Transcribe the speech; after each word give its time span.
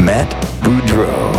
Matt 0.00 0.30
Boudreau. 0.62 1.32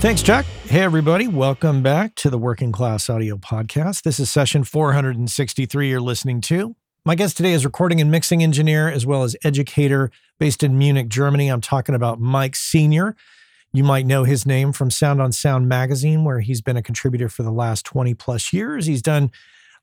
Thanks, 0.00 0.22
Chuck. 0.22 0.44
Hey, 0.64 0.80
everybody. 0.80 1.26
Welcome 1.26 1.82
back 1.82 2.14
to 2.16 2.30
the 2.30 2.38
Working 2.38 2.70
Class 2.70 3.08
Audio 3.08 3.36
Podcast. 3.36 4.02
This 4.02 4.20
is 4.20 4.30
session 4.30 4.62
463 4.62 5.88
you're 5.88 6.00
listening 6.00 6.40
to. 6.42 6.76
My 7.04 7.14
guest 7.14 7.38
today 7.38 7.54
is 7.54 7.64
recording 7.64 8.00
and 8.00 8.10
mixing 8.10 8.42
engineer 8.42 8.88
as 8.88 9.06
well 9.06 9.22
as 9.22 9.34
educator 9.42 10.10
based 10.38 10.62
in 10.62 10.76
Munich, 10.76 11.08
Germany. 11.08 11.48
I'm 11.48 11.62
talking 11.62 11.94
about 11.94 12.20
Mike 12.20 12.54
Senior. 12.54 13.16
You 13.72 13.82
might 13.82 14.06
know 14.06 14.24
his 14.24 14.44
name 14.44 14.72
from 14.72 14.90
Sound 14.90 15.22
on 15.22 15.32
Sound 15.32 15.68
magazine, 15.68 16.24
where 16.24 16.40
he's 16.40 16.60
been 16.60 16.76
a 16.76 16.82
contributor 16.82 17.28
for 17.28 17.42
the 17.42 17.50
last 17.50 17.86
20 17.86 18.12
plus 18.14 18.52
years. 18.52 18.86
He's 18.86 19.02
done 19.02 19.30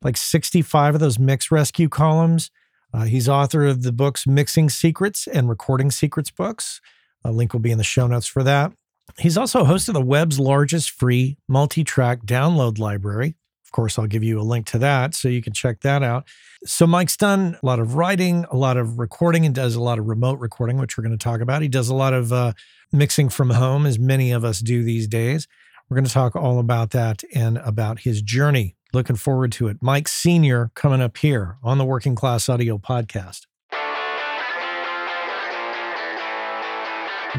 like 0.02 0.18
65 0.18 0.96
of 0.96 1.02
those 1.02 1.18
mix 1.18 1.50
rescue 1.52 1.90
columns. 1.90 2.52
Uh, 2.94 3.06
he's 3.06 3.28
author 3.28 3.66
of 3.66 3.84
the 3.84 3.92
books 3.92 4.28
Mixing 4.28 4.70
Secrets 4.70 5.28
and 5.28 5.50
Recording 5.50 5.92
Secrets 5.92 6.32
books. 6.32 6.80
A 7.26 7.32
link 7.32 7.54
will 7.54 7.60
be 7.60 7.72
in 7.72 7.80
the 7.80 7.84
show 7.84 8.06
notes 8.06 8.28
for 8.28 8.44
that. 8.44 8.72
He's 9.18 9.38
also 9.38 9.64
host 9.64 9.88
of 9.88 9.94
the 9.94 10.02
web's 10.02 10.40
largest 10.40 10.92
free 10.92 11.38
multi 11.48 11.84
track 11.84 12.22
download 12.26 12.78
library. 12.78 13.36
Of 13.66 13.72
course, 13.72 13.98
I'll 13.98 14.08
give 14.08 14.24
you 14.24 14.40
a 14.40 14.44
link 14.44 14.68
to 14.68 14.78
that 14.80 15.16
so 15.16 15.28
you 15.28 15.42
can 15.42 15.52
check 15.52 15.82
that 15.82 16.04
out. 16.04 16.28
So, 16.66 16.86
Mike's 16.86 17.18
done 17.18 17.58
a 17.62 17.66
lot 17.66 17.80
of 17.80 17.96
writing, 17.96 18.46
a 18.52 18.56
lot 18.56 18.78
of 18.78 19.00
recording, 19.00 19.46
and 19.46 19.54
does 19.54 19.76
a 19.76 19.82
lot 19.82 20.00
of 20.00 20.06
remote 20.06 20.40
recording, 20.40 20.78
which 20.78 20.98
we're 20.98 21.04
going 21.04 21.18
to 21.18 21.24
talk 21.24 21.42
about. 21.42 21.62
He 21.62 21.68
does 21.68 21.90
a 21.90 21.96
lot 21.96 22.14
of 22.14 22.32
uh, 22.32 22.54
mixing 22.92 23.30
from 23.30 23.50
home, 23.50 23.86
as 23.86 24.00
many 24.00 24.32
of 24.32 24.46
us 24.46 24.60
do 24.60 24.84
these 24.84 25.08
days. 25.08 25.48
We're 25.90 25.96
going 25.96 26.06
to 26.06 26.14
talk 26.14 26.36
all 26.36 26.60
about 26.60 26.92
that 26.92 27.24
and 27.34 27.58
about 27.58 28.00
his 28.00 28.22
journey. 28.22 28.76
Looking 28.94 29.16
forward 29.18 29.52
to 29.54 29.68
it. 29.68 29.78
Mike 29.82 30.08
Senior 30.08 30.72
coming 30.74 31.02
up 31.02 31.18
here 31.18 31.58
on 31.64 31.78
the 31.78 31.86
Working 31.86 32.16
Class 32.16 32.48
Audio 32.48 32.78
Podcast. 32.78 33.42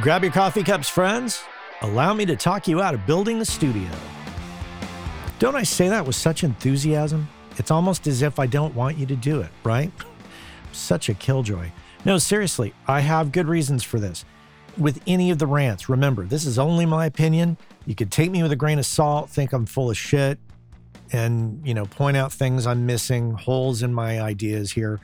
Grab 0.03 0.23
your 0.23 0.33
coffee 0.33 0.63
cups, 0.63 0.91
friends. 0.91 1.43
Allow 1.81 2.13
me 2.13 2.27
to 2.27 2.37
talk 2.37 2.69
you 2.69 2.83
out 2.83 2.93
of 2.93 3.07
building 3.07 3.39
the 3.39 3.47
studio. 3.47 3.89
Don't 5.39 5.57
I 5.57 5.63
say 5.63 5.89
that 5.89 6.07
with 6.07 6.15
such 6.15 6.45
enthusiasm? 6.45 7.27
It's 7.57 7.71
almost 7.71 8.07
as 8.07 8.21
if 8.21 8.39
I 8.39 8.47
don't 8.47 8.75
want 8.75 8.99
you 8.99 9.07
to 9.07 9.17
do 9.17 9.41
it, 9.41 9.49
right? 9.65 9.91
Such 10.73 11.09
a 11.09 11.15
killjoy. 11.15 11.71
No, 12.05 12.19
seriously, 12.19 12.75
I 12.87 13.01
have 13.01 13.33
good 13.33 13.49
reasons 13.49 13.83
for 13.83 13.99
this. 13.99 14.27
With 14.77 15.01
any 15.07 15.31
of 15.31 15.39
the 15.39 15.47
rants, 15.47 15.89
remember, 15.89 16.27
this 16.27 16.45
is 16.45 16.59
only 16.59 16.85
my 16.85 17.07
opinion. 17.07 17.57
You 17.87 17.95
could 17.95 18.13
take 18.13 18.31
me 18.31 18.43
with 18.43 18.53
a 18.53 18.57
grain 18.57 18.79
of 18.79 18.85
salt, 18.85 19.31
think 19.31 19.55
I'm 19.55 19.65
full 19.65 19.91
of 19.91 19.97
shit, 19.97 20.39
and, 21.11 21.67
you 21.67 21.73
know, 21.73 21.87
point 21.87 22.19
out 22.19 22.33
things 22.33 22.67
I'm 22.67 22.85
missing, 22.85 23.31
holes 23.31 23.83
in 23.83 23.95
my 23.95 24.21
ideas 24.21 24.73
here, 24.73 25.01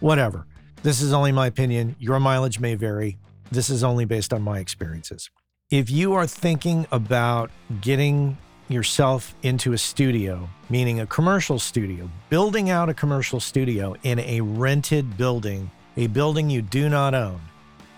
whatever. 0.00 0.46
This 0.82 1.00
is 1.00 1.12
only 1.12 1.30
my 1.30 1.46
opinion. 1.46 1.94
Your 2.00 2.18
mileage 2.18 2.58
may 2.58 2.74
vary. 2.74 3.18
This 3.52 3.68
is 3.68 3.84
only 3.84 4.06
based 4.06 4.32
on 4.32 4.40
my 4.40 4.60
experiences. 4.60 5.28
If 5.70 5.90
you 5.90 6.14
are 6.14 6.26
thinking 6.26 6.86
about 6.90 7.50
getting 7.82 8.38
yourself 8.68 9.34
into 9.42 9.74
a 9.74 9.78
studio, 9.78 10.48
meaning 10.70 11.00
a 11.00 11.06
commercial 11.06 11.58
studio, 11.58 12.08
building 12.30 12.70
out 12.70 12.88
a 12.88 12.94
commercial 12.94 13.40
studio 13.40 13.94
in 14.04 14.20
a 14.20 14.40
rented 14.40 15.18
building, 15.18 15.70
a 15.98 16.06
building 16.06 16.48
you 16.48 16.62
do 16.62 16.88
not 16.88 17.12
own, 17.12 17.42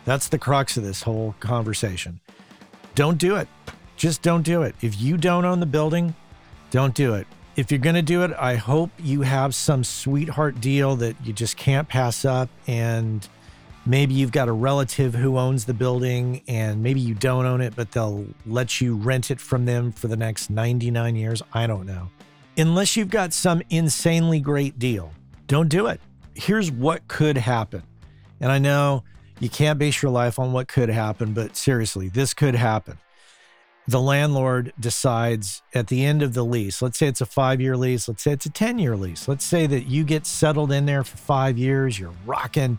that's 0.04 0.26
the 0.26 0.40
crux 0.40 0.76
of 0.76 0.82
this 0.82 1.02
whole 1.02 1.36
conversation. 1.38 2.18
Don't 2.96 3.18
do 3.18 3.36
it. 3.36 3.46
Just 3.96 4.22
don't 4.22 4.42
do 4.42 4.62
it. 4.62 4.74
If 4.80 5.00
you 5.00 5.16
don't 5.16 5.44
own 5.44 5.60
the 5.60 5.66
building, 5.66 6.16
don't 6.72 6.94
do 6.94 7.14
it. 7.14 7.28
If 7.54 7.70
you're 7.70 7.78
going 7.78 7.94
to 7.94 8.02
do 8.02 8.24
it, 8.24 8.32
I 8.36 8.56
hope 8.56 8.90
you 8.98 9.22
have 9.22 9.54
some 9.54 9.84
sweetheart 9.84 10.60
deal 10.60 10.96
that 10.96 11.14
you 11.24 11.32
just 11.32 11.56
can't 11.56 11.88
pass 11.88 12.24
up. 12.24 12.48
And 12.66 13.28
maybe 13.86 14.14
you've 14.14 14.32
got 14.32 14.48
a 14.48 14.52
relative 14.52 15.14
who 15.14 15.38
owns 15.38 15.64
the 15.64 15.74
building 15.74 16.42
and 16.48 16.82
maybe 16.82 17.00
you 17.00 17.14
don't 17.14 17.46
own 17.46 17.60
it, 17.60 17.74
but 17.76 17.92
they'll 17.92 18.26
let 18.46 18.80
you 18.80 18.96
rent 18.96 19.30
it 19.30 19.40
from 19.40 19.64
them 19.64 19.92
for 19.92 20.08
the 20.08 20.16
next 20.16 20.50
99 20.50 21.16
years. 21.16 21.42
I 21.52 21.66
don't 21.66 21.86
know. 21.86 22.08
Unless 22.56 22.96
you've 22.96 23.10
got 23.10 23.32
some 23.32 23.62
insanely 23.70 24.40
great 24.40 24.78
deal, 24.78 25.12
don't 25.46 25.68
do 25.68 25.86
it. 25.86 26.00
Here's 26.34 26.70
what 26.70 27.06
could 27.08 27.36
happen. 27.36 27.82
And 28.40 28.50
I 28.50 28.58
know 28.58 29.04
you 29.40 29.48
can't 29.48 29.78
base 29.78 30.02
your 30.02 30.12
life 30.12 30.38
on 30.38 30.52
what 30.52 30.68
could 30.68 30.88
happen, 30.88 31.32
but 31.32 31.56
seriously, 31.56 32.08
this 32.08 32.34
could 32.34 32.54
happen 32.54 32.98
the 33.86 34.00
landlord 34.00 34.72
decides 34.80 35.62
at 35.74 35.88
the 35.88 36.04
end 36.04 36.22
of 36.22 36.32
the 36.32 36.44
lease, 36.44 36.80
let's 36.80 36.98
say 36.98 37.06
it's 37.06 37.20
a 37.20 37.26
five 37.26 37.60
year 37.60 37.76
lease, 37.76 38.08
let's 38.08 38.22
say 38.22 38.32
it's 38.32 38.46
a 38.46 38.50
10 38.50 38.78
year 38.78 38.96
lease, 38.96 39.28
let's 39.28 39.44
say 39.44 39.66
that 39.66 39.86
you 39.86 40.04
get 40.04 40.26
settled 40.26 40.72
in 40.72 40.86
there 40.86 41.04
for 41.04 41.16
five 41.16 41.58
years, 41.58 41.98
you're 41.98 42.14
rocking, 42.24 42.78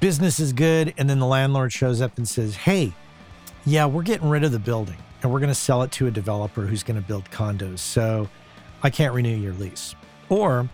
business 0.00 0.40
is 0.40 0.52
good. 0.52 0.94
And 0.98 1.08
then 1.08 1.18
the 1.18 1.26
landlord 1.26 1.72
shows 1.72 2.00
up 2.00 2.16
and 2.16 2.28
says, 2.28 2.56
Hey, 2.56 2.92
yeah, 3.64 3.86
we're 3.86 4.02
getting 4.02 4.28
rid 4.28 4.44
of 4.44 4.52
the 4.52 4.58
building 4.58 4.96
and 5.22 5.32
we're 5.32 5.40
going 5.40 5.48
to 5.48 5.54
sell 5.54 5.82
it 5.82 5.92
to 5.92 6.06
a 6.06 6.10
developer 6.10 6.62
who's 6.62 6.82
going 6.82 7.00
to 7.00 7.06
build 7.06 7.30
condos. 7.30 7.78
So 7.78 8.28
I 8.82 8.90
can't 8.90 9.14
renew 9.14 9.36
your 9.36 9.52
lease. 9.54 9.94
Or 10.28 10.68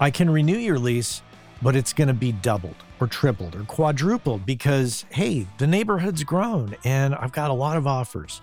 I 0.00 0.10
can 0.10 0.30
renew 0.30 0.56
your 0.56 0.78
lease, 0.78 1.22
but 1.60 1.76
it's 1.76 1.92
going 1.92 2.08
to 2.08 2.14
be 2.14 2.32
doubled 2.32 2.76
or 3.00 3.06
tripled 3.06 3.54
or 3.54 3.64
quadrupled 3.64 4.46
because, 4.46 5.04
hey, 5.10 5.46
the 5.58 5.66
neighborhood's 5.66 6.24
grown 6.24 6.76
and 6.84 7.14
I've 7.14 7.32
got 7.32 7.50
a 7.50 7.54
lot 7.54 7.76
of 7.76 7.86
offers 7.86 8.40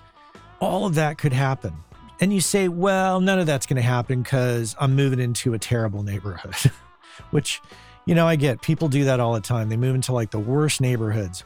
all 0.62 0.86
of 0.86 0.96
that 0.96 1.18
could 1.18 1.34
happen. 1.34 1.74
And 2.22 2.32
you 2.32 2.40
say, 2.40 2.68
well, 2.68 3.20
none 3.20 3.40
of 3.40 3.48
that's 3.48 3.66
going 3.66 3.78
to 3.78 3.82
happen 3.82 4.22
because 4.22 4.76
I'm 4.80 4.96
moving 4.96 5.20
into 5.20 5.56
a 5.56 5.60
terrible 5.60 6.04
neighborhood, 6.04 6.72
which, 7.32 7.62
you 8.06 8.16
know, 8.16 8.28
I 8.28 8.35
get. 8.35 8.62
People 8.62 8.88
do 8.88 9.06
that 9.06 9.19
all 9.19 9.34
the 9.34 9.41
time. 9.41 9.69
They 9.69 9.78
move 9.78 9.95
into 9.95 10.13
like 10.13 10.31
the 10.31 10.39
worst 10.39 10.81
neighborhoods. 10.81 11.44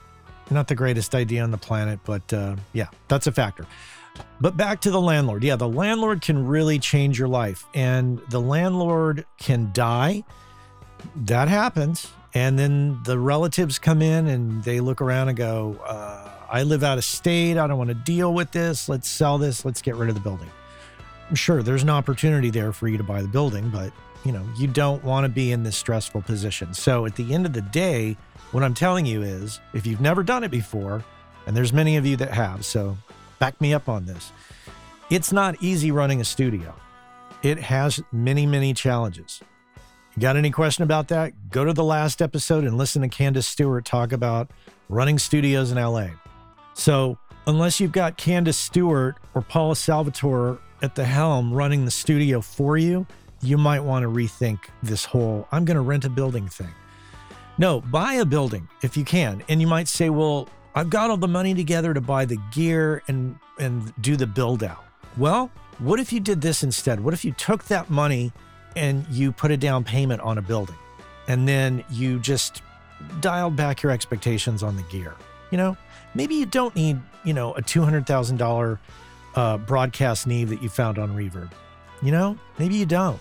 Not 0.52 0.68
the 0.68 0.76
greatest 0.76 1.16
idea 1.16 1.44
on 1.44 1.52
the 1.52 1.58
planet, 1.58 2.00
but 2.06 2.32
uh, 2.32 2.56
yeah, 2.74 2.88
that's 3.08 3.28
a 3.28 3.32
factor. 3.32 3.66
But 4.40 4.56
back 4.56 4.82
to 4.82 4.92
the 4.92 5.02
landlord. 5.02 5.44
Yeah, 5.44 5.56
the 5.56 5.68
landlord 5.68 6.22
can 6.22 6.46
really 6.46 6.80
change 6.80 7.18
your 7.18 7.28
life, 7.28 7.66
and 7.74 8.20
the 8.30 8.40
landlord 8.40 9.26
can 9.38 9.72
die. 9.74 10.24
That 11.16 11.48
happens. 11.48 12.12
And 12.36 12.60
then 12.60 13.00
the 13.06 13.18
relatives 13.18 13.80
come 13.80 14.02
in 14.02 14.28
and 14.28 14.62
they 14.64 14.82
look 14.82 15.02
around 15.02 15.30
and 15.30 15.38
go, 15.38 15.80
uh, 15.86 16.30
I 16.50 16.64
live 16.64 16.84
out 16.84 16.98
of 16.98 17.06
state. 17.06 17.58
I 17.58 17.66
don't 17.66 17.78
want 17.78 17.88
to 17.88 17.94
deal 17.94 18.34
with 18.34 18.52
this. 18.52 18.90
Let's 18.90 19.08
sell 19.08 19.38
this. 19.38 19.64
Let's 19.64 19.82
get 19.82 19.96
rid 19.96 20.10
of 20.10 20.16
the 20.16 20.22
building. 20.22 20.50
Sure 21.34 21.64
there's 21.64 21.82
an 21.82 21.90
opportunity 21.90 22.50
there 22.50 22.74
for 22.74 22.88
you 22.90 22.98
to 22.98 23.04
buy 23.04 23.22
the 23.22 23.28
building, 23.28 23.70
but 23.70 23.92
you 24.26 24.32
know, 24.32 24.46
you 24.58 24.68
don't 24.68 25.04
want 25.04 25.24
to 25.24 25.30
be 25.30 25.52
in 25.52 25.64
this 25.64 25.78
stressful 25.78 26.24
position. 26.24 26.74
So 26.74 27.06
at 27.06 27.16
the 27.16 27.34
end 27.34 27.46
of 27.46 27.54
the 27.54 27.62
day, 27.62 28.18
what 28.52 28.64
I'm 28.64 28.74
telling 28.74 29.06
you 29.06 29.22
is 29.22 29.60
if 29.74 29.86
you've 29.86 30.02
never 30.02 30.24
done 30.24 30.44
it 30.44 30.52
before, 30.52 31.04
and 31.46 31.56
there's 31.56 31.72
many 31.72 31.96
of 31.98 32.06
you 32.06 32.18
that 32.18 32.32
have, 32.32 32.66
so 32.66 32.98
back 33.40 33.60
me 33.62 33.74
up 33.74 33.88
on 33.88 34.06
this. 34.06 34.32
It's 35.12 35.32
not 35.32 35.56
easy 35.62 35.92
running 35.92 36.20
a 36.22 36.26
studio. 36.26 36.74
It 37.44 37.60
has 37.60 38.02
many, 38.12 38.48
many 38.48 38.74
challenges. 38.74 39.42
You 40.16 40.22
got 40.22 40.38
any 40.38 40.50
question 40.50 40.84
about 40.84 41.10
that? 41.10 41.52
Go 41.52 41.66
to 41.66 41.74
the 41.74 41.84
last 41.84 42.22
episode 42.22 42.64
and 42.64 42.78
listen 42.78 43.04
to 43.04 43.10
Candace 43.10 43.48
Stewart 43.48 43.86
talk 43.86 44.12
about 44.12 44.50
running 44.90 45.20
studios 45.20 45.72
in 45.72 45.78
LA. 45.78 46.08
So, 46.74 47.20
unless 47.46 47.80
you've 47.80 47.92
got 47.92 48.18
Candace 48.18 48.58
Stewart 48.58 49.16
or 49.36 49.42
Paula 49.42 49.76
Salvatore 49.76 50.58
at 50.82 50.96
the 50.96 51.06
helm 51.06 51.54
running 51.54 51.86
the 51.86 51.92
studio 51.92 52.42
for 52.42 52.78
you, 52.78 53.06
you 53.46 53.58
might 53.58 53.82
want 53.82 54.04
to 54.04 54.10
rethink 54.10 54.60
this 54.84 55.06
whole 55.06 55.48
I'm 55.52 55.66
going 55.66 55.76
to 55.76 55.82
rent 55.82 56.06
a 56.06 56.10
building 56.10 56.48
thing. 56.48 56.74
No, 57.58 57.82
buy 57.82 58.16
a 58.16 58.26
building 58.26 58.68
if 58.82 58.98
you 58.98 59.06
can. 59.06 59.44
And 59.48 59.62
you 59.62 59.68
might 59.68 59.88
say, 59.88 60.10
well, 60.10 60.50
I've 60.74 60.90
got 60.90 61.10
all 61.10 61.18
the 61.18 61.28
money 61.28 61.54
together 61.54 61.94
to 61.94 62.02
buy 62.02 62.26
the 62.26 62.38
gear 62.52 63.02
and 63.08 63.38
and 63.60 63.94
do 64.02 64.16
the 64.18 64.28
build 64.28 64.64
out. 64.64 64.84
Well, 65.18 65.50
what 65.80 66.00
if 66.00 66.12
you 66.12 66.20
did 66.20 66.42
this 66.42 66.64
instead? 66.64 67.00
What 67.00 67.14
if 67.14 67.24
you 67.24 67.32
took 67.34 67.64
that 67.66 67.90
money 67.90 68.34
and 68.76 69.06
you 69.10 69.32
put 69.32 69.52
a 69.52 69.58
down 69.58 69.84
payment 69.84 70.22
on 70.22 70.38
a 70.38 70.42
building 70.42 70.76
and 71.28 71.48
then 71.48 71.84
you 71.90 72.20
just 72.20 72.62
dialed 73.22 73.56
back 73.56 73.82
your 73.82 73.92
expectations 73.92 74.64
on 74.64 74.76
the 74.76 74.84
gear? 74.84 75.16
You 75.52 75.58
know, 75.58 75.78
maybe 76.14 76.36
you 76.36 76.46
don't 76.46 76.76
need, 76.76 77.00
you 77.24 77.34
know, 77.34 77.54
a 77.54 77.62
$200,000 77.62 78.80
uh, 79.36 79.58
broadcast 79.60 80.28
Neve 80.28 80.50
that 80.50 80.62
you 80.62 80.70
found 80.70 80.98
on 80.98 81.16
Reverb. 81.16 81.52
You 82.02 82.12
know, 82.12 82.38
maybe 82.58 82.76
you 82.76 82.86
don't. 82.86 83.20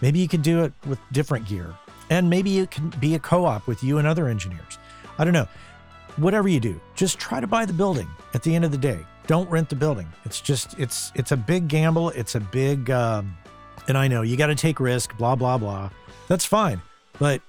Maybe 0.00 0.18
you 0.18 0.28
can 0.28 0.40
do 0.42 0.64
it 0.64 0.72
with 0.86 0.98
different 1.12 1.46
gear. 1.48 1.74
And 2.10 2.28
maybe 2.28 2.58
it 2.58 2.70
can 2.70 2.90
be 3.00 3.14
a 3.14 3.18
co 3.18 3.44
op 3.44 3.66
with 3.66 3.84
you 3.84 3.98
and 3.98 4.06
other 4.06 4.28
engineers. 4.28 4.78
I 5.18 5.24
don't 5.24 5.34
know. 5.34 5.48
whatever 6.16 6.48
you 6.48 6.60
do, 6.60 6.80
just 6.94 7.18
try 7.18 7.40
to 7.40 7.46
buy 7.46 7.64
the 7.64 7.72
building 7.72 8.08
at 8.34 8.42
the 8.42 8.54
end 8.54 8.64
of 8.64 8.70
the 8.72 8.78
day. 8.78 8.98
Don't 9.26 9.48
rent 9.50 9.68
the 9.68 9.76
building. 9.76 10.08
It's 10.24 10.40
just 10.40 10.78
it's 10.78 11.12
it's 11.14 11.32
a 11.32 11.36
big 11.36 11.68
gamble. 11.68 12.10
It's 12.10 12.34
a 12.34 12.40
big 12.40 12.90
um, 12.90 13.36
and 13.88 13.96
I 13.96 14.08
know 14.08 14.22
you 14.22 14.36
got 14.36 14.48
to 14.48 14.54
take 14.54 14.80
risk, 14.80 15.16
blah 15.16 15.36
blah 15.36 15.58
blah. 15.58 15.90
That's 16.28 16.44
fine. 16.44 16.80
But 17.18 17.42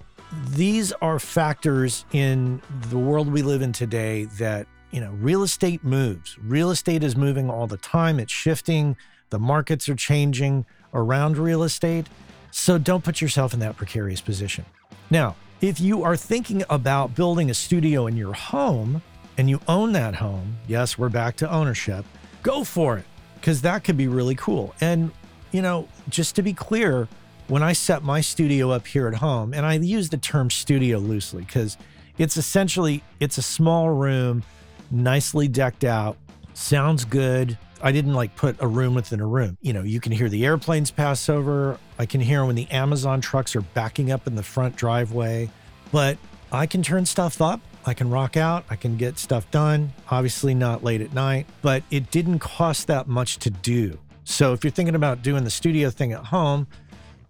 these 0.49 0.91
are 0.93 1.19
factors 1.19 2.05
in 2.13 2.61
the 2.89 2.97
world 2.97 3.31
we 3.31 3.41
live 3.41 3.61
in 3.61 3.73
today 3.73 4.25
that, 4.39 4.67
you 4.91 5.01
know, 5.01 5.11
real 5.11 5.43
estate 5.43 5.83
moves. 5.83 6.37
Real 6.39 6.71
estate 6.71 7.03
is 7.03 7.15
moving 7.15 7.49
all 7.49 7.67
the 7.67 7.77
time. 7.77 8.19
It's 8.19 8.31
shifting. 8.31 8.95
The 9.29 9.39
markets 9.39 9.89
are 9.89 9.95
changing 9.95 10.65
around 10.93 11.37
real 11.37 11.63
estate. 11.63 12.07
So 12.51 12.77
don't 12.77 13.03
put 13.03 13.21
yourself 13.21 13.53
in 13.53 13.59
that 13.61 13.77
precarious 13.77 14.21
position. 14.21 14.65
Now, 15.09 15.35
if 15.61 15.79
you 15.79 16.03
are 16.03 16.17
thinking 16.17 16.63
about 16.69 17.15
building 17.15 17.49
a 17.49 17.53
studio 17.53 18.07
in 18.07 18.17
your 18.17 18.33
home 18.33 19.01
and 19.37 19.49
you 19.49 19.59
own 19.67 19.93
that 19.93 20.15
home, 20.15 20.57
yes, 20.67 20.97
we're 20.97 21.09
back 21.09 21.35
to 21.37 21.51
ownership, 21.51 22.05
go 22.43 22.63
for 22.63 22.97
it 22.97 23.05
because 23.35 23.61
that 23.61 23.83
could 23.83 23.97
be 23.97 24.07
really 24.07 24.35
cool. 24.35 24.75
And, 24.81 25.11
you 25.51 25.61
know, 25.61 25.87
just 26.09 26.35
to 26.35 26.43
be 26.43 26.53
clear, 26.53 27.07
when 27.47 27.63
I 27.63 27.73
set 27.73 28.03
my 28.03 28.21
studio 28.21 28.71
up 28.71 28.87
here 28.87 29.07
at 29.07 29.15
home, 29.15 29.53
and 29.53 29.65
I 29.65 29.73
use 29.73 30.09
the 30.09 30.17
term 30.17 30.49
studio 30.49 30.99
loosely 30.99 31.43
because 31.43 31.77
it's 32.17 32.37
essentially 32.37 33.03
it's 33.19 33.37
a 33.37 33.41
small 33.41 33.89
room, 33.89 34.43
nicely 34.89 35.47
decked 35.47 35.83
out, 35.83 36.17
sounds 36.53 37.03
good. 37.03 37.57
I 37.83 37.91
didn't 37.91 38.13
like 38.13 38.35
put 38.35 38.55
a 38.59 38.67
room 38.67 38.93
within 38.95 39.19
a 39.19 39.25
room. 39.25 39.57
You 39.61 39.73
know, 39.73 39.81
you 39.81 39.99
can 39.99 40.11
hear 40.11 40.29
the 40.29 40.45
airplanes 40.45 40.91
pass 40.91 41.29
over. 41.29 41.79
I 41.97 42.05
can 42.05 42.21
hear 42.21 42.45
when 42.45 42.55
the 42.55 42.69
Amazon 42.69 43.21
trucks 43.21 43.55
are 43.55 43.61
backing 43.61 44.11
up 44.11 44.27
in 44.27 44.35
the 44.35 44.43
front 44.43 44.75
driveway. 44.75 45.49
But 45.91 46.17
I 46.51 46.67
can 46.67 46.83
turn 46.83 47.05
stuff 47.05 47.41
up. 47.41 47.59
I 47.85 47.93
can 47.93 48.09
rock 48.09 48.37
out. 48.37 48.65
I 48.69 48.75
can 48.75 48.97
get 48.97 49.17
stuff 49.17 49.49
done. 49.51 49.93
Obviously, 50.09 50.53
not 50.53 50.83
late 50.83 51.01
at 51.01 51.13
night, 51.13 51.47
but 51.61 51.83
it 51.89 52.11
didn't 52.11 52.39
cost 52.39 52.87
that 52.87 53.07
much 53.07 53.37
to 53.39 53.49
do. 53.49 53.97
So 54.23 54.53
if 54.53 54.63
you're 54.63 54.71
thinking 54.71 54.95
about 54.95 55.23
doing 55.23 55.43
the 55.43 55.49
studio 55.49 55.89
thing 55.89 56.13
at 56.13 56.25
home, 56.25 56.67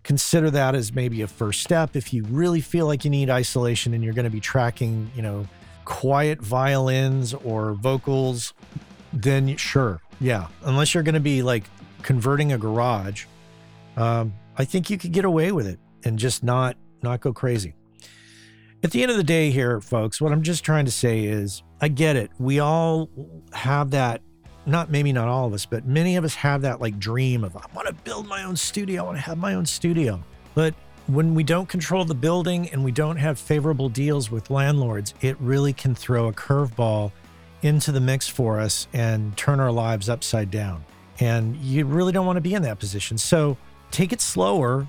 consider 0.04 0.51
that 0.51 0.75
as 0.75 0.94
maybe 0.94 1.21
a 1.21 1.27
first 1.27 1.62
step. 1.62 1.95
If 1.95 2.13
you 2.13 2.24
really 2.25 2.59
feel 2.59 2.86
like 2.86 3.06
you 3.06 3.12
need 3.12 3.30
isolation 3.30 3.94
and 3.94 4.04
you're 4.04 4.13
going 4.13 4.25
to 4.25 4.31
be 4.31 4.42
tracking, 4.42 5.09
you 5.15 5.21
know, 5.21 5.47
quiet 5.86 6.42
violins 6.42 7.33
or 7.33 7.74
vocals, 7.74 8.54
then 9.13 9.55
sure, 9.57 10.01
yeah, 10.19 10.47
unless 10.63 10.93
you're 10.93 11.03
going 11.03 11.15
to 11.15 11.19
be 11.19 11.41
like 11.41 11.63
converting 12.01 12.53
a 12.53 12.57
garage, 12.57 13.25
um, 13.97 14.33
I 14.57 14.65
think 14.65 14.89
you 14.89 14.97
could 14.97 15.11
get 15.11 15.25
away 15.25 15.51
with 15.51 15.67
it 15.67 15.79
and 16.03 16.17
just 16.17 16.43
not 16.43 16.77
not 17.01 17.19
go 17.19 17.33
crazy. 17.33 17.73
At 18.83 18.91
the 18.91 19.03
end 19.03 19.11
of 19.11 19.17
the 19.17 19.23
day, 19.23 19.51
here, 19.51 19.79
folks, 19.79 20.19
what 20.19 20.31
I'm 20.31 20.41
just 20.41 20.63
trying 20.63 20.85
to 20.85 20.91
say 20.91 21.25
is, 21.25 21.61
I 21.81 21.87
get 21.87 22.15
it. 22.15 22.31
We 22.39 22.59
all 22.59 23.09
have 23.53 23.91
that. 23.91 24.21
Not 24.65 24.91
maybe 24.91 25.11
not 25.11 25.27
all 25.27 25.47
of 25.47 25.53
us, 25.53 25.65
but 25.65 25.85
many 25.85 26.15
of 26.17 26.23
us 26.23 26.35
have 26.35 26.61
that 26.61 26.79
like 26.79 26.99
dream 26.99 27.43
of 27.43 27.57
I 27.57 27.65
want 27.73 27.87
to 27.87 27.93
build 27.93 28.27
my 28.27 28.43
own 28.43 28.55
studio. 28.55 29.03
I 29.03 29.05
want 29.05 29.17
to 29.17 29.23
have 29.23 29.39
my 29.39 29.55
own 29.55 29.65
studio. 29.65 30.23
But 30.53 30.75
when 31.07 31.33
we 31.33 31.43
don't 31.43 31.67
control 31.67 32.05
the 32.05 32.13
building 32.13 32.69
and 32.69 32.83
we 32.83 32.91
don't 32.91 33.17
have 33.17 33.39
favorable 33.39 33.89
deals 33.89 34.29
with 34.29 34.51
landlords, 34.51 35.15
it 35.21 35.35
really 35.39 35.73
can 35.73 35.95
throw 35.95 36.27
a 36.27 36.33
curveball 36.33 37.11
into 37.61 37.91
the 37.91 38.01
mix 38.01 38.27
for 38.27 38.59
us 38.59 38.87
and 38.93 39.35
turn 39.37 39.59
our 39.59 39.71
lives 39.71 40.09
upside 40.09 40.51
down. 40.51 40.83
And 41.19 41.55
you 41.57 41.85
really 41.85 42.11
don't 42.11 42.25
want 42.25 42.37
to 42.37 42.41
be 42.41 42.53
in 42.53 42.61
that 42.63 42.79
position. 42.79 43.17
So 43.17 43.57
take 43.91 44.11
it 44.11 44.21
slower, 44.21 44.87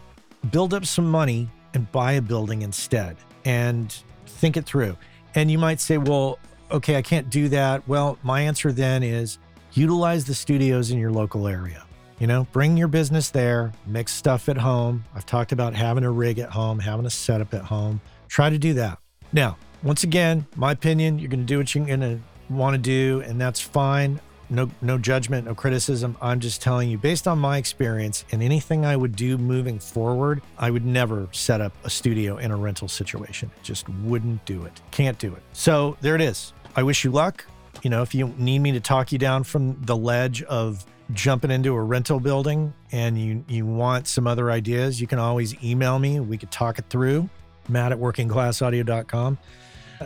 build 0.51 0.73
up 0.73 0.87
some 0.87 1.11
money, 1.11 1.49
and 1.75 1.91
buy 1.93 2.13
a 2.13 2.23
building 2.23 2.63
instead 2.63 3.17
and 3.45 3.95
think 4.27 4.57
it 4.57 4.65
through. 4.65 4.97
And 5.35 5.51
you 5.51 5.59
might 5.59 5.81
say, 5.81 5.99
well, 5.99 6.39
okay, 6.71 6.97
I 6.97 7.03
can't 7.03 7.29
do 7.31 7.49
that. 7.49 7.87
Well, 7.89 8.19
my 8.23 8.43
answer 8.43 8.73
then 8.73 9.03
is 9.03 9.39
utilize 9.73 10.25
the 10.25 10.35
studios 10.35 10.91
in 10.91 10.99
your 10.99 11.11
local 11.11 11.49
area. 11.49 11.85
You 12.19 12.27
know, 12.27 12.47
bring 12.53 12.77
your 12.77 12.89
business 12.89 13.31
there, 13.31 13.73
mix 13.87 14.13
stuff 14.13 14.49
at 14.49 14.57
home. 14.57 15.05
I've 15.15 15.27
talked 15.27 15.53
about 15.53 15.75
having 15.75 16.05
a 16.05 16.11
rig 16.11 16.39
at 16.39 16.51
home, 16.51 16.79
having 16.79 17.05
a 17.05 17.11
setup 17.11 17.53
at 17.53 17.63
home. 17.63 18.01
Try 18.29 18.49
to 18.49 18.59
do 18.59 18.75
that. 18.75 18.99
Now, 19.33 19.57
once 19.83 20.05
again, 20.05 20.47
my 20.55 20.73
opinion, 20.73 21.19
you're 21.19 21.31
going 21.31 21.41
to 21.41 21.47
do 21.47 21.59
what 21.59 21.75
you're 21.75 21.85
going 21.85 22.01
to 22.01 22.21
want 22.55 22.75
to 22.75 22.79
do, 22.79 23.23
and 23.27 23.41
that's 23.41 23.61
fine. 23.61 24.21
No, 24.51 24.71
no 24.83 24.99
judgment, 24.99 25.47
no 25.47 25.55
criticism. 25.55 26.17
I'm 26.21 26.39
just 26.39 26.61
telling 26.61 26.91
you, 26.91 26.99
based 26.99 27.27
on 27.27 27.39
my 27.39 27.57
experience 27.57 28.25
and 28.33 28.43
anything 28.43 28.85
I 28.85 28.97
would 28.97 29.17
do 29.17 29.39
moving 29.39 29.79
forward, 29.79 30.43
I 30.59 30.71
would 30.71 30.85
never 30.85 31.29
set 31.33 31.63
up 31.63 31.73
a 31.85 31.91
studio 31.91 32.37
in 32.37 32.51
a 32.51 32.57
rental 32.57 32.89
situation. 32.89 33.51
Just 33.63 33.89
wouldn't 33.89 34.45
do 34.45 34.65
it. 34.65 34.81
Can't 34.91 35.19
do 35.19 35.33
it. 35.35 35.43
So 35.55 35.97
there 36.03 36.15
it 36.15 36.21
is. 36.21 36.53
I 36.77 36.83
wish 36.83 37.03
you 37.03 37.11
luck. 37.11 37.47
You 37.83 37.89
know, 37.89 38.03
if 38.03 38.15
you 38.15 38.35
need 38.37 38.59
me 38.59 38.73
to 38.73 38.81
talk 38.81 39.11
you 39.11 39.19
down 39.19 39.45
from 39.45 39.81
the 39.83 39.97
ledge 39.97 40.43
of 40.43 40.85
jumping 41.13 41.51
into 41.51 41.75
a 41.75 41.83
rental 41.83 42.21
building 42.21 42.73
and 42.91 43.21
you 43.21 43.45
you 43.49 43.67
want 43.67 44.07
some 44.07 44.27
other 44.27 44.51
ideas, 44.51 45.01
you 45.01 45.07
can 45.07 45.19
always 45.19 45.55
email 45.65 45.99
me. 45.99 46.21
We 46.21 46.37
could 46.37 46.51
talk 46.51 46.79
it 46.79 46.85
through. 46.91 47.29
Matt 47.69 47.93
at 47.93 47.99
workingclassaudio.com. 47.99 49.39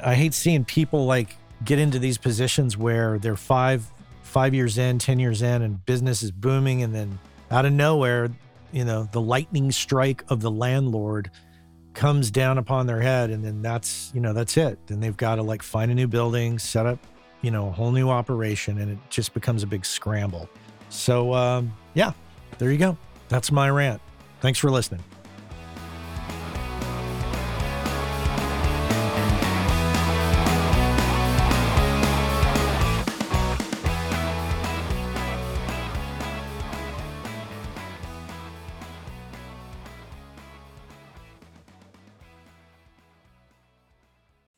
I 0.04 0.14
hate 0.14 0.34
seeing 0.34 0.64
people 0.64 1.06
like 1.06 1.36
get 1.66 1.78
into 1.78 1.98
these 1.98 2.16
positions 2.16 2.76
where 2.76 3.18
they're 3.18 3.36
five 3.36 3.90
five 4.22 4.54
years 4.54 4.78
in, 4.78 4.98
ten 4.98 5.18
years 5.18 5.42
in, 5.42 5.62
and 5.62 5.84
business 5.84 6.22
is 6.22 6.30
booming, 6.30 6.82
and 6.82 6.94
then 6.94 7.18
out 7.50 7.66
of 7.66 7.72
nowhere, 7.72 8.30
you 8.72 8.84
know, 8.84 9.08
the 9.12 9.20
lightning 9.20 9.70
strike 9.70 10.24
of 10.28 10.40
the 10.40 10.50
landlord 10.50 11.30
comes 11.94 12.30
down 12.30 12.58
upon 12.58 12.86
their 12.86 13.00
head, 13.00 13.30
and 13.30 13.44
then 13.44 13.62
that's 13.62 14.10
you 14.14 14.20
know 14.20 14.32
that's 14.32 14.56
it. 14.56 14.78
Then 14.86 15.00
they've 15.00 15.16
got 15.16 15.36
to 15.36 15.42
like 15.42 15.62
find 15.62 15.90
a 15.90 15.94
new 15.94 16.06
building, 16.08 16.58
set 16.58 16.86
up, 16.86 16.98
you 17.42 17.50
know, 17.50 17.68
a 17.68 17.72
whole 17.72 17.92
new 17.92 18.08
operation, 18.08 18.78
and 18.78 18.92
it 18.92 18.98
just 19.10 19.34
becomes 19.34 19.62
a 19.62 19.66
big 19.66 19.84
scramble. 19.84 20.48
So 20.88 21.34
um, 21.34 21.74
yeah, 21.94 22.12
there 22.58 22.70
you 22.70 22.78
go. 22.78 22.96
That's 23.28 23.50
my 23.50 23.68
rant. 23.68 24.00
Thanks 24.40 24.58
for 24.58 24.70
listening. 24.70 25.02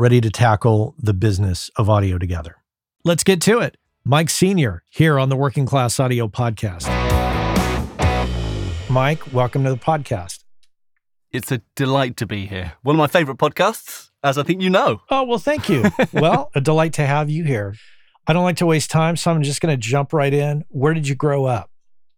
ready 0.00 0.18
to 0.18 0.30
tackle 0.30 0.94
the 0.98 1.12
business 1.12 1.70
of 1.76 1.90
audio 1.90 2.16
together. 2.16 2.56
Let's 3.04 3.22
get 3.22 3.38
to 3.42 3.58
it. 3.58 3.76
Mike 4.02 4.30
Senior 4.30 4.82
here 4.88 5.18
on 5.18 5.28
the 5.28 5.36
Working 5.36 5.66
Class 5.66 6.00
Audio 6.00 6.26
Podcast. 6.26 6.88
Mike, 8.88 9.30
welcome 9.30 9.62
to 9.64 9.70
the 9.70 9.76
podcast. 9.76 10.44
It's 11.32 11.52
a 11.52 11.60
delight 11.76 12.16
to 12.16 12.26
be 12.26 12.46
here. 12.46 12.72
One 12.80 12.96
of 12.96 12.98
my 12.98 13.08
favorite 13.08 13.36
podcasts, 13.36 14.08
as 14.24 14.38
I 14.38 14.42
think 14.42 14.62
you 14.62 14.70
know. 14.70 15.02
Oh, 15.10 15.24
well, 15.24 15.38
thank 15.38 15.68
you. 15.68 15.84
well, 16.14 16.50
a 16.54 16.62
delight 16.62 16.94
to 16.94 17.06
have 17.06 17.28
you 17.28 17.44
here. 17.44 17.74
I 18.26 18.32
don't 18.32 18.44
like 18.44 18.56
to 18.56 18.66
waste 18.66 18.90
time, 18.90 19.16
so 19.16 19.30
I'm 19.30 19.42
just 19.42 19.60
going 19.60 19.78
to 19.78 19.88
jump 19.88 20.14
right 20.14 20.32
in. 20.32 20.64
Where 20.68 20.94
did 20.94 21.08
you 21.08 21.14
grow 21.14 21.44
up? 21.44 21.70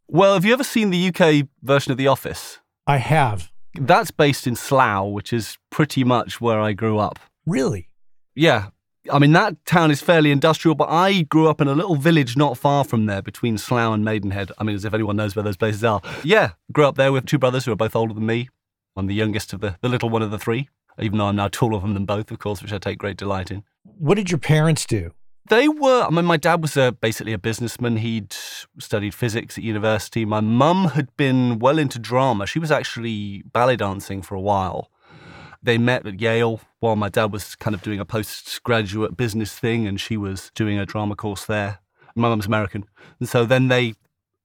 Well, 0.07 0.35
have 0.35 0.45
you 0.45 0.53
ever 0.53 0.63
seen 0.63 0.91
the 0.91 1.09
UK 1.09 1.49
version 1.63 1.91
of 1.91 1.99
The 1.99 2.07
Office? 2.07 2.61
I 2.87 2.99
have. 2.99 3.51
That's 3.75 4.13
based 4.13 4.47
in 4.47 4.55
Slough, 4.55 5.11
which 5.11 5.33
is 5.33 5.59
pretty 5.71 6.05
much 6.05 6.41
where 6.41 6.61
I 6.61 6.75
grew 6.75 6.99
up. 6.99 7.19
Really? 7.47 7.89
Yeah, 8.35 8.69
I 9.11 9.19
mean, 9.19 9.33
that 9.33 9.65
town 9.67 9.91
is 9.91 10.01
fairly 10.01 10.31
industrial, 10.31 10.77
but 10.77 10.89
I 10.89 11.23
grew 11.23 11.49
up 11.49 11.61
in 11.61 11.67
a 11.67 11.75
little 11.75 11.97
village 11.97 12.37
not 12.37 12.57
far 12.57 12.85
from 12.85 13.07
there 13.07 13.21
between 13.21 13.59
Slough 13.59 13.95
and 13.95 14.05
Maidenhead. 14.05 14.53
I 14.59 14.65
mean, 14.65 14.77
as 14.77 14.85
if 14.85 14.95
anyone 14.95 15.17
knows 15.17 15.35
where 15.35 15.43
those 15.43 15.57
places 15.57 15.83
are. 15.83 16.01
Yeah, 16.23 16.53
grew 16.71 16.87
up 16.87 16.97
there 16.97 17.11
with 17.11 17.27
two 17.27 17.39
brothers 17.39 17.65
who 17.65 17.73
are 17.73 17.77
both 17.77 17.97
older 17.97 18.15
than 18.15 18.27
me. 18.27 18.49
I'm 18.97 19.09
the 19.09 19.15
youngest 19.15 19.53
of 19.53 19.61
the, 19.61 19.77
the 19.81 19.89
little 19.89 20.09
one 20.09 20.23
of 20.23 20.31
the 20.31 20.39
three, 20.39 20.69
even 21.01 21.19
though 21.19 21.27
I'm 21.27 21.37
now 21.37 21.49
taller 21.49 21.81
than 21.81 21.95
them 21.95 22.07
both, 22.07 22.31
of 22.31 22.39
course, 22.39 22.63
which 22.63 22.73
I 22.73 22.79
take 22.79 22.99
great 22.99 23.17
delight 23.17 23.51
in. 23.51 23.65
What 23.83 24.15
did 24.15 24.31
your 24.31 24.39
parents 24.39 24.87
do? 24.87 25.13
They 25.49 25.67
were, 25.67 26.03
I 26.03 26.11
mean, 26.11 26.25
my 26.25 26.37
dad 26.37 26.63
was 26.63 26.77
a, 26.77 26.93
basically 26.93 27.33
a 27.33 27.39
businessman. 27.39 27.97
He'd 27.97 28.33
studied 28.79 29.15
physics 29.15 29.59
at 29.59 29.65
university. 29.65 30.25
My 30.25 30.41
mum 30.41 30.91
had 30.91 31.15
been 31.17 31.59
well 31.59 31.79
into 31.79 31.99
drama. 31.99 32.47
She 32.47 32.61
was 32.61 32.71
actually 32.71 33.43
ballet 33.53 33.77
dancing 33.77 34.23
for 34.23 34.37
a 34.37 34.41
while. 34.41 34.92
They 35.63 35.79
met 35.79 36.07
at 36.07 36.21
Yale 36.21 36.61
while 36.81 36.97
my 36.97 37.09
dad 37.09 37.33
was 37.33 37.55
kind 37.55 37.75
of 37.75 37.83
doing 37.83 38.01
a 38.01 38.05
postgraduate 38.05 39.17
business 39.17 39.59
thing 39.59 39.87
and 39.87 40.01
she 40.01 40.17
was 40.17 40.51
doing 40.55 40.79
a 40.79 40.87
drama 40.87 41.15
course 41.15 41.45
there. 41.45 41.79
My 42.15 42.29
mum's 42.29 42.47
American. 42.47 42.85
And 43.21 43.29
so 43.29 43.45
then 43.45 43.69
they 43.69 43.95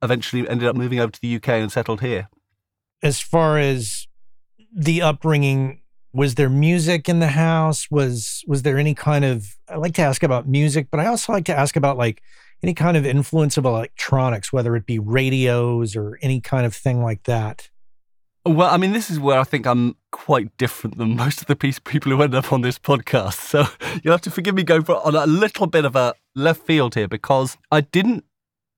eventually 0.02 0.48
ended 0.48 0.68
up 0.68 0.76
moving 0.76 1.00
over 1.00 1.12
to 1.12 1.22
the 1.22 1.36
UK 1.36 1.50
and 1.50 1.72
settled 1.72 2.02
here. 2.02 2.30
As 3.02 3.20
far 3.20 3.58
as 3.58 4.08
the 4.72 5.02
upbringing, 5.02 5.82
was 6.14 6.36
there 6.36 6.50
music 6.50 7.10
in 7.10 7.20
the 7.20 7.28
house? 7.28 7.90
Was 7.92 8.44
was 8.48 8.64
there 8.64 8.78
any 8.78 8.94
kind 8.94 9.26
of 9.26 9.56
I 9.70 9.76
like 9.76 9.94
to 9.96 10.02
ask 10.02 10.24
about 10.24 10.48
music, 10.48 10.88
but 10.90 11.00
I 11.00 11.06
also 11.08 11.34
like 11.34 11.46
to 11.46 11.58
ask 11.58 11.76
about 11.76 11.98
like 11.98 12.22
any 12.64 12.74
kind 12.74 12.98
of 12.98 13.06
influence 13.06 13.58
of 13.58 13.66
electronics, 13.66 14.52
whether 14.52 14.76
it 14.76 14.86
be 14.86 15.00
radios 15.00 15.96
or 15.96 16.18
any 16.22 16.42
kind 16.42 16.66
of 16.66 16.76
thing 16.76 17.04
like 17.04 17.24
that. 17.24 17.70
Well, 18.48 18.74
I 18.74 18.78
mean, 18.78 18.94
this 18.94 19.10
is 19.10 19.20
where 19.20 19.40
I 19.40 19.44
think 19.44 19.68
I'm 19.68 19.98
quite 20.12 20.56
different 20.56 20.98
than 20.98 21.18
most 21.18 21.42
of 21.42 21.48
the 21.48 21.56
people 21.58 22.12
who 22.12 22.22
end 22.22 22.34
up 22.34 22.54
on 22.54 22.62
this 22.62 22.80
podcast. 22.80 23.34
So 23.34 23.66
you'll 24.04 24.14
have 24.14 24.22
to 24.22 24.32
forgive 24.32 24.56
me 24.56 24.64
going 24.64 24.84
for 24.84 25.06
on 25.06 25.16
a 25.16 25.26
little 25.26 25.68
bit 25.68 25.84
of 25.84 25.98
a 25.98 26.14
left 26.34 26.62
field 26.62 26.96
here 26.96 27.10
because 27.10 27.58
I 27.74 27.82
didn't 27.82 28.24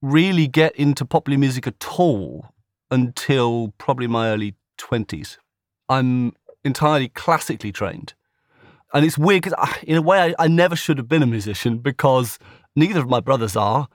really 0.02 0.48
get 0.48 0.76
into 0.76 1.06
popular 1.06 1.38
music 1.38 1.68
at 1.68 1.86
all 2.00 2.48
until 2.90 3.76
probably 3.78 4.08
my 4.08 4.30
early 4.30 4.56
20s. 4.80 5.38
I'm 5.88 6.34
entirely 6.64 7.10
classically 7.10 7.72
trained. 7.72 8.16
And 8.92 9.06
it's 9.06 9.20
weird 9.20 9.44
because, 9.44 9.56
ah, 9.60 9.78
in 9.84 9.98
a 9.98 10.02
way, 10.02 10.20
I, 10.20 10.46
I 10.46 10.48
never 10.48 10.76
should 10.76 10.98
have 10.98 11.08
been 11.08 11.22
a 11.22 11.28
musician 11.28 11.78
because 11.78 12.40
neither 12.76 13.02
of 13.02 13.10
my 13.10 13.20
brothers 13.20 13.56
are. 13.56 13.88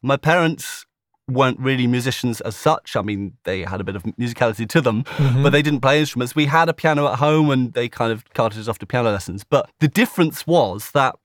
My 0.00 0.16
parents 0.16 0.86
weren't 1.28 1.60
really 1.60 1.86
musicians 1.86 2.40
as 2.40 2.56
such. 2.56 2.96
I 2.96 3.02
mean, 3.02 3.34
they 3.44 3.62
had 3.62 3.80
a 3.80 3.84
bit 3.84 3.96
of 3.96 4.02
musicality 4.02 4.68
to 4.68 4.80
them, 4.80 5.04
mm-hmm. 5.04 5.42
but 5.42 5.50
they 5.50 5.62
didn't 5.62 5.80
play 5.80 6.00
instruments. 6.00 6.34
We 6.34 6.46
had 6.46 6.68
a 6.68 6.74
piano 6.74 7.06
at 7.06 7.18
home 7.18 7.50
and 7.50 7.72
they 7.74 7.88
kind 7.88 8.12
of 8.12 8.24
carted 8.32 8.60
us 8.60 8.68
off 8.68 8.78
to 8.78 8.86
piano 8.86 9.10
lessons. 9.10 9.44
But 9.44 9.70
the 9.80 9.88
difference 9.88 10.46
was 10.46 10.90
that 10.92 11.16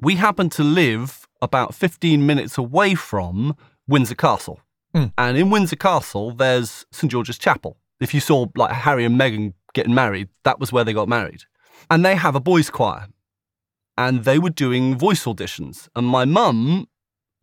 we 0.00 0.16
happened 0.16 0.52
to 0.52 0.64
live 0.64 1.28
about 1.42 1.74
15 1.74 2.26
minutes 2.26 2.58
away 2.58 2.94
from 2.94 3.56
Windsor 3.86 4.14
Castle. 4.14 4.60
Mm. 4.94 5.12
And 5.18 5.36
in 5.36 5.50
Windsor 5.50 5.76
Castle, 5.76 6.30
there's 6.30 6.86
St. 6.90 7.10
George's 7.10 7.38
Chapel. 7.38 7.76
If 8.00 8.14
you 8.14 8.20
saw 8.20 8.46
like 8.56 8.72
Harry 8.72 9.04
and 9.04 9.18
Meghan 9.20 9.52
getting 9.74 9.94
married, 9.94 10.28
that 10.44 10.58
was 10.58 10.72
where 10.72 10.84
they 10.84 10.92
got 10.92 11.08
married. 11.08 11.42
And 11.90 12.04
they 12.04 12.14
have 12.14 12.34
a 12.34 12.40
boys' 12.40 12.70
choir. 12.70 13.08
And 13.96 14.24
they 14.24 14.38
were 14.38 14.50
doing 14.50 14.96
voice 14.96 15.24
auditions. 15.24 15.88
And 15.94 16.06
my 16.06 16.24
mum 16.24 16.88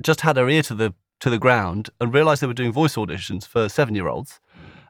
just 0.04 0.22
had 0.22 0.38
her 0.38 0.50
ear 0.50 0.64
to 0.64 0.76
the 0.76 0.94
to 1.22 1.30
the 1.30 1.40
ground 1.40 1.90
and 2.00 2.14
realized 2.14 2.42
they 2.42 2.48
were 2.48 2.54
doing 2.54 2.74
voice 2.74 2.96
auditions 2.96 3.48
for 3.48 3.70
seven 3.70 3.96
year 3.96 4.08
olds. 4.08 4.40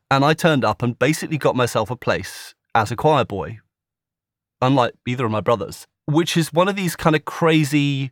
And 0.09 0.25
I 0.25 0.33
turned 0.33 0.65
up 0.65 0.81
and 0.81 0.97
basically 0.97 1.37
got 1.37 1.55
myself 1.55 1.91
a 1.91 1.95
place 1.95 2.55
as 2.73 2.91
a 2.91 2.95
choir 2.95 3.23
boy, 3.23 3.59
unlike 4.61 4.93
either 5.07 5.25
of 5.25 5.31
my 5.31 5.41
brothers, 5.41 5.87
which 6.05 6.35
is 6.35 6.51
one 6.51 6.67
of 6.67 6.75
these 6.75 6.95
kind 6.95 7.15
of 7.15 7.25
crazy, 7.25 8.11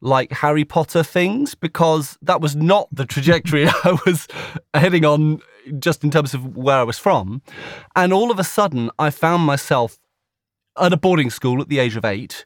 like 0.00 0.32
Harry 0.32 0.64
Potter 0.64 1.02
things, 1.02 1.54
because 1.54 2.18
that 2.22 2.40
was 2.40 2.56
not 2.56 2.88
the 2.90 3.04
trajectory 3.04 3.66
I 3.84 3.98
was 4.06 4.26
heading 4.74 5.04
on 5.04 5.40
just 5.78 6.04
in 6.04 6.10
terms 6.10 6.34
of 6.34 6.56
where 6.56 6.78
I 6.78 6.84
was 6.84 6.98
from. 6.98 7.42
And 7.94 8.12
all 8.12 8.30
of 8.30 8.38
a 8.38 8.44
sudden, 8.44 8.90
I 8.98 9.10
found 9.10 9.42
myself 9.42 9.98
at 10.78 10.92
a 10.92 10.96
boarding 10.96 11.30
school 11.30 11.60
at 11.60 11.68
the 11.68 11.78
age 11.78 11.96
of 11.96 12.04
eight 12.04 12.44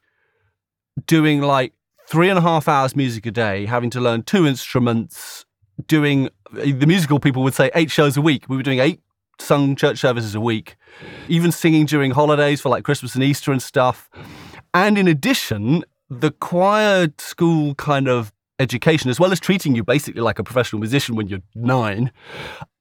doing 1.07 1.41
like 1.41 1.73
three 2.11 2.29
and 2.29 2.37
a 2.37 2.43
half 2.43 2.67
hours 2.67 2.97
music 2.97 3.25
a 3.25 3.31
day, 3.31 3.67
having 3.67 3.89
to 3.89 4.01
learn 4.01 4.25
two 4.25 4.45
instruments, 4.45 5.47
doing 5.87 6.29
the 6.53 6.87
musical 6.87 7.21
people 7.21 7.45
would 7.45 7.55
say 7.55 7.71
eight 7.77 7.91
shows 7.91 8.17
a 8.17 8.21
week. 8.21 8.49
We 8.49 8.57
were 8.57 8.65
doing 8.65 8.81
eight 8.81 9.01
sung 9.39 9.77
church 9.77 9.99
services 9.99 10.35
a 10.35 10.41
week, 10.41 10.77
even 11.29 11.53
singing 11.53 11.87
during 11.87 12.11
holidays 12.11 12.61
for 12.61 12.69
like 12.69 12.83
Christmas 12.83 13.15
and 13.15 13.23
Easter 13.23 13.53
and 13.53 13.63
stuff. 13.63 14.11
And 14.75 14.99
in 14.99 15.07
addition, 15.07 15.85
the 16.11 16.33
choir 16.33 17.09
school 17.19 17.77
kind 17.77 18.09
of 18.09 18.33
education, 18.61 19.11
as 19.11 19.19
well 19.19 19.33
as 19.33 19.41
treating 19.41 19.75
you 19.75 19.83
basically 19.83 20.21
like 20.21 20.39
a 20.39 20.45
professional 20.45 20.79
musician 20.81 21.17
when 21.17 21.27
you're 21.29 21.43
nine, 21.55 22.13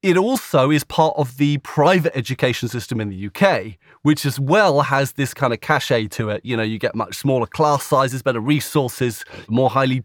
it 0.03 0.17
also 0.17 0.69
is 0.69 0.83
part 0.83 1.15
of 1.17 1.37
the 1.37 1.57
private 1.59 2.15
education 2.15 2.67
system 2.69 3.01
in 3.01 3.09
the 3.09 3.27
UK, 3.27 3.77
which 4.03 4.25
as 4.25 4.39
well 4.39 4.81
has 4.81 5.13
this 5.13 5.33
kind 5.33 5.53
of 5.53 5.61
cachet 5.61 6.07
to 6.07 6.29
it. 6.29 6.41
You 6.43 6.57
know, 6.57 6.63
you 6.63 6.77
get 6.77 6.95
much 6.95 7.15
smaller 7.15 7.47
class 7.47 7.85
sizes, 7.85 8.21
better 8.21 8.39
resources, 8.39 9.25
more 9.47 9.69
highly 9.69 10.03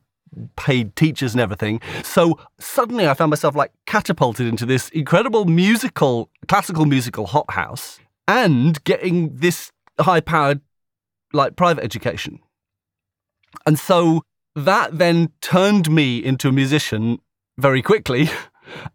paid 0.56 0.96
teachers 0.96 1.34
and 1.34 1.40
everything. 1.40 1.80
So 2.02 2.38
suddenly 2.58 3.08
I 3.08 3.14
found 3.14 3.30
myself 3.30 3.54
like 3.54 3.72
catapulted 3.86 4.46
into 4.46 4.66
this 4.66 4.88
incredible 4.90 5.44
musical, 5.44 6.30
classical 6.48 6.86
musical 6.86 7.26
hothouse 7.26 8.00
and 8.26 8.82
getting 8.84 9.34
this 9.36 9.70
high 10.00 10.20
powered 10.20 10.60
like 11.32 11.56
private 11.56 11.84
education. 11.84 12.40
And 13.66 13.78
so 13.78 14.22
that 14.56 14.98
then 14.98 15.30
turned 15.40 15.90
me 15.90 16.24
into 16.24 16.48
a 16.48 16.52
musician 16.52 17.18
very 17.58 17.82
quickly. 17.82 18.30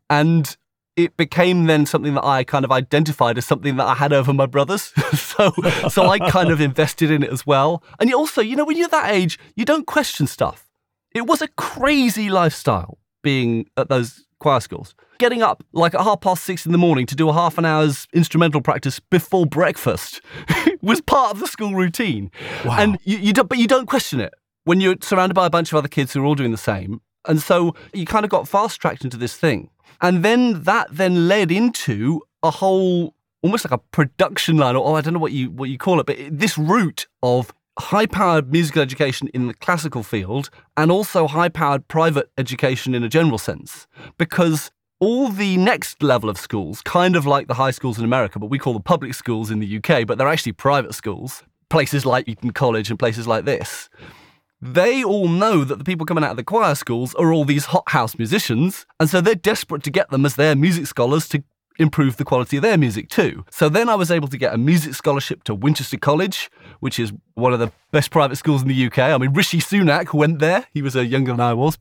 And 0.09 0.57
it 0.95 1.15
became 1.15 1.65
then 1.65 1.85
something 1.85 2.15
that 2.15 2.25
I 2.25 2.43
kind 2.43 2.65
of 2.65 2.71
identified 2.71 3.37
as 3.37 3.45
something 3.45 3.77
that 3.77 3.85
I 3.85 3.93
had 3.93 4.11
over 4.11 4.33
my 4.33 4.47
brothers. 4.47 4.91
so, 5.13 5.51
so 5.89 6.09
I 6.09 6.19
kind 6.19 6.49
of 6.49 6.59
invested 6.59 7.11
in 7.11 7.23
it 7.23 7.29
as 7.29 7.45
well. 7.45 7.83
And 7.99 8.13
also, 8.13 8.41
you 8.41 8.55
know, 8.55 8.65
when 8.65 8.75
you're 8.75 8.89
that 8.89 9.13
age, 9.13 9.39
you 9.55 9.63
don't 9.63 9.87
question 9.87 10.27
stuff. 10.27 10.67
It 11.13 11.27
was 11.27 11.41
a 11.41 11.47
crazy 11.49 12.29
lifestyle 12.29 12.97
being 13.23 13.69
at 13.77 13.89
those 13.89 14.25
choir 14.39 14.59
schools. 14.59 14.95
Getting 15.19 15.41
up 15.41 15.63
like 15.71 15.93
at 15.93 16.01
half 16.01 16.21
past 16.21 16.43
six 16.43 16.65
in 16.65 16.71
the 16.71 16.77
morning 16.77 17.05
to 17.05 17.15
do 17.15 17.29
a 17.29 17.33
half 17.33 17.57
an 17.57 17.65
hour's 17.65 18.07
instrumental 18.13 18.61
practice 18.61 18.99
before 18.99 19.45
breakfast 19.45 20.21
was 20.81 20.99
part 20.99 21.31
of 21.31 21.39
the 21.39 21.47
school 21.47 21.75
routine. 21.75 22.31
Wow. 22.65 22.77
And 22.79 22.97
you, 23.03 23.17
you 23.17 23.33
don't, 23.33 23.47
but 23.47 23.57
you 23.57 23.67
don't 23.67 23.85
question 23.85 24.19
it 24.19 24.33
when 24.69 24.79
you're 24.79 24.95
surrounded 25.01 25.33
by 25.33 25.47
a 25.47 25.49
bunch 25.49 25.71
of 25.71 25.77
other 25.79 25.87
kids 25.87 26.13
who 26.13 26.21
are 26.21 26.25
all 26.25 26.35
doing 26.35 26.51
the 26.51 26.57
same. 26.57 27.01
And 27.27 27.41
so 27.41 27.73
you 27.91 28.05
kind 28.05 28.23
of 28.23 28.29
got 28.29 28.47
fast 28.47 28.79
tracked 28.79 29.03
into 29.03 29.17
this 29.17 29.35
thing. 29.35 29.71
And 29.99 30.23
then 30.23 30.61
that 30.61 30.89
then 30.91 31.27
led 31.27 31.51
into 31.51 32.21
a 32.43 32.51
whole 32.51 33.15
almost 33.41 33.65
like 33.65 33.71
a 33.71 33.79
production 33.79 34.57
line, 34.57 34.75
or, 34.75 34.85
oh, 34.85 34.93
I 34.93 35.01
don't 35.01 35.15
know 35.15 35.19
what 35.19 35.31
you 35.31 35.49
what 35.49 35.71
you 35.71 35.79
call 35.79 35.99
it, 35.99 36.05
but 36.05 36.17
this 36.29 36.55
route 36.55 37.07
of 37.23 37.51
high 37.79 38.05
powered 38.05 38.51
musical 38.51 38.83
education 38.83 39.27
in 39.29 39.47
the 39.47 39.55
classical 39.55 40.03
field 40.03 40.51
and 40.77 40.91
also 40.91 41.25
high 41.25 41.49
powered 41.49 41.87
private 41.87 42.29
education 42.37 42.93
in 42.93 43.03
a 43.03 43.09
general 43.09 43.39
sense. 43.39 43.87
Because 44.19 44.69
all 44.99 45.29
the 45.29 45.57
next 45.57 46.03
level 46.03 46.29
of 46.29 46.37
schools, 46.37 46.83
kind 46.83 47.15
of 47.15 47.25
like 47.25 47.47
the 47.47 47.55
high 47.55 47.71
schools 47.71 47.97
in 47.97 48.05
America, 48.05 48.37
but 48.37 48.51
we 48.51 48.59
call 48.59 48.73
them 48.73 48.83
public 48.83 49.15
schools 49.15 49.49
in 49.49 49.61
the 49.61 49.77
UK, 49.77 50.05
but 50.05 50.19
they're 50.19 50.27
actually 50.27 50.51
private 50.51 50.93
schools, 50.93 51.41
places 51.69 52.05
like 52.05 52.29
Eton 52.29 52.51
College 52.51 52.91
and 52.91 52.99
places 52.99 53.25
like 53.25 53.45
this 53.45 53.89
they 54.61 55.03
all 55.03 55.27
know 55.27 55.63
that 55.63 55.77
the 55.77 55.83
people 55.83 56.05
coming 56.05 56.23
out 56.23 56.31
of 56.31 56.37
the 56.37 56.43
choir 56.43 56.75
schools 56.75 57.15
are 57.15 57.31
all 57.31 57.45
these 57.45 57.65
hothouse 57.65 58.17
musicians, 58.17 58.85
and 58.99 59.09
so 59.09 59.21
they're 59.21 59.35
desperate 59.35 59.83
to 59.83 59.91
get 59.91 60.09
them 60.09 60.25
as 60.25 60.35
their 60.35 60.55
music 60.55 60.87
scholars 60.87 61.27
to 61.29 61.43
improve 61.79 62.17
the 62.17 62.25
quality 62.25 62.57
of 62.57 62.63
their 62.63 62.77
music 62.77 63.09
too. 63.09 63.45
So 63.49 63.69
then 63.69 63.87
I 63.89 63.95
was 63.95 64.11
able 64.11 64.27
to 64.27 64.37
get 64.37 64.53
a 64.53 64.57
music 64.57 64.93
scholarship 64.93 65.43
to 65.45 65.55
Winchester 65.55 65.97
College, 65.97 66.51
which 66.81 66.99
is 66.99 67.13
one 67.35 67.53
of 67.53 67.59
the 67.59 67.71
best 67.91 68.11
private 68.11 68.35
schools 68.35 68.61
in 68.61 68.67
the 68.67 68.85
UK. 68.87 68.99
I 68.99 69.17
mean, 69.17 69.33
Rishi 69.33 69.59
Sunak 69.59 70.13
went 70.13 70.39
there. 70.39 70.67
He 70.73 70.81
was 70.81 70.95
a 70.95 71.05
younger 71.05 71.31
than 71.31 71.39
I 71.39 71.53
was. 71.53 71.77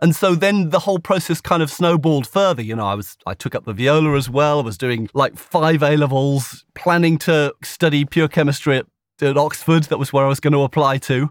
And 0.00 0.14
so 0.14 0.34
then 0.34 0.70
the 0.70 0.80
whole 0.80 0.98
process 0.98 1.40
kind 1.40 1.62
of 1.62 1.70
snowballed 1.70 2.26
further. 2.26 2.62
You 2.62 2.76
know, 2.76 2.86
I 2.86 2.94
was 2.94 3.16
I 3.26 3.34
took 3.34 3.54
up 3.54 3.64
the 3.64 3.72
viola 3.72 4.14
as 4.16 4.28
well. 4.28 4.60
I 4.60 4.62
was 4.62 4.76
doing 4.76 5.08
like 5.14 5.36
five 5.36 5.82
A 5.82 5.96
levels, 5.96 6.64
planning 6.74 7.18
to 7.18 7.54
study 7.62 8.04
pure 8.04 8.28
chemistry 8.28 8.78
at, 8.78 8.86
at 9.22 9.38
Oxford. 9.38 9.84
That 9.84 9.98
was 9.98 10.12
where 10.12 10.24
I 10.24 10.28
was 10.28 10.40
going 10.40 10.52
to 10.52 10.62
apply 10.62 10.98
to. 10.98 11.30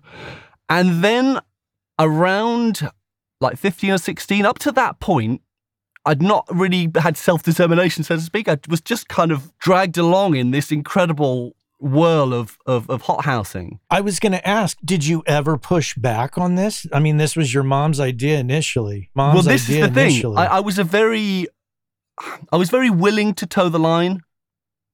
And 0.70 1.04
then 1.04 1.40
around 2.00 2.90
like 3.42 3.58
15 3.58 3.92
or 3.92 3.98
16, 3.98 4.46
up 4.46 4.60
to 4.60 4.72
that 4.74 5.00
point, 5.00 5.42
I'd 6.06 6.22
not 6.22 6.48
really 6.52 6.92
had 6.96 7.18
self 7.18 7.44
determination, 7.44 8.04
so 8.04 8.16
to 8.16 8.22
speak. 8.22 8.48
I 8.48 8.60
was 8.70 8.82
just 8.82 9.08
kind 9.08 9.32
of 9.32 9.58
dragged 9.58 9.98
along 9.98 10.36
in 10.36 10.52
this 10.52 10.72
incredible 10.72 11.56
whirl 11.80 12.34
of, 12.34 12.58
of, 12.66 12.90
of 12.90 13.04
hot 13.04 13.26
housing. 13.26 13.80
I 13.90 14.02
was 14.02 14.20
going 14.20 14.32
to 14.32 14.48
ask, 14.48 14.78
did 14.84 15.06
you 15.06 15.24
ever 15.26 15.58
push 15.58 15.96
back 15.96 16.38
on 16.38 16.56
this? 16.56 16.86
I 16.94 17.00
mean, 17.00 17.18
this 17.18 17.36
was 17.36 17.54
your 17.54 17.64
mom's 17.64 18.00
idea 18.00 18.40
initially. 18.40 19.10
Mom's 19.16 19.36
well, 19.36 19.44
this 19.44 19.70
is 19.70 19.80
the 19.80 19.90
thing. 19.90 20.38
I, 20.38 20.46
I 20.46 20.60
was 20.60 20.80
a 20.80 20.84
very, 20.84 21.48
I 22.52 22.58
was 22.58 22.70
very 22.70 22.90
willing 22.90 23.34
to 23.36 23.46
toe 23.46 23.70
the 23.70 23.80
line. 23.80 24.22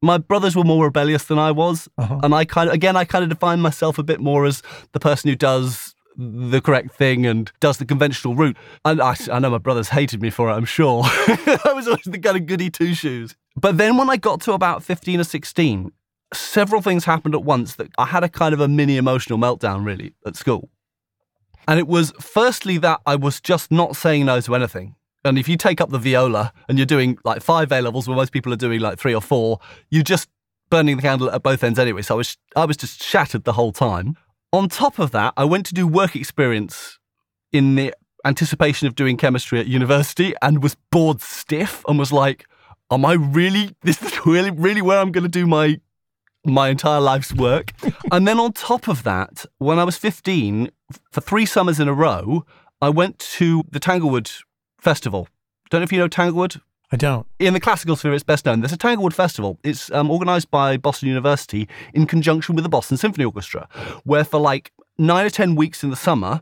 My 0.01 0.17
brothers 0.17 0.55
were 0.55 0.63
more 0.63 0.85
rebellious 0.85 1.25
than 1.25 1.37
I 1.37 1.51
was, 1.51 1.87
Uh-huh. 1.97 2.19
and 2.23 2.33
I 2.33 2.45
kind 2.45 2.69
of, 2.69 2.73
again, 2.73 2.95
I 2.95 3.05
kind 3.05 3.23
of 3.23 3.29
define 3.29 3.61
myself 3.61 3.97
a 3.99 4.03
bit 4.03 4.19
more 4.19 4.45
as 4.45 4.63
the 4.93 4.99
person 4.99 5.29
who 5.29 5.35
does 5.35 5.93
the 6.17 6.59
correct 6.61 6.93
thing 6.95 7.25
and 7.25 7.51
does 7.59 7.77
the 7.77 7.85
conventional 7.85 8.35
route. 8.35 8.57
And 8.83 9.01
I, 9.01 9.15
I 9.31 9.39
know 9.39 9.49
my 9.51 9.57
brothers 9.59 9.89
hated 9.89 10.21
me 10.21 10.29
for 10.29 10.49
it, 10.49 10.53
I'm 10.53 10.65
sure. 10.65 11.03
I 11.05 11.71
was 11.73 11.87
always 11.87 12.03
the 12.05 12.19
kind 12.19 12.35
of 12.37 12.45
goody 12.47 12.69
two 12.69 12.93
shoes. 12.93 13.35
But 13.55 13.77
then 13.77 13.95
when 13.97 14.09
I 14.09 14.17
got 14.17 14.41
to 14.41 14.53
about 14.53 14.83
15 14.83 15.19
or 15.19 15.23
16, 15.23 15.91
several 16.33 16.81
things 16.81 17.05
happened 17.05 17.35
at 17.35 17.43
once 17.43 17.75
that 17.75 17.89
I 17.97 18.05
had 18.07 18.23
a 18.23 18.29
kind 18.29 18.53
of 18.53 18.59
a 18.59 18.67
mini 18.67 18.97
emotional 18.97 19.37
meltdown, 19.39 19.85
really, 19.85 20.13
at 20.25 20.35
school. 20.35 20.69
And 21.67 21.79
it 21.79 21.87
was 21.87 22.11
firstly 22.19 22.77
that 22.79 23.01
I 23.05 23.15
was 23.15 23.39
just 23.39 23.71
not 23.71 23.95
saying 23.95 24.25
no 24.25 24.41
to 24.41 24.55
anything. 24.55 24.95
And 25.23 25.37
if 25.37 25.47
you 25.47 25.57
take 25.57 25.79
up 25.79 25.89
the 25.89 25.99
viola 25.99 26.51
and 26.67 26.77
you're 26.77 26.85
doing 26.85 27.17
like 27.23 27.41
five 27.41 27.71
A 27.71 27.81
levels 27.81 28.07
where 28.07 28.17
most 28.17 28.31
people 28.31 28.51
are 28.53 28.57
doing 28.57 28.79
like 28.79 28.97
three 28.99 29.13
or 29.13 29.21
four, 29.21 29.59
you're 29.89 30.03
just 30.03 30.29
burning 30.69 30.95
the 30.95 31.01
candle 31.01 31.29
at 31.29 31.43
both 31.43 31.63
ends 31.63 31.77
anyway. 31.77 32.01
So 32.01 32.15
I 32.15 32.17
was 32.17 32.37
I 32.55 32.65
was 32.65 32.77
just 32.77 33.03
shattered 33.03 33.43
the 33.43 33.53
whole 33.53 33.71
time. 33.71 34.15
On 34.51 34.67
top 34.67 34.99
of 34.99 35.11
that, 35.11 35.33
I 35.37 35.45
went 35.45 35.65
to 35.67 35.73
do 35.73 35.87
work 35.87 36.15
experience 36.15 36.97
in 37.53 37.75
the 37.75 37.93
anticipation 38.25 38.87
of 38.87 38.95
doing 38.95 39.17
chemistry 39.17 39.59
at 39.59 39.67
university 39.67 40.33
and 40.41 40.61
was 40.63 40.75
bored 40.91 41.21
stiff 41.21 41.83
and 41.87 41.99
was 41.99 42.11
like, 42.11 42.45
Am 42.91 43.05
I 43.05 43.13
really 43.13 43.75
this 43.83 44.01
is 44.01 44.25
really 44.25 44.51
really 44.51 44.81
where 44.81 44.99
I'm 44.99 45.11
gonna 45.11 45.27
do 45.27 45.45
my 45.45 45.79
my 46.43 46.69
entire 46.69 46.99
life's 46.99 47.33
work? 47.33 47.73
and 48.11 48.27
then 48.27 48.39
on 48.39 48.53
top 48.53 48.87
of 48.87 49.03
that, 49.03 49.45
when 49.59 49.77
I 49.77 49.83
was 49.83 49.97
15, 49.97 50.71
for 51.11 51.21
three 51.21 51.45
summers 51.45 51.79
in 51.79 51.87
a 51.87 51.93
row, 51.93 52.43
I 52.81 52.89
went 52.89 53.19
to 53.37 53.63
the 53.69 53.79
Tanglewood 53.79 54.31
Festival. 54.81 55.27
Don't 55.69 55.81
know 55.81 55.83
if 55.83 55.91
you 55.91 55.99
know 55.99 56.07
Tanglewood. 56.07 56.59
I 56.91 56.97
don't. 56.97 57.25
In 57.39 57.53
the 57.53 57.59
classical 57.59 57.95
sphere, 57.95 58.13
it's 58.13 58.23
best 58.23 58.45
known. 58.45 58.59
There's 58.59 58.73
a 58.73 58.77
Tanglewood 58.77 59.13
Festival. 59.13 59.57
It's 59.63 59.89
um, 59.91 60.11
organised 60.11 60.51
by 60.51 60.75
Boston 60.75 61.07
University 61.07 61.69
in 61.93 62.05
conjunction 62.05 62.55
with 62.55 62.63
the 62.63 62.69
Boston 62.69 62.97
Symphony 62.97 63.23
Orchestra, 63.23 63.69
where 64.03 64.25
for 64.25 64.39
like 64.39 64.73
nine 64.97 65.25
or 65.25 65.29
ten 65.29 65.55
weeks 65.55 65.83
in 65.83 65.91
the 65.91 65.95
summer, 65.95 66.41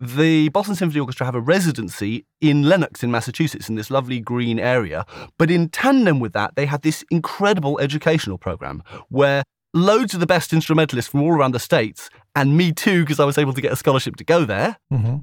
the 0.00 0.48
Boston 0.50 0.76
Symphony 0.76 1.00
Orchestra 1.00 1.26
have 1.26 1.34
a 1.34 1.40
residency 1.40 2.24
in 2.40 2.62
Lenox, 2.62 3.02
in 3.02 3.10
Massachusetts, 3.10 3.68
in 3.68 3.74
this 3.74 3.90
lovely 3.90 4.20
green 4.20 4.58
area. 4.58 5.04
But 5.36 5.50
in 5.50 5.68
tandem 5.68 6.20
with 6.20 6.32
that, 6.32 6.54
they 6.56 6.64
had 6.64 6.80
this 6.80 7.04
incredible 7.10 7.78
educational 7.80 8.38
program 8.38 8.82
where 9.10 9.42
loads 9.74 10.14
of 10.14 10.20
the 10.20 10.26
best 10.26 10.52
instrumentalists 10.54 11.10
from 11.10 11.22
all 11.22 11.32
around 11.32 11.52
the 11.52 11.58
states, 11.58 12.08
and 12.34 12.56
me 12.56 12.72
too, 12.72 13.02
because 13.02 13.20
I 13.20 13.26
was 13.26 13.36
able 13.36 13.52
to 13.52 13.60
get 13.60 13.72
a 13.72 13.76
scholarship 13.76 14.16
to 14.16 14.24
go 14.24 14.44
there, 14.46 14.78
hmm 14.90 15.16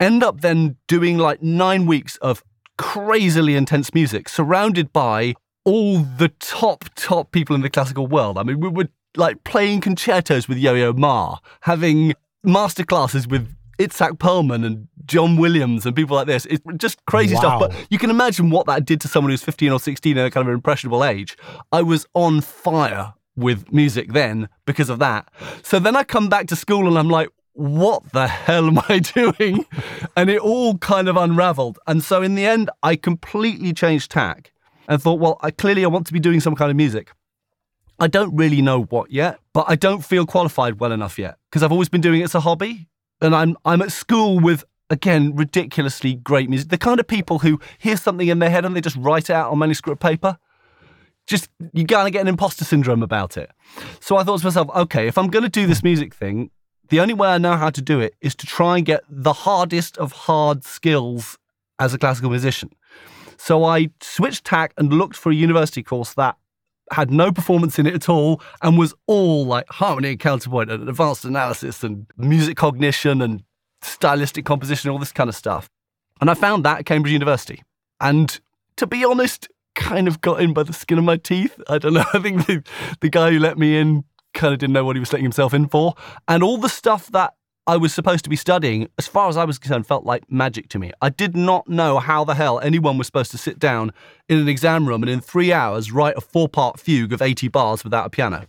end 0.00 0.24
up 0.24 0.40
then 0.40 0.76
doing 0.88 1.18
like 1.18 1.42
nine 1.42 1.86
weeks 1.86 2.16
of 2.16 2.42
crazily 2.78 3.54
intense 3.54 3.92
music 3.92 4.28
surrounded 4.28 4.92
by 4.92 5.34
all 5.64 5.98
the 5.98 6.30
top, 6.40 6.86
top 6.96 7.30
people 7.30 7.54
in 7.54 7.62
the 7.62 7.70
classical 7.70 8.06
world. 8.06 8.38
I 8.38 8.42
mean, 8.42 8.58
we 8.58 8.68
were 8.68 8.88
like 9.16 9.44
playing 9.44 9.82
concertos 9.82 10.48
with 10.48 10.58
Yo 10.58 10.74
Yo 10.74 10.92
Ma, 10.92 11.36
having 11.62 12.14
masterclasses 12.44 13.30
with 13.30 13.54
Itzhak 13.78 14.18
Perlman 14.18 14.64
and 14.64 14.88
John 15.06 15.36
Williams 15.36 15.86
and 15.86 15.96
people 15.96 16.16
like 16.16 16.26
this. 16.26 16.46
It's 16.46 16.62
just 16.76 17.04
crazy 17.06 17.34
stuff. 17.36 17.60
But 17.60 17.74
you 17.90 17.98
can 17.98 18.10
imagine 18.10 18.50
what 18.50 18.66
that 18.66 18.84
did 18.84 19.00
to 19.02 19.08
someone 19.08 19.30
who's 19.30 19.42
15 19.42 19.72
or 19.72 19.80
16 19.80 20.16
in 20.16 20.24
a 20.24 20.30
kind 20.30 20.46
of 20.46 20.54
impressionable 20.54 21.04
age. 21.04 21.36
I 21.72 21.82
was 21.82 22.06
on 22.14 22.40
fire 22.40 23.14
with 23.36 23.72
music 23.72 24.12
then 24.12 24.48
because 24.66 24.90
of 24.90 24.98
that. 24.98 25.30
So 25.62 25.78
then 25.78 25.96
I 25.96 26.04
come 26.04 26.28
back 26.28 26.46
to 26.48 26.56
school 26.56 26.86
and 26.86 26.98
I'm 26.98 27.08
like, 27.08 27.28
what 27.60 28.12
the 28.12 28.26
hell 28.26 28.66
am 28.66 28.78
I 28.88 28.98
doing? 29.14 29.66
And 30.16 30.30
it 30.30 30.40
all 30.40 30.78
kind 30.78 31.08
of 31.08 31.16
unraveled. 31.16 31.78
And 31.86 32.02
so 32.02 32.22
in 32.22 32.34
the 32.34 32.46
end, 32.46 32.70
I 32.82 32.96
completely 32.96 33.72
changed 33.74 34.10
tack 34.10 34.52
and 34.88 35.00
thought, 35.00 35.20
well, 35.20 35.38
I 35.42 35.50
clearly 35.50 35.84
I 35.84 35.88
want 35.88 36.06
to 36.06 36.12
be 36.12 36.20
doing 36.20 36.40
some 36.40 36.54
kind 36.54 36.70
of 36.70 36.76
music. 36.76 37.12
I 37.98 38.06
don't 38.06 38.34
really 38.34 38.62
know 38.62 38.84
what 38.84 39.12
yet, 39.12 39.40
but 39.52 39.66
I 39.68 39.76
don't 39.76 40.02
feel 40.02 40.24
qualified 40.24 40.80
well 40.80 40.90
enough 40.90 41.18
yet 41.18 41.36
because 41.50 41.62
I've 41.62 41.70
always 41.70 41.90
been 41.90 42.00
doing 42.00 42.22
it 42.22 42.24
as 42.24 42.34
a 42.34 42.40
hobby. 42.40 42.88
And 43.20 43.36
I'm 43.36 43.58
I'm 43.66 43.82
at 43.82 43.92
school 43.92 44.40
with 44.40 44.64
again 44.88 45.36
ridiculously 45.36 46.14
great 46.14 46.48
music. 46.48 46.70
The 46.70 46.78
kind 46.78 46.98
of 46.98 47.06
people 47.06 47.40
who 47.40 47.60
hear 47.78 47.98
something 47.98 48.26
in 48.26 48.38
their 48.38 48.48
head 48.48 48.64
and 48.64 48.74
they 48.74 48.80
just 48.80 48.96
write 48.96 49.28
it 49.28 49.34
out 49.34 49.52
on 49.52 49.58
manuscript 49.58 50.00
paper. 50.00 50.38
Just 51.26 51.50
you 51.74 51.84
kind 51.84 52.08
of 52.08 52.12
get 52.14 52.22
an 52.22 52.28
imposter 52.28 52.64
syndrome 52.64 53.02
about 53.02 53.36
it. 53.36 53.50
So 54.00 54.16
I 54.16 54.24
thought 54.24 54.40
to 54.40 54.46
myself, 54.46 54.70
okay, 54.74 55.06
if 55.06 55.18
I'm 55.18 55.28
going 55.28 55.42
to 55.42 55.50
do 55.50 55.66
this 55.66 55.82
music 55.82 56.14
thing, 56.14 56.50
the 56.90 57.00
only 57.00 57.14
way 57.14 57.28
I 57.28 57.38
know 57.38 57.56
how 57.56 57.70
to 57.70 57.80
do 57.80 58.00
it 58.00 58.14
is 58.20 58.34
to 58.36 58.46
try 58.46 58.76
and 58.76 58.84
get 58.84 59.02
the 59.08 59.32
hardest 59.32 59.96
of 59.98 60.12
hard 60.12 60.64
skills 60.64 61.38
as 61.78 61.94
a 61.94 61.98
classical 61.98 62.30
musician. 62.30 62.70
So 63.36 63.64
I 63.64 63.88
switched 64.02 64.44
tack 64.44 64.74
and 64.76 64.92
looked 64.92 65.16
for 65.16 65.32
a 65.32 65.34
university 65.34 65.82
course 65.82 66.12
that 66.14 66.36
had 66.92 67.10
no 67.10 67.32
performance 67.32 67.78
in 67.78 67.86
it 67.86 67.94
at 67.94 68.08
all 68.08 68.42
and 68.62 68.76
was 68.76 68.92
all 69.06 69.46
like 69.46 69.68
harmony 69.68 70.10
and 70.10 70.20
counterpoint 70.20 70.70
and 70.70 70.88
advanced 70.88 71.24
analysis 71.24 71.84
and 71.84 72.06
music 72.16 72.56
cognition 72.56 73.22
and 73.22 73.44
stylistic 73.82 74.44
composition, 74.44 74.90
all 74.90 74.98
this 74.98 75.12
kind 75.12 75.30
of 75.30 75.36
stuff. 75.36 75.70
And 76.20 76.28
I 76.28 76.34
found 76.34 76.64
that 76.64 76.80
at 76.80 76.86
Cambridge 76.86 77.12
University. 77.12 77.62
And 78.00 78.38
to 78.76 78.86
be 78.86 79.04
honest, 79.04 79.48
kind 79.74 80.08
of 80.08 80.20
got 80.20 80.40
in 80.40 80.52
by 80.52 80.64
the 80.64 80.72
skin 80.72 80.98
of 80.98 81.04
my 81.04 81.16
teeth. 81.16 81.58
I 81.68 81.78
don't 81.78 81.94
know. 81.94 82.04
I 82.12 82.18
think 82.18 82.46
the, 82.46 82.62
the 83.00 83.08
guy 83.08 83.30
who 83.30 83.38
let 83.38 83.58
me 83.58 83.78
in 83.78 84.04
kind 84.34 84.52
of 84.52 84.60
didn't 84.60 84.72
know 84.72 84.84
what 84.84 84.96
he 84.96 85.00
was 85.00 85.12
letting 85.12 85.24
himself 85.24 85.54
in 85.54 85.68
for. 85.68 85.94
And 86.28 86.42
all 86.42 86.58
the 86.58 86.68
stuff 86.68 87.10
that 87.12 87.34
I 87.66 87.76
was 87.76 87.92
supposed 87.94 88.24
to 88.24 88.30
be 88.30 88.36
studying, 88.36 88.88
as 88.98 89.06
far 89.06 89.28
as 89.28 89.36
I 89.36 89.44
was 89.44 89.58
concerned, 89.58 89.86
felt 89.86 90.04
like 90.04 90.30
magic 90.30 90.68
to 90.70 90.78
me. 90.78 90.92
I 91.00 91.08
did 91.10 91.36
not 91.36 91.68
know 91.68 91.98
how 91.98 92.24
the 92.24 92.34
hell 92.34 92.58
anyone 92.60 92.98
was 92.98 93.06
supposed 93.06 93.30
to 93.32 93.38
sit 93.38 93.58
down 93.58 93.92
in 94.28 94.38
an 94.38 94.48
exam 94.48 94.88
room 94.88 95.02
and 95.02 95.10
in 95.10 95.20
three 95.20 95.52
hours 95.52 95.92
write 95.92 96.16
a 96.16 96.20
four 96.20 96.48
part 96.48 96.80
fugue 96.80 97.12
of 97.12 97.22
80 97.22 97.48
bars 97.48 97.84
without 97.84 98.06
a 98.06 98.10
piano. 98.10 98.46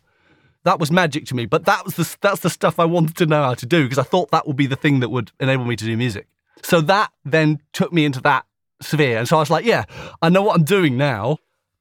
that 0.63 0.79
was 0.79 0.91
magic 0.91 1.25
to 1.25 1.35
me. 1.35 1.45
But 1.45 1.65
that 1.65 1.85
was 1.85 1.95
the 1.95 2.17
that's 2.21 2.41
the 2.41 2.49
stuff 2.49 2.79
I 2.79 2.85
wanted 2.85 3.15
to 3.17 3.25
know 3.25 3.43
how 3.43 3.53
to 3.55 3.65
do 3.65 3.83
because 3.83 3.97
I 3.97 4.03
thought 4.03 4.31
that 4.31 4.47
would 4.47 4.55
be 4.55 4.67
the 4.67 4.75
thing 4.75 4.99
that 4.99 5.09
would 5.09 5.31
enable 5.39 5.65
me 5.65 5.75
to 5.75 5.85
do 5.85 5.97
music. 5.97 6.27
So 6.63 6.81
that 6.81 7.11
then 7.25 7.59
took 7.73 7.91
me 7.91 8.05
into 8.05 8.21
that 8.21 8.45
sphere, 8.81 9.17
and 9.17 9.27
so 9.27 9.37
I 9.37 9.39
was 9.39 9.49
like, 9.49 9.65
yeah, 9.65 9.85
I 10.21 10.29
know 10.29 10.41
what 10.41 10.55
I'm 10.55 10.63
doing 10.63 10.97
now. 10.97 11.37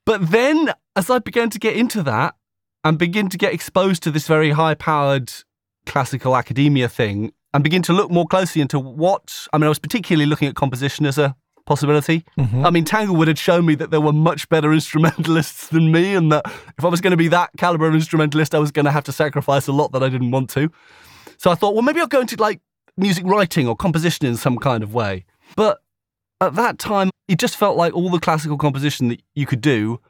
But 0.07 0.31
then 0.31 0.73
as 0.97 1.11
I 1.11 1.19
began 1.19 1.51
to 1.51 1.59
get 1.59 1.77
into 1.77 2.03
that 2.03 2.35
and 2.85 2.99
begin 2.99 3.29
to 3.29 3.37
get 3.39 3.53
exposed 3.53 4.03
to 4.05 4.11
this 4.11 4.27
very 4.27 4.51
high 4.51 4.75
powered 4.75 5.33
classical 5.87 6.37
academia 6.37 6.89
thing 6.89 7.33
and 7.53 7.65
begin 7.65 7.83
to 7.83 7.93
look 7.93 8.11
more 8.11 8.27
closely 8.27 8.63
into 8.63 8.79
what 8.79 9.47
I 9.53 9.59
mean, 9.59 9.65
I 9.67 9.69
was 9.69 9.79
particularly 9.79 10.27
looking 10.27 10.49
at 10.49 10.55
composition 10.55 11.05
as 11.07 11.19
a 11.19 11.35
possibility. 11.67 12.25
Mhm. 12.39 12.67
I 12.67 12.71
mean, 12.71 12.85
Tanglewood 12.85 13.29
had 13.29 13.39
shown 13.39 13.65
me 13.67 13.75
that 13.77 13.91
there 13.91 14.01
were 14.01 14.13
much 14.13 14.49
better 14.49 14.73
instrumentalists 14.81 15.69
than 15.69 15.93
me, 15.93 16.15
and 16.15 16.33
that 16.33 16.47
if 16.79 16.85
I 16.85 16.89
was 16.89 17.01
going 17.01 17.13
to 17.13 17.17
be 17.17 17.29
that 17.29 17.51
caliber 17.59 17.87
of 17.87 17.95
instrumentalist, 17.95 18.55
I 18.55 18.59
was 18.59 18.71
going 18.71 18.87
to 18.87 18.91
have 18.91 19.05
to 19.05 19.13
sacrifice 19.13 19.67
a 19.69 19.73
lot 19.73 19.93
that 19.93 20.03
I 20.03 20.09
didn't 20.09 20.31
want 20.31 20.51
to. 20.51 20.71
So 21.37 21.51
I 21.51 21.55
thought, 21.55 21.75
well, 21.75 21.83
maybe 21.83 22.01
I'll 22.01 22.07
go 22.07 22.21
into 22.21 22.37
like 22.37 22.61
music 22.97 23.25
writing 23.25 23.69
or 23.69 23.77
composition 23.77 24.27
in 24.27 24.37
some 24.37 24.59
kind 24.59 24.83
of 24.83 24.93
way. 24.95 25.25
But 25.57 25.81
at 26.41 26.55
that 26.55 26.79
time, 26.79 27.11
it 27.29 27.39
just 27.39 27.57
felt 27.57 27.77
like 27.77 27.95
all 27.95 28.11
the 28.11 28.19
classical 28.21 28.59
composition 28.59 29.09
that 29.09 29.23
you 29.35 29.47
could 29.47 29.61
do, 29.61 30.01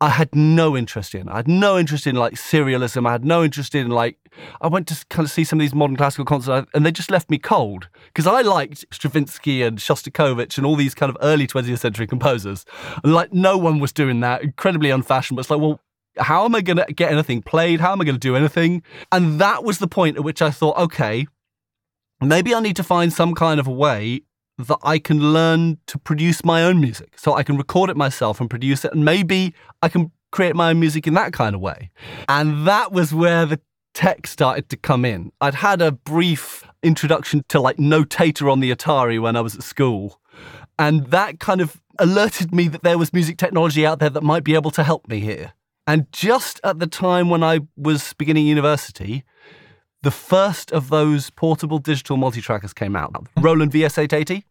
I 0.00 0.10
had 0.10 0.32
no 0.34 0.76
interest 0.76 1.14
in. 1.14 1.28
I 1.28 1.36
had 1.36 1.48
no 1.48 1.76
interest 1.76 2.06
in 2.06 2.14
like 2.14 2.34
serialism. 2.34 3.06
I 3.06 3.12
had 3.12 3.24
no 3.24 3.42
interest 3.42 3.74
in 3.74 3.88
like, 3.88 4.16
I 4.60 4.68
went 4.68 4.86
to 4.88 5.06
kind 5.10 5.24
of 5.24 5.30
see 5.30 5.42
some 5.42 5.58
of 5.58 5.64
these 5.64 5.74
modern 5.74 5.96
classical 5.96 6.24
concerts 6.24 6.70
and 6.72 6.86
they 6.86 6.92
just 6.92 7.10
left 7.10 7.28
me 7.30 7.38
cold 7.38 7.88
because 8.06 8.26
I 8.26 8.42
liked 8.42 8.84
Stravinsky 8.92 9.62
and 9.62 9.78
Shostakovich 9.78 10.56
and 10.56 10.64
all 10.64 10.76
these 10.76 10.94
kind 10.94 11.10
of 11.10 11.16
early 11.20 11.48
20th 11.48 11.80
century 11.80 12.06
composers. 12.06 12.64
And 13.02 13.12
like, 13.12 13.32
no 13.32 13.58
one 13.58 13.80
was 13.80 13.92
doing 13.92 14.20
that. 14.20 14.42
Incredibly 14.42 14.90
unfashionable. 14.90 15.40
It's 15.40 15.50
like, 15.50 15.60
well, 15.60 15.80
how 16.16 16.44
am 16.44 16.54
I 16.54 16.60
going 16.60 16.76
to 16.76 16.92
get 16.92 17.10
anything 17.10 17.42
played? 17.42 17.80
How 17.80 17.90
am 17.90 18.00
I 18.00 18.04
going 18.04 18.14
to 18.14 18.20
do 18.20 18.36
anything? 18.36 18.84
And 19.10 19.40
that 19.40 19.64
was 19.64 19.78
the 19.78 19.88
point 19.88 20.16
at 20.16 20.22
which 20.22 20.40
I 20.40 20.50
thought, 20.50 20.76
okay, 20.78 21.26
maybe 22.20 22.54
I 22.54 22.60
need 22.60 22.76
to 22.76 22.84
find 22.84 23.12
some 23.12 23.34
kind 23.34 23.58
of 23.58 23.66
a 23.66 23.72
way 23.72 24.22
that 24.58 24.78
I 24.82 24.98
can 24.98 25.32
learn 25.32 25.78
to 25.86 25.98
produce 25.98 26.44
my 26.44 26.64
own 26.64 26.80
music. 26.80 27.14
So 27.16 27.34
I 27.34 27.42
can 27.42 27.56
record 27.56 27.90
it 27.90 27.96
myself 27.96 28.40
and 28.40 28.50
produce 28.50 28.84
it. 28.84 28.92
And 28.92 29.04
maybe 29.04 29.54
I 29.82 29.88
can 29.88 30.10
create 30.30 30.56
my 30.56 30.70
own 30.70 30.80
music 30.80 31.06
in 31.06 31.14
that 31.14 31.32
kind 31.32 31.54
of 31.54 31.60
way. 31.60 31.90
And 32.28 32.66
that 32.66 32.92
was 32.92 33.14
where 33.14 33.46
the 33.46 33.60
tech 33.94 34.26
started 34.26 34.68
to 34.70 34.76
come 34.76 35.04
in. 35.04 35.32
I'd 35.40 35.54
had 35.54 35.80
a 35.80 35.92
brief 35.92 36.64
introduction 36.82 37.44
to 37.48 37.60
like 37.60 37.76
Notator 37.76 38.50
on 38.50 38.60
the 38.60 38.74
Atari 38.74 39.20
when 39.20 39.36
I 39.36 39.40
was 39.40 39.54
at 39.54 39.62
school. 39.62 40.20
And 40.78 41.06
that 41.06 41.40
kind 41.40 41.60
of 41.60 41.80
alerted 41.98 42.54
me 42.54 42.68
that 42.68 42.82
there 42.82 42.98
was 42.98 43.12
music 43.12 43.38
technology 43.38 43.84
out 43.84 43.98
there 43.98 44.10
that 44.10 44.22
might 44.22 44.44
be 44.44 44.54
able 44.54 44.70
to 44.72 44.84
help 44.84 45.08
me 45.08 45.20
here. 45.20 45.52
And 45.86 46.06
just 46.12 46.60
at 46.64 46.78
the 46.80 46.86
time 46.86 47.30
when 47.30 47.42
I 47.42 47.60
was 47.76 48.12
beginning 48.14 48.46
university, 48.46 49.24
the 50.02 50.10
first 50.10 50.72
of 50.72 50.90
those 50.90 51.30
portable 51.30 51.78
digital 51.78 52.16
multi-trackers 52.16 52.72
came 52.72 52.94
out, 52.94 53.14
Roland 53.38 53.72
VS880, 53.72 54.44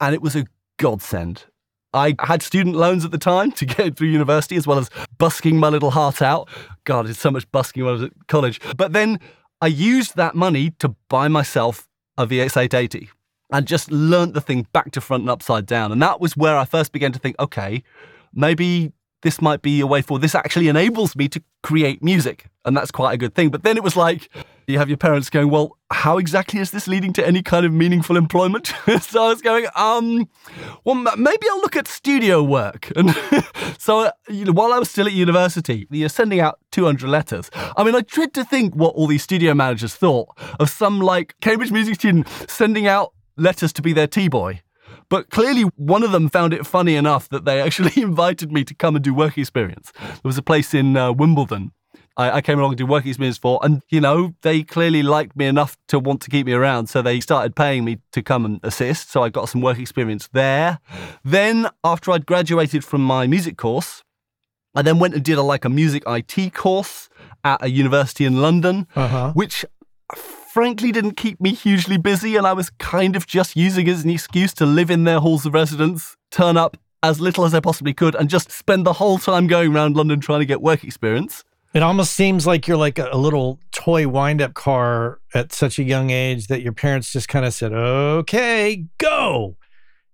and 0.00 0.14
it 0.14 0.22
was 0.22 0.36
a 0.36 0.44
godsend. 0.78 1.44
I 1.92 2.16
had 2.18 2.42
student 2.42 2.74
loans 2.74 3.04
at 3.04 3.12
the 3.12 3.18
time 3.18 3.52
to 3.52 3.64
get 3.64 3.96
through 3.96 4.08
university, 4.08 4.56
as 4.56 4.66
well 4.66 4.78
as 4.78 4.90
busking 5.16 5.58
my 5.58 5.68
little 5.68 5.92
heart 5.92 6.20
out. 6.20 6.48
God, 6.82 7.08
it's 7.08 7.20
so 7.20 7.30
much 7.30 7.50
busking 7.52 7.84
when 7.84 7.90
I 7.90 7.92
was 7.92 8.02
at 8.02 8.12
college. 8.26 8.60
But 8.76 8.92
then 8.92 9.20
I 9.60 9.68
used 9.68 10.16
that 10.16 10.34
money 10.34 10.70
to 10.80 10.96
buy 11.08 11.28
myself 11.28 11.88
a 12.18 12.26
VS880 12.26 13.08
and 13.52 13.66
just 13.66 13.92
learnt 13.92 14.34
the 14.34 14.40
thing 14.40 14.66
back 14.72 14.90
to 14.92 15.00
front 15.00 15.22
and 15.22 15.30
upside 15.30 15.66
down. 15.66 15.92
And 15.92 16.02
that 16.02 16.20
was 16.20 16.36
where 16.36 16.56
I 16.56 16.64
first 16.64 16.90
began 16.90 17.12
to 17.12 17.18
think, 17.20 17.36
okay, 17.38 17.84
maybe 18.32 18.92
this 19.22 19.40
might 19.40 19.62
be 19.62 19.80
a 19.80 19.86
way 19.86 20.02
forward. 20.02 20.22
This 20.22 20.34
actually 20.34 20.66
enables 20.66 21.14
me 21.14 21.28
to 21.28 21.42
create 21.62 22.02
music. 22.02 22.46
And 22.64 22.76
that's 22.76 22.90
quite 22.90 23.12
a 23.12 23.16
good 23.16 23.34
thing. 23.34 23.50
But 23.50 23.62
then 23.62 23.76
it 23.76 23.84
was 23.84 23.96
like, 23.96 24.28
you 24.68 24.78
have 24.78 24.88
your 24.88 24.96
parents 24.96 25.30
going, 25.30 25.50
well, 25.50 25.76
how 25.90 26.18
exactly 26.18 26.60
is 26.60 26.70
this 26.70 26.88
leading 26.88 27.12
to 27.14 27.26
any 27.26 27.42
kind 27.42 27.64
of 27.64 27.72
meaningful 27.72 28.16
employment? 28.16 28.66
so 29.00 29.24
I 29.24 29.28
was 29.28 29.42
going, 29.42 29.66
um, 29.74 30.28
well, 30.84 30.94
maybe 30.94 31.46
I'll 31.50 31.60
look 31.60 31.76
at 31.76 31.88
studio 31.88 32.42
work. 32.42 32.92
And 32.96 33.14
so, 33.78 34.10
you 34.28 34.44
know, 34.44 34.52
while 34.52 34.72
I 34.72 34.78
was 34.78 34.90
still 34.90 35.06
at 35.06 35.12
university, 35.12 35.86
you're 35.90 36.08
sending 36.08 36.40
out 36.40 36.58
200 36.72 37.08
letters. 37.08 37.50
I 37.76 37.84
mean, 37.84 37.94
I 37.94 38.00
dread 38.00 38.34
to 38.34 38.44
think 38.44 38.74
what 38.74 38.94
all 38.94 39.06
these 39.06 39.22
studio 39.22 39.54
managers 39.54 39.94
thought 39.94 40.28
of 40.58 40.70
some 40.70 41.00
like 41.00 41.34
Cambridge 41.40 41.72
music 41.72 41.96
student 41.96 42.28
sending 42.48 42.86
out 42.86 43.12
letters 43.36 43.72
to 43.74 43.82
be 43.82 43.92
their 43.92 44.06
T-boy. 44.06 44.60
But 45.08 45.30
clearly, 45.30 45.62
one 45.76 46.02
of 46.02 46.12
them 46.12 46.28
found 46.28 46.52
it 46.52 46.66
funny 46.66 46.96
enough 46.96 47.28
that 47.28 47.44
they 47.44 47.60
actually 47.60 47.92
invited 48.02 48.50
me 48.52 48.64
to 48.64 48.74
come 48.74 48.96
and 48.96 49.04
do 49.04 49.14
work 49.14 49.36
experience. 49.38 49.92
There 50.00 50.20
was 50.24 50.38
a 50.38 50.42
place 50.42 50.74
in 50.74 50.96
uh, 50.96 51.12
Wimbledon 51.12 51.72
I, 52.16 52.30
I 52.36 52.40
came 52.40 52.58
along 52.58 52.72
and 52.72 52.78
did 52.78 52.88
work 52.88 53.06
experience 53.06 53.38
for, 53.38 53.58
and 53.62 53.82
you 53.88 54.00
know, 54.00 54.34
they 54.42 54.62
clearly 54.62 55.02
liked 55.02 55.34
me 55.36 55.46
enough 55.46 55.76
to 55.88 55.98
want 55.98 56.20
to 56.22 56.30
keep 56.30 56.46
me 56.46 56.52
around. 56.52 56.88
So 56.88 57.02
they 57.02 57.18
started 57.20 57.56
paying 57.56 57.84
me 57.84 57.98
to 58.12 58.22
come 58.22 58.44
and 58.44 58.60
assist. 58.62 59.10
So 59.10 59.22
I 59.22 59.28
got 59.30 59.48
some 59.48 59.60
work 59.60 59.78
experience 59.78 60.28
there. 60.32 60.78
Then, 61.24 61.68
after 61.82 62.12
I'd 62.12 62.26
graduated 62.26 62.84
from 62.84 63.02
my 63.04 63.26
music 63.26 63.56
course, 63.56 64.02
I 64.76 64.82
then 64.82 64.98
went 64.98 65.14
and 65.14 65.24
did 65.24 65.38
a 65.38 65.42
like 65.42 65.64
a 65.64 65.68
music 65.68 66.02
IT 66.06 66.54
course 66.54 67.08
at 67.42 67.62
a 67.64 67.70
university 67.70 68.24
in 68.24 68.40
London, 68.40 68.86
Uh-huh. 68.96 69.32
which 69.32 69.64
frankly 70.16 70.92
didn't 70.92 71.16
keep 71.16 71.40
me 71.40 71.52
hugely 71.52 71.96
busy, 71.96 72.36
and 72.36 72.46
I 72.46 72.52
was 72.52 72.70
kind 72.70 73.16
of 73.16 73.26
just 73.26 73.56
using 73.56 73.86
it 73.88 73.90
as 73.92 74.04
an 74.04 74.10
excuse 74.10 74.54
to 74.54 74.66
live 74.66 74.90
in 74.90 75.04
their 75.04 75.18
halls 75.20 75.44
of 75.46 75.54
residence, 75.54 76.16
turn 76.30 76.56
up 76.56 76.76
as 77.02 77.20
little 77.20 77.44
as 77.44 77.54
I 77.54 77.60
possibly 77.60 77.92
could, 77.92 78.14
and 78.14 78.30
just 78.30 78.50
spend 78.50 78.86
the 78.86 78.94
whole 78.94 79.18
time 79.18 79.46
going 79.46 79.74
around 79.74 79.96
London 79.96 80.20
trying 80.20 80.40
to 80.40 80.46
get 80.46 80.62
work 80.62 80.84
experience. 80.84 81.44
It 81.74 81.82
almost 81.82 82.12
seems 82.12 82.46
like 82.46 82.68
you're 82.68 82.76
like 82.76 83.00
a, 83.00 83.16
little 83.16 83.58
toy 83.72 84.06
wind 84.06 84.40
up 84.40 84.54
car 84.54 85.18
at 85.34 85.52
such 85.52 85.76
a 85.80 85.82
young 85.82 86.10
age 86.10 86.46
that 86.46 86.62
your 86.62 86.72
parents 86.72 87.12
just 87.12 87.26
kind 87.26 87.44
of 87.44 87.52
said, 87.52 87.72
okay, 87.72 88.86
go. 88.98 89.56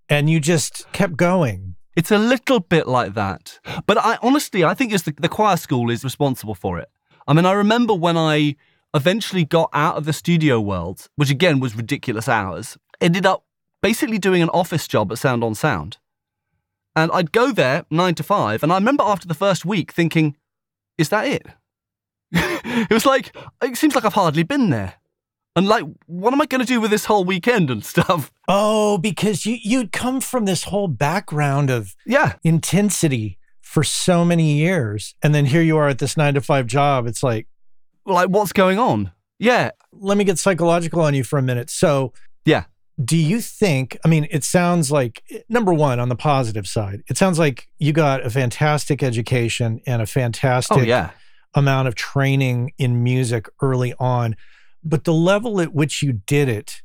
And 0.09 0.31
you 0.31 0.40
just 0.40 0.90
kept 0.92 1.18
going. 1.18 1.77
It's 1.94 2.11
a 2.11 2.16
little 2.16 2.61
bit 2.61 2.88
like 2.88 3.12
that. 3.12 3.59
But 3.87 3.99
I 3.99 4.16
honestly, 4.23 4.64
I 4.64 4.73
think 4.73 4.94
it's 4.94 5.03
the, 5.03 5.12
the 5.12 5.29
choir 5.29 5.59
school 5.59 5.90
is 5.90 6.03
responsible 6.03 6.55
for 6.55 6.79
it. 6.79 6.88
I 7.29 7.35
mean, 7.35 7.44
I 7.44 7.53
remember 7.53 7.92
when 7.92 8.16
I 8.16 8.57
eventually 8.94 9.44
got 9.44 9.68
out 9.75 9.96
of 9.96 10.07
the 10.07 10.14
studio 10.14 10.61
world, 10.62 11.09
which 11.16 11.31
again 11.31 11.61
was 11.61 11.77
ridiculous 11.77 12.27
hours, 12.27 12.79
ended 13.03 13.27
up 13.27 13.44
basically 13.83 14.18
doing 14.18 14.40
an 14.40 14.49
office 14.49 14.88
job 14.88 15.12
at 15.12 15.18
Sound 15.18 15.44
on 15.44 15.55
Sound. 15.55 15.99
And 16.96 17.11
I'd 17.12 17.33
go 17.33 17.53
there 17.53 17.85
nine 17.90 18.14
to 18.14 18.23
five. 18.23 18.62
And 18.62 18.73
I 18.73 18.77
remember 18.77 19.05
after 19.05 19.29
the 19.29 19.35
first 19.35 19.66
week 19.66 19.92
thinking, 19.92 20.37
is 21.01 21.09
that 21.09 21.27
it? 21.27 21.47
it 22.33 22.91
was 22.91 23.07
like, 23.07 23.35
it 23.63 23.77
seems 23.77 23.95
like 23.95 24.05
I've 24.05 24.15
hardly 24.15 24.43
been 24.45 24.71
there. 24.71 24.95
And 25.57 25.67
like, 25.67 25.85
what 26.07 26.33
am 26.33 26.41
I 26.41 26.47
going 26.47 26.61
to 26.61 26.67
do 26.67 26.81
with 26.81 26.91
this 26.93 27.07
whole 27.07 27.25
weekend 27.25 27.71
and 27.71 27.85
stuff? 27.85 28.31
Oh, 28.47 28.99
because 28.99 29.45
you 29.45 29.59
you'd 29.61 29.91
come 29.91 30.21
from 30.21 30.45
this 30.45 30.65
whole 30.65 30.87
background 30.89 31.71
of 31.71 31.97
Yeah. 32.07 32.35
intensity 32.45 33.39
for 33.61 33.83
so 33.83 34.25
many 34.25 34.55
years. 34.55 35.15
And 35.23 35.35
then 35.35 35.47
here 35.47 35.63
you 35.63 35.77
are 35.77 35.89
at 35.89 35.99
this 35.99 36.17
nine 36.17 36.35
to 36.35 36.41
five 36.41 36.67
job. 36.67 37.07
It's 37.07 37.23
like, 37.23 37.47
Like, 38.07 38.29
what's 38.29 38.53
going 38.53 38.79
on? 38.79 39.13
Yeah. 39.39 39.71
let 39.93 40.17
me 40.17 40.23
get 40.25 40.39
psychological 40.39 41.01
on 41.01 41.15
you 41.15 41.25
for 41.25 41.39
a 41.39 41.43
minute. 41.43 41.69
So, 41.71 42.13
Yeah. 42.45 42.65
Do 43.05 43.17
you 43.17 43.41
think, 43.41 43.97
I 44.05 44.09
mean, 44.09 44.27
it 44.31 44.45
sounds 44.45 44.91
like, 44.91 45.23
number 45.49 45.73
one, 45.73 45.99
on 46.01 46.09
the 46.09 46.17
positive 46.17 46.67
side, 46.67 47.03
it 47.09 47.17
sounds 47.17 47.39
like 47.39 47.69
you 47.79 47.93
got 47.93 48.25
a 48.25 48.31
fantastic 48.31 49.03
education 49.03 49.81
and 49.87 50.03
a 50.03 50.07
fantastic 50.07 50.77
Oh, 50.79 50.81
yeah. 50.83 51.11
amount 51.55 51.89
of 51.89 51.95
training 51.95 52.73
in 52.79 53.03
music 53.03 53.49
early 53.63 53.95
on. 53.99 54.37
But 54.83 55.05
the 55.05 55.13
level 55.15 55.61
at 55.61 55.73
which 55.75 56.03
you 56.03 56.13
did 56.27 56.49
it, 56.49 56.83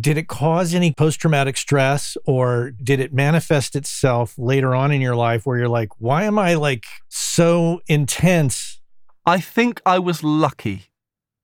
did 0.00 0.18
it 0.18 0.26
cause 0.26 0.74
any 0.74 0.92
post 0.92 1.20
traumatic 1.20 1.56
stress 1.56 2.16
or 2.26 2.72
did 2.82 2.98
it 2.98 3.12
manifest 3.12 3.76
itself 3.76 4.34
later 4.36 4.74
on 4.74 4.90
in 4.90 5.00
your 5.00 5.14
life 5.14 5.46
where 5.46 5.56
you're 5.58 5.68
like, 5.68 5.90
why 5.98 6.24
am 6.24 6.38
I 6.38 6.54
like 6.54 6.84
so 7.08 7.80
intense? 7.86 8.80
I 9.24 9.40
think 9.40 9.80
I 9.86 9.98
was 10.00 10.24
lucky. 10.24 10.86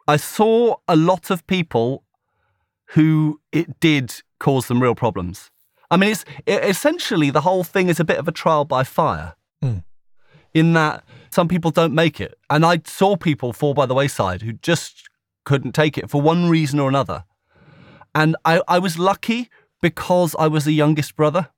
I 0.08 0.16
saw 0.16 0.76
a 0.88 0.96
lot 0.96 1.30
of 1.30 1.46
people 1.46 2.02
who 2.94 3.40
it 3.52 3.80
did 3.80 4.22
cause 4.38 4.68
them 4.68 4.82
real 4.82 4.94
problems. 4.94 5.50
I 5.90 5.96
mean, 5.96 6.10
it's 6.10 6.24
it, 6.46 6.64
essentially 6.64 7.30
the 7.30 7.40
whole 7.42 7.64
thing 7.64 7.88
is 7.88 8.00
a 8.00 8.04
bit 8.04 8.18
of 8.18 8.28
a 8.28 8.32
trial 8.32 8.64
by 8.64 8.84
fire, 8.84 9.34
Hmm. 9.62 9.78
in 10.54 10.72
that 10.72 11.04
some 11.30 11.48
people 11.48 11.70
don't 11.70 11.94
make 11.94 12.20
it, 12.20 12.38
and 12.48 12.64
I 12.64 12.80
saw 12.84 13.16
people 13.16 13.52
fall 13.52 13.74
by 13.74 13.86
the 13.86 13.94
wayside 13.94 14.42
who 14.42 14.52
just 14.54 15.08
couldn't 15.44 15.72
take 15.72 15.98
it 15.98 16.10
for 16.10 16.20
one 16.20 16.48
reason 16.48 16.80
or 16.80 16.88
another. 16.88 17.24
And 18.14 18.36
I, 18.44 18.60
I 18.66 18.78
was 18.78 18.98
lucky 18.98 19.48
because 19.80 20.34
I 20.38 20.48
was 20.48 20.64
the 20.64 20.72
youngest 20.72 21.16
brother. 21.16 21.48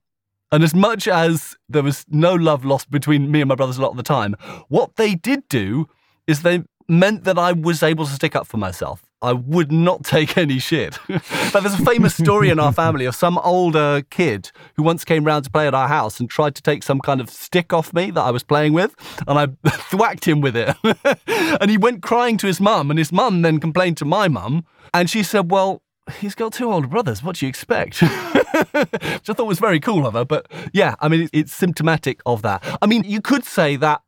And 0.50 0.62
as 0.62 0.74
much 0.74 1.08
as 1.08 1.56
there 1.68 1.82
was 1.82 2.04
no 2.08 2.34
love 2.34 2.64
lost 2.64 2.90
between 2.90 3.30
me 3.30 3.40
and 3.40 3.48
my 3.48 3.54
brothers 3.54 3.78
a 3.78 3.82
lot 3.82 3.92
of 3.92 3.96
the 3.96 4.02
time, 4.02 4.36
what 4.68 4.96
they 4.96 5.14
did 5.14 5.48
do 5.48 5.88
is 6.26 6.42
they 6.42 6.62
meant 6.88 7.24
that 7.24 7.38
I 7.38 7.52
was 7.52 7.82
able 7.82 8.04
to 8.04 8.12
stick 8.12 8.36
up 8.36 8.46
for 8.46 8.58
myself. 8.58 9.02
I 9.22 9.32
would 9.32 9.70
not 9.70 10.04
take 10.04 10.36
any 10.36 10.58
shit. 10.58 10.98
but 11.08 11.60
there's 11.60 11.78
a 11.78 11.84
famous 11.84 12.14
story 12.14 12.50
in 12.50 12.58
our 12.58 12.72
family 12.72 13.04
of 13.04 13.14
some 13.14 13.38
older 13.38 14.02
kid 14.10 14.50
who 14.76 14.82
once 14.82 15.04
came 15.04 15.24
round 15.24 15.44
to 15.44 15.50
play 15.50 15.66
at 15.66 15.74
our 15.74 15.88
house 15.88 16.18
and 16.18 16.28
tried 16.28 16.54
to 16.56 16.62
take 16.62 16.82
some 16.82 17.00
kind 17.00 17.20
of 17.20 17.30
stick 17.30 17.72
off 17.72 17.94
me 17.94 18.10
that 18.10 18.20
I 18.20 18.30
was 18.30 18.42
playing 18.42 18.72
with, 18.72 18.94
and 19.26 19.38
I 19.38 19.46
thwacked 19.70 20.26
him 20.26 20.40
with 20.40 20.56
it. 20.56 20.76
and 21.60 21.70
he 21.70 21.76
went 21.76 22.02
crying 22.02 22.36
to 22.38 22.46
his 22.46 22.60
mum, 22.60 22.90
and 22.90 22.98
his 22.98 23.12
mum 23.12 23.42
then 23.42 23.60
complained 23.60 23.96
to 23.98 24.04
my 24.04 24.28
mum, 24.28 24.64
and 24.92 25.08
she 25.08 25.22
said, 25.22 25.50
Well, 25.50 25.82
he's 26.18 26.34
got 26.34 26.52
two 26.52 26.72
older 26.72 26.88
brothers. 26.88 27.22
What 27.22 27.36
do 27.36 27.46
you 27.46 27.48
expect? 27.48 28.00
Which 28.02 28.10
I 29.30 29.32
thought 29.32 29.46
was 29.46 29.60
very 29.60 29.80
cool 29.80 30.06
of 30.06 30.14
her. 30.14 30.24
But 30.24 30.50
yeah, 30.72 30.96
I 31.00 31.08
mean, 31.08 31.28
it's 31.32 31.52
symptomatic 31.52 32.20
of 32.26 32.42
that. 32.42 32.64
I 32.82 32.86
mean, 32.86 33.04
you 33.04 33.20
could 33.20 33.44
say 33.44 33.76
that 33.76 34.02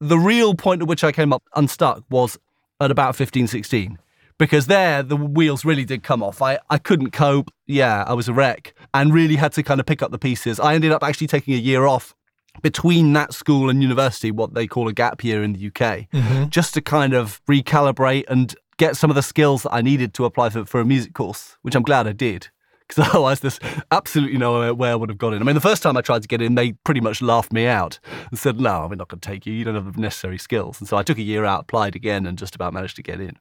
the 0.00 0.18
real 0.18 0.54
point 0.54 0.82
at 0.82 0.88
which 0.88 1.04
I 1.04 1.12
came 1.12 1.32
up 1.32 1.42
unstuck 1.54 2.04
was 2.10 2.38
at 2.80 2.90
about 2.90 3.16
15, 3.16 3.46
16. 3.46 3.98
Because 4.42 4.66
there, 4.66 5.04
the 5.04 5.14
wheels 5.14 5.64
really 5.64 5.84
did 5.84 6.02
come 6.02 6.20
off. 6.20 6.42
I, 6.42 6.58
I 6.68 6.76
couldn't 6.76 7.12
cope. 7.12 7.48
Yeah, 7.68 8.02
I 8.08 8.14
was 8.14 8.26
a 8.26 8.32
wreck 8.32 8.74
and 8.92 9.14
really 9.14 9.36
had 9.36 9.52
to 9.52 9.62
kind 9.62 9.78
of 9.78 9.86
pick 9.86 10.02
up 10.02 10.10
the 10.10 10.18
pieces. 10.18 10.58
I 10.58 10.74
ended 10.74 10.90
up 10.90 11.04
actually 11.04 11.28
taking 11.28 11.54
a 11.54 11.58
year 11.58 11.86
off 11.86 12.12
between 12.60 13.12
that 13.12 13.32
school 13.32 13.70
and 13.70 13.80
university, 13.80 14.32
what 14.32 14.54
they 14.54 14.66
call 14.66 14.88
a 14.88 14.92
gap 14.92 15.22
year 15.22 15.44
in 15.44 15.52
the 15.52 15.68
UK, 15.68 16.10
mm-hmm. 16.10 16.48
just 16.48 16.74
to 16.74 16.80
kind 16.80 17.14
of 17.14 17.40
recalibrate 17.48 18.24
and 18.26 18.56
get 18.78 18.96
some 18.96 19.10
of 19.10 19.14
the 19.14 19.22
skills 19.22 19.62
that 19.62 19.72
I 19.74 19.80
needed 19.80 20.12
to 20.14 20.24
apply 20.24 20.50
for, 20.50 20.64
for 20.64 20.80
a 20.80 20.84
music 20.84 21.14
course, 21.14 21.56
which 21.62 21.76
I'm 21.76 21.84
glad 21.84 22.08
I 22.08 22.12
did. 22.12 22.48
Because 22.88 23.08
otherwise, 23.10 23.38
there's 23.38 23.60
absolutely 23.92 24.38
no 24.38 24.74
way 24.74 24.90
I 24.90 24.96
would 24.96 25.08
have 25.08 25.18
got 25.18 25.34
in. 25.34 25.40
I 25.40 25.44
mean, 25.44 25.54
the 25.54 25.60
first 25.60 25.84
time 25.84 25.96
I 25.96 26.00
tried 26.00 26.22
to 26.22 26.28
get 26.28 26.42
in, 26.42 26.56
they 26.56 26.72
pretty 26.72 27.00
much 27.00 27.22
laughed 27.22 27.52
me 27.52 27.68
out 27.68 28.00
and 28.28 28.36
said, 28.36 28.58
No, 28.58 28.88
we're 28.90 28.96
not 28.96 29.06
going 29.06 29.20
to 29.20 29.28
take 29.28 29.46
you. 29.46 29.52
You 29.52 29.62
don't 29.62 29.76
have 29.76 29.94
the 29.94 30.00
necessary 30.00 30.38
skills. 30.38 30.80
And 30.80 30.88
so 30.88 30.96
I 30.96 31.04
took 31.04 31.18
a 31.18 31.22
year 31.22 31.44
out, 31.44 31.60
applied 31.60 31.94
again, 31.94 32.26
and 32.26 32.36
just 32.36 32.56
about 32.56 32.74
managed 32.74 32.96
to 32.96 33.04
get 33.04 33.20
in. 33.20 33.38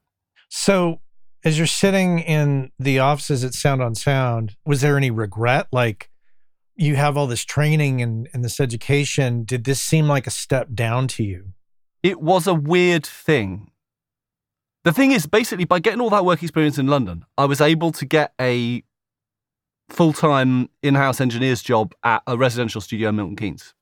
So, 0.52 1.02
as 1.44 1.58
you're 1.58 1.66
sitting 1.66 2.20
in 2.20 2.72
the 2.78 3.00
offices 3.00 3.44
at 3.44 3.56
Sound 3.56 3.82
on 3.82 3.96
Sound, 3.96 4.56
was 4.66 4.82
there 4.82 4.98
any 4.98 5.10
regret? 5.10 5.68
Like, 5.72 6.12
you 6.76 6.96
have 6.98 7.18
all 7.18 7.26
this 7.26 7.44
training 7.44 8.02
and, 8.02 8.30
and 8.34 8.44
this 8.44 8.60
education. 8.60 9.44
Did 9.44 9.64
this 9.64 9.82
seem 9.82 10.08
like 10.08 10.28
a 10.28 10.32
step 10.32 10.68
down 10.76 11.08
to 11.10 11.24
you? 11.24 11.54
It 12.04 12.22
was 12.22 12.46
a 12.46 12.54
weird 12.54 13.06
thing 13.06 13.72
the 14.84 14.92
thing 14.92 15.12
is, 15.12 15.28
basically, 15.28 15.66
by 15.66 15.80
getting 15.80 16.02
all 16.02 16.10
that 16.10 16.26
work 16.26 16.42
experience 16.42 16.80
in 16.80 16.88
London, 16.88 17.24
I 17.38 17.46
was 17.46 17.62
able 17.62 17.92
to 17.92 18.06
get 18.06 18.34
a 18.42 18.84
full 19.90 20.14
time 20.14 20.70
in 20.82 20.96
house 20.96 21.22
engineer's 21.22 21.62
job 21.62 21.94
at 22.04 22.24
a 22.26 22.38
residential 22.38 22.82
studio 22.82 23.10
in 23.10 23.16
Milton 23.18 23.36
Keynes. 23.36 23.76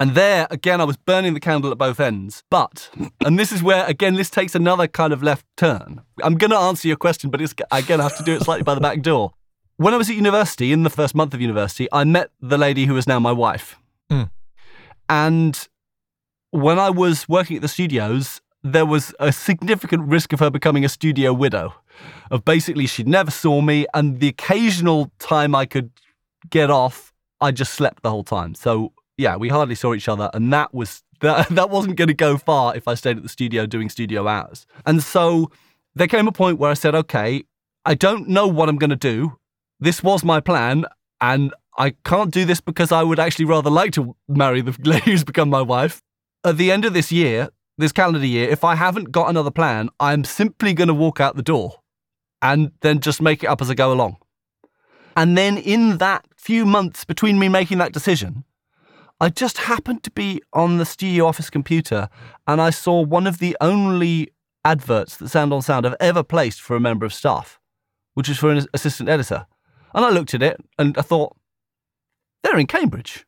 And 0.00 0.14
there, 0.14 0.46
again, 0.50 0.80
I 0.80 0.84
was 0.84 0.96
burning 0.96 1.34
the 1.34 1.40
candle 1.40 1.70
at 1.70 1.76
both 1.76 2.00
ends. 2.00 2.42
But, 2.48 2.88
and 3.24 3.38
this 3.38 3.52
is 3.52 3.62
where, 3.62 3.84
again, 3.84 4.14
this 4.14 4.30
takes 4.30 4.54
another 4.54 4.88
kind 4.88 5.12
of 5.12 5.22
left 5.22 5.44
turn. 5.58 6.00
I'm 6.24 6.38
going 6.38 6.50
to 6.50 6.56
answer 6.56 6.88
your 6.88 6.96
question, 6.96 7.28
but 7.28 7.42
it's, 7.42 7.54
again, 7.70 8.00
I 8.00 8.04
have 8.04 8.16
to 8.16 8.24
do 8.24 8.32
it 8.32 8.42
slightly 8.42 8.62
by 8.64 8.74
the 8.74 8.80
back 8.80 9.02
door. 9.02 9.32
When 9.76 9.92
I 9.92 9.98
was 9.98 10.08
at 10.08 10.16
university, 10.16 10.72
in 10.72 10.84
the 10.84 10.90
first 10.90 11.14
month 11.14 11.34
of 11.34 11.40
university, 11.42 11.86
I 11.92 12.04
met 12.04 12.30
the 12.40 12.56
lady 12.56 12.86
who 12.86 12.96
is 12.96 13.06
now 13.06 13.20
my 13.20 13.32
wife. 13.32 13.76
Mm. 14.10 14.30
And 15.10 15.68
when 16.50 16.78
I 16.78 16.88
was 16.88 17.28
working 17.28 17.56
at 17.56 17.62
the 17.62 17.68
studios, 17.68 18.40
there 18.62 18.86
was 18.86 19.14
a 19.20 19.32
significant 19.32 20.08
risk 20.08 20.32
of 20.32 20.40
her 20.40 20.50
becoming 20.50 20.84
a 20.84 20.88
studio 20.88 21.34
widow. 21.34 21.74
Of 22.30 22.46
basically, 22.46 22.86
she 22.86 23.02
never 23.02 23.30
saw 23.30 23.60
me, 23.60 23.86
and 23.92 24.20
the 24.20 24.28
occasional 24.28 25.10
time 25.18 25.54
I 25.54 25.66
could 25.66 25.90
get 26.48 26.70
off, 26.70 27.12
I 27.42 27.50
just 27.50 27.74
slept 27.74 28.02
the 28.02 28.10
whole 28.10 28.24
time. 28.24 28.54
So 28.54 28.92
yeah, 29.20 29.36
we 29.36 29.50
hardly 29.50 29.74
saw 29.74 29.94
each 29.94 30.08
other, 30.08 30.30
and 30.32 30.52
that 30.52 30.74
was 30.74 31.02
that 31.20 31.48
that 31.50 31.70
wasn't 31.70 31.96
going 31.96 32.08
to 32.08 32.14
go 32.14 32.36
far 32.38 32.74
if 32.74 32.88
I 32.88 32.94
stayed 32.94 33.18
at 33.18 33.22
the 33.22 33.28
studio 33.28 33.66
doing 33.66 33.88
studio 33.88 34.26
hours. 34.26 34.66
And 34.86 35.02
so 35.02 35.50
there 35.94 36.08
came 36.08 36.26
a 36.26 36.32
point 36.32 36.58
where 36.58 36.70
I 36.70 36.74
said, 36.74 36.94
okay, 36.94 37.44
I 37.84 37.94
don't 37.94 38.28
know 38.28 38.46
what 38.46 38.68
I'm 38.68 38.76
going 38.76 38.90
to 38.90 38.96
do. 38.96 39.38
This 39.78 40.02
was 40.02 40.24
my 40.24 40.40
plan, 40.40 40.86
and 41.20 41.52
I 41.76 41.90
can't 42.04 42.30
do 42.30 42.44
this 42.44 42.60
because 42.60 42.92
I 42.92 43.02
would 43.02 43.18
actually 43.18 43.44
rather 43.44 43.70
like 43.70 43.92
to 43.92 44.16
marry 44.28 44.62
the 44.62 44.76
lady 44.84 45.10
who's 45.10 45.24
become 45.24 45.50
my 45.50 45.62
wife. 45.62 46.00
At 46.42 46.56
the 46.56 46.72
end 46.72 46.86
of 46.86 46.94
this 46.94 47.12
year, 47.12 47.50
this 47.76 47.92
calendar 47.92 48.26
year, 48.26 48.48
if 48.48 48.64
I 48.64 48.74
haven't 48.74 49.12
got 49.12 49.28
another 49.28 49.50
plan, 49.50 49.90
I'm 50.00 50.24
simply 50.24 50.72
going 50.72 50.88
to 50.88 50.94
walk 50.94 51.20
out 51.20 51.36
the 51.36 51.42
door 51.42 51.80
and 52.40 52.72
then 52.80 53.00
just 53.00 53.20
make 53.20 53.44
it 53.44 53.48
up 53.48 53.60
as 53.60 53.70
I 53.70 53.74
go 53.74 53.92
along. 53.92 54.16
And 55.16 55.36
then 55.36 55.58
in 55.58 55.98
that 55.98 56.24
few 56.36 56.64
months 56.64 57.04
between 57.04 57.38
me 57.38 57.48
making 57.48 57.78
that 57.78 57.92
decision, 57.92 58.44
I 59.20 59.28
just 59.28 59.58
happened 59.58 60.02
to 60.04 60.10
be 60.10 60.42
on 60.52 60.78
the 60.78 60.84
studio 60.84 61.26
office 61.26 61.50
computer 61.50 62.08
and 62.46 62.60
I 62.60 62.70
saw 62.70 63.02
one 63.02 63.26
of 63.26 63.38
the 63.38 63.56
only 63.60 64.30
adverts 64.64 65.16
that 65.18 65.28
Sound 65.28 65.52
on 65.52 65.62
Sound 65.62 65.84
have 65.84 65.96
ever 66.00 66.22
placed 66.22 66.60
for 66.60 66.74
a 66.74 66.80
member 66.80 67.04
of 67.04 67.12
staff, 67.12 67.60
which 68.14 68.28
was 68.28 68.38
for 68.38 68.50
an 68.50 68.66
assistant 68.72 69.08
editor. 69.08 69.46
And 69.94 70.04
I 70.04 70.10
looked 70.10 70.34
at 70.34 70.42
it 70.42 70.58
and 70.78 70.96
I 70.96 71.02
thought, 71.02 71.36
they're 72.42 72.58
in 72.58 72.66
Cambridge. 72.66 73.26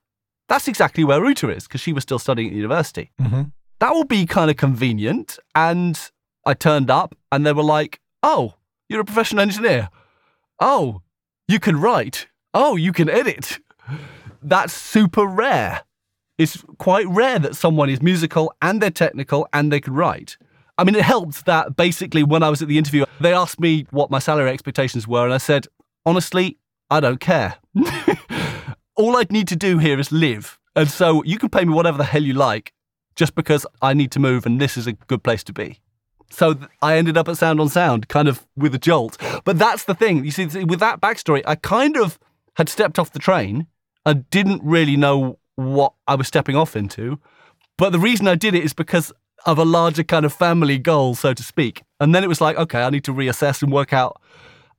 That's 0.48 0.68
exactly 0.68 1.04
where 1.04 1.20
Ruta 1.20 1.50
is 1.50 1.64
because 1.64 1.80
she 1.80 1.92
was 1.92 2.02
still 2.02 2.18
studying 2.18 2.48
at 2.48 2.54
university. 2.54 3.10
Mm-hmm 3.20 3.42
that 3.82 3.94
will 3.94 4.04
be 4.04 4.26
kind 4.26 4.48
of 4.48 4.56
convenient. 4.56 5.40
And 5.56 5.98
I 6.46 6.54
turned 6.54 6.88
up 6.88 7.16
and 7.32 7.44
they 7.44 7.52
were 7.52 7.64
like, 7.64 7.98
oh, 8.22 8.54
you're 8.88 9.00
a 9.00 9.04
professional 9.04 9.42
engineer. 9.42 9.88
Oh, 10.60 11.02
you 11.48 11.58
can 11.58 11.80
write. 11.80 12.28
Oh, 12.54 12.76
you 12.76 12.92
can 12.92 13.10
edit. 13.10 13.58
That's 14.42 14.72
super 14.72 15.24
rare. 15.24 15.82
It's 16.38 16.64
quite 16.78 17.06
rare 17.08 17.38
that 17.38 17.56
someone 17.56 17.88
is 17.88 18.02
musical 18.02 18.52
and 18.60 18.80
they're 18.80 18.90
technical 18.90 19.46
and 19.52 19.72
they 19.72 19.80
can 19.80 19.94
write. 19.94 20.36
I 20.78 20.84
mean, 20.84 20.94
it 20.94 21.04
helped 21.04 21.44
that 21.44 21.76
basically 21.76 22.22
when 22.22 22.42
I 22.42 22.50
was 22.50 22.62
at 22.62 22.68
the 22.68 22.78
interview, 22.78 23.04
they 23.20 23.34
asked 23.34 23.60
me 23.60 23.86
what 23.90 24.10
my 24.10 24.18
salary 24.18 24.50
expectations 24.50 25.06
were, 25.06 25.24
and 25.24 25.34
I 25.34 25.38
said, 25.38 25.66
honestly, 26.06 26.58
I 26.90 27.00
don't 27.00 27.20
care. 27.20 27.56
All 28.96 29.16
I'd 29.16 29.30
need 29.30 29.48
to 29.48 29.56
do 29.56 29.78
here 29.78 30.00
is 30.00 30.10
live. 30.10 30.58
And 30.74 30.90
so 30.90 31.22
you 31.24 31.38
can 31.38 31.50
pay 31.50 31.64
me 31.64 31.74
whatever 31.74 31.98
the 31.98 32.04
hell 32.04 32.22
you 32.22 32.32
like, 32.32 32.72
just 33.14 33.34
because 33.34 33.66
I 33.80 33.94
need 33.94 34.10
to 34.12 34.18
move 34.18 34.46
and 34.46 34.60
this 34.60 34.76
is 34.76 34.86
a 34.86 34.92
good 34.92 35.22
place 35.22 35.44
to 35.44 35.52
be. 35.52 35.80
So 36.30 36.58
I 36.80 36.96
ended 36.96 37.18
up 37.18 37.28
at 37.28 37.36
Sound 37.36 37.60
on 37.60 37.68
Sound, 37.68 38.08
kind 38.08 38.26
of 38.26 38.46
with 38.56 38.74
a 38.74 38.78
jolt. 38.78 39.18
But 39.44 39.58
that's 39.58 39.84
the 39.84 39.94
thing. 39.94 40.24
You 40.24 40.30
see, 40.30 40.46
with 40.64 40.80
that 40.80 41.00
backstory, 41.00 41.42
I 41.46 41.56
kind 41.56 41.96
of 41.96 42.18
had 42.56 42.70
stepped 42.70 42.98
off 42.98 43.12
the 43.12 43.18
train 43.18 43.66
and 44.04 44.28
didn't 44.30 44.62
really 44.62 44.96
know 44.96 45.38
what 45.56 45.94
I 46.06 46.14
was 46.14 46.28
stepping 46.28 46.56
off 46.56 46.76
into. 46.76 47.18
But 47.78 47.90
the 47.90 47.98
reason 47.98 48.28
I 48.28 48.34
did 48.34 48.54
it 48.54 48.64
is 48.64 48.72
because 48.72 49.12
of 49.46 49.58
a 49.58 49.64
larger 49.64 50.04
kind 50.04 50.24
of 50.24 50.32
family 50.32 50.78
goal, 50.78 51.14
so 51.14 51.34
to 51.34 51.42
speak. 51.42 51.82
And 52.00 52.14
then 52.14 52.22
it 52.22 52.28
was 52.28 52.40
like, 52.40 52.56
okay, 52.56 52.82
I 52.82 52.90
need 52.90 53.04
to 53.04 53.12
reassess 53.12 53.62
and 53.62 53.72
work 53.72 53.92
out 53.92 54.20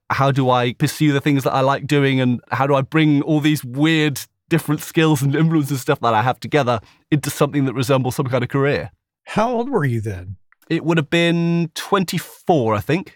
how 0.10 0.32
do 0.32 0.50
I 0.50 0.74
pursue 0.74 1.12
the 1.12 1.22
things 1.22 1.44
that 1.44 1.54
I 1.54 1.62
like 1.62 1.88
doing 1.88 2.20
and 2.20 2.40
how 2.52 2.68
do 2.68 2.76
I 2.76 2.82
bring 2.82 3.22
all 3.24 3.40
these 3.40 3.64
weird 3.64 4.22
different 4.50 4.82
skills 4.82 5.22
and 5.22 5.36
influences 5.36 5.72
and 5.72 5.80
stuff 5.80 6.00
that 6.02 6.14
I 6.14 6.22
have 6.22 6.40
together 6.40 6.80
into 7.10 7.30
something 7.30 7.66
that 7.66 7.74
resembles 7.74 8.16
some 8.16 8.28
kind 8.28 8.44
of 8.44 8.50
career. 8.50 8.92
How 9.26 9.52
old 9.52 9.70
were 9.70 9.86
you 9.86 10.02
then? 10.02 10.38
It 10.70 10.86
would 10.86 10.98
have 10.98 11.10
been 11.10 11.72
24, 11.76 12.76
I 12.76 12.80
think. 12.80 13.16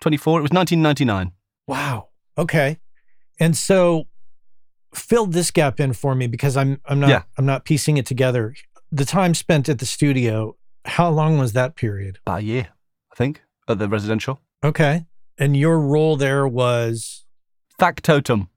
24. 0.00 0.40
It 0.40 0.42
was 0.42 0.50
1999. 0.50 1.32
Wow. 1.66 2.08
Okay. 2.36 2.78
And 3.40 3.56
so 3.56 4.06
fill 4.94 5.26
this 5.26 5.50
gap 5.50 5.80
in 5.80 5.92
for 5.92 6.14
me 6.14 6.26
because 6.26 6.56
I'm 6.56 6.80
I'm 6.86 7.00
not 7.00 7.10
yeah. 7.10 7.22
I'm 7.36 7.46
not 7.46 7.64
piecing 7.64 7.96
it 7.96 8.06
together. 8.06 8.54
The 8.90 9.04
time 9.04 9.34
spent 9.34 9.68
at 9.68 9.78
the 9.78 9.86
studio, 9.86 10.56
how 10.84 11.10
long 11.10 11.38
was 11.38 11.52
that 11.54 11.76
period? 11.76 12.18
About 12.26 12.40
a 12.40 12.44
year, 12.44 12.68
I 13.10 13.14
think, 13.14 13.42
at 13.68 13.78
the 13.78 13.88
residential. 13.88 14.40
Okay. 14.62 15.06
And 15.38 15.56
your 15.56 15.80
role 15.80 16.16
there 16.16 16.46
was 16.46 17.24
factotum. 17.78 18.48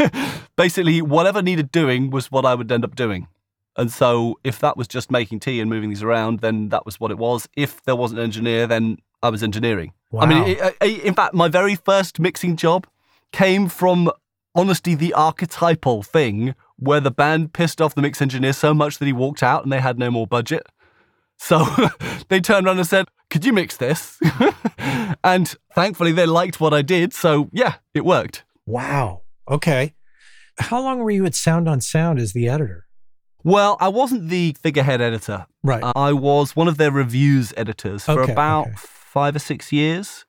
Basically, 0.56 1.02
whatever 1.02 1.42
needed 1.42 1.70
doing 1.70 2.10
was 2.10 2.32
what 2.32 2.44
I 2.44 2.54
would 2.54 2.70
end 2.72 2.84
up 2.84 2.96
doing. 2.96 3.28
And 3.76 3.90
so, 3.90 4.38
if 4.44 4.58
that 4.60 4.76
was 4.76 4.86
just 4.86 5.10
making 5.10 5.40
tea 5.40 5.60
and 5.60 5.70
moving 5.70 5.88
these 5.88 6.02
around, 6.02 6.40
then 6.40 6.68
that 6.70 6.84
was 6.84 7.00
what 7.00 7.10
it 7.10 7.16
was. 7.16 7.48
If 7.56 7.82
there 7.84 7.96
wasn't 7.96 8.20
an 8.20 8.24
engineer, 8.24 8.66
then 8.66 8.98
I 9.22 9.30
was 9.30 9.42
engineering. 9.42 9.92
Wow. 10.10 10.22
I 10.22 10.26
mean, 10.26 10.42
it, 10.44 10.76
it, 10.82 11.04
in 11.04 11.14
fact, 11.14 11.32
my 11.32 11.48
very 11.48 11.74
first 11.74 12.20
mixing 12.20 12.56
job 12.56 12.86
came 13.32 13.68
from 13.68 14.10
honestly 14.54 14.94
the 14.94 15.14
archetypal 15.14 16.02
thing 16.02 16.54
where 16.76 17.00
the 17.00 17.10
band 17.10 17.52
pissed 17.52 17.80
off 17.80 17.94
the 17.94 18.02
mix 18.02 18.20
engineer 18.20 18.52
so 18.52 18.74
much 18.74 18.98
that 18.98 19.06
he 19.06 19.12
walked 19.12 19.42
out 19.42 19.62
and 19.62 19.72
they 19.72 19.80
had 19.80 19.98
no 19.98 20.10
more 20.10 20.26
budget. 20.26 20.66
So 21.38 21.64
they 22.28 22.40
turned 22.40 22.66
around 22.66 22.78
and 22.78 22.86
said, 22.86 23.06
Could 23.30 23.44
you 23.44 23.52
mix 23.52 23.76
this? 23.76 24.18
and 25.24 25.54
thankfully, 25.74 26.12
they 26.12 26.26
liked 26.26 26.60
what 26.60 26.74
I 26.74 26.82
did. 26.82 27.12
So 27.12 27.50
yeah, 27.52 27.76
it 27.94 28.04
worked. 28.04 28.44
Wow. 28.66 29.22
Okay. 29.48 29.94
How 30.58 30.80
long 30.80 31.00
were 31.00 31.10
you 31.10 31.24
at 31.24 31.34
Sound 31.34 31.68
on 31.68 31.80
Sound 31.80 32.18
as 32.18 32.32
the 32.32 32.48
editor? 32.48 32.86
Well, 33.44 33.76
I 33.80 33.88
wasn't 33.88 34.28
the 34.28 34.56
figurehead 34.60 35.00
editor. 35.00 35.46
Right. 35.64 35.82
I 35.96 36.12
was 36.12 36.54
one 36.54 36.68
of 36.68 36.76
their 36.76 36.92
reviews 36.92 37.52
editors 37.56 38.04
for 38.04 38.22
okay, 38.22 38.32
about 38.32 38.68
okay. 38.68 38.76
five 38.76 39.34
or 39.34 39.40
six 39.40 39.72
years. 39.72 40.24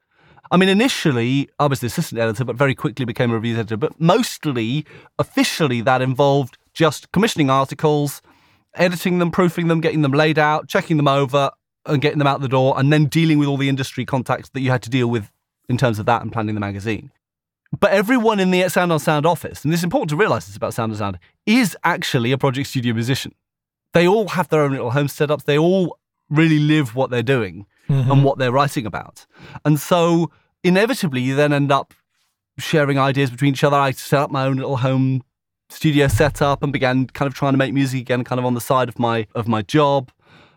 I 0.53 0.57
mean, 0.57 0.69
initially, 0.69 1.49
I 1.59 1.65
was 1.65 1.79
the 1.79 1.87
assistant 1.87 2.21
editor, 2.21 2.45
but 2.45 2.55
very 2.55 2.75
quickly 2.75 3.05
became 3.05 3.31
a 3.31 3.33
reviews 3.33 3.57
editor. 3.57 3.75
But 3.75 3.99
mostly, 3.99 4.85
officially, 5.17 5.81
that 5.81 5.99
involved 5.99 6.59
just 6.75 7.11
commissioning 7.11 7.49
articles, 7.49 8.21
editing 8.75 9.17
them, 9.17 9.31
proofing 9.31 9.67
them, 9.67 9.81
getting 9.81 10.03
them 10.03 10.11
laid 10.11 10.37
out, 10.37 10.67
checking 10.67 10.97
them 10.97 11.07
over, 11.07 11.49
and 11.87 12.03
getting 12.03 12.19
them 12.19 12.27
out 12.27 12.39
the 12.39 12.47
door 12.47 12.75
and 12.77 12.93
then 12.93 13.05
dealing 13.05 13.39
with 13.39 13.47
all 13.47 13.57
the 13.57 13.67
industry 13.67 14.05
contacts 14.05 14.49
that 14.49 14.61
you 14.61 14.69
had 14.69 14.83
to 14.83 14.91
deal 14.91 15.07
with 15.07 15.31
in 15.69 15.77
terms 15.77 15.97
of 15.97 16.05
that 16.05 16.21
and 16.21 16.31
planning 16.31 16.53
the 16.53 16.61
magazine. 16.61 17.11
But 17.79 17.91
everyone 17.91 18.39
in 18.39 18.51
the 18.51 18.69
Sound 18.69 18.91
on 18.91 18.99
Sound 18.99 19.25
office, 19.25 19.65
and 19.65 19.73
it's 19.73 19.83
important 19.83 20.11
to 20.11 20.15
realize 20.15 20.45
this 20.45 20.55
about 20.55 20.75
Sound 20.75 20.91
on 20.91 20.97
Sound, 20.99 21.19
is 21.47 21.75
actually 21.83 22.31
a 22.31 22.37
Project 22.37 22.69
Studio 22.69 22.93
musician. 22.93 23.33
They 23.93 24.07
all 24.07 24.27
have 24.29 24.49
their 24.49 24.61
own 24.61 24.71
little 24.71 24.91
home 24.91 25.07
setups. 25.07 25.45
They 25.45 25.57
all 25.57 25.97
really 26.29 26.59
live 26.59 26.95
what 26.95 27.09
they're 27.09 27.23
doing 27.23 27.65
Mm-hmm. 27.89 28.11
and 28.11 28.23
what 28.23 28.37
they're 28.37 28.49
writing 28.49 28.85
about. 28.85 29.25
And 29.65 29.77
so 29.77 30.31
inevitably, 30.63 31.21
you 31.21 31.35
then 31.35 31.53
end 31.53 31.71
up 31.71 31.93
sharing 32.57 32.97
ideas 32.97 33.31
between 33.31 33.53
each 33.53 33.63
other. 33.63 33.77
I 33.77 33.91
set 33.91 34.19
up 34.19 34.31
my 34.31 34.45
own 34.45 34.57
little 34.57 34.77
home 34.77 35.23
studio 35.69 36.07
setup 36.07 36.61
and 36.61 36.71
began 36.71 37.07
kind 37.07 37.27
of 37.27 37.33
trying 37.33 37.53
to 37.53 37.57
make 37.57 37.73
music 37.73 38.01
again, 38.01 38.23
kind 38.23 38.39
of 38.39 38.45
on 38.45 38.53
the 38.53 38.61
side 38.61 38.89
of 38.89 38.99
my 38.99 39.27
of 39.35 39.47
my 39.47 39.61
job. 39.61 40.11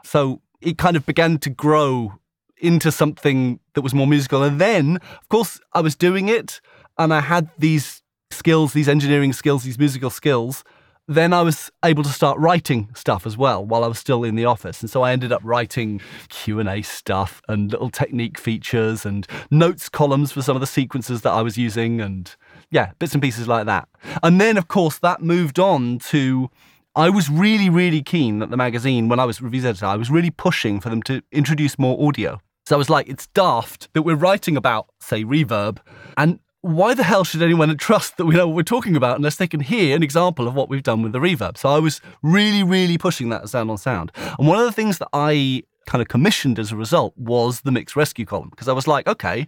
So 0.05 0.42
it 0.61 0.79
kind 0.79 0.97
of 0.97 1.07
began 1.07 1.38
to 1.38 1.51
grow 1.51 2.14
into 2.59 2.90
something 2.90 3.61
that 3.75 3.83
was 3.83 3.95
more 3.95 4.07
musical. 4.07 4.42
And 4.42 4.61
then, 4.61 4.97
of 4.97 5.29
course, 5.29 5.61
I 5.73 5.81
was 5.81 5.95
doing 5.95 6.29
it 6.29 6.61
and 6.99 7.12
I 7.12 7.21
had 7.21 7.51
these 7.59 8.03
skills, 8.31 8.73
these 8.73 8.88
engineering 8.88 9.33
skills, 9.33 9.64
these 9.64 9.79
musical 9.79 10.11
skills. 10.11 10.64
Then 11.09 11.33
I 11.33 11.42
was 11.42 11.71
able 11.85 12.03
to 12.03 12.09
start 12.09 12.38
writing 12.38 12.90
stuff 12.95 13.27
as 13.27 13.37
well 13.37 13.64
while 13.64 13.85
I 13.85 13.87
was 13.87 13.99
still 13.99 14.25
in 14.25 14.35
the 14.35 14.45
office. 14.45 14.81
And 14.81 14.90
so 14.90 15.03
I 15.03 15.12
ended 15.12 15.31
up 15.31 15.40
writing 15.45 16.01
Q&A 16.29 16.83
stuff 16.83 17.40
and 17.49 17.71
little 17.71 17.90
technique 17.90 18.38
features 18.38 19.07
and 19.07 19.27
notes 19.51 19.88
columns 19.88 20.33
for 20.33 20.42
some 20.42 20.57
of 20.57 20.61
the 20.61 20.66
sequences 20.66 21.23
that 21.23 21.31
I 21.31 21.42
was 21.42 21.57
using 21.57 22.01
and 22.01 22.35
yeah, 22.71 22.90
bits 22.99 23.12
and 23.12 23.23
pieces 23.23 23.47
like 23.47 23.66
that. 23.66 23.88
And 24.23 24.40
then 24.40 24.57
of 24.57 24.66
course 24.66 24.99
that 24.99 25.23
moved 25.23 25.61
on 25.61 26.01
to 26.11 26.51
I 26.97 27.11
was 27.11 27.29
really, 27.29 27.69
really 27.69 28.03
keen 28.03 28.38
that 28.38 28.51
the 28.51 28.57
magazine, 28.57 29.09
when 29.09 29.21
I 29.21 29.27
was 29.27 29.42
reviews 29.42 29.66
editor, 29.66 29.85
I 29.85 29.97
was 29.97 30.11
really 30.11 30.31
pushing 30.31 30.81
for 30.81 30.88
them 30.88 31.03
to 31.03 31.23
introduce 31.31 31.79
more 31.79 32.09
audio. 32.09 32.40
So 32.64 32.75
I 32.75 32.79
was 32.79 32.88
like, 32.88 33.07
it's 33.07 33.27
daft 33.29 33.92
that 33.92 34.03
we're 34.03 34.16
writing 34.16 34.57
about, 34.57 34.88
say, 34.99 35.23
reverb, 35.23 35.79
and 36.16 36.40
why 36.66 36.94
the 36.94 37.05
hell 37.05 37.22
should 37.22 37.42
anyone 37.42 37.76
trust 37.76 38.16
that 38.16 38.26
we 38.26 38.35
know 38.35 38.48
what 38.48 38.57
we're 38.57 38.62
talking 38.62 38.96
about 38.96 39.16
unless 39.16 39.37
they 39.37 39.46
can 39.46 39.61
hear 39.61 39.94
an 39.94 40.02
example 40.02 40.48
of 40.48 40.55
what 40.55 40.68
we've 40.68 40.83
done 40.83 41.00
with 41.00 41.12
the 41.12 41.20
reverb? 41.20 41.57
So 41.57 41.68
I 41.68 41.79
was 41.79 42.00
really, 42.22 42.64
really 42.64 42.98
pushing 42.98 43.29
that 43.29 43.48
sound 43.48 43.70
on 43.70 43.79
sound. 43.79 44.11
And 44.16 44.48
one 44.48 44.59
of 44.59 44.64
the 44.64 44.72
things 44.72 44.98
that 44.98 45.09
I 45.12 45.62
kind 45.87 46.02
of 46.02 46.09
commissioned 46.09 46.59
as 46.59 46.72
a 46.72 46.76
result 46.76 47.14
was 47.16 47.61
the 47.61 47.70
mix 47.70 47.94
rescue 47.94 48.24
column, 48.24 48.50
because 48.50 48.66
I 48.66 48.72
was 48.72 48.88
like, 48.88 49.07
okay, 49.07 49.46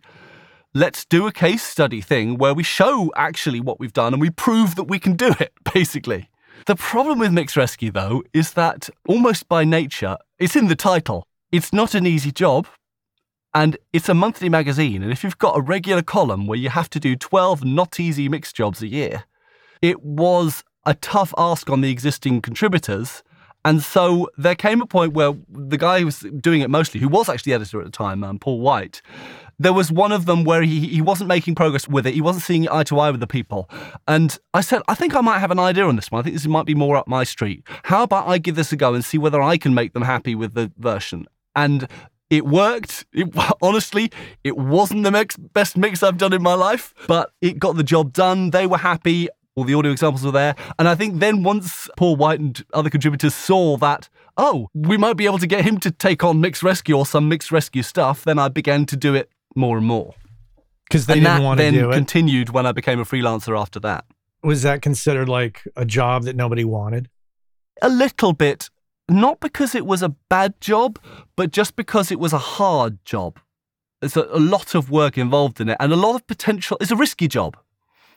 let's 0.74 1.04
do 1.04 1.26
a 1.26 1.32
case 1.32 1.64
study 1.64 2.00
thing 2.00 2.38
where 2.38 2.54
we 2.54 2.62
show 2.62 3.12
actually 3.16 3.60
what 3.60 3.80
we've 3.80 3.92
done 3.92 4.14
and 4.14 4.20
we 4.20 4.30
prove 4.30 4.76
that 4.76 4.84
we 4.84 5.00
can 5.00 5.14
do 5.14 5.34
it, 5.40 5.52
basically. 5.74 6.30
The 6.66 6.76
problem 6.76 7.18
with 7.18 7.32
Mix 7.32 7.56
Rescue, 7.56 7.90
though, 7.90 8.22
is 8.32 8.52
that 8.52 8.90
almost 9.08 9.48
by 9.48 9.64
nature, 9.64 10.18
it's 10.38 10.54
in 10.54 10.68
the 10.68 10.76
title. 10.76 11.26
It's 11.50 11.72
not 11.72 11.94
an 11.94 12.06
easy 12.06 12.30
job, 12.30 12.68
and 13.54 13.76
it's 13.92 14.08
a 14.08 14.14
monthly 14.14 14.48
magazine. 14.48 15.02
And 15.02 15.10
if 15.10 15.24
you've 15.24 15.38
got 15.38 15.56
a 15.56 15.60
regular 15.60 16.02
column 16.02 16.46
where 16.46 16.58
you 16.58 16.68
have 16.68 16.90
to 16.90 17.00
do 17.00 17.16
12 17.16 17.64
not 17.64 17.98
easy 17.98 18.28
mix 18.28 18.52
jobs 18.52 18.82
a 18.82 18.86
year, 18.86 19.24
it 19.82 20.02
was 20.02 20.64
a 20.84 20.94
tough 20.94 21.32
ask 21.38 21.70
on 21.70 21.80
the 21.80 21.90
existing 21.90 22.40
contributors. 22.40 23.22
And 23.64 23.82
so 23.82 24.28
there 24.38 24.54
came 24.54 24.80
a 24.80 24.86
point 24.86 25.12
where 25.12 25.34
the 25.48 25.76
guy 25.76 26.00
who 26.00 26.06
was 26.06 26.20
doing 26.40 26.60
it 26.60 26.70
mostly, 26.70 27.00
who 27.00 27.08
was 27.08 27.28
actually 27.28 27.52
editor 27.52 27.80
at 27.80 27.86
the 27.86 27.90
time, 27.90 28.22
um, 28.22 28.38
Paul 28.38 28.60
White, 28.60 29.02
there 29.58 29.72
was 29.72 29.90
one 29.90 30.12
of 30.12 30.26
them 30.26 30.44
where 30.44 30.62
he, 30.62 30.86
he 30.86 31.02
wasn't 31.02 31.28
making 31.28 31.56
progress 31.56 31.88
with 31.88 32.06
it. 32.06 32.14
He 32.14 32.20
wasn't 32.20 32.44
seeing 32.44 32.68
eye 32.70 32.84
to 32.84 32.98
eye 33.00 33.10
with 33.10 33.20
the 33.20 33.26
people. 33.26 33.68
And 34.06 34.38
I 34.54 34.60
said, 34.60 34.82
I 34.86 34.94
think 34.94 35.16
I 35.16 35.20
might 35.20 35.40
have 35.40 35.50
an 35.50 35.58
idea 35.58 35.84
on 35.84 35.96
this 35.96 36.10
one. 36.10 36.20
I 36.20 36.22
think 36.22 36.36
this 36.36 36.46
might 36.46 36.66
be 36.66 36.74
more 36.74 36.96
up 36.96 37.08
my 37.08 37.24
street. 37.24 37.64
How 37.84 38.04
about 38.04 38.28
I 38.28 38.38
give 38.38 38.54
this 38.54 38.72
a 38.72 38.76
go 38.76 38.94
and 38.94 39.04
see 39.04 39.18
whether 39.18 39.42
I 39.42 39.56
can 39.56 39.74
make 39.74 39.94
them 39.94 40.02
happy 40.02 40.34
with 40.34 40.54
the 40.54 40.70
version? 40.78 41.26
And 41.56 41.88
it 42.30 42.46
worked. 42.46 43.06
It, 43.12 43.28
honestly, 43.62 44.10
it 44.44 44.56
wasn't 44.56 45.04
the 45.04 45.10
mix, 45.10 45.36
best 45.36 45.76
mix 45.76 46.02
I've 46.02 46.18
done 46.18 46.32
in 46.32 46.42
my 46.42 46.54
life, 46.54 46.94
but 47.06 47.32
it 47.40 47.58
got 47.58 47.76
the 47.76 47.82
job 47.84 48.12
done. 48.12 48.50
They 48.50 48.66
were 48.66 48.78
happy. 48.78 49.28
All 49.54 49.64
the 49.64 49.74
audio 49.74 49.90
examples 49.90 50.24
were 50.24 50.30
there. 50.30 50.54
And 50.78 50.86
I 50.86 50.94
think 50.94 51.18
then 51.18 51.42
once 51.42 51.88
Paul 51.96 52.16
White 52.16 52.38
and 52.38 52.64
other 52.72 52.90
contributors 52.90 53.34
saw 53.34 53.76
that, 53.78 54.08
oh, 54.36 54.68
we 54.72 54.96
might 54.96 55.16
be 55.16 55.26
able 55.26 55.38
to 55.38 55.48
get 55.48 55.64
him 55.64 55.78
to 55.78 55.90
take 55.90 56.22
on 56.22 56.40
Mix 56.40 56.62
Rescue 56.62 56.96
or 56.96 57.04
some 57.04 57.28
Mix 57.28 57.50
Rescue 57.50 57.82
stuff, 57.82 58.22
then 58.22 58.38
I 58.38 58.48
began 58.48 58.86
to 58.86 58.96
do 58.96 59.14
it 59.14 59.30
more 59.56 59.76
and 59.76 59.86
more. 59.86 60.14
Because 60.88 61.06
they 61.06 61.14
and 61.14 61.24
didn't 61.24 61.42
want 61.42 61.58
to 61.58 61.64
then 61.64 61.74
do 61.74 61.90
it. 61.90 61.94
continued 61.94 62.50
when 62.50 62.66
I 62.66 62.72
became 62.72 63.00
a 63.00 63.04
freelancer 63.04 63.58
after 63.58 63.80
that. 63.80 64.04
was 64.42 64.62
that 64.62 64.80
considered 64.80 65.28
like 65.28 65.62
a 65.76 65.84
job 65.84 66.22
that 66.22 66.36
nobody 66.36 66.64
wanted? 66.64 67.08
A 67.82 67.88
little 67.88 68.32
bit, 68.32 68.70
not 69.08 69.40
because 69.40 69.74
it 69.74 69.86
was 69.86 70.02
a 70.02 70.10
bad 70.28 70.60
job, 70.60 70.98
but 71.36 71.50
just 71.50 71.76
because 71.76 72.10
it 72.10 72.18
was 72.18 72.32
a 72.32 72.38
hard 72.38 73.04
job. 73.04 73.38
There's 74.00 74.16
a, 74.16 74.24
a 74.30 74.38
lot 74.38 74.74
of 74.74 74.90
work 74.90 75.18
involved 75.18 75.60
in 75.60 75.68
it 75.68 75.76
and 75.80 75.92
a 75.92 75.96
lot 75.96 76.14
of 76.14 76.26
potential. 76.26 76.76
It's 76.80 76.90
a 76.90 76.96
risky 76.96 77.28
job. 77.28 77.56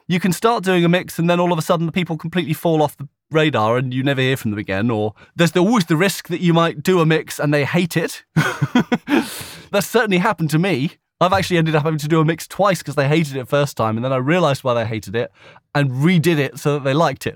You 0.07 0.19
can 0.19 0.33
start 0.33 0.63
doing 0.63 0.83
a 0.83 0.89
mix 0.89 1.17
and 1.17 1.29
then 1.29 1.39
all 1.39 1.53
of 1.53 1.59
a 1.59 1.61
sudden 1.61 1.85
the 1.85 1.91
people 1.91 2.17
completely 2.17 2.53
fall 2.53 2.81
off 2.83 2.97
the 2.97 3.07
radar 3.31 3.77
and 3.77 3.93
you 3.93 4.03
never 4.03 4.21
hear 4.21 4.37
from 4.37 4.51
them 4.51 4.59
again. 4.59 4.91
Or 4.91 5.13
there's 5.35 5.55
always 5.55 5.85
the 5.85 5.95
risk 5.95 6.27
that 6.27 6.41
you 6.41 6.53
might 6.53 6.83
do 6.83 6.99
a 6.99 7.05
mix 7.05 7.39
and 7.39 7.53
they 7.53 7.65
hate 7.65 7.95
it. 7.95 8.23
That's 8.35 9.87
certainly 9.87 10.17
happened 10.17 10.49
to 10.51 10.59
me. 10.59 10.97
I've 11.21 11.33
actually 11.33 11.57
ended 11.57 11.75
up 11.75 11.83
having 11.83 11.99
to 11.99 12.07
do 12.07 12.19
a 12.19 12.25
mix 12.25 12.47
twice 12.47 12.79
because 12.79 12.95
they 12.95 13.07
hated 13.07 13.35
it 13.35 13.47
first 13.47 13.77
time, 13.77 13.95
and 13.95 14.03
then 14.03 14.11
I 14.11 14.15
realized 14.15 14.63
why 14.63 14.73
they 14.73 14.87
hated 14.87 15.15
it 15.15 15.31
and 15.75 15.91
redid 15.91 16.39
it 16.39 16.57
so 16.57 16.73
that 16.73 16.83
they 16.83 16.95
liked 16.95 17.27
it. 17.27 17.35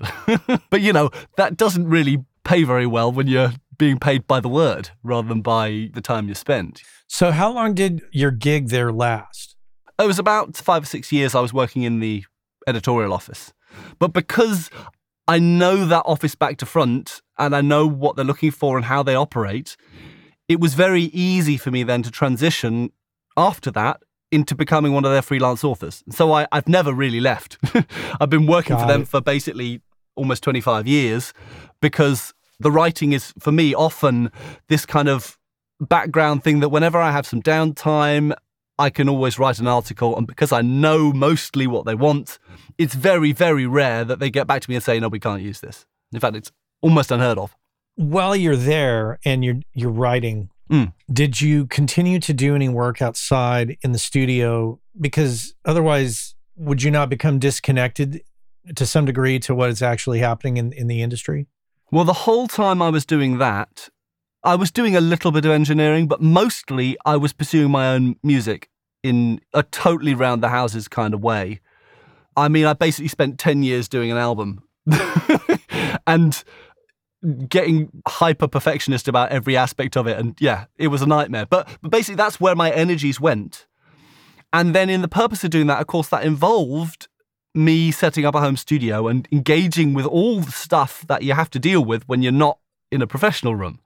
but 0.70 0.80
you 0.80 0.92
know, 0.92 1.10
that 1.36 1.56
doesn't 1.56 1.88
really 1.88 2.24
pay 2.46 2.62
very 2.62 2.86
well 2.86 3.10
when 3.10 3.26
you're 3.26 3.52
being 3.76 3.98
paid 3.98 4.26
by 4.26 4.40
the 4.40 4.48
word 4.48 4.90
rather 5.02 5.28
than 5.28 5.42
by 5.42 5.90
the 5.92 6.00
time 6.00 6.28
you 6.28 6.34
spend. 6.34 6.80
So, 7.08 7.32
how 7.32 7.52
long 7.52 7.74
did 7.74 8.02
your 8.12 8.30
gig 8.30 8.68
there 8.68 8.92
last? 8.92 9.56
It 9.98 10.06
was 10.06 10.18
about 10.18 10.56
five 10.56 10.84
or 10.84 10.86
six 10.86 11.12
years 11.12 11.34
I 11.34 11.40
was 11.40 11.52
working 11.52 11.82
in 11.82 12.00
the 12.00 12.24
editorial 12.66 13.12
office. 13.12 13.52
But 13.98 14.12
because 14.12 14.70
I 15.28 15.38
know 15.38 15.84
that 15.86 16.02
office 16.06 16.34
back 16.34 16.56
to 16.58 16.66
front 16.66 17.20
and 17.38 17.54
I 17.54 17.60
know 17.60 17.86
what 17.86 18.16
they're 18.16 18.24
looking 18.24 18.50
for 18.50 18.76
and 18.76 18.86
how 18.86 19.02
they 19.02 19.14
operate, 19.14 19.76
it 20.48 20.60
was 20.60 20.74
very 20.74 21.04
easy 21.04 21.56
for 21.56 21.70
me 21.70 21.82
then 21.82 22.02
to 22.02 22.10
transition 22.10 22.90
after 23.36 23.70
that 23.72 24.00
into 24.30 24.54
becoming 24.54 24.92
one 24.92 25.04
of 25.04 25.10
their 25.10 25.22
freelance 25.22 25.64
authors. 25.64 26.02
So 26.10 26.32
I, 26.32 26.46
I've 26.52 26.68
never 26.68 26.92
really 26.92 27.20
left. 27.20 27.58
I've 28.20 28.30
been 28.30 28.46
working 28.46 28.76
for 28.76 28.86
them 28.86 29.02
it. 29.02 29.08
for 29.08 29.20
basically 29.20 29.80
almost 30.16 30.42
25 30.42 30.86
years 30.86 31.32
because 31.80 32.34
the 32.58 32.70
writing 32.70 33.12
is, 33.12 33.32
for 33.38 33.52
me, 33.52 33.74
often 33.74 34.30
this 34.68 34.86
kind 34.86 35.08
of 35.08 35.38
background 35.80 36.42
thing 36.42 36.60
that 36.60 36.70
whenever 36.70 36.98
I 36.98 37.10
have 37.10 37.26
some 37.26 37.42
downtime, 37.42 38.34
I 38.78 38.90
can 38.90 39.08
always 39.08 39.38
write 39.38 39.58
an 39.58 39.66
article. 39.66 40.16
And 40.16 40.26
because 40.26 40.52
I 40.52 40.62
know 40.62 41.12
mostly 41.12 41.66
what 41.66 41.86
they 41.86 41.94
want, 41.94 42.38
it's 42.78 42.94
very, 42.94 43.32
very 43.32 43.66
rare 43.66 44.04
that 44.04 44.18
they 44.18 44.30
get 44.30 44.46
back 44.46 44.62
to 44.62 44.70
me 44.70 44.76
and 44.76 44.84
say, 44.84 44.98
no, 45.00 45.08
we 45.08 45.20
can't 45.20 45.42
use 45.42 45.60
this. 45.60 45.86
In 46.12 46.20
fact, 46.20 46.36
it's 46.36 46.52
almost 46.82 47.10
unheard 47.10 47.38
of. 47.38 47.54
While 47.96 48.36
you're 48.36 48.56
there 48.56 49.18
and 49.24 49.44
you're 49.44 49.60
you're 49.72 49.90
writing, 49.90 50.50
Mm. 50.70 50.92
did 51.12 51.40
you 51.40 51.66
continue 51.66 52.18
to 52.18 52.34
do 52.34 52.56
any 52.56 52.68
work 52.68 53.00
outside 53.00 53.76
in 53.82 53.92
the 53.92 54.00
studio? 54.00 54.80
Because 55.00 55.54
otherwise, 55.64 56.34
would 56.56 56.82
you 56.82 56.90
not 56.90 57.08
become 57.08 57.38
disconnected 57.38 58.22
to 58.74 58.84
some 58.84 59.04
degree 59.04 59.38
to 59.40 59.54
what 59.54 59.70
is 59.70 59.80
actually 59.80 60.18
happening 60.18 60.56
in, 60.56 60.72
in 60.72 60.88
the 60.88 61.02
industry? 61.02 61.46
Well, 61.90 62.04
the 62.04 62.12
whole 62.12 62.48
time 62.48 62.82
I 62.82 62.88
was 62.88 63.06
doing 63.06 63.38
that, 63.38 63.88
I 64.42 64.54
was 64.56 64.70
doing 64.70 64.96
a 64.96 65.00
little 65.00 65.30
bit 65.30 65.44
of 65.44 65.50
engineering, 65.52 66.08
but 66.08 66.20
mostly 66.20 66.96
I 67.04 67.16
was 67.16 67.32
pursuing 67.32 67.70
my 67.70 67.88
own 67.88 68.16
music 68.22 68.68
in 69.02 69.40
a 69.54 69.62
totally 69.62 70.14
round 70.14 70.42
the 70.42 70.48
houses 70.48 70.88
kind 70.88 71.14
of 71.14 71.22
way. 71.22 71.60
I 72.36 72.48
mean, 72.48 72.66
I 72.66 72.72
basically 72.72 73.08
spent 73.08 73.38
10 73.38 73.62
years 73.62 73.88
doing 73.88 74.10
an 74.10 74.18
album 74.18 74.62
and 76.06 76.42
getting 77.48 77.90
hyper 78.06 78.48
perfectionist 78.48 79.08
about 79.08 79.30
every 79.30 79.56
aspect 79.56 79.96
of 79.96 80.06
it. 80.06 80.18
And 80.18 80.36
yeah, 80.40 80.66
it 80.76 80.88
was 80.88 81.02
a 81.02 81.06
nightmare. 81.06 81.46
But, 81.46 81.68
but 81.82 81.90
basically, 81.90 82.16
that's 82.16 82.40
where 82.40 82.54
my 82.54 82.70
energies 82.70 83.20
went. 83.20 83.66
And 84.52 84.74
then, 84.74 84.88
in 84.90 85.02
the 85.02 85.08
purpose 85.08 85.44
of 85.44 85.50
doing 85.50 85.66
that, 85.66 85.80
of 85.80 85.86
course, 85.86 86.08
that 86.08 86.24
involved 86.24 87.08
me 87.56 87.90
setting 87.90 88.24
up 88.24 88.34
a 88.34 88.40
home 88.40 88.56
studio 88.56 89.08
and 89.08 89.26
engaging 89.32 89.94
with 89.94 90.06
all 90.06 90.40
the 90.40 90.52
stuff 90.52 91.04
that 91.08 91.22
you 91.22 91.32
have 91.32 91.50
to 91.50 91.58
deal 91.58 91.84
with 91.84 92.06
when 92.08 92.22
you're 92.22 92.32
not 92.32 92.58
in 92.92 93.02
a 93.02 93.06
professional 93.06 93.56
room. 93.56 93.80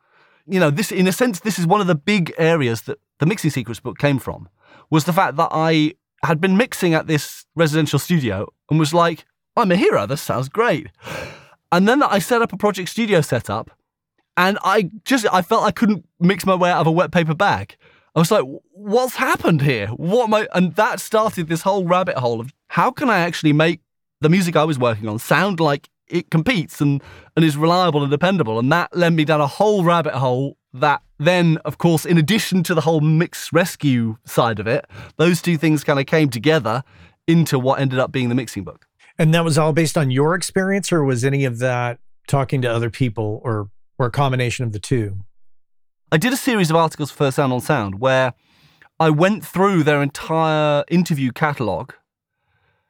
You 0.46 0.58
know, 0.58 0.70
this, 0.70 0.90
in 0.90 1.06
a 1.06 1.12
sense, 1.12 1.40
this 1.40 1.58
is 1.58 1.66
one 1.66 1.80
of 1.80 1.86
the 1.86 1.94
big 1.94 2.34
areas 2.36 2.82
that 2.82 2.98
the 3.18 3.26
Mixing 3.26 3.50
Secrets 3.50 3.80
book 3.80 3.98
came 3.98 4.18
from, 4.18 4.48
was 4.90 5.04
the 5.04 5.12
fact 5.12 5.36
that 5.36 5.48
I 5.52 5.94
had 6.24 6.40
been 6.40 6.56
mixing 6.56 6.92
at 6.94 7.06
this 7.06 7.46
residential 7.54 7.98
studio 7.98 8.52
and 8.68 8.78
was 8.78 8.92
like, 8.92 9.24
I'm 9.56 9.72
a 9.72 9.76
hero. 9.76 10.06
This 10.06 10.20
sounds 10.20 10.48
great. 10.48 10.88
And 11.72 11.88
then 11.88 12.02
I 12.02 12.18
set 12.18 12.42
up 12.42 12.52
a 12.52 12.56
project 12.56 12.88
studio 12.88 13.20
setup 13.20 13.70
and 14.36 14.58
I 14.64 14.90
just, 15.04 15.26
I 15.32 15.42
felt 15.42 15.64
I 15.64 15.70
couldn't 15.70 16.06
mix 16.18 16.44
my 16.44 16.54
way 16.54 16.70
out 16.70 16.80
of 16.80 16.86
a 16.86 16.92
wet 16.92 17.12
paper 17.12 17.34
bag. 17.34 17.76
I 18.14 18.18
was 18.18 18.30
like, 18.30 18.44
what's 18.72 19.14
happened 19.14 19.62
here? 19.62 19.88
What 19.88 20.24
am 20.24 20.34
I? 20.34 20.48
And 20.54 20.74
that 20.74 21.00
started 21.00 21.48
this 21.48 21.62
whole 21.62 21.84
rabbit 21.84 22.18
hole 22.18 22.40
of 22.40 22.52
how 22.68 22.90
can 22.90 23.08
I 23.08 23.20
actually 23.20 23.52
make 23.52 23.80
the 24.20 24.28
music 24.28 24.56
I 24.56 24.64
was 24.64 24.78
working 24.78 25.08
on 25.08 25.18
sound 25.18 25.60
like 25.60 25.88
it 26.08 26.30
competes 26.30 26.80
and, 26.80 27.02
and 27.36 27.44
is 27.44 27.56
reliable 27.56 28.02
and 28.02 28.10
dependable. 28.10 28.58
And 28.58 28.70
that 28.72 28.96
led 28.96 29.12
me 29.12 29.24
down 29.24 29.40
a 29.40 29.46
whole 29.46 29.84
rabbit 29.84 30.14
hole 30.14 30.56
that 30.72 31.02
then, 31.18 31.58
of 31.58 31.78
course, 31.78 32.04
in 32.04 32.18
addition 32.18 32.62
to 32.64 32.74
the 32.74 32.80
whole 32.80 33.00
mix 33.00 33.52
rescue 33.52 34.16
side 34.24 34.58
of 34.58 34.66
it, 34.66 34.86
those 35.16 35.40
two 35.40 35.56
things 35.56 35.84
kind 35.84 36.00
of 36.00 36.06
came 36.06 36.30
together 36.30 36.82
into 37.26 37.58
what 37.58 37.80
ended 37.80 37.98
up 37.98 38.10
being 38.10 38.28
the 38.28 38.34
mixing 38.34 38.64
book. 38.64 38.86
And 39.18 39.32
that 39.34 39.44
was 39.44 39.58
all 39.58 39.72
based 39.72 39.98
on 39.98 40.10
your 40.10 40.34
experience, 40.34 40.90
or 40.92 41.04
was 41.04 41.24
any 41.24 41.44
of 41.44 41.58
that 41.58 41.98
talking 42.26 42.62
to 42.62 42.68
other 42.68 42.90
people, 42.90 43.40
or 43.44 43.68
or 43.98 44.06
a 44.06 44.10
combination 44.10 44.64
of 44.64 44.72
the 44.72 44.78
two? 44.78 45.18
I 46.12 46.16
did 46.16 46.32
a 46.32 46.36
series 46.36 46.70
of 46.70 46.76
articles 46.76 47.10
for 47.10 47.30
Sound 47.30 47.52
on 47.52 47.60
Sound 47.60 48.00
where 48.00 48.34
I 48.98 49.10
went 49.10 49.44
through 49.44 49.84
their 49.84 50.02
entire 50.02 50.84
interview 50.88 51.30
catalogue, 51.32 51.94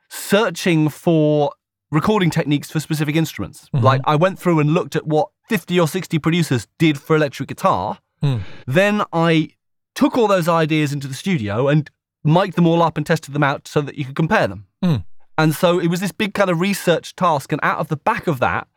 searching 0.08 0.88
for 0.88 1.52
recording 1.90 2.30
techniques 2.30 2.70
for 2.70 2.80
specific 2.80 3.16
instruments. 3.16 3.68
Mhm. 3.74 3.82
Like 3.82 4.00
I 4.04 4.16
went 4.16 4.38
through 4.38 4.60
and 4.60 4.72
looked 4.72 4.96
at 4.96 5.06
what 5.06 5.28
50 5.48 5.78
or 5.78 5.86
60 5.86 6.18
producers 6.18 6.66
did 6.78 6.98
for 6.98 7.14
electric 7.16 7.48
guitar. 7.48 7.98
Hmm. 8.22 8.38
Then 8.66 9.02
I 9.12 9.50
took 9.94 10.16
all 10.16 10.28
those 10.28 10.48
ideas 10.48 10.92
into 10.92 11.08
the 11.08 11.14
studio 11.14 11.68
and 11.68 11.90
mic'd 12.24 12.54
them 12.56 12.66
all 12.66 12.82
up 12.82 12.96
and 12.96 13.04
tested 13.04 13.34
them 13.34 13.42
out 13.42 13.66
so 13.66 13.80
that 13.80 13.96
you 13.96 14.04
could 14.04 14.14
compare 14.16 14.46
them. 14.46 14.66
Hmm. 14.82 14.96
And 15.36 15.54
so 15.54 15.78
it 15.78 15.88
was 15.88 16.00
this 16.00 16.12
big 16.12 16.32
kind 16.34 16.48
of 16.50 16.60
research 16.60 17.16
task. 17.16 17.50
And 17.52 17.60
out 17.62 17.78
of 17.78 17.88
the 17.88 17.96
back 17.96 18.26
of 18.26 18.38
that, 18.40 18.68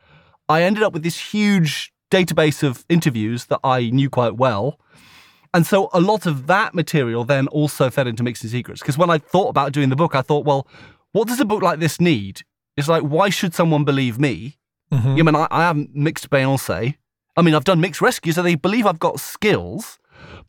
I 0.50 0.64
ended 0.64 0.84
up 0.84 0.92
with 0.94 1.04
this 1.04 1.18
huge 1.32 1.93
database 2.18 2.62
of 2.64 2.86
interviews 2.90 3.46
that 3.46 3.60
I 3.64 3.90
knew 3.90 4.10
quite 4.10 4.36
well. 4.38 4.80
And 5.56 5.66
so 5.66 5.90
a 5.94 6.02
lot 6.02 6.26
of 6.26 6.48
that 6.48 6.74
material 6.74 7.24
then 7.24 7.48
also 7.48 7.90
fed 7.90 8.08
into 8.08 8.24
Mixing 8.24 8.50
Secrets. 8.50 8.82
Because 8.82 8.98
when 8.98 9.10
I 9.10 9.18
thought 9.20 9.50
about 9.50 9.72
doing 9.72 9.90
the 9.90 9.96
book, 9.96 10.16
I 10.16 10.22
thought, 10.22 10.46
well, 10.46 10.68
what 11.12 11.28
does 11.28 11.40
a 11.40 11.46
book 11.46 11.62
like 11.62 11.80
this 11.80 12.00
need? 12.02 12.42
It's 12.76 12.88
like, 12.88 13.04
why 13.04 13.30
should 13.30 13.54
someone 13.54 13.84
believe 13.84 14.20
me? 14.20 14.58
Mhm. 14.92 15.20
I 15.20 15.22
mean, 15.24 15.36
I, 15.36 15.48
I 15.52 15.62
haven't 15.70 15.96
mixed 15.96 16.30
Beyonce. 16.30 16.96
I 17.38 17.42
mean, 17.42 17.56
I've 17.56 17.64
done 17.64 17.80
mix 17.82 18.02
rescue, 18.02 18.32
so 18.34 18.42
they 18.44 18.56
believe 18.56 18.86
I've 18.86 19.00
got 19.00 19.20
skills. 19.20 20.00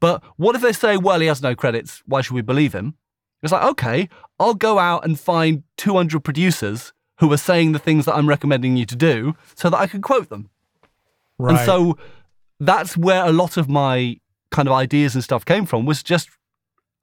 But 0.01 0.23
what 0.37 0.55
if 0.57 0.63
they 0.63 0.73
say, 0.73 0.97
well, 0.97 1.21
he 1.21 1.27
has 1.29 1.43
no 1.43 1.55
credits? 1.55 2.03
Why 2.07 2.21
should 2.23 2.35
we 2.35 2.43
believe 2.43 2.75
him? 2.75 2.95
It's 3.43 3.53
like, 3.53 3.63
okay, 3.73 4.09
I'll 4.39 4.55
go 4.55 4.79
out 4.79 5.05
and 5.05 5.19
find 5.21 5.65
200 5.77 6.21
producers 6.21 6.93
who 7.21 7.31
are 7.33 7.37
saying 7.39 7.73
the 7.73 7.79
things 7.79 8.05
that 8.07 8.15
I'm 8.17 8.29
recommending 8.29 8.77
you 8.77 8.87
to 8.87 8.97
do 8.97 9.35
so 9.55 9.69
that 9.71 9.77
I 9.79 9.87
can 9.87 10.01
quote 10.03 10.29
them. 10.31 10.49
Right. 11.39 11.57
And 11.57 11.67
so 11.67 11.99
that's 12.61 12.97
where 12.97 13.25
a 13.25 13.33
lot 13.33 13.57
of 13.57 13.69
my 13.69 14.19
kind 14.51 14.69
of 14.69 14.75
ideas 14.75 15.15
and 15.15 15.25
stuff 15.25 15.45
came 15.45 15.67
from 15.67 15.85
was 15.85 16.03
just 16.03 16.29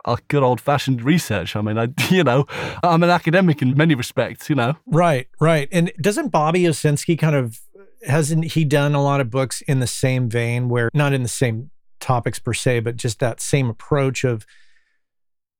a 0.05 0.17
good 0.29 0.41
old 0.41 0.59
fashioned 0.59 1.01
research. 1.03 1.55
I 1.55 1.61
mean, 1.61 1.77
I, 1.77 1.89
you 2.09 2.23
know, 2.23 2.45
I'm 2.84 3.03
an 3.03 3.09
academic 3.09 3.61
in 3.61 3.75
many 3.75 3.95
respects, 3.95 4.49
you 4.49 4.55
know. 4.55 4.75
Right, 4.86 5.27
right. 5.39 5.67
And 5.71 5.91
doesn't 6.01 6.29
Bobby 6.29 6.63
Owsinski 6.63 7.17
kind 7.19 7.36
of 7.36 7.59
hasn't 8.07 8.45
he 8.45 8.65
done 8.65 8.95
a 8.95 9.03
lot 9.03 9.21
of 9.21 9.29
books 9.29 9.61
in 9.61 9.79
the 9.79 9.88
same 9.88 10.27
vein 10.29 10.69
where 10.69 10.89
not 10.93 11.13
in 11.13 11.21
the 11.23 11.29
same 11.29 11.69
topics 11.99 12.39
per 12.39 12.53
se, 12.53 12.79
but 12.79 12.95
just 12.95 13.19
that 13.19 13.39
same 13.39 13.69
approach 13.69 14.23
of 14.23 14.45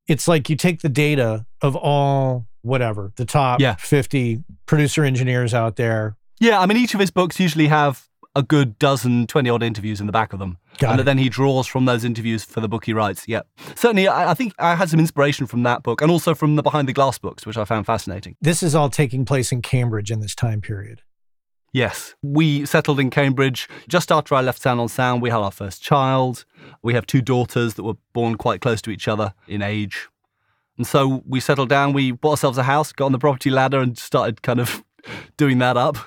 it's 0.08 0.28
like 0.28 0.50
you 0.50 0.56
take 0.56 0.82
the 0.82 0.90
data 0.90 1.46
of 1.62 1.76
all 1.76 2.48
whatever, 2.64 3.12
the 3.16 3.26
top 3.26 3.60
Yeah. 3.60 3.76
50 3.76 4.44
producer 4.66 5.04
engineers 5.04 5.54
out 5.54 5.76
there. 5.76 6.16
Yeah, 6.40 6.60
I 6.60 6.66
mean, 6.66 6.78
each 6.78 6.94
of 6.94 7.00
his 7.00 7.12
books 7.12 7.40
usually 7.40 7.68
have 7.68 8.08
a 8.36 8.44
good 8.44 8.80
dozen, 8.80 9.28
20 9.28 9.50
odd 9.50 9.64
interviews 9.64 10.00
in 10.00 10.06
the 10.06 10.12
back 10.12 10.34
of 10.34 10.40
them. 10.40 10.58
Got 10.80 10.92
and 10.92 11.02
it. 11.02 11.04
then 11.04 11.18
he 11.18 11.30
draws 11.30 11.68
from 11.68 11.86
those 11.86 12.04
interviews 12.04 12.44
for 12.44 12.62
the 12.62 12.70
book 12.70 12.86
he 12.86 12.94
writes. 12.94 13.28
Yeah. 13.28 13.42
Certainly, 13.76 14.08
I, 14.08 14.32
I 14.32 14.34
think 14.34 14.54
I 14.58 14.76
had 14.76 14.90
some 14.90 15.00
inspiration 15.00 15.48
from 15.48 15.64
that 15.64 15.84
book 15.84 16.02
and 16.02 16.10
also 16.10 16.34
from 16.34 16.56
the 16.56 16.64
Behind 16.64 16.88
the 16.88 16.94
Glass 16.94 17.18
books, 17.18 17.46
which 17.46 17.58
I 17.58 17.66
found 17.66 17.86
fascinating. 17.86 18.36
This 18.42 18.64
is 18.64 18.74
all 18.74 18.90
taking 18.90 19.26
place 19.26 19.52
in 19.52 19.62
Cambridge 19.62 20.12
in 20.12 20.22
this 20.22 20.36
time 20.36 20.62
period. 20.62 21.02
Yes. 21.74 22.16
We 22.22 22.66
settled 22.66 23.00
in 23.00 23.10
Cambridge 23.10 23.70
just 23.88 24.12
after 24.12 24.36
I 24.36 24.42
left 24.42 24.62
Sound 24.62 24.80
on 24.80 24.90
Sound. 24.90 25.22
We 25.22 25.30
had 25.30 25.40
our 25.40 25.52
first 25.52 25.82
child. 25.82 26.46
We 26.82 26.94
have 26.94 27.06
two 27.06 27.22
daughters 27.22 27.76
that 27.76 27.84
were 27.84 27.96
born 28.14 28.36
quite 28.36 28.62
close 28.62 28.82
to 28.84 28.92
each 28.92 29.08
other 29.08 29.34
in 29.48 29.62
age. 29.62 30.10
And 30.78 30.88
so 30.88 31.22
we 31.28 31.40
settled 31.40 31.70
down. 31.70 31.94
We 31.94 32.12
bought 32.12 32.32
ourselves 32.32 32.58
a 32.58 32.64
house, 32.64 32.92
got 32.92 33.06
on 33.06 33.12
the 33.12 33.20
property 33.20 33.50
ladder, 33.50 33.80
and 33.80 33.98
started 33.98 34.42
kind 34.42 34.60
of 34.60 34.84
doing 35.38 35.60
that 35.60 35.78
up. 35.78 35.98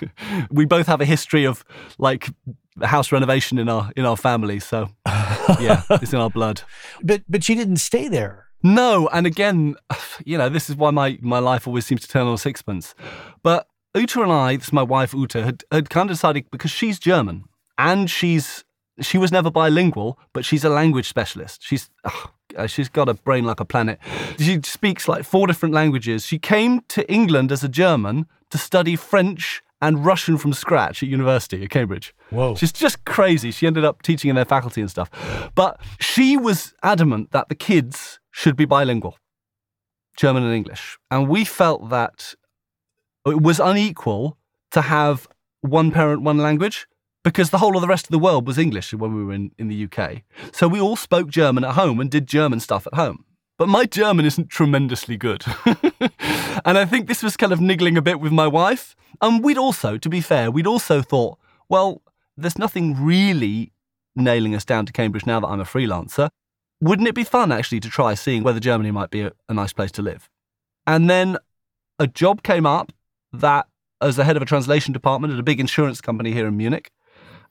we 0.50 0.64
both 0.64 0.86
have 0.86 1.00
a 1.00 1.04
history 1.04 1.44
of 1.44 1.64
like 1.98 2.30
house 2.82 3.12
renovation 3.12 3.58
in 3.58 3.68
our 3.68 3.90
in 3.96 4.04
our 4.04 4.16
family. 4.16 4.60
So 4.60 4.90
yeah, 5.60 5.82
it's 5.90 6.12
in 6.12 6.20
our 6.20 6.30
blood. 6.30 6.62
But 7.02 7.22
but 7.28 7.44
she 7.44 7.54
didn't 7.54 7.76
stay 7.76 8.08
there. 8.08 8.46
No, 8.62 9.08
and 9.08 9.26
again, 9.26 9.76
you 10.24 10.38
know, 10.38 10.48
this 10.48 10.70
is 10.70 10.76
why 10.76 10.90
my, 10.90 11.18
my 11.20 11.38
life 11.38 11.68
always 11.68 11.86
seems 11.86 12.00
to 12.00 12.08
turn 12.08 12.26
on 12.26 12.38
sixpence. 12.38 12.94
But 13.42 13.68
Uta 13.94 14.22
and 14.22 14.32
I, 14.32 14.56
this 14.56 14.68
is 14.68 14.72
my 14.72 14.82
wife 14.82 15.12
Uta, 15.14 15.44
had, 15.44 15.64
had 15.70 15.90
kind 15.90 16.10
of 16.10 16.16
decided 16.16 16.50
because 16.50 16.70
she's 16.70 16.98
German 16.98 17.44
and 17.78 18.10
she's 18.10 18.64
she 19.00 19.18
was 19.18 19.32
never 19.32 19.50
bilingual, 19.50 20.18
but 20.32 20.44
she's 20.44 20.64
a 20.64 20.68
language 20.68 21.08
specialist. 21.08 21.62
She's 21.62 21.90
oh, 22.04 22.30
uh, 22.56 22.66
she's 22.66 22.88
got 22.88 23.08
a 23.08 23.14
brain 23.14 23.44
like 23.44 23.60
a 23.60 23.64
planet. 23.64 23.98
She 24.38 24.60
speaks 24.62 25.08
like 25.08 25.24
four 25.24 25.46
different 25.46 25.74
languages. 25.74 26.24
She 26.24 26.38
came 26.38 26.80
to 26.88 27.10
England 27.10 27.52
as 27.52 27.64
a 27.64 27.68
German 27.68 28.26
to 28.50 28.58
study 28.58 28.96
French 28.96 29.62
and 29.80 30.04
Russian 30.04 30.38
from 30.38 30.52
scratch 30.52 31.02
at 31.02 31.08
university 31.08 31.62
at 31.62 31.70
Cambridge. 31.70 32.14
Whoa. 32.30 32.54
She's 32.54 32.72
just 32.72 33.04
crazy. 33.04 33.50
She 33.50 33.66
ended 33.66 33.84
up 33.84 34.02
teaching 34.02 34.30
in 34.30 34.36
their 34.36 34.44
faculty 34.44 34.80
and 34.80 34.90
stuff. 34.90 35.10
But 35.54 35.78
she 36.00 36.36
was 36.36 36.72
adamant 36.82 37.32
that 37.32 37.48
the 37.48 37.54
kids 37.54 38.18
should 38.30 38.56
be 38.56 38.64
bilingual, 38.64 39.18
German 40.16 40.42
and 40.44 40.54
English. 40.54 40.98
And 41.10 41.28
we 41.28 41.44
felt 41.44 41.90
that 41.90 42.34
it 43.26 43.42
was 43.42 43.60
unequal 43.60 44.38
to 44.70 44.82
have 44.82 45.28
one 45.60 45.90
parent, 45.90 46.22
one 46.22 46.38
language, 46.38 46.86
because 47.24 47.50
the 47.50 47.58
whole 47.58 47.74
of 47.74 47.80
the 47.80 47.88
rest 47.88 48.06
of 48.06 48.10
the 48.10 48.18
world 48.18 48.46
was 48.46 48.58
English 48.58 48.92
when 48.92 49.14
we 49.14 49.24
were 49.24 49.32
in, 49.32 49.50
in 49.58 49.68
the 49.68 49.84
UK. 49.84 50.22
So 50.52 50.68
we 50.68 50.80
all 50.80 50.94
spoke 50.94 51.28
German 51.28 51.64
at 51.64 51.74
home 51.74 51.98
and 51.98 52.10
did 52.10 52.28
German 52.28 52.60
stuff 52.60 52.86
at 52.86 52.94
home. 52.94 53.24
But 53.56 53.68
my 53.68 53.86
German 53.86 54.26
isn't 54.26 54.50
tremendously 54.50 55.16
good. 55.16 55.44
and 56.64 56.76
I 56.78 56.84
think 56.84 57.08
this 57.08 57.22
was 57.22 57.36
kind 57.36 57.52
of 57.52 57.60
niggling 57.60 57.96
a 57.96 58.02
bit 58.02 58.20
with 58.20 58.32
my 58.32 58.46
wife. 58.46 58.94
And 59.22 59.42
we'd 59.42 59.58
also, 59.58 59.96
to 59.96 60.08
be 60.08 60.20
fair, 60.20 60.50
we'd 60.50 60.66
also 60.66 61.02
thought, 61.02 61.38
well, 61.68 62.02
there's 62.36 62.58
nothing 62.58 63.02
really 63.02 63.72
nailing 64.14 64.54
us 64.54 64.64
down 64.64 64.86
to 64.86 64.92
Cambridge 64.92 65.24
now 65.24 65.40
that 65.40 65.46
I'm 65.46 65.60
a 65.60 65.64
freelancer. 65.64 66.28
Wouldn't 66.80 67.08
it 67.08 67.14
be 67.14 67.24
fun 67.24 67.52
actually 67.52 67.80
to 67.80 67.88
try 67.88 68.14
seeing 68.14 68.42
whether 68.42 68.60
Germany 68.60 68.90
might 68.90 69.10
be 69.10 69.22
a, 69.22 69.32
a 69.48 69.54
nice 69.54 69.72
place 69.72 69.92
to 69.92 70.02
live? 70.02 70.28
And 70.86 71.08
then 71.08 71.38
a 71.98 72.06
job 72.06 72.42
came 72.42 72.66
up 72.66 72.92
that 73.32 73.66
as 74.00 74.16
the 74.16 74.24
head 74.24 74.36
of 74.36 74.42
a 74.42 74.46
translation 74.46 74.92
department 74.92 75.32
at 75.32 75.38
a 75.38 75.44
big 75.44 75.60
insurance 75.60 76.00
company 76.00 76.32
here 76.32 76.46
in 76.46 76.56
Munich. 76.56 76.90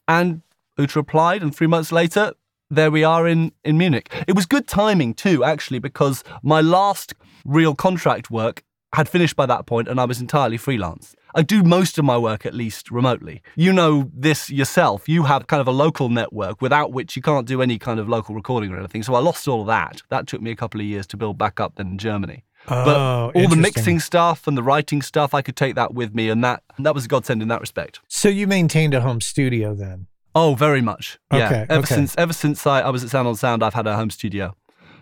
And 0.08 0.42
Uta 0.78 1.00
applied, 1.00 1.42
and 1.42 1.56
three 1.56 1.68
months 1.68 1.92
later, 1.92 2.34
there 2.70 2.92
we 2.92 3.04
are 3.04 3.28
in, 3.28 3.52
in 3.64 3.78
Munich. 3.78 4.12
It 4.28 4.36
was 4.36 4.46
good 4.46 4.68
timing 4.68 5.14
too, 5.14 5.44
actually, 5.44 5.80
because 5.80 6.24
my 6.42 6.62
last 6.62 7.14
real 7.46 7.76
contract 7.76 8.32
work 8.32 8.64
had 8.94 9.10
finished 9.10 9.36
by 9.36 9.46
that 9.46 9.66
point 9.66 9.88
and 9.88 10.00
I 10.00 10.06
was 10.06 10.22
entirely 10.22 10.58
freelance. 10.58 11.16
I 11.36 11.42
do 11.42 11.64
most 11.64 11.98
of 11.98 12.06
my 12.06 12.18
work 12.18 12.46
at 12.46 12.54
least 12.54 12.92
remotely. 12.92 13.42
You 13.56 13.74
know 13.74 14.12
this 14.14 14.52
yourself. 14.52 15.10
You 15.10 15.24
have 15.24 15.48
kind 15.48 15.62
of 15.62 15.68
a 15.68 15.72
local 15.72 16.10
network 16.10 16.62
without 16.62 16.94
which 16.94 17.16
you 17.16 17.22
can't 17.24 17.48
do 17.48 17.62
any 17.62 17.80
kind 17.80 18.00
of 18.00 18.08
local 18.08 18.36
recording 18.36 18.72
or 18.72 18.78
anything. 18.78 19.02
So 19.02 19.16
I 19.16 19.20
lost 19.20 19.48
all 19.48 19.62
of 19.62 19.68
that. 19.68 20.04
That 20.10 20.28
took 20.28 20.42
me 20.42 20.52
a 20.52 20.56
couple 20.56 20.80
of 20.80 20.86
years 20.86 21.08
to 21.08 21.18
build 21.18 21.40
back 21.40 21.60
up 21.60 21.76
then 21.76 21.88
in 21.88 21.98
Germany. 21.98 22.44
Oh, 22.68 22.86
But 22.86 23.40
all 23.42 23.48
the 23.50 23.56
mixing 23.58 24.00
stuff 24.00 24.48
and 24.48 24.58
the 24.58 24.64
writing 24.64 25.02
stuff, 25.02 25.34
I 25.34 25.42
could 25.42 25.56
take 25.56 25.76
that 25.76 25.94
with 25.94 26.16
me, 26.16 26.30
and 26.30 26.44
that 26.44 26.64
that 26.80 26.96
was 26.96 27.06
a 27.06 27.08
godsend 27.08 27.42
in 27.42 27.48
that 27.50 27.60
respect. 27.62 28.00
So 28.08 28.30
you 28.30 28.48
maintained 28.48 28.94
a 28.94 29.02
home 29.02 29.20
studio 29.22 29.74
then. 29.76 30.08
Oh, 30.36 30.56
very 30.56 30.82
much. 30.82 31.20
Yeah. 31.32 31.46
Okay, 31.48 31.66
Ever 31.70 31.80
okay. 31.80 31.96
since 31.96 32.16
ever 32.18 32.34
since 32.34 32.66
I, 32.66 32.82
I 32.82 32.90
was 32.90 33.04
at 33.04 33.10
Sound 33.10 33.28
on 33.28 33.36
Sound, 33.36 33.64
I've 33.64 33.74
had 33.74 33.86
a 33.86 33.96
home 33.96 34.10
studio, 34.10 34.56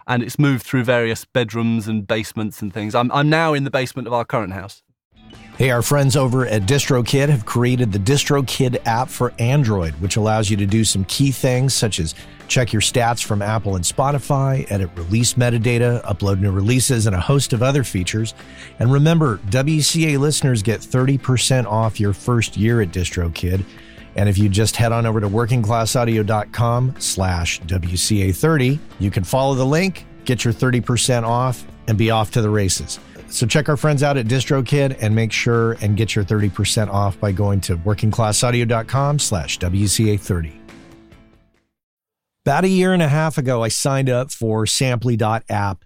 and 0.08 0.24
it's 0.24 0.40
moved 0.40 0.66
through 0.66 0.84
various 0.84 1.24
bedrooms 1.26 1.88
and 1.88 2.08
basements 2.08 2.62
and 2.62 2.74
things. 2.74 2.96
I'm 2.96 3.12
I'm 3.12 3.30
now 3.30 3.54
in 3.54 3.64
the 3.64 3.72
basement 3.72 4.08
of 4.08 4.14
our 4.14 4.26
current 4.26 4.54
house. 4.54 4.82
Hey, 5.58 5.70
our 5.70 5.84
friends 5.84 6.16
over 6.16 6.48
at 6.48 6.64
DistroKid 6.64 7.30
have 7.30 7.46
created 7.46 7.92
the 7.92 8.00
DistroKid 8.00 8.82
app 8.88 9.10
for 9.10 9.32
Android, 9.38 9.94
which 10.02 10.16
allows 10.16 10.50
you 10.50 10.58
to 10.58 10.66
do 10.66 10.84
some 10.84 11.06
key 11.06 11.32
things 11.32 11.76
such 11.76 12.00
as 12.00 12.16
check 12.48 12.74
your 12.74 12.82
stats 12.82 13.24
from 13.24 13.42
Apple 13.42 13.76
and 13.76 13.86
Spotify, 13.86 14.70
edit 14.72 14.90
release 14.96 15.36
metadata, 15.36 16.04
upload 16.04 16.40
new 16.40 16.52
releases, 16.52 17.06
and 17.06 17.16
a 17.16 17.20
host 17.20 17.54
of 17.54 17.62
other 17.62 17.84
features. 17.84 18.34
And 18.80 18.92
remember, 18.92 19.38
WCA 19.50 20.18
listeners 20.18 20.64
get 20.64 20.80
30% 20.80 21.66
off 21.66 22.00
your 22.00 22.14
first 22.14 22.58
year 22.58 22.82
at 22.82 22.90
DistroKid. 22.90 23.64
And 24.16 24.28
if 24.28 24.38
you 24.38 24.50
just 24.50 24.76
head 24.76 24.92
on 24.92 25.06
over 25.06 25.22
to 25.22 25.30
workingclassaudio.com 25.30 26.96
slash 26.98 27.62
WCA30, 27.62 28.80
you 29.00 29.12
can 29.12 29.24
follow 29.24 29.54
the 29.54 29.66
link, 29.66 30.06
get 30.26 30.44
your 30.44 30.54
30% 30.54 31.24
off, 31.24 31.66
and 31.88 31.98
be 31.98 32.12
off 32.12 32.32
to 32.32 32.42
the 32.42 32.50
races. 32.50 33.00
So 33.32 33.48
check 33.48 33.70
our 33.70 33.78
friends 33.78 34.04
out 34.04 34.18
at 34.18 34.28
DistroKid 34.28 34.98
and 35.02 35.16
make 35.16 35.32
sure 35.32 35.74
and 35.82 35.96
get 35.96 36.16
your 36.16 36.26
30% 36.26 36.90
off 36.90 37.20
by 37.20 37.32
going 37.32 37.62
to 37.62 37.78
workingclassaudio.com 37.78 39.20
slash 39.20 39.58
WCA30. 39.60 40.58
About 42.44 42.66
a 42.66 42.70
year 42.70 42.92
and 42.94 43.02
a 43.02 43.08
half 43.08 43.38
ago, 43.38 43.64
I 43.64 43.68
signed 43.68 44.10
up 44.10 44.32
for 44.32 44.66
Samply.app 44.66 45.86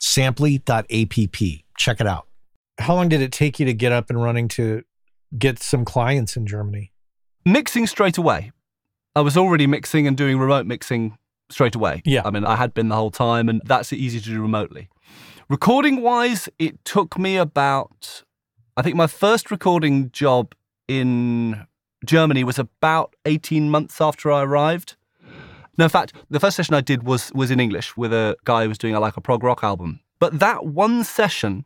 Samply.app. 0.00 0.86
Check 1.78 2.00
it 2.00 2.06
out. 2.06 2.26
How 2.78 2.94
long 2.94 3.08
did 3.08 3.22
it 3.22 3.32
take 3.32 3.58
you 3.58 3.66
to 3.66 3.74
get 3.74 3.92
up 3.92 4.10
and 4.10 4.22
running 4.22 4.48
to 4.48 4.82
get 5.38 5.58
some 5.62 5.84
clients 5.84 6.36
in 6.36 6.46
Germany? 6.46 6.92
Mixing 7.44 7.86
straight 7.86 8.18
away. 8.18 8.52
I 9.14 9.20
was 9.20 9.36
already 9.36 9.66
mixing 9.66 10.06
and 10.06 10.16
doing 10.16 10.38
remote 10.38 10.66
mixing 10.66 11.16
straight 11.50 11.74
away. 11.74 12.02
Yeah. 12.04 12.22
I 12.24 12.30
mean, 12.30 12.44
I 12.44 12.56
had 12.56 12.74
been 12.74 12.88
the 12.88 12.96
whole 12.96 13.10
time, 13.10 13.48
and 13.48 13.62
that's 13.64 13.92
easy 13.92 14.20
to 14.20 14.26
do 14.26 14.42
remotely. 14.42 14.88
Recording 15.48 16.02
wise, 16.02 16.48
it 16.58 16.84
took 16.84 17.18
me 17.18 17.36
about, 17.36 18.24
I 18.76 18.82
think 18.82 18.96
my 18.96 19.06
first 19.06 19.50
recording 19.50 20.10
job 20.10 20.54
in 20.88 21.66
Germany 22.04 22.44
was 22.44 22.58
about 22.58 23.14
18 23.24 23.70
months 23.70 24.00
after 24.00 24.30
I 24.30 24.42
arrived. 24.42 24.96
No, 25.78 25.84
in 25.84 25.90
fact, 25.90 26.12
the 26.30 26.40
first 26.40 26.56
session 26.56 26.74
I 26.74 26.80
did 26.80 27.02
was 27.02 27.32
was 27.34 27.50
in 27.50 27.60
English 27.60 27.96
with 27.96 28.12
a 28.12 28.36
guy 28.44 28.62
who 28.62 28.68
was 28.68 28.78
doing 28.78 28.94
a, 28.94 29.00
like 29.00 29.16
a 29.16 29.20
prog 29.20 29.42
rock 29.42 29.62
album. 29.62 30.00
But 30.18 30.38
that 30.38 30.66
one 30.66 31.04
session 31.04 31.64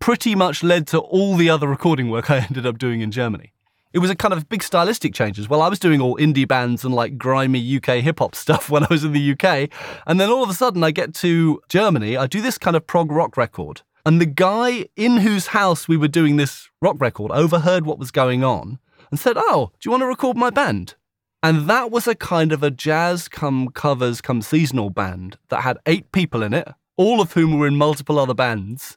pretty 0.00 0.34
much 0.34 0.62
led 0.62 0.86
to 0.88 0.98
all 0.98 1.36
the 1.36 1.48
other 1.48 1.68
recording 1.68 2.10
work 2.10 2.30
I 2.34 2.38
ended 2.38 2.66
up 2.66 2.78
doing 2.78 3.00
in 3.00 3.10
Germany. 3.10 3.52
It 3.92 4.00
was 4.00 4.10
a 4.10 4.16
kind 4.16 4.34
of 4.34 4.48
big 4.48 4.62
stylistic 4.62 5.14
change 5.14 5.38
as 5.38 5.48
well. 5.48 5.62
I 5.62 5.68
was 5.68 5.78
doing 5.78 6.02
all 6.02 6.18
indie 6.18 6.46
bands 6.46 6.84
and 6.84 6.94
like 6.94 7.16
grimy 7.16 7.76
UK 7.76 8.02
hip 8.02 8.18
hop 8.18 8.34
stuff 8.44 8.68
when 8.68 8.82
I 8.82 8.88
was 8.90 9.04
in 9.04 9.12
the 9.12 9.32
UK. 9.32 9.70
And 10.06 10.20
then 10.20 10.28
all 10.28 10.42
of 10.42 10.50
a 10.50 10.54
sudden 10.54 10.84
I 10.84 10.90
get 10.90 11.14
to 11.16 11.62
Germany, 11.68 12.16
I 12.16 12.26
do 12.26 12.42
this 12.42 12.58
kind 12.58 12.76
of 12.76 12.86
prog 12.86 13.10
rock 13.10 13.36
record. 13.36 13.82
And 14.04 14.20
the 14.20 14.26
guy 14.26 14.86
in 14.96 15.18
whose 15.18 15.48
house 15.48 15.88
we 15.88 15.96
were 15.96 16.08
doing 16.08 16.36
this 16.36 16.68
rock 16.82 16.96
record 17.00 17.32
overheard 17.32 17.86
what 17.86 17.98
was 17.98 18.10
going 18.10 18.44
on 18.44 18.78
and 19.10 19.18
said, 19.18 19.36
Oh, 19.36 19.70
do 19.80 19.86
you 19.86 19.90
want 19.90 20.02
to 20.02 20.06
record 20.06 20.36
my 20.36 20.50
band? 20.50 20.94
And 21.42 21.68
that 21.68 21.90
was 21.90 22.06
a 22.06 22.14
kind 22.14 22.52
of 22.52 22.62
a 22.62 22.70
jazz 22.70 23.28
come 23.28 23.68
covers 23.68 24.20
come 24.20 24.42
seasonal 24.42 24.90
band 24.90 25.38
that 25.48 25.62
had 25.62 25.78
eight 25.86 26.10
people 26.12 26.42
in 26.42 26.52
it, 26.52 26.68
all 26.96 27.20
of 27.20 27.32
whom 27.32 27.58
were 27.58 27.66
in 27.66 27.76
multiple 27.76 28.18
other 28.18 28.34
bands. 28.34 28.96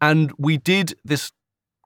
And 0.00 0.32
we 0.38 0.56
did 0.58 0.94
this 1.04 1.32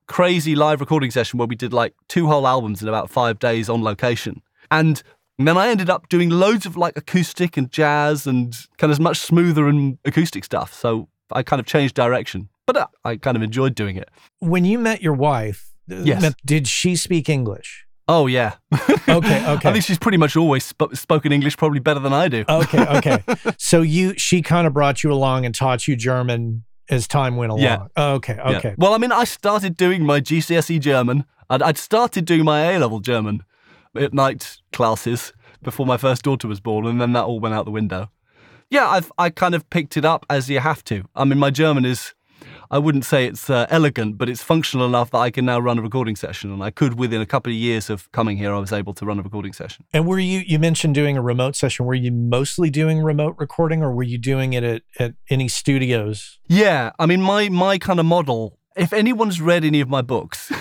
crazy 0.06 0.54
live 0.54 0.80
recording 0.80 1.10
session 1.10 1.38
where 1.38 1.48
we 1.48 1.56
did 1.56 1.72
like 1.72 1.94
two 2.08 2.26
whole 2.26 2.46
albums 2.46 2.82
in 2.82 2.88
about 2.88 3.10
five 3.10 3.38
days 3.38 3.68
on 3.68 3.82
location. 3.82 4.42
And 4.70 5.02
then 5.38 5.56
I 5.56 5.68
ended 5.68 5.88
up 5.88 6.08
doing 6.08 6.28
loads 6.28 6.66
of 6.66 6.76
like 6.76 6.96
acoustic 6.96 7.56
and 7.56 7.70
jazz 7.70 8.26
and 8.26 8.54
kind 8.76 8.92
of 8.92 9.00
much 9.00 9.18
smoother 9.18 9.68
and 9.68 9.98
acoustic 10.04 10.44
stuff. 10.44 10.74
So 10.74 11.08
I 11.32 11.42
kind 11.42 11.58
of 11.60 11.66
changed 11.66 11.94
direction, 11.94 12.48
but 12.66 12.76
uh, 12.76 12.86
I 13.04 13.16
kind 13.16 13.36
of 13.36 13.42
enjoyed 13.42 13.74
doing 13.74 13.96
it. 13.96 14.08
When 14.40 14.64
you 14.64 14.78
met 14.78 15.02
your 15.02 15.14
wife, 15.14 15.72
Yes. 15.88 16.34
did 16.44 16.68
she 16.68 16.94
speak 16.94 17.28
English? 17.28 17.86
Oh, 18.10 18.26
yeah. 18.26 18.54
Okay, 19.08 19.44
okay. 19.44 19.68
I 19.68 19.72
think 19.72 19.84
she's 19.84 19.98
pretty 19.98 20.18
much 20.18 20.36
always 20.36 20.64
sp- 20.70 20.94
spoken 20.94 21.32
English 21.32 21.56
probably 21.56 21.80
better 21.80 21.98
than 21.98 22.12
I 22.12 22.28
do. 22.28 22.44
Okay, 22.48 22.86
okay. 22.98 23.22
so 23.58 23.82
you 23.82 24.14
she 24.16 24.40
kind 24.40 24.66
of 24.68 24.72
brought 24.72 25.02
you 25.02 25.12
along 25.12 25.44
and 25.44 25.52
taught 25.54 25.88
you 25.88 25.96
German 25.96 26.62
as 26.90 27.08
time 27.08 27.36
went 27.36 27.50
along. 27.50 27.62
Yeah. 27.64 27.86
Okay, 28.16 28.36
Yeah. 28.36 28.58
okay. 28.58 28.74
Well, 28.78 28.94
I 28.94 28.98
mean, 28.98 29.10
I 29.10 29.24
started 29.24 29.76
doing 29.76 30.04
my 30.04 30.20
GCSE 30.20 30.78
German. 30.78 31.24
I'd, 31.48 31.60
I'd 31.62 31.78
started 31.78 32.24
doing 32.24 32.44
my 32.44 32.60
A 32.72 32.78
level 32.78 33.00
German 33.00 33.42
at 33.96 34.14
night 34.14 34.58
classes 34.72 35.32
before 35.62 35.86
my 35.86 35.96
first 35.96 36.22
daughter 36.22 36.46
was 36.46 36.60
born, 36.60 36.86
and 36.86 37.00
then 37.00 37.12
that 37.14 37.24
all 37.24 37.40
went 37.40 37.54
out 37.56 37.64
the 37.64 37.70
window. 37.72 38.10
Yeah, 38.70 38.88
I've 38.88 39.10
I 39.18 39.30
kind 39.30 39.54
of 39.56 39.68
picked 39.70 39.96
it 39.96 40.04
up 40.04 40.24
as 40.30 40.48
you 40.48 40.60
have 40.60 40.84
to. 40.84 41.04
I 41.16 41.24
mean, 41.24 41.38
my 41.40 41.50
German 41.50 41.84
is. 41.84 42.14
I 42.72 42.78
wouldn't 42.78 43.04
say 43.04 43.26
it's 43.26 43.50
uh, 43.50 43.66
elegant, 43.68 44.16
but 44.16 44.28
it's 44.28 44.42
functional 44.42 44.86
enough 44.86 45.10
that 45.10 45.18
I 45.18 45.30
can 45.30 45.44
now 45.44 45.58
run 45.58 45.78
a 45.78 45.82
recording 45.82 46.14
session. 46.14 46.52
And 46.52 46.62
I 46.62 46.70
could, 46.70 46.98
within 46.98 47.20
a 47.20 47.26
couple 47.26 47.50
of 47.50 47.56
years 47.56 47.90
of 47.90 48.10
coming 48.12 48.36
here, 48.36 48.54
I 48.54 48.58
was 48.58 48.72
able 48.72 48.94
to 48.94 49.04
run 49.04 49.18
a 49.18 49.22
recording 49.22 49.52
session. 49.52 49.84
And 49.92 50.06
were 50.06 50.20
you 50.20 50.40
you 50.46 50.58
mentioned 50.60 50.94
doing 50.94 51.16
a 51.16 51.22
remote 51.22 51.56
session? 51.56 51.84
Were 51.84 51.94
you 51.94 52.12
mostly 52.12 52.70
doing 52.70 53.02
remote 53.02 53.34
recording 53.38 53.82
or 53.82 53.92
were 53.92 54.04
you 54.04 54.18
doing 54.18 54.52
it 54.52 54.62
at, 54.62 54.82
at 55.00 55.14
any 55.28 55.48
studios? 55.48 56.38
Yeah, 56.46 56.92
I 56.98 57.06
mean, 57.06 57.22
my 57.22 57.48
my 57.48 57.78
kind 57.78 57.98
of 57.98 58.06
model. 58.06 58.58
If 58.76 58.92
anyone's 58.92 59.40
read 59.40 59.64
any 59.64 59.80
of 59.80 59.88
my 59.88 60.00
books, 60.00 60.52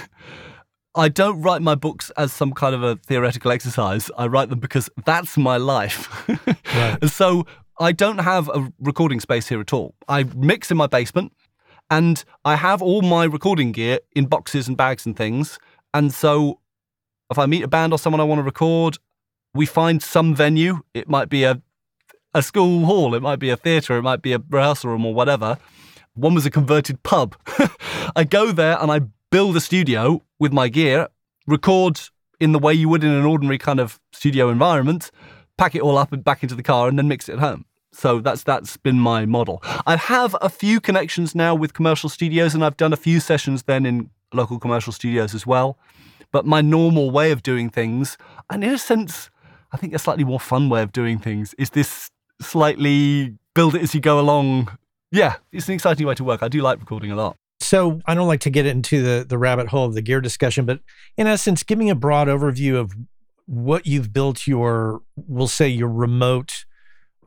I 0.96 1.10
don't 1.10 1.42
write 1.44 1.62
my 1.62 1.76
books 1.76 2.10
as 2.18 2.34
some 2.34 2.54
kind 2.54 2.74
of 2.74 2.82
a 2.82 2.96
theoretical 2.96 3.52
exercise. 3.52 4.10
I 4.18 4.26
write 4.26 4.50
them 4.50 4.60
because 4.60 4.90
that's 5.06 5.38
my 5.38 5.58
life. 5.58 6.08
Right. 6.76 7.04
So 7.10 7.48
I 7.80 7.94
don't 7.94 8.20
have 8.20 8.48
a 8.50 8.72
recording 8.80 9.20
space 9.20 9.48
here 9.48 9.60
at 9.60 9.74
all. 9.74 9.96
I 10.08 10.24
mix 10.36 10.70
in 10.70 10.78
my 10.78 10.86
basement, 10.86 11.32
and 11.90 12.24
I 12.46 12.56
have 12.56 12.82
all 12.82 13.02
my 13.02 13.24
recording 13.26 13.72
gear 13.72 14.00
in 14.16 14.26
boxes 14.26 14.68
and 14.68 14.78
bags 14.78 15.06
and 15.06 15.16
things. 15.16 15.60
And 15.94 16.14
so, 16.14 16.60
if 17.32 17.38
I 17.38 17.46
meet 17.46 17.64
a 17.64 17.68
band 17.68 17.94
or 17.94 18.00
someone 18.00 18.20
I 18.20 18.26
want 18.26 18.40
to 18.40 18.44
record, 18.44 18.98
we 19.54 19.66
find 19.66 20.02
some 20.02 20.36
venue. 20.36 20.82
It 20.94 21.10
might 21.10 21.30
be 21.30 21.44
a 21.44 21.62
a 22.34 22.44
school 22.44 22.86
hall, 22.86 23.16
it 23.16 23.22
might 23.22 23.40
be 23.40 23.50
a 23.50 23.58
theatre, 23.58 23.98
it 23.98 24.04
might 24.04 24.22
be 24.22 24.34
a 24.34 24.42
rehearsal 24.50 24.92
room 24.92 25.06
or 25.06 25.14
whatever. 25.14 25.58
One 26.14 26.36
was 26.36 26.46
a 26.46 26.52
converted 26.52 27.02
pub. 27.04 27.36
I 28.16 28.24
go 28.24 28.52
there 28.52 28.78
and 28.80 28.92
I 28.92 29.02
build 29.32 29.56
a 29.58 29.62
studio 29.62 30.22
with 30.38 30.54
my 30.54 30.68
gear, 30.68 31.08
record 31.48 32.00
in 32.40 32.52
the 32.52 32.60
way 32.60 32.74
you 32.74 32.88
would 32.90 33.04
in 33.04 33.12
an 33.12 33.26
ordinary 33.26 33.58
kind 33.58 33.80
of 33.80 34.00
studio 34.14 34.50
environment, 34.50 35.12
pack 35.58 35.76
it 35.76 35.82
all 35.82 35.98
up 35.98 36.14
and 36.14 36.24
back 36.24 36.44
into 36.44 36.56
the 36.56 36.64
car, 36.64 36.88
and 36.88 36.98
then 36.98 37.08
mix 37.08 37.28
it 37.30 37.34
at 37.34 37.40
home. 37.40 37.66
So 37.92 38.20
that's 38.20 38.44
that's 38.44 38.78
been 38.78 39.00
my 39.00 39.26
model. 39.26 39.60
I 39.86 39.96
have 39.96 40.36
a 40.42 40.50
few 40.50 40.80
connections 40.80 41.34
now 41.34 41.56
with 41.56 41.74
commercial 41.74 42.10
studios, 42.10 42.54
and 42.54 42.64
I've 42.64 42.78
done 42.78 42.94
a 42.94 42.98
few 42.98 43.20
sessions 43.20 43.64
then 43.64 43.86
in 43.86 44.10
local 44.34 44.60
commercial 44.60 44.94
studios 44.94 45.34
as 45.34 45.46
well. 45.46 45.78
But 46.32 46.46
my 46.46 46.62
normal 46.62 47.10
way 47.10 47.32
of 47.32 47.42
doing 47.42 47.70
things, 47.70 48.18
and 48.50 48.64
in 48.64 48.70
a 48.70 48.78
sense, 48.78 49.30
I 49.72 49.78
think 49.78 49.94
a 49.94 50.00
slightly 50.00 50.24
more 50.24 50.40
fun 50.40 50.70
way 50.70 50.84
of 50.84 50.92
doing 50.92 51.18
things, 51.18 51.56
is 51.58 51.72
this 51.72 52.12
slightly 52.42 53.36
build 53.56 53.76
it 53.76 53.82
as 53.82 53.96
you 53.96 54.02
go 54.02 54.20
along. 54.20 54.78
Yeah, 55.12 55.38
it's 55.52 55.68
an 55.68 55.74
exciting 55.74 56.06
way 56.06 56.14
to 56.16 56.24
work. 56.24 56.44
I 56.44 56.48
do 56.48 56.62
like 56.62 56.80
recording 56.80 57.12
a 57.12 57.16
lot. 57.16 57.36
So 57.60 58.02
I 58.06 58.14
don't 58.14 58.28
like 58.28 58.40
to 58.42 58.50
get 58.50 58.66
into 58.66 59.02
the 59.02 59.26
the 59.26 59.38
rabbit 59.38 59.68
hole 59.70 59.86
of 59.86 59.96
the 59.96 60.02
gear 60.02 60.22
discussion, 60.22 60.66
but 60.66 60.80
in 61.18 61.28
essence, 61.28 61.64
give 61.64 61.80
me 61.80 61.90
a 61.90 61.96
broad 61.96 62.28
overview 62.28 62.76
of 62.76 62.94
what 63.50 63.88
you've 63.88 64.14
built 64.14 64.46
your, 64.46 65.02
we'll 65.16 65.48
say 65.48 65.68
your 65.68 65.90
remote 65.90 66.66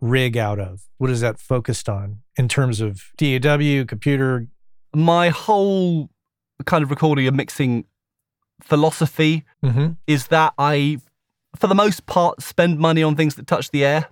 rig 0.02 0.36
out 0.36 0.58
of. 0.58 0.82
What 0.98 1.08
is 1.10 1.20
that 1.22 1.38
focused 1.38 1.88
on 1.88 2.18
in 2.36 2.48
terms 2.48 2.80
of 2.82 3.00
DAW, 3.16 3.84
computer? 3.86 4.48
My 4.94 5.30
whole 5.30 6.10
kind 6.66 6.82
of 6.84 6.90
recording 6.90 7.26
and 7.26 7.36
mixing 7.36 7.86
philosophy 8.60 9.44
Mm-hmm. 9.64 9.92
is 10.06 10.26
that 10.26 10.52
I, 10.58 10.98
for 11.56 11.68
the 11.68 11.74
most 11.74 12.04
part, 12.06 12.42
spend 12.42 12.78
money 12.78 13.02
on 13.02 13.14
things 13.16 13.36
that 13.36 13.46
touch 13.46 13.70
the 13.70 13.84
air. 13.84 14.08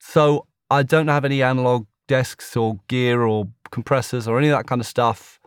So 0.00 0.46
I 0.68 0.82
don't 0.82 1.08
have 1.08 1.24
any 1.24 1.42
analog 1.42 1.86
desks 2.08 2.56
or 2.56 2.80
gear 2.88 3.22
or 3.22 3.48
compressors 3.70 4.26
or 4.26 4.36
any 4.38 4.48
of 4.48 4.58
that 4.58 4.66
kind 4.66 4.80
of 4.80 4.86
stuff. 4.86 5.38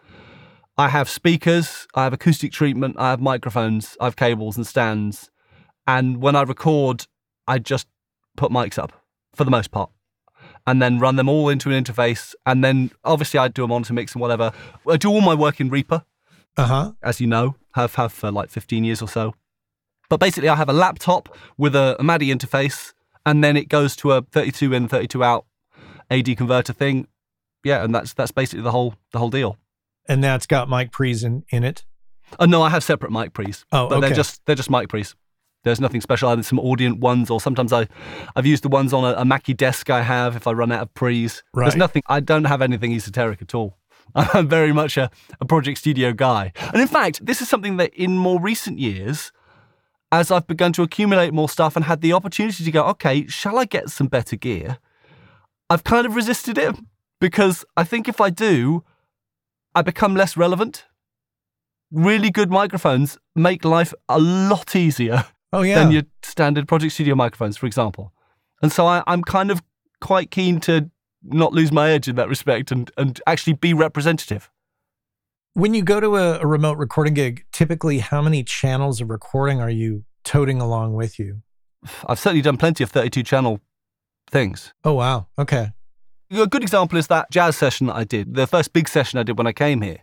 I 0.78 0.88
have 0.90 1.10
speakers, 1.10 1.88
I 1.94 2.06
have 2.06 2.14
acoustic 2.14 2.52
treatment, 2.54 2.96
I 2.98 3.10
have 3.12 3.20
microphones, 3.22 3.96
I 4.00 4.06
have 4.06 4.16
cables 4.16 4.56
and 4.58 4.66
stands. 4.66 5.30
And 5.86 6.22
when 6.22 6.36
I 6.38 6.44
record, 6.44 7.06
I 7.48 7.60
just 7.60 7.88
put 8.38 8.50
mics 8.52 8.80
up 8.80 8.94
for 9.36 9.44
the 9.44 9.52
most 9.52 9.72
part 9.72 9.90
and 10.66 10.82
then 10.82 11.00
run 11.00 11.16
them 11.16 11.28
all 11.28 11.50
into 11.50 11.70
an 11.72 11.84
interface. 11.84 12.34
And 12.46 12.64
then 12.64 12.92
obviously 13.04 13.40
I'd 13.40 13.54
do 13.54 13.64
a 13.64 13.68
monitor 13.68 13.94
mix 13.94 14.14
and 14.14 14.22
whatever. 14.22 14.52
I 14.90 14.98
do 14.98 15.10
all 15.10 15.22
my 15.22 15.34
work 15.34 15.60
in 15.60 15.70
Reaper 15.70 16.04
Uh 16.58 16.66
huh. 16.66 16.92
as 17.02 17.20
you 17.20 17.28
know, 17.28 17.56
have 17.76 17.96
have 17.96 18.14
for 18.14 18.32
like 18.32 18.50
15 18.50 18.84
years 18.84 19.02
or 19.02 19.08
so. 19.08 19.36
But 20.10 20.20
basically, 20.20 20.50
I 20.50 20.56
have 20.56 20.70
a 20.70 20.74
laptop 20.74 21.36
with 21.58 21.76
a, 21.76 21.96
a 22.00 22.04
MADI 22.04 22.28
interface 22.34 22.94
and 23.26 23.44
then 23.44 23.58
it 23.58 23.68
goes 23.68 23.96
to 23.98 24.12
a 24.12 24.22
32 24.22 24.74
in, 24.74 24.88
32 24.88 25.24
out 25.24 25.46
AD 26.12 26.38
converter 26.38 26.74
thing. 26.74 27.08
Yeah, 27.64 27.84
and 27.84 27.96
that's 27.96 28.14
that's 28.14 28.32
basically 28.32 28.64
the 28.64 28.72
whole 28.72 28.96
the 29.12 29.20
whole 29.20 29.30
deal. 29.30 29.58
And 30.08 30.24
that's 30.24 30.46
got 30.46 30.70
mic 30.70 30.92
pre's 30.92 31.24
in, 31.24 31.46
in 31.50 31.64
it. 31.64 31.86
Oh 32.40 32.46
no, 32.46 32.62
I 32.62 32.70
have 32.70 32.84
separate 32.84 33.12
mic 33.12 33.34
pre's. 33.34 33.66
Oh, 33.72 33.88
but 33.88 34.02
they're 34.02 34.14
just 34.14 34.46
they're 34.46 34.56
just 34.56 34.70
mic 34.70 34.90
pre's. 34.90 35.16
There's 35.64 35.80
nothing 35.80 36.02
special. 36.02 36.30
I 36.30 36.32
have 36.36 36.46
some 36.46 36.60
Audient 36.60 37.00
ones, 37.00 37.30
or 37.30 37.40
sometimes 37.40 37.72
I, 37.72 37.88
I've 38.36 38.46
used 38.46 38.64
the 38.64 38.70
ones 38.70 38.94
on 38.94 39.06
a, 39.06 39.18
a 39.18 39.26
Mackie 39.26 39.54
desk 39.54 39.90
I 39.90 40.02
have 40.02 40.36
if 40.36 40.46
I 40.46 40.52
run 40.52 40.72
out 40.72 40.82
of 40.82 40.94
pre's. 40.94 41.44
Right. 41.54 41.66
There's 41.66 41.78
nothing. 41.78 42.04
I 42.08 42.20
don't 42.20 42.46
have 42.46 42.62
anything 42.62 42.94
esoteric 42.94 43.42
at 43.42 43.56
all. 43.56 43.78
I'm 44.16 44.48
very 44.48 44.74
much 44.74 44.98
a, 44.98 45.10
a 45.40 45.46
Project 45.46 45.78
Studio 45.78 46.12
guy. 46.14 46.52
And 46.74 46.82
in 46.82 46.88
fact, 46.88 47.26
this 47.26 47.42
is 47.42 47.50
something 47.50 47.78
that 47.78 47.94
in 47.94 48.18
more 48.18 48.40
recent 48.42 48.78
years, 48.80 49.32
as 50.12 50.30
I've 50.30 50.48
begun 50.48 50.74
to 50.74 50.84
accumulate 50.84 51.34
more 51.34 51.50
stuff 51.50 51.76
and 51.76 51.86
had 51.86 52.02
the 52.02 52.14
opportunity 52.14 52.64
to 52.64 52.72
go, 52.72 52.84
okay, 52.86 53.26
shall 53.28 53.58
I 53.58 53.66
get 53.66 53.90
some 53.90 54.08
better 54.08 54.36
gear? 54.36 54.78
I've 55.70 55.84
kind 55.84 56.06
of 56.06 56.16
resisted 56.16 56.58
it 56.58 56.76
because 57.20 57.66
I 57.76 57.84
think 57.84 58.08
if 58.08 58.22
I 58.22 58.30
do, 58.30 58.84
I 59.74 59.82
become 59.82 60.14
less 60.14 60.38
relevant. 60.38 60.86
Really 61.92 62.30
good 62.30 62.52
microphones 62.52 63.18
make 63.36 63.66
life 63.66 63.94
a 64.08 64.20
lot 64.20 64.76
easier 64.76 65.26
Oh 65.54 65.62
yeah. 65.62 65.84
than 65.84 65.92
your 65.92 66.04
standard 66.24 66.68
Project 66.68 66.94
Studio 66.94 67.16
microphones, 67.16 67.56
for 67.56 67.68
example. 67.68 68.12
And 68.62 68.72
so 68.72 68.88
I, 68.88 69.04
I'm 69.08 69.24
kind 69.24 69.52
of 69.52 69.62
quite 70.02 70.32
keen 70.32 70.60
to 70.62 70.90
not 71.24 71.54
lose 71.54 71.72
my 71.72 71.92
edge 71.92 72.08
in 72.08 72.16
that 72.18 72.28
respect 72.28 72.72
and, 72.72 72.92
and 72.98 73.22
actually 73.28 73.54
be 73.54 73.74
representative. 73.74 74.50
when 75.54 75.74
you 75.74 75.84
go 75.84 76.00
to 76.00 76.18
a, 76.18 76.40
a 76.40 76.48
remote 76.48 76.78
recording 76.78 77.14
gig, 77.14 77.46
typically 77.52 78.00
how 78.00 78.22
many 78.22 78.44
channels 78.44 79.00
of 79.00 79.10
recording 79.10 79.62
are 79.62 79.70
you 79.70 80.04
toting 80.24 80.60
along 80.60 80.96
with 80.96 81.20
you? 81.20 81.44
I've 82.08 82.20
certainly 82.20 82.42
done 82.42 82.58
plenty 82.58 82.84
of 82.84 82.90
32 82.90 83.24
channel 83.24 83.60
things. 84.30 84.74
Oh 84.84 84.94
wow. 84.94 85.28
Okay. 85.38 85.72
A 86.32 86.48
good 86.48 86.64
example 86.64 86.98
is 86.98 87.08
that 87.08 87.30
jazz 87.30 87.56
session 87.56 87.88
that 87.88 87.96
I 87.96 88.04
did, 88.04 88.34
the 88.34 88.48
first 88.48 88.74
big 88.74 88.90
session 88.90 89.20
I 89.20 89.24
did 89.24 89.38
when 89.38 89.46
I 89.46 89.54
came 89.54 89.82
here. 89.82 90.00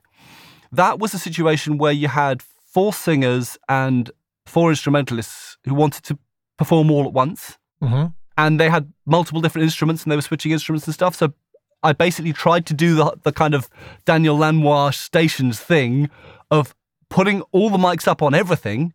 That 0.70 1.01
was 1.01 1.12
a 1.12 1.18
situation 1.18 1.76
where 1.78 1.92
you 1.92 2.07
had 2.07 2.40
four 2.42 2.92
singers 2.92 3.59
and 3.68 4.11
four 4.47 4.70
instrumentalists 4.70 5.59
who 5.64 5.74
wanted 5.74 6.03
to 6.05 6.18
perform 6.59 6.91
all 6.91 7.05
at 7.07 7.12
once. 7.12 7.59
hmm 7.80 8.07
and 8.38 8.59
they 8.59 8.70
had 8.70 8.91
multiple 9.05 9.43
different 9.43 9.64
instruments 9.64 10.03
and 10.03 10.11
they 10.11 10.16
were 10.16 10.22
switching 10.22 10.51
instruments 10.51 10.86
and 10.86 10.95
stuff. 10.95 11.14
So 11.14 11.34
I 11.82 11.93
basically 11.93 12.32
tried 12.32 12.64
to 12.66 12.74
do 12.74 12.95
the, 12.95 13.14
the 13.22 13.32
kind 13.32 13.53
of 13.55 13.68
Daniel 14.07 14.34
Lanois 14.38 14.91
stations 14.93 15.61
thing 15.61 16.09
of 16.51 16.74
putting 17.11 17.43
all 17.53 17.68
the 17.68 17.76
mics 17.76 18.09
up 18.09 18.22
on 18.22 18.32
everything 18.34 18.95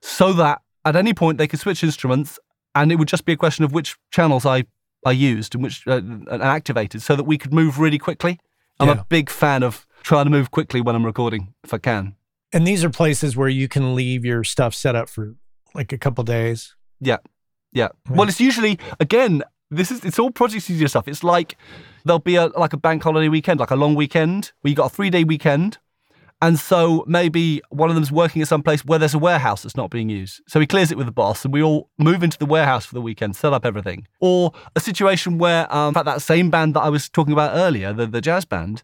so 0.00 0.32
that 0.34 0.62
at 0.84 0.94
any 0.94 1.12
point 1.14 1.38
they 1.38 1.48
could 1.48 1.58
switch 1.58 1.82
instruments 1.82 2.38
and 2.76 2.92
it 2.92 2.96
would 2.96 3.08
just 3.08 3.24
be 3.24 3.32
a 3.32 3.36
question 3.36 3.64
of 3.64 3.72
which 3.72 3.96
channels 4.12 4.46
I, 4.46 4.64
I 5.04 5.10
used 5.12 5.54
and 5.56 5.64
which 5.64 5.84
uh, 5.88 5.96
and 5.96 6.28
activated 6.42 7.02
so 7.02 7.16
that 7.16 7.24
we 7.24 7.38
could 7.38 7.52
move 7.52 7.80
really 7.80 7.98
quickly. 7.98 8.38
I'm 8.78 8.88
Yeah. 8.88 9.00
a 9.00 9.04
big 9.08 9.30
fan 9.30 9.64
of 9.64 9.84
trying 10.04 10.26
to 10.26 10.30
move 10.30 10.52
quickly 10.52 10.80
when 10.80 10.94
I'm 10.94 11.04
recording 11.04 11.54
if 11.64 11.74
I 11.74 11.78
can. 11.78 12.14
And 12.52 12.66
these 12.66 12.82
are 12.84 12.90
places 12.90 13.36
where 13.36 13.48
you 13.48 13.68
can 13.68 13.94
leave 13.94 14.24
your 14.24 14.44
stuff 14.44 14.74
set 14.74 14.96
up 14.96 15.08
for 15.08 15.34
like 15.74 15.92
a 15.92 15.98
couple 15.98 16.24
days. 16.24 16.74
Yeah. 17.00 17.18
Yeah. 17.72 17.88
Right. 18.08 18.18
Well, 18.18 18.28
it's 18.28 18.40
usually 18.40 18.78
again. 19.00 19.42
This 19.70 19.90
is 19.90 20.02
it's 20.02 20.18
all 20.18 20.30
project 20.30 20.64
studio 20.64 20.86
stuff. 20.86 21.06
It's 21.06 21.22
like 21.22 21.58
there'll 22.06 22.20
be 22.20 22.36
a 22.36 22.46
like 22.46 22.72
a 22.72 22.78
bank 22.78 23.02
holiday 23.02 23.28
weekend, 23.28 23.60
like 23.60 23.70
a 23.70 23.76
long 23.76 23.94
weekend 23.94 24.52
where 24.62 24.70
you 24.70 24.74
got 24.74 24.86
a 24.86 24.94
three 24.94 25.10
day 25.10 25.24
weekend, 25.24 25.76
and 26.40 26.58
so 26.58 27.04
maybe 27.06 27.60
one 27.68 27.90
of 27.90 27.94
them's 27.94 28.10
working 28.10 28.40
at 28.40 28.48
some 28.48 28.62
place 28.62 28.82
where 28.84 28.98
there's 28.98 29.12
a 29.12 29.18
warehouse 29.18 29.62
that's 29.62 29.76
not 29.76 29.90
being 29.90 30.08
used. 30.08 30.40
So 30.48 30.58
he 30.58 30.66
clears 30.66 30.90
it 30.90 30.96
with 30.96 31.06
the 31.06 31.12
boss, 31.12 31.44
and 31.44 31.52
we 31.52 31.62
all 31.62 31.90
move 31.98 32.22
into 32.22 32.38
the 32.38 32.46
warehouse 32.46 32.86
for 32.86 32.94
the 32.94 33.02
weekend, 33.02 33.36
set 33.36 33.52
up 33.52 33.66
everything. 33.66 34.06
Or 34.20 34.52
a 34.74 34.80
situation 34.80 35.36
where, 35.36 35.70
um, 35.74 35.88
in 35.88 35.94
fact, 35.94 36.06
that 36.06 36.22
same 36.22 36.48
band 36.48 36.72
that 36.74 36.80
I 36.80 36.88
was 36.88 37.10
talking 37.10 37.34
about 37.34 37.54
earlier, 37.54 37.92
the 37.92 38.06
the 38.06 38.22
jazz 38.22 38.46
band, 38.46 38.82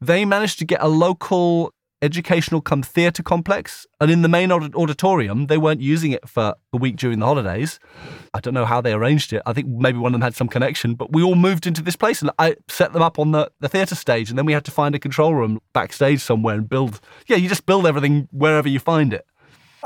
they 0.00 0.24
managed 0.24 0.58
to 0.60 0.64
get 0.64 0.80
a 0.80 0.88
local 0.88 1.74
educational 2.02 2.60
come 2.60 2.82
theatre 2.82 3.22
complex 3.22 3.86
and 4.00 4.10
in 4.10 4.22
the 4.22 4.28
main 4.28 4.50
auditorium 4.50 5.46
they 5.46 5.56
weren't 5.56 5.80
using 5.80 6.12
it 6.12 6.28
for 6.28 6.54
a 6.72 6.76
week 6.76 6.96
during 6.96 7.20
the 7.20 7.26
holidays. 7.26 7.78
I 8.34 8.40
don't 8.40 8.54
know 8.54 8.64
how 8.64 8.80
they 8.80 8.92
arranged 8.92 9.32
it. 9.32 9.40
I 9.46 9.52
think 9.52 9.68
maybe 9.68 9.98
one 9.98 10.12
of 10.12 10.12
them 10.12 10.22
had 10.22 10.34
some 10.34 10.48
connection 10.48 10.94
but 10.94 11.12
we 11.12 11.22
all 11.22 11.36
moved 11.36 11.66
into 11.66 11.82
this 11.82 11.96
place 11.96 12.20
and 12.20 12.30
i 12.38 12.56
set 12.68 12.92
them 12.92 13.02
up 13.02 13.18
on 13.18 13.30
the, 13.30 13.50
the 13.60 13.68
theatre 13.68 13.94
stage 13.94 14.28
and 14.28 14.38
then 14.38 14.46
we 14.46 14.52
had 14.52 14.64
to 14.64 14.70
find 14.70 14.94
a 14.94 14.98
control 14.98 15.34
room 15.34 15.60
backstage 15.72 16.20
somewhere 16.20 16.56
and 16.56 16.68
build 16.68 17.00
yeah 17.26 17.36
you 17.36 17.48
just 17.48 17.66
build 17.66 17.86
everything 17.86 18.28
wherever 18.32 18.68
you 18.68 18.80
find 18.80 19.12
it. 19.12 19.24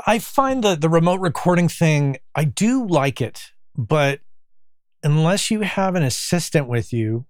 I 0.05 0.19
find 0.19 0.63
the 0.63 0.75
the 0.75 0.89
remote 0.89 1.21
recording 1.21 1.69
thing, 1.69 2.17
I 2.35 2.43
do 2.43 2.85
like 2.85 3.21
it, 3.21 3.51
but 3.75 4.21
unless 5.03 5.49
you 5.51 5.61
have 5.61 5.95
an 5.95 6.03
assistant 6.03 6.67
with 6.67 6.93
you, 6.93 7.25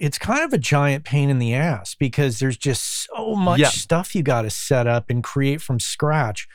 it's 0.00 0.18
kind 0.18 0.42
of 0.42 0.52
a 0.52 0.58
giant 0.58 1.04
pain 1.04 1.28
in 1.30 1.38
the 1.38 1.54
ass 1.54 1.94
because 1.94 2.38
there's 2.38 2.56
just 2.56 3.06
so 3.06 3.34
much 3.36 3.60
Yeah. 3.60 3.68
stuff 3.68 4.14
you 4.14 4.22
got 4.22 4.42
to 4.42 4.50
set 4.50 4.86
up 4.86 5.10
and 5.10 5.22
create 5.22 5.60
from 5.60 5.78
scratch. 5.78 6.48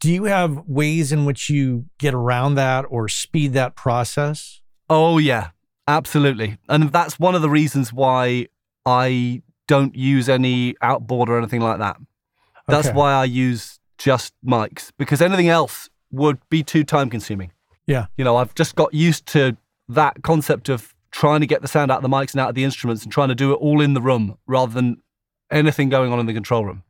Do 0.00 0.12
you 0.12 0.24
have 0.24 0.58
ways 0.66 1.12
in 1.12 1.24
which 1.24 1.48
you 1.48 1.86
get 1.98 2.12
around 2.12 2.56
that 2.56 2.84
or 2.88 3.08
speed 3.08 3.52
that 3.54 3.76
process? 3.76 4.60
Oh 4.90 5.18
yeah, 5.18 5.50
absolutely. 5.88 6.58
And 6.68 6.92
that's 6.92 7.18
one 7.18 7.34
of 7.34 7.40
the 7.42 7.48
reasons 7.50 7.92
why 7.92 8.48
I 8.84 9.42
don't 9.68 9.94
use 9.94 10.28
any 10.28 10.74
outboard 10.82 11.28
or 11.28 11.38
anything 11.38 11.60
like 11.60 11.78
that. 11.78 11.96
That's 12.68 12.88
Okay. 12.88 12.96
why 12.96 13.12
I 13.12 13.24
use 13.24 13.78
just 13.96 14.34
mics 14.44 14.90
because 14.98 15.22
anything 15.22 15.48
else 15.48 15.88
would 16.10 16.38
be 16.50 16.62
too 16.64 16.82
time 16.84 17.08
consuming. 17.10 17.52
Yeah. 17.86 18.06
You 18.18 18.24
know, 18.24 18.36
I've 18.36 18.54
just 18.56 18.74
got 18.74 18.92
used 18.92 19.26
to 19.26 19.56
that 19.88 20.22
concept 20.24 20.68
of 20.68 20.95
trying 21.16 21.40
to 21.40 21.46
get 21.46 21.62
the 21.62 21.68
sound 21.68 21.90
out 21.90 21.96
of 21.96 22.02
the 22.02 22.14
mics 22.14 22.32
and 22.32 22.42
out 22.42 22.50
of 22.50 22.54
the 22.54 22.62
instruments 22.62 23.02
and 23.02 23.10
trying 23.10 23.28
to 23.28 23.34
do 23.34 23.50
it 23.50 23.54
all 23.56 23.80
in 23.80 23.94
the 23.94 24.02
room 24.02 24.36
rather 24.46 24.74
than 24.74 25.00
anything 25.50 25.88
going 25.88 26.12
on 26.12 26.20
in 26.20 26.26
the 26.26 26.34
control 26.34 26.66
room. 26.66 26.82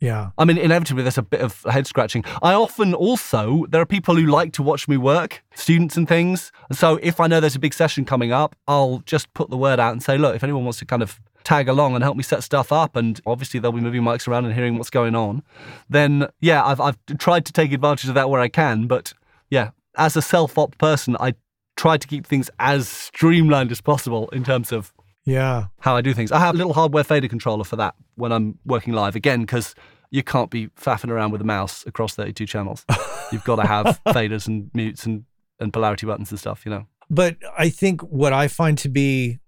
Yeah. 0.00 0.30
I 0.38 0.46
mean, 0.46 0.56
inevitably, 0.56 1.02
there's 1.02 1.18
a 1.18 1.22
bit 1.22 1.42
of 1.42 1.62
head 1.64 1.86
scratching. 1.86 2.24
I 2.42 2.54
often 2.54 2.94
also, 2.94 3.66
there 3.68 3.82
are 3.82 3.86
people 3.86 4.16
who 4.16 4.24
like 4.24 4.54
to 4.54 4.62
watch 4.62 4.88
me 4.88 4.96
work, 4.96 5.44
students 5.54 5.98
and 5.98 6.08
things. 6.08 6.50
So 6.72 6.98
if 7.02 7.20
I 7.20 7.26
know 7.26 7.40
there's 7.40 7.56
a 7.56 7.60
big 7.60 7.74
session 7.74 8.06
coming 8.06 8.32
up, 8.32 8.56
I'll 8.66 9.02
just 9.04 9.32
put 9.34 9.50
the 9.50 9.56
word 9.58 9.78
out 9.78 9.92
and 9.92 10.02
say, 10.02 10.16
look, 10.16 10.34
if 10.34 10.42
anyone 10.42 10.64
wants 10.64 10.78
to 10.78 10.86
kind 10.86 11.02
of 11.02 11.20
tag 11.44 11.68
along 11.68 11.94
and 11.94 12.02
help 12.02 12.16
me 12.16 12.22
set 12.22 12.42
stuff 12.42 12.72
up, 12.72 12.96
and 12.96 13.20
obviously 13.26 13.60
they'll 13.60 13.70
be 13.70 13.82
moving 13.82 14.00
mics 14.00 14.26
around 14.26 14.46
and 14.46 14.54
hearing 14.54 14.78
what's 14.78 14.88
going 14.88 15.14
on, 15.14 15.42
then 15.90 16.26
yeah, 16.40 16.64
I've, 16.64 16.80
I've 16.80 16.96
tried 17.18 17.44
to 17.44 17.52
take 17.52 17.70
advantage 17.70 18.08
of 18.08 18.14
that 18.14 18.30
where 18.30 18.40
I 18.40 18.48
can. 18.48 18.86
But 18.86 19.12
yeah, 19.50 19.72
as 19.96 20.16
a 20.16 20.22
self 20.22 20.56
op 20.56 20.78
person, 20.78 21.18
I 21.20 21.34
try 21.76 21.96
to 21.96 22.06
keep 22.06 22.26
things 22.26 22.50
as 22.58 22.88
streamlined 22.88 23.70
as 23.72 23.80
possible 23.80 24.28
in 24.30 24.44
terms 24.44 24.72
of 24.72 24.92
Yeah. 25.24 25.66
how 25.80 25.96
I 25.96 26.00
do 26.02 26.14
things. 26.14 26.30
I 26.32 26.38
have 26.38 26.54
a 26.54 26.58
little 26.58 26.72
hardware 26.74 27.04
fader 27.04 27.28
controller 27.28 27.64
for 27.64 27.76
that 27.76 27.94
when 28.14 28.32
I'm 28.32 28.58
working 28.64 28.92
live 28.94 29.16
again 29.16 29.40
because 29.40 29.74
you 30.10 30.22
can't 30.22 30.50
be 30.50 30.68
faffing 30.68 31.10
around 31.10 31.32
with 31.32 31.40
a 31.40 31.44
mouse 31.44 31.84
across 31.86 32.14
32 32.14 32.46
channels. 32.46 32.84
You've 33.32 33.44
got 33.44 33.56
to 33.56 33.66
have 33.66 34.00
faders 34.06 34.46
and 34.46 34.70
mutes 34.74 35.04
and, 35.06 35.24
and 35.58 35.72
polarity 35.72 36.06
buttons 36.06 36.30
and 36.30 36.38
stuff, 36.38 36.64
you 36.64 36.70
know. 36.70 36.86
But 37.10 37.36
I 37.58 37.68
think 37.68 38.00
what 38.02 38.32
I 38.32 38.46
find 38.48 38.78
to 38.78 38.88
be 38.88 39.38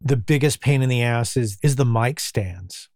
the 0.00 0.16
biggest 0.16 0.60
pain 0.60 0.82
in 0.82 0.88
the 0.90 1.02
ass 1.02 1.36
is 1.36 1.58
is 1.62 1.76
the 1.76 1.84
mic 1.86 2.20
stands. 2.20 2.90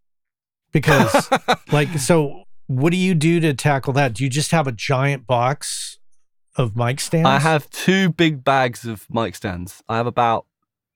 Because 0.73 1.31
like 1.73 1.89
so 1.99 2.43
what 2.67 2.91
do 2.91 2.99
you 2.99 3.15
do 3.15 3.41
to 3.41 3.55
tackle 3.55 3.95
that? 3.95 4.13
Do 4.13 4.23
you 4.25 4.29
just 4.31 4.51
have 4.51 4.67
a 4.67 4.73
giant 4.73 5.27
box 5.27 5.98
of 6.59 6.77
mic 6.77 7.01
stands? 7.01 7.29
I 7.29 7.39
have 7.39 7.71
two 7.71 8.11
big 8.11 8.45
bags 8.45 8.85
of 8.85 9.07
mic 9.11 9.35
stands. 9.35 9.83
I 9.89 9.97
have 9.97 10.07
about, 10.07 10.47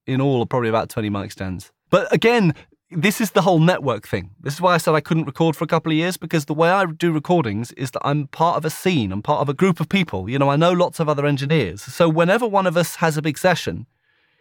in 0.06 0.20
all, 0.20 0.44
probably 0.46 0.68
about 0.68 0.88
20 0.88 1.08
mic 1.08 1.32
stands. 1.32 1.72
But 1.90 2.12
again, 2.12 2.54
this 2.90 3.20
is 3.20 3.30
the 3.30 3.42
whole 3.42 3.58
network 3.58 4.06
thing. 4.06 4.30
This 4.40 4.54
is 4.54 4.60
why 4.60 4.74
I 4.74 4.78
said 4.78 4.94
I 4.94 5.00
couldn't 5.00 5.24
record 5.24 5.56
for 5.56 5.64
a 5.64 5.68
couple 5.68 5.92
of 5.92 5.96
years 5.96 6.16
because 6.16 6.44
the 6.44 6.54
way 6.54 6.68
I 6.68 6.84
do 6.84 7.12
recordings 7.12 7.72
is 7.72 7.90
that 7.92 8.02
I'm 8.04 8.26
part 8.28 8.56
of 8.56 8.64
a 8.64 8.70
scene, 8.70 9.12
I'm 9.12 9.22
part 9.22 9.40
of 9.40 9.48
a 9.48 9.54
group 9.54 9.80
of 9.80 9.88
people. 9.88 10.28
You 10.28 10.38
know, 10.38 10.50
I 10.50 10.56
know 10.56 10.72
lots 10.72 11.00
of 11.00 11.08
other 11.08 11.24
engineers. 11.24 11.82
So 11.82 12.08
whenever 12.08 12.46
one 12.46 12.66
of 12.66 12.76
us 12.76 12.96
has 12.96 13.16
a 13.16 13.22
big 13.22 13.38
session, 13.38 13.86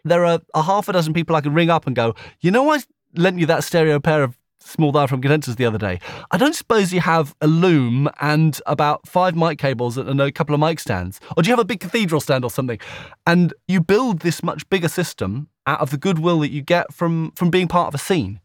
there 0.04 0.24
are 0.24 0.40
a 0.54 0.62
half 0.62 0.88
a 0.88 0.92
dozen 0.92 1.14
people 1.14 1.36
I 1.36 1.40
can 1.40 1.54
ring 1.54 1.70
up 1.70 1.86
and 1.86 1.96
go, 1.96 2.14
you 2.40 2.50
know, 2.50 2.70
I 2.70 2.80
lent 3.14 3.38
you 3.38 3.46
that 3.46 3.64
stereo 3.64 4.00
pair 4.00 4.22
of 4.22 4.38
small 4.64 4.92
diaphragm 4.92 5.20
condensers 5.20 5.56
the 5.56 5.64
other 5.64 5.78
day. 5.78 6.00
I 6.30 6.36
don't 6.36 6.54
suppose 6.54 6.92
you 6.92 7.00
have 7.00 7.34
a 7.40 7.46
loom 7.46 8.08
and 8.20 8.60
about 8.66 9.06
five 9.06 9.36
mic 9.36 9.58
cables 9.58 9.98
and 9.98 10.20
a 10.20 10.32
couple 10.32 10.54
of 10.54 10.60
mic 10.60 10.80
stands, 10.80 11.20
or 11.36 11.42
do 11.42 11.48
you 11.48 11.52
have 11.52 11.62
a 11.62 11.64
big 11.64 11.80
cathedral 11.80 12.20
stand 12.20 12.44
or 12.44 12.50
something? 12.50 12.78
And 13.26 13.52
you 13.68 13.80
build 13.80 14.20
this 14.20 14.42
much 14.42 14.68
bigger 14.70 14.88
system 14.88 15.48
out 15.66 15.80
of 15.80 15.90
the 15.90 15.98
goodwill 15.98 16.40
that 16.40 16.50
you 16.50 16.62
get 16.62 16.92
from 16.92 17.32
from 17.32 17.50
being 17.50 17.68
part 17.68 17.88
of 17.88 17.94
a 17.94 17.98
scene. 17.98 18.40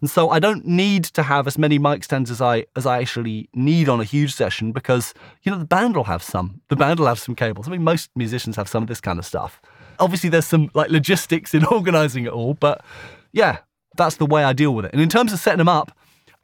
And 0.00 0.10
so 0.10 0.30
I 0.30 0.38
don't 0.38 0.66
need 0.66 1.04
to 1.04 1.22
have 1.22 1.46
as 1.46 1.58
many 1.58 1.78
mic 1.78 2.04
stands 2.04 2.30
as 2.30 2.40
I 2.40 2.66
as 2.76 2.86
I 2.86 2.98
actually 3.00 3.48
need 3.54 3.88
on 3.88 4.00
a 4.00 4.04
huge 4.04 4.34
session 4.34 4.72
because 4.72 5.14
you 5.42 5.52
know 5.52 5.58
the 5.58 5.64
band 5.64 5.96
will 5.96 6.04
have 6.04 6.22
some. 6.22 6.60
The 6.68 6.76
band 6.76 6.98
will 7.00 7.06
have 7.06 7.18
some 7.18 7.34
cables. 7.34 7.68
I 7.68 7.72
mean, 7.72 7.82
most 7.82 8.10
musicians 8.16 8.56
have 8.56 8.68
some 8.68 8.82
of 8.82 8.88
this 8.88 9.00
kind 9.00 9.18
of 9.18 9.26
stuff. 9.26 9.60
Obviously, 10.00 10.30
there's 10.30 10.46
some 10.46 10.70
like 10.74 10.90
logistics 10.90 11.54
in 11.54 11.64
organising 11.76 12.24
it 12.24 12.32
all, 12.32 12.54
but 12.54 12.84
yeah, 13.32 13.58
that's 13.98 14.16
the 14.16 14.26
way 14.26 14.42
I 14.42 14.54
deal 14.54 14.74
with 14.74 14.86
it. 14.86 14.92
And 14.92 15.02
in 15.02 15.10
terms 15.10 15.32
of 15.32 15.38
setting 15.38 15.58
them 15.58 15.68
up, 15.68 15.96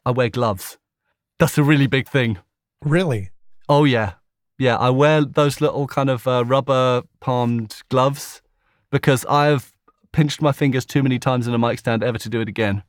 I 0.05 0.11
wear 0.11 0.29
gloves. 0.29 0.77
That's 1.39 1.57
a 1.57 1.63
really 1.63 1.87
big 1.87 2.09
thing. 2.09 2.39
really? 2.83 3.31
Oh 3.67 3.85
yeah, 3.85 4.13
Yeah, 4.59 4.77
I 4.77 4.91
wear 4.91 5.25
those 5.25 5.63
little 5.63 5.87
kind 5.87 6.11
of 6.11 6.29
uh, 6.29 6.45
rubber 6.45 7.03
palmed 7.21 7.81
gloves 7.89 8.43
because 8.91 9.25
I've 9.25 9.73
pinched 10.13 10.43
my 10.43 10.53
fingers 10.53 10.85
too 10.85 11.03
many 11.03 11.19
times 11.19 11.49
in 11.49 11.55
a 11.55 11.59
mic 11.59 11.79
stand 11.79 12.05
ever 12.05 12.19
to 12.19 12.29
do 12.29 12.43
it 12.43 12.49
again. 12.49 12.83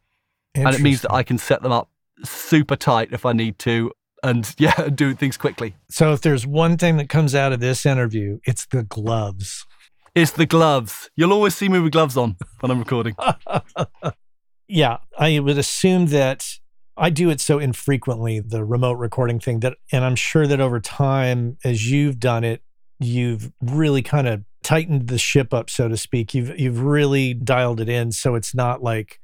And 0.53 0.75
it 0.75 0.81
means 0.81 1.01
that 1.01 1.13
I 1.13 1.23
can 1.23 1.37
set 1.37 1.61
them 1.61 1.71
up 1.71 1.89
super 2.23 2.75
tight 2.75 3.09
if 3.13 3.25
I 3.25 3.31
need 3.31 3.57
to 3.59 3.91
and 4.21 4.53
yeah, 4.57 4.89
do 4.89 5.13
things 5.13 5.37
quickly. 5.37 5.75
So 5.89 6.11
if 6.11 6.21
there's 6.21 6.45
one 6.45 6.77
thing 6.77 6.97
that 6.97 7.07
comes 7.07 7.33
out 7.33 7.53
of 7.53 7.61
this 7.61 7.85
interview, 7.85 8.39
it's 8.43 8.65
the 8.65 8.83
gloves. 8.83 9.65
It's 10.13 10.31
the 10.31 10.45
gloves. 10.45 11.09
You'll 11.15 11.33
always 11.33 11.55
see 11.55 11.69
me 11.69 11.79
with 11.79 11.91
gloves 11.91 12.17
on 12.17 12.37
when 12.59 12.71
I'm 12.71 12.79
recording. 12.79 13.15
yeah, 14.67 14.97
I 15.17 15.39
would 15.39 15.57
assume 15.57 16.07
that 16.07 16.59
I 16.97 17.09
do 17.09 17.29
it 17.29 17.41
so 17.41 17.59
infrequently, 17.59 18.39
the 18.39 18.63
remote 18.63 18.93
recording 18.93 19.39
thing 19.39 19.59
that 19.61 19.77
and 19.91 20.03
I'm 20.03 20.15
sure 20.15 20.47
that 20.47 20.61
over 20.61 20.79
time 20.79 21.57
as 21.63 21.89
you've 21.91 22.19
done 22.19 22.43
it, 22.43 22.61
you've 22.99 23.51
really 23.61 24.01
kind 24.01 24.27
of 24.27 24.43
tightened 24.63 25.07
the 25.07 25.17
ship 25.17 25.53
up 25.53 25.69
so 25.69 25.87
to 25.87 25.97
speak. 25.97 26.33
You've 26.33 26.57
you've 26.59 26.81
really 26.81 27.33
dialed 27.33 27.81
it 27.81 27.89
in 27.89 28.11
so 28.11 28.35
it's 28.35 28.55
not 28.55 28.81
like 28.81 29.19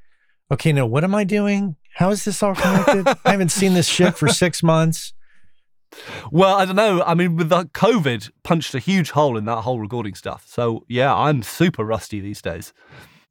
okay, 0.52 0.74
now 0.74 0.86
what 0.86 1.04
am 1.04 1.16
I 1.16 1.24
doing? 1.24 1.78
How 1.96 2.10
is 2.10 2.26
this 2.26 2.44
all 2.44 2.56
connected? 2.56 3.08
I 3.26 3.32
haven't 3.32 3.52
seen 3.52 3.74
this 3.74 3.88
ship 3.88 4.16
for 4.16 4.28
6 4.28 4.64
months. 4.64 5.14
Well, 6.32 6.56
I 6.56 6.64
don't 6.66 6.78
know. 6.78 7.04
I 7.04 7.16
mean, 7.16 7.36
with 7.36 7.50
the 7.50 7.66
COVID, 7.66 8.32
punched 8.44 8.74
a 8.76 8.80
huge 8.80 9.12
hole 9.12 9.38
in 9.38 9.44
that 9.46 9.62
whole 9.62 9.80
recording 9.80 10.16
stuff. 10.16 10.46
So 10.48 10.86
yeah, 10.88 11.14
I'm 11.14 11.42
super 11.42 11.84
rusty 11.84 12.20
these 12.20 12.42
days. 12.42 12.74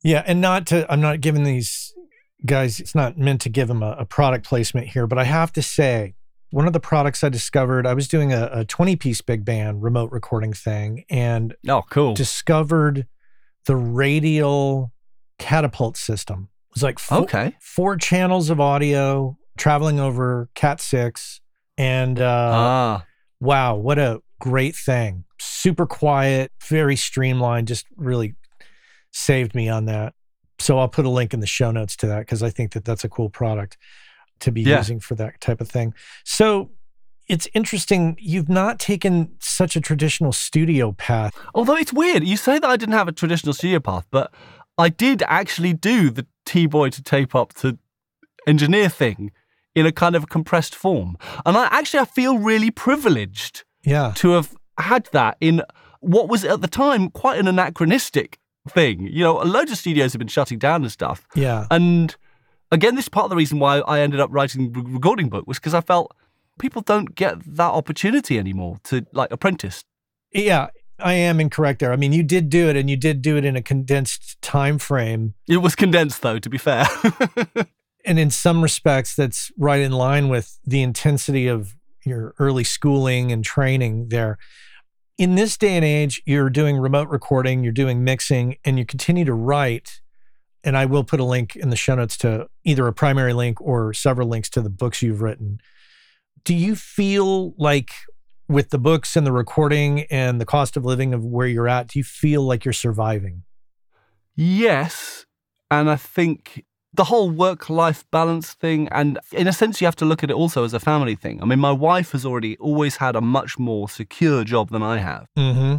Yeah, 0.03 0.23
and 0.27 0.41
not 0.41 0.67
to, 0.69 0.91
I'm 0.91 1.01
not 1.01 1.21
giving 1.21 1.45
these 1.45 1.95
guys, 2.45 2.81
it's 2.81 2.95
not 2.95 3.19
meant 3.19 3.41
to 3.43 3.49
give 3.49 3.69
them 3.69 3.83
a, 3.83 3.97
a 3.99 4.05
product 4.05 4.47
placement 4.47 4.89
here, 4.89 5.07
but 5.07 5.19
I 5.19 5.25
have 5.25 5.53
to 5.55 5.63
say, 5.63 6.15
one 6.51 6.67
of 6.67 6.73
the 6.73 6.81
products 6.81 7.23
I 7.23 7.29
discovered, 7.29 7.87
I 7.87 7.95
was 7.95 8.09
doing 8.09 8.33
a, 8.33 8.51
a 8.53 8.65
20 8.65 8.97
piece 8.97 9.21
big 9.21 9.45
band 9.45 9.83
remote 9.83 10.11
recording 10.11 10.53
thing 10.53 11.05
and 11.09 11.55
oh, 11.69 11.83
cool. 11.91 12.15
discovered 12.15 13.07
the 13.67 13.77
radial 13.77 14.93
catapult 15.39 15.97
system. 15.97 16.49
It 16.71 16.75
was 16.75 16.83
like 16.83 16.99
four, 16.99 17.19
okay. 17.19 17.57
four 17.61 17.97
channels 17.97 18.51
of 18.51 18.61
audio 18.61 19.37
traveling 19.59 20.01
over 20.01 20.49
Cat 20.55 20.81
6 20.81 21.41
and 21.79 22.21
uh, 22.21 22.51
ah. 22.53 23.07
wow, 23.41 23.77
what 23.77 23.99
a 23.99 24.21
great 24.41 24.75
thing. 24.75 25.25
Super 25.39 25.87
quiet, 25.87 26.51
very 26.63 26.97
streamlined, 26.97 27.69
just 27.69 27.87
really 27.97 28.35
saved 29.13 29.55
me 29.55 29.69
on 29.69 29.87
that. 29.87 30.15
So 30.61 30.79
I'll 30.79 30.89
put 30.89 31.05
a 31.07 31.09
link 31.11 31.33
in 31.35 31.41
the 31.41 31.47
show 31.47 31.71
notes 31.71 31.97
to 31.97 32.07
that 32.07 32.21
because 32.21 32.43
I 32.43 32.51
think 32.51 32.73
that 32.73 32.85
that's 32.85 33.03
a 33.05 33.09
cool 33.09 33.31
product 33.31 33.77
to 34.41 34.53
be 34.53 34.63
Yeah. 34.63 34.79
using 34.79 35.01
for 35.01 35.15
that 35.17 35.41
type 35.41 35.61
of 35.61 35.69
thing. 35.69 35.95
So 36.25 36.71
it's 37.29 37.49
interesting. 37.55 38.17
You've 38.21 38.49
not 38.49 38.79
taken 38.79 39.33
such 39.41 39.77
a 39.77 39.81
traditional 39.81 40.33
studio 40.33 40.93
path. 40.93 41.33
Although 41.55 41.77
it's 41.77 41.93
weird, 41.93 42.25
you 42.25 42.37
say 42.37 42.59
that 42.59 42.69
I 42.69 42.77
didn't 42.77 42.95
have 42.95 43.09
a 43.09 43.13
traditional 43.13 43.55
studio 43.55 43.81
path, 43.81 44.07
but 44.11 44.33
I 44.77 44.89
did 44.89 45.23
actually 45.27 45.73
do 45.75 46.11
the 46.11 46.27
tea 46.45 46.67
boy 46.67 46.91
to 46.91 47.03
tape 47.03 47.35
op 47.35 47.55
to 47.55 47.79
engineer 48.47 48.89
thing 48.89 49.31
in 49.75 49.87
a 49.87 49.93
kind 49.93 50.17
of 50.17 50.29
compressed 50.29 50.75
form. 50.75 51.17
And 51.47 51.57
I 51.57 51.67
actually 51.71 52.01
I 52.01 52.05
feel 52.07 52.39
really 52.39 52.71
privileged 52.71 53.65
Yeah. 53.85 54.13
to 54.17 54.31
have 54.33 54.55
had 54.79 55.09
that 55.13 55.37
in 55.41 55.63
what 56.01 56.29
was 56.29 56.45
at 56.45 56.61
the 56.63 56.67
time 56.69 57.11
quite 57.11 57.39
an 57.39 57.47
anachronistic 57.47 58.39
thing. 58.69 59.07
You 59.07 59.25
know, 59.25 59.43
a 59.43 59.45
loads 59.45 59.71
of 59.71 59.79
studios 59.79 60.13
have 60.13 60.19
been 60.19 60.29
shutting 60.29 60.59
down 60.59 60.83
and 60.83 60.93
stuff. 60.93 61.27
Yeah. 61.35 61.67
And 61.71 62.15
again, 62.71 62.95
this 62.95 63.07
is 63.07 63.09
part 63.09 63.25
of 63.25 63.31
the 63.31 63.37
reason 63.37 63.59
why 63.59 63.79
I 63.81 64.01
ended 64.01 64.21
up 64.21 64.31
writing 64.33 64.73
the 64.73 64.81
recording 64.81 65.29
book 65.29 65.47
was 65.47 65.59
because 65.59 65.75
I 65.75 65.81
felt 65.81 66.15
people 66.59 66.83
don't 66.83 67.15
get 67.15 67.43
that 67.57 67.71
opportunity 67.71 68.39
anymore 68.39 68.79
to 68.85 69.07
like 69.13 69.31
apprentice. 69.31 69.85
Yeah. 70.33 70.69
I 70.99 71.15
am 71.15 71.41
incorrect 71.41 71.81
there. 71.81 71.95
I 71.95 71.97
mean, 71.97 72.13
you 72.13 72.23
did 72.23 72.51
do 72.51 72.69
it 72.69 72.77
and 72.77 72.91
you 72.91 72.97
did 72.97 73.23
do 73.23 73.39
it 73.39 73.45
in 73.47 73.57
a 73.57 73.63
condensed 73.63 74.41
time 74.43 74.79
frame. 74.79 75.33
It 75.49 75.57
was 75.59 75.75
condensed 75.75 76.21
though, 76.21 76.39
to 76.39 76.51
be 76.51 76.59
fair. 76.59 76.87
And 78.05 78.19
in 78.19 78.31
some 78.31 78.63
respects, 78.63 79.15
that's 79.15 79.53
right 79.59 79.81
in 79.81 79.93
line 79.93 80.29
with 80.29 80.59
the 80.65 80.83
intensity 80.83 81.47
of 81.47 81.77
your 82.05 82.35
early 82.39 82.65
schooling 82.65 83.31
and 83.31 83.45
training 83.45 84.09
there. 84.09 84.39
In 85.21 85.35
this 85.35 85.59
day 85.59 85.77
and 85.77 85.85
age, 85.85 86.23
you're 86.25 86.49
doing 86.49 86.79
remote 86.79 87.11
recording, 87.11 87.63
you're 87.63 87.75
doing 87.75 88.03
mixing, 88.03 88.57
and 88.65 88.79
you 88.79 88.87
continue 88.87 89.27
to 89.27 89.35
write. 89.35 90.01
And 90.65 90.79
I 90.79 90.87
will 90.87 91.05
put 91.05 91.21
a 91.21 91.25
link 91.25 91.55
in 91.57 91.69
the 91.69 91.77
show 91.77 91.95
notes 91.95 92.17
to 92.19 92.49
either 92.65 92.87
a 92.87 92.95
primary 92.95 93.35
link 93.35 93.61
or 93.61 93.93
several 93.93 94.29
links 94.29 94.49
to 94.49 94.63
the 94.63 94.71
books 94.71 95.03
you've 95.03 95.21
written. 95.21 95.61
Do 96.43 96.55
you 96.55 96.75
feel 96.75 97.53
like 97.59 97.91
with 98.49 98.71
the 98.71 98.79
books 98.79 99.15
and 99.15 99.27
the 99.27 99.33
recording 99.33 100.05
and 100.11 100.41
the 100.41 100.47
cost 100.47 100.75
of 100.79 100.87
living 100.87 101.13
of 101.13 101.23
where 101.23 101.47
you're 101.47 101.69
at, 101.69 101.89
do 101.89 101.99
you 101.99 102.05
feel 102.05 102.41
like 102.41 102.65
you're 102.65 102.73
surviving? 102.73 103.43
yes. 104.37 105.27
And 105.71 105.91
I 105.91 105.97
think 105.97 106.65
the 106.93 107.05
whole 107.05 107.31
work 107.31 107.71
life 107.71 108.05
balance 108.11 108.53
thing, 108.53 108.89
and 108.91 109.19
in 109.33 109.47
a 109.47 109.53
sense, 109.53 109.81
you 109.81 109.87
have 109.87 109.97
to 109.97 110.05
look 110.05 110.25
at 110.25 110.31
it 110.31 110.35
also 110.35 110.65
as 110.65 110.75
a 110.75 110.81
family 110.81 111.15
thing. 111.15 111.43
I 111.43 111.47
mean, 111.47 111.61
my 111.61 111.73
wife 111.73 112.13
has 112.13 112.27
already 112.27 112.57
always 112.59 112.97
had 112.97 113.15
a 113.17 113.21
much 113.21 113.59
more 113.59 113.89
secure 113.89 114.45
job 114.45 114.71
than 114.71 114.83
I 114.83 114.99
have. 114.99 115.27
Mm-hmm. 115.39 115.77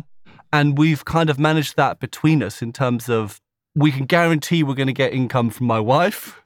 And 0.53 0.77
we've 0.77 1.05
kind 1.05 1.29
of 1.29 1.39
managed 1.39 1.77
that 1.77 1.99
between 1.99 2.43
us 2.43 2.61
in 2.61 2.73
terms 2.73 3.09
of 3.09 3.41
we 3.75 3.91
can 3.91 4.05
guarantee 4.05 4.63
we're 4.63 4.75
going 4.75 4.87
to 4.87 4.93
get 4.93 5.13
income 5.13 5.49
from 5.49 5.67
my 5.67 5.79
wife. 5.79 6.37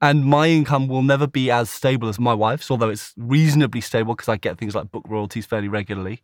And 0.00 0.26
my 0.26 0.48
income 0.48 0.86
will 0.88 1.02
never 1.02 1.26
be 1.26 1.50
as 1.50 1.70
stable 1.70 2.08
as 2.08 2.18
my 2.18 2.34
wife's, 2.34 2.70
although 2.70 2.90
it's 2.90 3.14
reasonably 3.16 3.80
stable 3.80 4.14
because 4.14 4.28
I 4.28 4.36
get 4.36 4.58
things 4.58 4.74
like 4.74 4.90
book 4.90 5.04
royalties 5.08 5.46
fairly 5.46 5.68
regularly. 5.68 6.20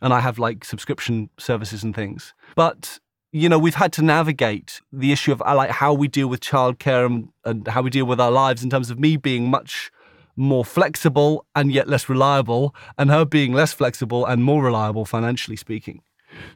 And 0.00 0.14
I 0.14 0.20
have 0.20 0.38
like 0.38 0.64
subscription 0.64 1.28
services 1.38 1.82
and 1.82 1.94
things. 1.94 2.32
But, 2.54 2.98
you 3.32 3.48
know, 3.48 3.58
we've 3.58 3.76
had 3.76 3.92
to 3.94 4.02
navigate 4.02 4.80
the 4.92 5.12
issue 5.12 5.32
of 5.32 5.40
like 5.40 5.70
how 5.70 5.92
we 5.94 6.08
deal 6.08 6.28
with 6.28 6.40
childcare 6.40 7.06
and, 7.06 7.28
and 7.44 7.68
how 7.68 7.82
we 7.82 7.90
deal 7.90 8.04
with 8.04 8.20
our 8.20 8.30
lives 8.30 8.62
in 8.62 8.70
terms 8.70 8.90
of 8.90 8.98
me 8.98 9.16
being 9.16 9.48
much 9.48 9.90
more 10.36 10.64
flexible 10.64 11.44
and 11.54 11.70
yet 11.70 11.88
less 11.88 12.08
reliable, 12.08 12.74
and 12.98 13.10
her 13.10 13.24
being 13.24 13.52
less 13.52 13.72
flexible 13.72 14.24
and 14.24 14.42
more 14.42 14.62
reliable 14.62 15.04
financially 15.04 15.56
speaking. 15.56 16.02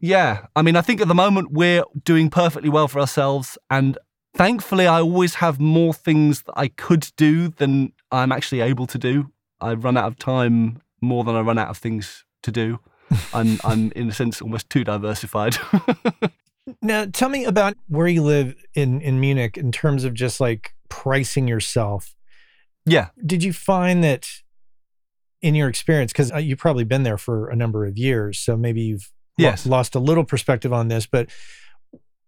Yeah, 0.01 0.47
I 0.57 0.63
mean, 0.63 0.77
I 0.77 0.81
think 0.81 1.01
at 1.01 1.09
the 1.09 1.15
moment 1.15 1.53
we're 1.53 1.85
doing 2.05 2.31
perfectly 2.31 2.71
well 2.71 2.89
for 2.89 3.01
ourselves, 3.01 3.59
and 3.71 3.99
thankfully, 4.35 4.87
I 4.87 5.01
always 5.01 5.37
have 5.37 5.61
more 5.61 5.93
things 5.93 6.43
that 6.43 6.55
I 6.57 6.69
could 6.69 7.11
do 7.17 7.49
than 7.49 7.93
I'm 8.11 8.33
actually 8.33 8.61
able 8.61 8.87
to 8.87 8.99
do. 8.99 9.31
I 9.61 9.75
run 9.75 9.97
out 9.97 10.07
of 10.07 10.19
time 10.19 10.81
more 11.01 11.25
than 11.25 11.35
I 11.35 11.41
run 11.41 11.59
out 11.59 11.69
of 11.69 11.79
things 11.79 12.25
to 12.43 12.51
do. 12.51 12.81
I'm, 13.35 13.59
I'm 13.65 13.93
in 13.93 14.09
a 14.09 14.13
sense 14.13 14.41
almost 14.41 14.71
too 14.71 14.85
diversified. 14.85 15.57
Now, 16.81 17.05
tell 17.07 17.29
me 17.29 17.45
about 17.45 17.77
where 17.89 18.09
you 18.09 18.23
live 18.23 18.55
in 18.75 19.01
in 19.01 19.21
Munich 19.21 19.57
in 19.59 19.71
terms 19.73 20.05
of 20.05 20.15
just 20.15 20.41
like 20.41 20.75
pricing 20.89 21.47
yourself. 21.49 22.15
yeah, 22.87 23.09
Did 23.25 23.43
you 23.43 23.53
find 23.53 24.03
that 24.05 24.29
in 25.43 25.55
your 25.55 25.69
experience, 25.69 26.11
because 26.13 26.33
uh, 26.33 26.39
you've 26.39 26.59
probably 26.59 26.85
been 26.85 27.03
there 27.03 27.19
for 27.19 27.49
a 27.49 27.57
number 27.57 27.85
of 27.85 27.99
years, 27.99 28.39
so 28.39 28.57
maybe 28.57 28.81
you've 28.81 29.11
lo- 29.39 29.45
Yes. 29.51 29.67
lost 29.67 29.95
a 29.95 29.99
little 29.99 30.25
perspective 30.25 30.73
on 30.73 30.89
this, 30.89 31.07
but 31.07 31.29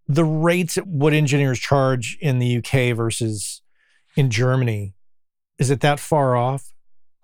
the 0.06 0.24
rates 0.24 0.76
at 0.76 0.86
what 0.86 1.14
engineers 1.14 1.58
charge 1.58 2.18
in 2.20 2.38
the 2.38 2.58
UK 2.58 2.94
versus 2.94 3.62
in 4.16 4.30
Germany, 4.30 4.94
is 5.58 5.70
it 5.70 5.80
that 5.80 5.98
far 5.98 6.36
off? 6.36 6.74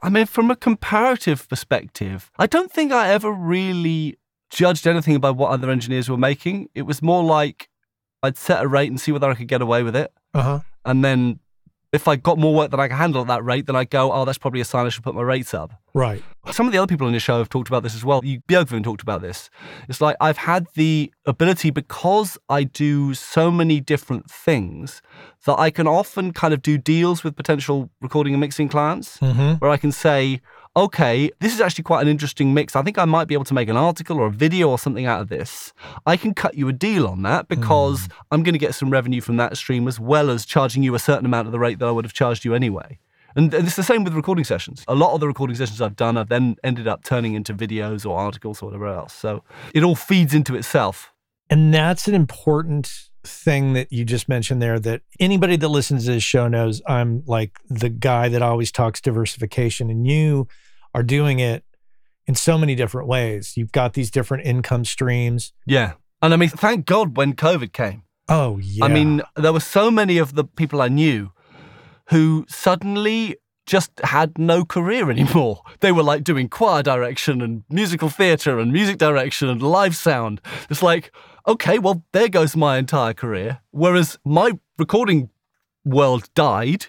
I 0.02 0.08
mean, 0.08 0.24
from 0.26 0.50
a 0.50 0.56
comparative 0.56 1.46
perspective, 1.48 2.30
I 2.38 2.46
don't 2.46 2.72
think 2.72 2.90
I 2.90 3.10
ever 3.12 3.30
really 3.30 4.16
judged 4.52 4.86
anything 4.86 5.18
by 5.18 5.30
what 5.30 5.50
other 5.50 5.70
engineers 5.70 6.08
were 6.08 6.16
making. 6.16 6.68
It 6.74 6.82
was 6.82 7.02
more 7.02 7.24
like 7.24 7.68
I'd 8.22 8.36
set 8.36 8.62
a 8.62 8.68
rate 8.68 8.90
and 8.90 9.00
see 9.00 9.10
whether 9.12 9.28
I 9.30 9.34
could 9.34 9.48
get 9.48 9.62
away 9.62 9.82
with 9.82 9.96
it. 9.96 10.12
Uh 10.34 10.42
huh. 10.42 10.60
And 10.84 11.04
then 11.04 11.40
if 11.92 12.08
I 12.08 12.16
got 12.16 12.38
more 12.38 12.54
work 12.54 12.70
than 12.70 12.80
I 12.80 12.88
could 12.88 12.96
handle 12.96 13.20
at 13.20 13.26
that 13.26 13.44
rate, 13.44 13.66
then 13.66 13.76
I 13.76 13.84
go, 13.84 14.10
oh, 14.12 14.24
that's 14.24 14.38
probably 14.38 14.62
a 14.62 14.64
sign 14.64 14.86
I 14.86 14.88
should 14.88 15.04
put 15.04 15.14
my 15.14 15.20
rates 15.20 15.52
up. 15.52 15.72
Right. 15.92 16.22
Some 16.50 16.66
of 16.66 16.72
the 16.72 16.78
other 16.78 16.86
people 16.86 17.06
on 17.06 17.12
the 17.12 17.20
show 17.20 17.36
have 17.36 17.50
talked 17.50 17.68
about 17.68 17.82
this 17.82 17.94
as 17.94 18.02
well. 18.02 18.24
You, 18.24 18.40
Björgvin 18.48 18.82
talked 18.82 19.02
about 19.02 19.20
this. 19.20 19.50
It's 19.90 20.00
like 20.00 20.16
I've 20.18 20.38
had 20.38 20.66
the 20.74 21.12
ability 21.26 21.68
because 21.70 22.38
I 22.48 22.64
do 22.64 23.12
so 23.12 23.50
many 23.50 23.78
different 23.80 24.30
things 24.30 25.02
that 25.44 25.58
I 25.58 25.68
can 25.70 25.86
often 25.86 26.32
kind 26.32 26.54
of 26.54 26.62
do 26.62 26.78
deals 26.78 27.22
with 27.22 27.36
potential 27.36 27.90
recording 28.00 28.32
and 28.32 28.40
mixing 28.40 28.68
clients 28.70 29.18
Mm-hmm. 29.18 29.54
where 29.56 29.70
I 29.70 29.76
can 29.76 29.92
say, 29.92 30.40
okay, 30.74 31.30
this 31.40 31.54
is 31.54 31.60
actually 31.60 31.84
quite 31.84 32.02
an 32.02 32.08
interesting 32.08 32.54
mix. 32.54 32.74
I 32.74 32.82
think 32.82 32.98
I 32.98 33.04
might 33.04 33.28
be 33.28 33.34
able 33.34 33.44
to 33.44 33.54
make 33.54 33.68
an 33.68 33.76
article 33.76 34.18
or 34.18 34.26
a 34.26 34.30
video 34.30 34.70
or 34.70 34.78
something 34.78 35.06
out 35.06 35.20
of 35.20 35.28
this. 35.28 35.72
I 36.06 36.16
can 36.16 36.34
cut 36.34 36.54
you 36.54 36.68
a 36.68 36.72
deal 36.72 37.06
on 37.06 37.22
that 37.22 37.48
because 37.48 38.06
hmm. 38.06 38.12
I'm 38.30 38.42
going 38.42 38.54
to 38.54 38.58
get 38.58 38.74
some 38.74 38.90
revenue 38.90 39.20
from 39.20 39.36
that 39.36 39.56
stream 39.56 39.86
as 39.86 40.00
well 40.00 40.30
as 40.30 40.46
charging 40.46 40.82
you 40.82 40.94
a 40.94 40.98
certain 40.98 41.26
amount 41.26 41.46
of 41.46 41.52
the 41.52 41.58
rate 41.58 41.78
that 41.78 41.86
I 41.86 41.90
would 41.90 42.04
have 42.04 42.14
charged 42.14 42.44
you 42.44 42.54
anyway. 42.54 42.98
And 43.34 43.52
and 43.54 43.66
it's 43.66 43.76
the 43.76 43.82
same 43.82 44.04
with 44.04 44.14
recording 44.14 44.44
sessions. 44.44 44.84
A 44.88 44.94
lot 44.94 45.14
of 45.14 45.20
the 45.20 45.26
recording 45.26 45.56
sessions 45.56 45.80
I've 45.80 45.96
done, 45.96 46.16
I've 46.16 46.28
then 46.28 46.56
ended 46.62 46.86
up 46.86 47.02
turning 47.02 47.34
into 47.34 47.54
videos 47.54 48.04
or 48.04 48.18
articles 48.18 48.62
or 48.62 48.66
whatever 48.66 48.88
else. 48.88 49.14
So 49.14 49.42
it 49.74 49.82
all 49.82 49.94
feeds 49.94 50.34
into 50.34 50.54
itself. 50.54 51.12
And 51.48 51.72
that's 51.72 52.08
an 52.08 52.14
important 52.14 53.08
thing 53.24 53.72
that 53.74 53.92
you 53.92 54.04
just 54.04 54.28
mentioned 54.28 54.60
there 54.60 54.80
that 54.80 55.02
anybody 55.20 55.56
that 55.56 55.68
listens 55.68 56.06
to 56.06 56.12
this 56.12 56.22
show 56.22 56.48
knows 56.48 56.82
I'm 56.86 57.22
like 57.26 57.58
the 57.68 57.88
guy 57.88 58.28
that 58.28 58.42
always 58.42 58.72
talks 58.72 59.00
diversification 59.00 59.90
and 59.90 60.06
you 60.06 60.48
are 60.94 61.02
doing 61.02 61.38
it 61.38 61.64
in 62.26 62.34
so 62.34 62.56
many 62.58 62.74
different 62.74 63.08
ways. 63.08 63.56
You've 63.56 63.72
got 63.72 63.94
these 63.94 64.10
different 64.10 64.46
income 64.46 64.84
streams. 64.84 65.52
Yeah. 65.66 65.94
And 66.20 66.32
I 66.32 66.36
mean, 66.36 66.50
thank 66.50 66.86
God 66.86 67.16
when 67.16 67.34
COVID 67.34 67.72
came. 67.72 68.04
Oh, 68.28 68.58
yeah. 68.58 68.84
I 68.84 68.88
mean, 68.88 69.22
there 69.36 69.52
were 69.52 69.60
so 69.60 69.90
many 69.90 70.18
of 70.18 70.34
the 70.34 70.44
people 70.44 70.80
I 70.80 70.88
knew 70.88 71.32
who 72.10 72.46
suddenly 72.48 73.36
just 73.66 73.90
had 74.04 74.38
no 74.38 74.64
career 74.64 75.10
anymore. 75.16 75.62
They 75.80 75.92
were 75.92 76.02
like 76.02 76.24
doing 76.24 76.48
choir 76.48 76.82
direction 76.82 77.40
and 77.40 77.64
musical 77.68 78.08
theatre 78.08 78.58
and 78.58 78.72
music 78.72 78.98
direction 78.98 79.48
and 79.48 79.62
live 79.62 79.96
sound. 79.96 80.40
It's 80.70 80.82
like, 80.82 81.12
okay, 81.46 81.78
well, 81.78 82.04
there 82.12 82.28
goes 82.28 82.56
my 82.56 82.78
entire 82.78 83.14
career. 83.14 83.60
Whereas 83.70 84.18
my 84.24 84.52
recording 84.78 85.30
world 85.84 86.28
died, 86.34 86.86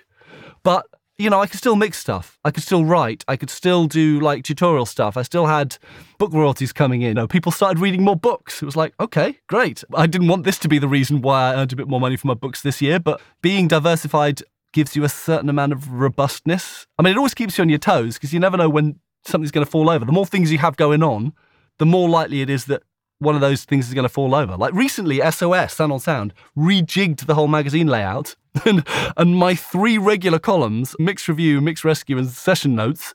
but 0.61 0.85
you 1.17 1.29
know, 1.29 1.39
I 1.39 1.47
could 1.47 1.59
still 1.59 1.75
mix 1.75 1.97
stuff. 1.97 2.39
I 2.43 2.51
could 2.51 2.63
still 2.63 2.85
write. 2.85 3.23
I 3.27 3.35
could 3.35 3.49
still 3.49 3.85
do 3.85 4.19
like 4.19 4.43
tutorial 4.43 4.85
stuff. 4.85 5.15
I 5.15 5.21
still 5.21 5.45
had 5.45 5.77
book 6.17 6.33
royalties 6.33 6.73
coming 6.73 7.01
in. 7.01 7.09
You 7.09 7.13
know, 7.13 7.27
people 7.27 7.51
started 7.51 7.79
reading 7.79 8.03
more 8.03 8.15
books. 8.15 8.61
It 8.61 8.65
was 8.65 8.75
like, 8.75 8.93
okay, 8.99 9.37
great. 9.47 9.83
I 9.93 10.07
didn't 10.07 10.27
want 10.27 10.43
this 10.43 10.57
to 10.59 10.67
be 10.67 10.79
the 10.79 10.87
reason 10.87 11.21
why 11.21 11.51
I 11.51 11.55
earned 11.55 11.73
a 11.73 11.75
bit 11.75 11.87
more 11.87 11.99
money 11.99 12.17
for 12.17 12.27
my 12.27 12.33
books 12.33 12.61
this 12.61 12.81
year, 12.81 12.99
but 12.99 13.21
being 13.41 13.67
diversified 13.67 14.41
gives 14.73 14.95
you 14.95 15.03
a 15.03 15.09
certain 15.09 15.49
amount 15.49 15.71
of 15.71 15.91
robustness. 15.91 16.87
I 16.97 17.03
mean, 17.03 17.13
it 17.13 17.17
always 17.17 17.35
keeps 17.35 17.57
you 17.57 17.61
on 17.61 17.69
your 17.69 17.79
toes 17.79 18.15
because 18.15 18.33
you 18.33 18.39
never 18.39 18.57
know 18.57 18.69
when 18.69 18.99
something's 19.23 19.51
going 19.51 19.65
to 19.65 19.71
fall 19.71 19.89
over. 19.89 20.03
The 20.03 20.11
more 20.11 20.25
things 20.25 20.51
you 20.51 20.57
have 20.57 20.75
going 20.75 21.03
on, 21.03 21.33
the 21.77 21.85
more 21.85 22.09
likely 22.09 22.41
it 22.41 22.49
is 22.49 22.65
that 22.65 22.81
one 23.19 23.35
of 23.35 23.41
those 23.41 23.63
things 23.63 23.87
is 23.87 23.93
going 23.93 24.03
to 24.03 24.09
fall 24.09 24.35
over. 24.35 24.57
Like 24.57 24.73
recently, 24.73 25.19
SOS, 25.19 25.73
Sound 25.73 25.91
on 25.91 25.99
Sound, 25.99 26.33
rejigged 26.57 27.25
the 27.25 27.35
whole 27.35 27.47
magazine 27.47 27.87
layout, 27.87 28.35
and, 28.65 28.87
and 29.17 29.35
my 29.35 29.55
three 29.55 29.97
regular 29.97 30.39
columns, 30.39 30.95
Mix 30.99 31.27
Review, 31.27 31.61
Mix 31.61 31.83
Rescue, 31.83 32.17
and 32.17 32.29
Session 32.29 32.75
Notes, 32.75 33.13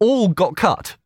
all 0.00 0.28
got 0.28 0.56
cut 0.56 0.96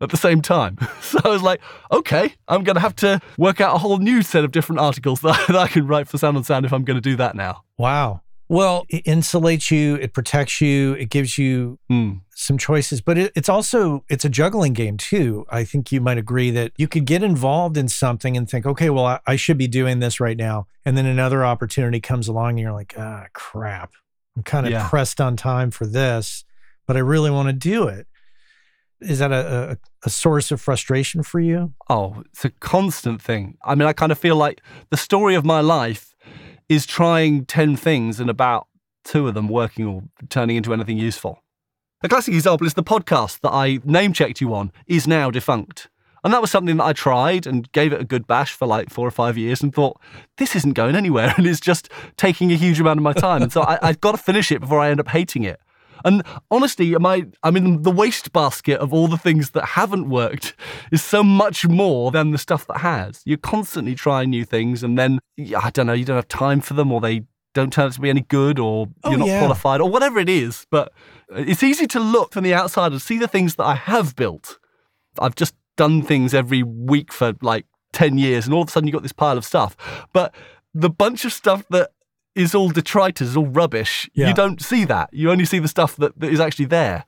at 0.00 0.10
the 0.10 0.16
same 0.16 0.42
time. 0.42 0.78
So 1.06 1.20
I 1.24 1.28
was 1.28 1.42
like, 1.42 1.60
okay, 1.92 2.34
I'm 2.48 2.64
going 2.64 2.74
to 2.74 2.80
have 2.80 2.96
to 2.96 3.20
work 3.38 3.60
out 3.60 3.76
a 3.76 3.78
whole 3.78 3.98
new 3.98 4.22
set 4.22 4.44
of 4.44 4.50
different 4.50 4.80
articles 4.80 5.20
that, 5.20 5.46
that 5.46 5.56
I 5.56 5.68
can 5.68 5.86
write 5.86 6.08
for 6.08 6.18
Sound 6.18 6.36
on 6.36 6.42
Sound 6.42 6.66
if 6.66 6.72
I'm 6.72 6.84
going 6.84 6.96
to 6.96 7.00
do 7.00 7.14
that 7.16 7.36
now. 7.36 7.62
Wow. 7.78 8.22
Well, 8.48 8.86
it 8.88 9.04
insulates 9.04 9.70
you, 9.70 9.96
it 9.96 10.12
protects 10.12 10.60
you, 10.60 10.92
it 10.94 11.10
gives 11.10 11.36
you 11.36 11.78
Mm. 11.90 12.20
some 12.34 12.58
choices, 12.58 13.00
but 13.00 13.18
it, 13.18 13.32
it's 13.34 13.48
also 13.48 14.04
it's 14.08 14.24
a 14.24 14.28
juggling 14.28 14.72
game 14.72 14.96
too. 14.96 15.44
I 15.50 15.64
think 15.64 15.90
you 15.90 16.00
might 16.00 16.18
agree 16.18 16.50
that 16.52 16.72
you 16.76 16.86
could 16.86 17.06
get 17.06 17.22
involved 17.24 17.76
in 17.76 17.88
something 17.88 18.36
and 18.36 18.48
think, 18.48 18.64
okay, 18.66 18.88
well, 18.90 19.06
I, 19.06 19.20
I 19.26 19.36
should 19.36 19.58
be 19.58 19.66
doing 19.68 19.98
this 19.98 20.20
right 20.20 20.36
now, 20.36 20.66
and 20.84 20.96
then 20.96 21.06
another 21.06 21.44
opportunity 21.44 22.00
comes 22.00 22.28
along, 22.28 22.50
and 22.50 22.60
you're 22.60 22.72
like, 22.72 22.94
ah, 22.96 23.26
crap, 23.32 23.94
I'm 24.36 24.42
kind 24.44 24.66
of 24.66 24.72
Yeah. 24.72 24.88
pressed 24.88 25.20
on 25.20 25.36
time 25.36 25.70
for 25.72 25.86
this, 25.86 26.44
but 26.86 26.96
I 26.96 27.00
really 27.00 27.30
want 27.32 27.48
to 27.48 27.52
do 27.52 27.88
it. 27.88 28.06
Is 29.00 29.18
that 29.18 29.30
a, 29.32 29.72
a, 29.72 29.76
a 30.04 30.10
source 30.10 30.50
of 30.50 30.60
frustration 30.60 31.22
for 31.22 31.38
you? 31.40 31.74
Oh, 31.90 32.22
it's 32.32 32.44
a 32.46 32.50
constant 32.50 33.20
thing. 33.20 33.58
I 33.62 33.74
mean, 33.74 33.86
I 33.86 33.92
kind 33.92 34.10
of 34.10 34.18
feel 34.18 34.36
like 34.36 34.62
the 34.90 34.96
story 34.96 35.34
of 35.34 35.44
my 35.44 35.60
life 35.60 36.14
is 36.68 36.86
trying 36.86 37.44
10 37.44 37.76
things 37.76 38.20
and 38.20 38.30
about 38.30 38.66
two 39.04 39.28
of 39.28 39.34
them 39.34 39.48
working 39.48 39.86
or 39.86 40.02
turning 40.28 40.56
into 40.56 40.72
anything 40.72 40.98
useful. 40.98 41.42
A 42.02 42.08
classic 42.08 42.34
example 42.34 42.66
is 42.66 42.74
the 42.74 42.82
podcast 42.82 43.40
that 43.40 43.52
I 43.52 43.78
name 43.84 44.12
checked 44.12 44.40
you 44.40 44.54
on 44.54 44.72
is 44.86 45.06
now 45.06 45.30
defunct. 45.30 45.88
And 46.24 46.34
that 46.34 46.40
was 46.40 46.50
something 46.50 46.76
that 46.76 46.84
I 46.84 46.92
tried 46.92 47.46
and 47.46 47.70
gave 47.70 47.92
it 47.92 48.00
a 48.00 48.04
good 48.04 48.26
bash 48.26 48.52
for 48.52 48.66
like 48.66 48.90
four 48.90 49.06
or 49.06 49.12
five 49.12 49.38
years 49.38 49.62
and 49.62 49.72
thought, 49.72 50.00
this 50.38 50.56
isn't 50.56 50.74
going 50.74 50.96
anywhere 50.96 51.32
and 51.36 51.46
it's 51.46 51.60
just 51.60 51.88
taking 52.16 52.50
a 52.50 52.56
huge 52.56 52.80
amount 52.80 52.98
of 52.98 53.04
my 53.04 53.12
time. 53.12 53.42
And 53.42 53.52
so 53.52 53.62
I, 53.62 53.78
I've 53.80 54.00
got 54.00 54.12
to 54.12 54.18
finish 54.18 54.50
it 54.50 54.60
before 54.60 54.80
I 54.80 54.90
end 54.90 55.00
up 55.00 55.08
hating 55.08 55.44
it. 55.44 55.60
And 56.06 56.22
honestly, 56.50 56.94
my, 56.94 57.26
I 57.42 57.50
mean, 57.50 57.82
the 57.82 57.90
waste 57.90 58.32
basket 58.32 58.78
of 58.80 58.94
all 58.94 59.08
the 59.08 59.18
things 59.18 59.50
that 59.50 59.64
haven't 59.64 60.08
worked 60.08 60.54
is 60.92 61.02
so 61.02 61.22
much 61.22 61.66
more 61.66 62.10
than 62.12 62.30
the 62.30 62.38
stuff 62.38 62.66
that 62.68 62.78
has. 62.78 63.22
You're 63.26 63.36
constantly 63.38 63.94
trying 63.94 64.30
new 64.30 64.44
things, 64.44 64.82
and 64.82 64.96
then 64.96 65.18
I 65.38 65.70
don't 65.70 65.86
know, 65.86 65.92
you 65.92 66.04
don't 66.04 66.16
have 66.16 66.28
time 66.28 66.60
for 66.60 66.74
them, 66.74 66.92
or 66.92 67.00
they 67.00 67.24
don't 67.54 67.72
turn 67.72 67.86
out 67.86 67.92
to 67.92 68.00
be 68.00 68.08
any 68.08 68.20
good, 68.20 68.58
or 68.58 68.86
Oh, 69.02 69.10
you're 69.10 69.18
not 69.18 69.28
yeah. 69.28 69.40
qualified, 69.40 69.80
or 69.80 69.90
whatever 69.90 70.18
it 70.18 70.28
is. 70.28 70.66
But 70.70 70.92
it's 71.30 71.62
easy 71.62 71.86
to 71.88 72.00
look 72.00 72.32
from 72.32 72.44
the 72.44 72.54
outside 72.54 72.92
and 72.92 73.02
see 73.02 73.18
the 73.18 73.28
things 73.28 73.56
that 73.56 73.64
I 73.64 73.74
have 73.74 74.14
built. 74.14 74.58
I've 75.18 75.34
just 75.34 75.54
done 75.76 76.02
things 76.02 76.34
every 76.34 76.62
week 76.62 77.12
for 77.12 77.34
like 77.42 77.66
10 77.94 78.16
years, 78.16 78.44
and 78.46 78.54
all 78.54 78.62
of 78.62 78.68
a 78.68 78.70
sudden 78.70 78.86
you've 78.86 78.94
got 78.94 79.02
this 79.02 79.12
pile 79.12 79.36
of 79.36 79.44
stuff. 79.44 79.76
But 80.12 80.34
the 80.72 80.90
bunch 80.90 81.24
of 81.24 81.32
stuff 81.32 81.64
that 81.70 81.90
is 82.36 82.54
all 82.54 82.68
detritus, 82.70 83.34
all 83.36 83.46
rubbish, 83.46 84.08
Yeah. 84.14 84.28
you 84.28 84.34
don't 84.34 84.62
see 84.62 84.84
that. 84.84 85.08
You 85.12 85.30
only 85.30 85.44
see 85.44 85.58
the 85.58 85.68
stuff 85.68 85.96
that, 85.96 86.18
that 86.20 86.30
is 86.32 86.38
actually 86.40 86.66
there. 86.66 87.04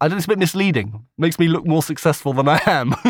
I 0.00 0.08
don't. 0.08 0.18
It's 0.18 0.26
a 0.26 0.28
bit 0.28 0.38
misleading. 0.38 1.06
Makes 1.16 1.38
me 1.38 1.46
look 1.46 1.64
more 1.64 1.82
successful 1.82 2.32
than 2.32 2.48
I 2.48 2.60
am. 2.66 2.92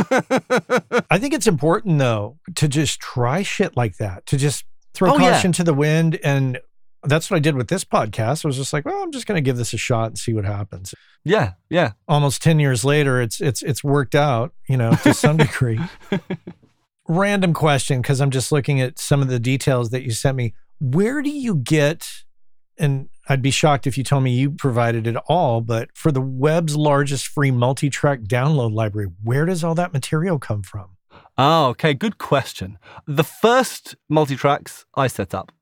I 1.10 1.18
think 1.18 1.32
it's 1.32 1.46
important 1.46 1.98
though 1.98 2.38
to 2.56 2.68
just 2.68 3.00
try 3.00 3.42
shit 3.42 3.76
like 3.76 3.96
that, 3.96 4.26
to 4.26 4.36
just 4.36 4.64
throw 4.92 5.12
Oh, 5.14 5.18
yeah. 5.18 5.32
caution 5.32 5.52
to 5.52 5.64
the 5.64 5.72
wind. 5.72 6.18
And 6.22 6.58
that's 7.04 7.30
what 7.30 7.38
I 7.38 7.40
did 7.40 7.56
with 7.56 7.68
this 7.68 7.82
podcast. 7.84 8.44
I 8.44 8.48
was 8.48 8.58
just 8.58 8.74
like, 8.74 8.84
well, 8.84 9.02
I'm 9.02 9.10
just 9.10 9.26
going 9.26 9.36
to 9.36 9.40
give 9.42 9.56
this 9.56 9.72
a 9.72 9.78
shot 9.78 10.08
and 10.08 10.18
see 10.18 10.34
what 10.34 10.44
happens. 10.44 10.94
yeah, 11.24 11.52
yeah. 11.70 11.92
Almost 12.08 12.42
10 12.42 12.60
years 12.60 12.84
later, 12.84 13.22
it's 13.22 13.40
it's 13.40 13.62
it's 13.62 13.82
worked 13.82 14.14
out, 14.14 14.52
you 14.68 14.76
know, 14.76 14.92
to 15.02 15.14
some 15.14 15.38
degree. 15.38 15.80
Random 17.08 17.52
question 17.52 18.00
because 18.00 18.20
I'm 18.20 18.30
just 18.30 18.52
looking 18.52 18.80
at 18.80 18.98
some 18.98 19.20
of 19.22 19.28
the 19.28 19.40
details 19.40 19.90
that 19.90 20.02
you 20.02 20.12
sent 20.12 20.36
me. 20.36 20.54
Where 20.82 21.22
do 21.22 21.30
you 21.30 21.54
get 21.54 22.08
and 22.76 23.08
I'd 23.28 23.40
be 23.42 23.52
shocked 23.52 23.86
if 23.86 23.96
you 23.96 24.02
told 24.02 24.24
me 24.24 24.32
you 24.32 24.50
provided 24.50 25.06
it 25.06 25.16
all, 25.28 25.60
but 25.60 25.90
for 25.94 26.10
the 26.10 26.20
web's 26.20 26.74
largest 26.74 27.28
free 27.28 27.52
multi-track 27.52 28.22
download 28.22 28.72
library, 28.72 29.08
where 29.22 29.46
does 29.46 29.62
all 29.62 29.76
that 29.76 29.92
material 29.92 30.40
come 30.40 30.62
from? 30.62 30.96
Oh, 31.38 31.66
okay. 31.66 31.94
Good 31.94 32.18
question. 32.18 32.78
The 33.06 33.22
first 33.22 33.94
multi 34.08 34.34
tracks 34.34 34.84
I 34.94 35.06
set 35.06 35.34
up 35.34 35.52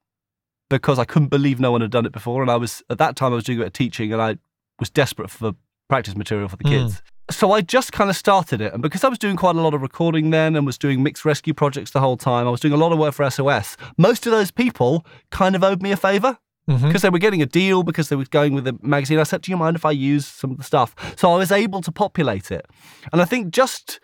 because 0.70 0.98
I 0.98 1.04
couldn't 1.04 1.28
believe 1.28 1.60
no 1.60 1.72
one 1.72 1.82
had 1.82 1.90
done 1.90 2.06
it 2.06 2.12
before. 2.12 2.40
And 2.40 2.50
I 2.50 2.56
was, 2.56 2.82
at 2.88 2.98
that 2.98 3.16
time, 3.16 3.32
I 3.32 3.34
was 3.34 3.44
doing 3.44 3.58
a 3.58 3.62
bit 3.62 3.66
of 3.66 3.72
teaching 3.74 4.12
and 4.12 4.22
I 4.22 4.38
was 4.78 4.88
desperate 4.88 5.30
for 5.30 5.52
practice 5.88 6.16
material 6.16 6.48
for 6.48 6.56
the 6.56 6.64
Mm. 6.64 7.02
So 7.30 7.52
I 7.52 7.60
just 7.60 7.92
kind 7.92 8.10
of 8.10 8.16
started 8.16 8.60
it. 8.60 8.72
And 8.72 8.82
because 8.82 9.04
I 9.04 9.08
was 9.08 9.18
doing 9.18 9.36
quite 9.36 9.56
a 9.56 9.60
lot 9.60 9.72
of 9.72 9.82
recording 9.82 10.30
then 10.30 10.56
and 10.56 10.66
was 10.66 10.76
doing 10.76 11.02
mix 11.02 11.24
rescue 11.24 11.54
projects 11.54 11.92
the 11.92 12.00
whole 12.00 12.16
time, 12.16 12.46
I 12.46 12.50
was 12.50 12.60
doing 12.60 12.74
a 12.74 12.76
lot 12.76 12.92
of 12.92 12.98
work 12.98 13.14
for 13.14 13.28
SOS. 13.30 13.76
Most 13.96 14.26
of 14.26 14.32
those 14.32 14.50
people 14.50 15.06
kind 15.30 15.54
of 15.54 15.62
owed 15.62 15.80
me 15.80 15.92
a 15.92 15.96
favor 15.96 16.38
mm-hmm. 16.68 16.86
because 16.86 17.02
they 17.02 17.10
were 17.10 17.18
getting 17.18 17.40
a 17.40 17.46
deal 17.46 17.82
because 17.82 18.08
they 18.08 18.16
were 18.16 18.24
going 18.24 18.54
with 18.54 18.64
the 18.64 18.76
magazine. 18.82 19.18
I 19.18 19.22
said, 19.22 19.42
Do 19.42 19.50
you 19.52 19.56
mind 19.56 19.76
if 19.76 19.84
I 19.84 19.92
use 19.92 20.26
some 20.26 20.50
of 20.50 20.56
the 20.58 20.64
stuff? 20.64 20.94
So 21.16 21.32
I 21.32 21.36
was 21.36 21.52
able 21.52 21.80
to 21.82 21.92
populate 21.92 22.50
it. 22.50 22.66
And 23.12 23.22
I 23.22 23.24
think 23.24 23.50
just 23.52 24.00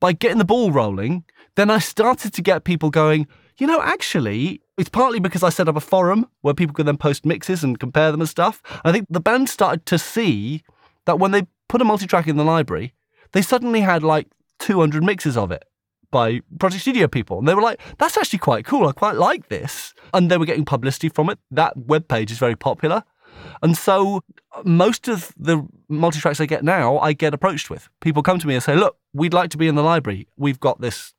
by 0.00 0.12
getting 0.12 0.38
the 0.38 0.44
ball 0.44 0.70
rolling, 0.72 1.24
then 1.56 1.70
I 1.70 1.78
started 1.78 2.32
to 2.32 2.42
get 2.42 2.64
people 2.64 2.90
going, 2.90 3.26
you 3.58 3.66
know, 3.66 3.82
actually, 3.82 4.62
it's 4.78 4.88
partly 4.88 5.20
because 5.20 5.42
I 5.42 5.50
set 5.50 5.68
up 5.68 5.76
a 5.76 5.80
forum 5.80 6.26
where 6.40 6.54
people 6.54 6.74
could 6.74 6.86
then 6.86 6.96
post 6.96 7.26
mixes 7.26 7.62
and 7.62 7.78
compare 7.78 8.10
them 8.10 8.22
and 8.22 8.28
stuff. 8.28 8.62
I 8.84 8.92
think 8.92 9.06
the 9.10 9.20
band 9.20 9.50
started 9.50 9.84
to 9.86 9.98
see 9.98 10.62
that 11.04 11.18
when 11.18 11.32
they 11.32 11.42
put 11.70 11.80
a 11.80 11.84
multi 11.84 12.06
track 12.06 12.26
in 12.26 12.36
the 12.36 12.44
library, 12.44 12.94
they 13.30 13.40
suddenly 13.40 13.80
had 13.80 14.02
like 14.02 14.26
200 14.58 15.04
mixes 15.04 15.36
of 15.36 15.52
it 15.52 15.64
by 16.10 16.40
Project 16.58 16.82
Studio 16.82 17.06
people. 17.06 17.38
And 17.38 17.46
they 17.46 17.54
were 17.54 17.62
like, 17.62 17.80
that's 17.96 18.18
actually 18.18 18.40
quite 18.40 18.64
cool. 18.64 18.88
I 18.88 18.92
quite 18.92 19.14
like 19.14 19.48
this. 19.48 19.94
And 20.12 20.28
they 20.28 20.36
were 20.36 20.46
getting 20.46 20.64
publicity 20.64 21.08
from 21.08 21.30
it. 21.30 21.38
That 21.52 21.78
webpage 21.78 22.32
is 22.32 22.38
very 22.38 22.56
popular. 22.56 23.04
And 23.62 23.78
so 23.78 24.22
most 24.64 25.06
of 25.06 25.32
the 25.38 25.64
multi 25.88 26.18
tracks 26.18 26.40
I 26.40 26.46
get 26.46 26.64
now, 26.64 26.98
I 26.98 27.12
get 27.12 27.34
approached 27.34 27.70
with. 27.70 27.88
People 28.00 28.24
come 28.24 28.40
to 28.40 28.48
me 28.48 28.54
and 28.54 28.62
say, 28.62 28.74
look, 28.74 28.96
we'd 29.12 29.32
like 29.32 29.50
to 29.50 29.56
be 29.56 29.68
in 29.68 29.76
the 29.76 29.84
library. 29.84 30.26
We've 30.36 30.58
got 30.58 30.80
this 30.80 31.14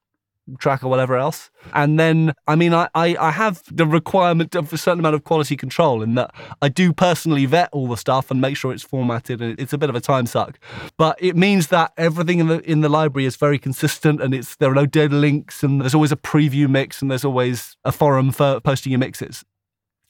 track 0.59 0.83
or 0.83 0.87
whatever 0.89 1.17
else. 1.17 1.49
And 1.73 1.99
then, 1.99 2.33
I 2.47 2.55
mean, 2.55 2.73
I, 2.73 2.87
I, 2.95 3.15
I 3.19 3.31
have 3.31 3.61
the 3.71 3.85
requirement 3.85 4.55
of 4.55 4.71
a 4.73 4.77
certain 4.77 4.99
amount 4.99 5.15
of 5.15 5.23
quality 5.23 5.55
control 5.55 6.01
in 6.01 6.15
that 6.15 6.33
I 6.61 6.69
do 6.69 6.93
personally 6.93 7.45
vet 7.45 7.69
all 7.71 7.87
the 7.87 7.97
stuff 7.97 8.31
and 8.31 8.41
make 8.41 8.57
sure 8.57 8.73
it's 8.73 8.83
formatted 8.83 9.41
and 9.41 9.59
it's 9.59 9.73
a 9.73 9.77
bit 9.77 9.89
of 9.89 9.95
a 9.95 10.01
time 10.01 10.25
suck. 10.25 10.59
But 10.97 11.17
it 11.21 11.35
means 11.35 11.67
that 11.67 11.93
everything 11.97 12.39
in 12.39 12.47
the 12.47 12.59
in 12.69 12.81
the 12.81 12.89
library 12.89 13.25
is 13.25 13.35
very 13.35 13.59
consistent 13.59 14.21
and 14.21 14.33
it's 14.33 14.55
there 14.57 14.71
are 14.71 14.75
no 14.75 14.85
dead 14.85 15.11
links 15.13 15.63
and 15.63 15.81
there's 15.81 15.95
always 15.95 16.11
a 16.11 16.17
preview 16.17 16.69
mix 16.69 17.01
and 17.01 17.09
there's 17.11 17.25
always 17.25 17.77
a 17.85 17.91
forum 17.91 18.31
for 18.31 18.59
posting 18.59 18.91
your 18.91 18.99
mixes. 18.99 19.43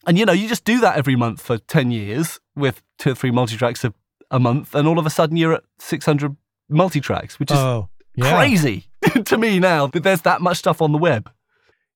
And 0.07 0.17
you 0.17 0.25
know, 0.25 0.33
you 0.33 0.47
just 0.47 0.63
do 0.65 0.79
that 0.81 0.97
every 0.97 1.15
month 1.15 1.41
for 1.41 1.57
10 1.59 1.91
years 1.91 2.39
with 2.55 2.81
two 2.97 3.11
or 3.11 3.15
three 3.15 3.29
multi 3.31 3.55
tracks 3.55 3.83
a, 3.83 3.93
a 4.31 4.39
month, 4.39 4.73
and 4.73 4.87
all 4.87 4.97
of 4.97 5.05
a 5.05 5.09
sudden 5.11 5.37
you're 5.37 5.53
at 5.53 5.63
600 5.79 6.35
multi 6.69 6.99
tracks, 6.99 7.39
which 7.39 7.51
is 7.51 7.57
Oh, 7.57 7.89
yeah. 8.15 8.35
crazy 8.35 8.87
to 9.25 9.37
me 9.37 9.59
now 9.59 9.87
that 9.87 10.03
there's 10.03 10.21
that 10.21 10.41
much 10.41 10.57
stuff 10.57 10.81
on 10.81 10.91
the 10.91 10.97
web. 10.97 11.29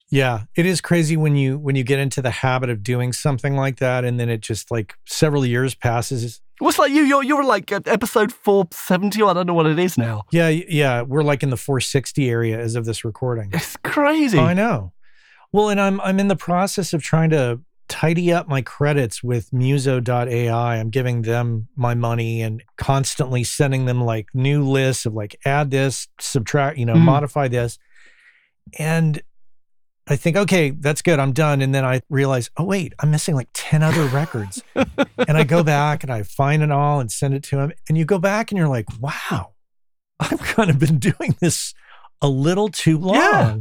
Yeah, 0.09 0.43
it 0.55 0.65
is 0.65 0.81
crazy 0.81 1.17
when 1.17 1.35
you 1.35 1.57
when 1.57 1.75
you 1.75 1.83
get 1.83 1.99
into 1.99 2.21
the 2.21 2.29
habit 2.29 2.69
of 2.69 2.83
doing 2.83 3.11
something 3.11 3.55
like 3.55 3.77
that, 3.77 4.05
and 4.05 4.19
then 4.19 4.29
it 4.29 4.41
just 4.41 4.69
like 4.69 4.95
several 5.05 5.45
years 5.45 5.73
passes. 5.73 6.41
What's 6.59 6.79
like 6.79 6.91
you? 6.91 7.03
You're, 7.03 7.23
you're 7.23 7.43
like 7.43 7.71
episode 7.71 8.31
470, 8.31 9.21
or 9.21 9.31
I 9.31 9.33
don't 9.33 9.47
know 9.47 9.53
what 9.53 9.65
it 9.65 9.79
is 9.79 9.97
now. 9.97 10.23
Yeah, 10.31 10.47
yeah, 10.49 11.01
we're 11.01 11.23
like 11.23 11.43
in 11.43 11.49
the 11.49 11.57
460 11.57 12.29
area 12.29 12.57
as 12.57 12.75
of 12.75 12.85
this 12.85 13.03
recording. 13.03 13.49
It's 13.51 13.75
crazy. 13.83 14.37
Oh, 14.37 14.45
I 14.45 14.53
know. 14.53 14.93
Well, 15.51 15.69
and 15.69 15.81
I'm 15.81 15.99
I'm 16.01 16.19
in 16.19 16.27
the 16.27 16.35
process 16.35 16.93
of 16.93 17.01
trying 17.01 17.31
to 17.31 17.59
tidy 17.87 18.31
up 18.33 18.47
my 18.47 18.61
credits 18.61 19.23
with 19.23 19.51
muso.ai. 19.53 20.77
I'm 20.77 20.89
giving 20.89 21.21
them 21.23 21.67
my 21.75 21.93
money 21.93 22.41
and 22.41 22.63
constantly 22.77 23.43
sending 23.43 23.85
them 23.85 24.01
like 24.03 24.27
new 24.33 24.63
lists 24.63 25.05
of 25.05 25.13
like 25.13 25.35
add 25.45 25.71
this, 25.71 26.07
subtract, 26.19 26.77
you 26.77 26.85
know, 26.85 26.95
Mm. 26.95 27.01
modify 27.01 27.47
this. 27.47 27.77
And 28.79 29.21
I 30.07 30.15
think, 30.15 30.37
okay, 30.37 30.69
that's 30.71 31.01
good. 31.01 31.19
I'm 31.19 31.31
done. 31.33 31.61
And 31.61 31.73
then 31.73 31.83
I 31.85 32.01
realize, 32.09 32.49
oh, 32.57 32.63
wait, 32.63 32.93
I'm 32.99 33.09
missing 33.11 33.33
like 33.35 33.49
10 33.53 33.81
other 33.83 34.05
records. 34.05 34.61
and 34.75 35.37
I 35.37 35.43
go 35.43 35.63
back 35.63 36.03
and 36.03 36.11
I 36.11 36.23
find 36.23 36.61
it 36.61 36.71
all 36.71 36.99
and 36.99 37.11
send 37.11 37.33
it 37.33 37.43
to 37.45 37.59
him. 37.59 37.71
And 37.89 37.97
you 37.97 38.05
go 38.05 38.19
back 38.19 38.51
and 38.51 38.57
you're 38.57 38.67
like, 38.67 38.85
wow, 38.99 39.53
I've 40.19 40.39
kind 40.39 40.69
of 40.69 40.77
been 40.79 40.99
doing 40.99 41.35
this 41.39 41.73
a 42.21 42.27
little 42.29 42.69
too 42.69 42.97
long 42.99 43.15
Yeah. 43.15 43.55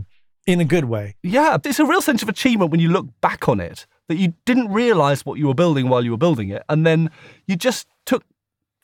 in 0.47 0.61
a 0.61 0.65
good 0.65 0.85
way. 0.85 1.17
Yeah, 1.23 1.57
it's 1.65 1.79
a 1.81 1.87
real 1.87 2.03
sense 2.03 2.23
of 2.23 2.29
achievement 2.29 2.71
when 2.71 2.81
you 2.81 2.91
look 2.91 3.09
back 3.21 3.49
on 3.49 3.59
it 3.61 3.87
that 4.09 4.17
you 4.17 4.35
didn't 4.45 4.73
realize 4.73 5.25
what 5.25 5.39
you 5.39 5.47
were 5.47 5.55
building 5.55 5.89
while 5.89 6.05
you 6.05 6.11
were 6.11 6.17
building 6.17 6.51
it. 6.51 6.63
And 6.69 6.87
then 6.87 7.11
you 7.47 7.57
just 7.57 7.87
took 8.05 8.25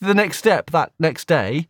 the 0.01 0.15
next 0.15 0.39
step 0.39 0.71
that 0.71 0.93
next 0.99 1.27
day. 1.27 1.69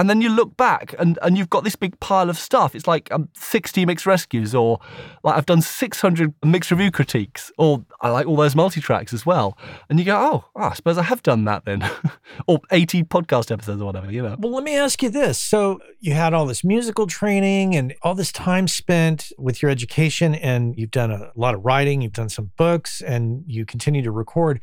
And 0.00 0.08
then 0.08 0.22
you 0.22 0.30
look 0.30 0.56
back 0.56 0.94
and, 0.98 1.18
and 1.20 1.36
you've 1.36 1.50
got 1.50 1.62
this 1.62 1.76
big 1.76 2.00
pile 2.00 2.30
of 2.30 2.38
stuff. 2.38 2.74
It's 2.74 2.86
like 2.86 3.12
um, 3.12 3.28
60 3.34 3.84
mixed 3.84 4.06
rescues, 4.06 4.54
or 4.54 4.80
like 5.22 5.36
I've 5.36 5.44
done 5.44 5.60
600 5.60 6.32
mixed 6.42 6.70
review 6.70 6.90
critiques, 6.90 7.52
or 7.58 7.84
I 8.00 8.08
like 8.08 8.26
all 8.26 8.36
those 8.36 8.56
multi 8.56 8.80
tracks 8.80 9.12
as 9.12 9.26
well. 9.26 9.58
And 9.90 9.98
you 9.98 10.06
go, 10.06 10.16
oh, 10.16 10.44
oh, 10.56 10.68
I 10.68 10.72
suppose 10.72 10.96
I 10.96 11.02
have 11.02 11.22
done 11.22 11.44
that 11.44 11.66
then. 11.66 11.86
or 12.46 12.60
80 12.70 13.04
podcast 13.04 13.50
episodes 13.50 13.82
or 13.82 13.84
whatever, 13.84 14.10
you 14.10 14.22
know. 14.22 14.36
Well, 14.38 14.52
let 14.52 14.64
me 14.64 14.74
ask 14.74 15.02
you 15.02 15.10
this. 15.10 15.38
So, 15.38 15.80
you 15.98 16.14
had 16.14 16.32
all 16.32 16.46
this 16.46 16.64
musical 16.64 17.06
training 17.06 17.76
and 17.76 17.94
all 18.00 18.14
this 18.14 18.32
time 18.32 18.68
spent 18.68 19.32
with 19.36 19.60
your 19.60 19.70
education, 19.70 20.34
and 20.34 20.78
you've 20.78 20.92
done 20.92 21.10
a 21.10 21.30
lot 21.36 21.54
of 21.54 21.62
writing, 21.62 22.00
you've 22.00 22.14
done 22.14 22.30
some 22.30 22.52
books, 22.56 23.02
and 23.02 23.44
you 23.46 23.66
continue 23.66 24.00
to 24.00 24.10
record. 24.10 24.62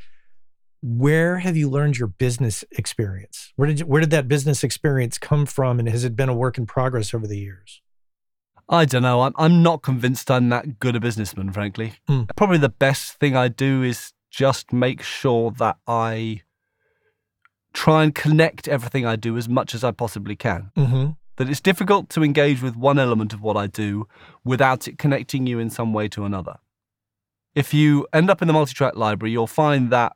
Where 0.81 1.39
have 1.39 1.57
you 1.57 1.69
learned 1.69 1.97
your 1.97 2.07
business 2.07 2.63
experience? 2.71 3.51
Where 3.55 3.67
did 3.67 3.79
you, 3.79 3.85
where 3.85 4.01
did 4.01 4.11
that 4.11 4.27
business 4.27 4.63
experience 4.63 5.17
come 5.17 5.45
from, 5.45 5.79
and 5.79 5.89
has 5.89 6.03
it 6.03 6.15
been 6.15 6.29
a 6.29 6.35
work 6.35 6.57
in 6.57 6.65
progress 6.65 7.13
over 7.13 7.25
the 7.25 7.37
years? 7.37 7.81
I 8.69 8.85
don't 8.85 9.01
know. 9.01 9.21
I'm, 9.21 9.33
I'm 9.37 9.63
not 9.63 9.81
convinced 9.81 10.29
I'm 10.29 10.49
that 10.49 10.79
good 10.79 10.95
a 10.95 10.99
businessman, 10.99 11.51
frankly. 11.51 11.93
Mm. 12.09 12.29
Probably 12.35 12.57
the 12.57 12.69
best 12.69 13.13
thing 13.13 13.35
I 13.35 13.47
do 13.47 13.81
is 13.81 14.13
just 14.29 14.73
make 14.73 15.01
sure 15.01 15.51
that 15.51 15.77
I 15.87 16.41
try 17.73 18.03
and 18.03 18.13
connect 18.13 18.67
everything 18.67 19.05
I 19.05 19.15
do 19.15 19.37
as 19.37 19.47
much 19.47 19.73
as 19.73 19.83
I 19.83 19.91
possibly 19.91 20.35
can. 20.35 20.71
Mm-hmm. 20.75 21.11
That 21.37 21.49
it's 21.49 21.61
difficult 21.61 22.09
to 22.09 22.23
engage 22.23 22.61
with 22.61 22.75
one 22.75 22.97
element 22.99 23.33
of 23.33 23.41
what 23.41 23.55
I 23.55 23.67
do 23.67 24.07
without 24.43 24.87
it 24.87 24.97
connecting 24.97 25.47
you 25.47 25.59
in 25.59 25.69
some 25.69 25.93
way 25.93 26.07
to 26.09 26.25
another. 26.25 26.57
If 27.53 27.73
you 27.73 28.07
end 28.11 28.29
up 28.29 28.41
in 28.41 28.47
the 28.47 28.53
multi 28.53 28.73
track 28.73 28.95
library, 28.95 29.31
you'll 29.31 29.47
find 29.47 29.91
that 29.91 30.13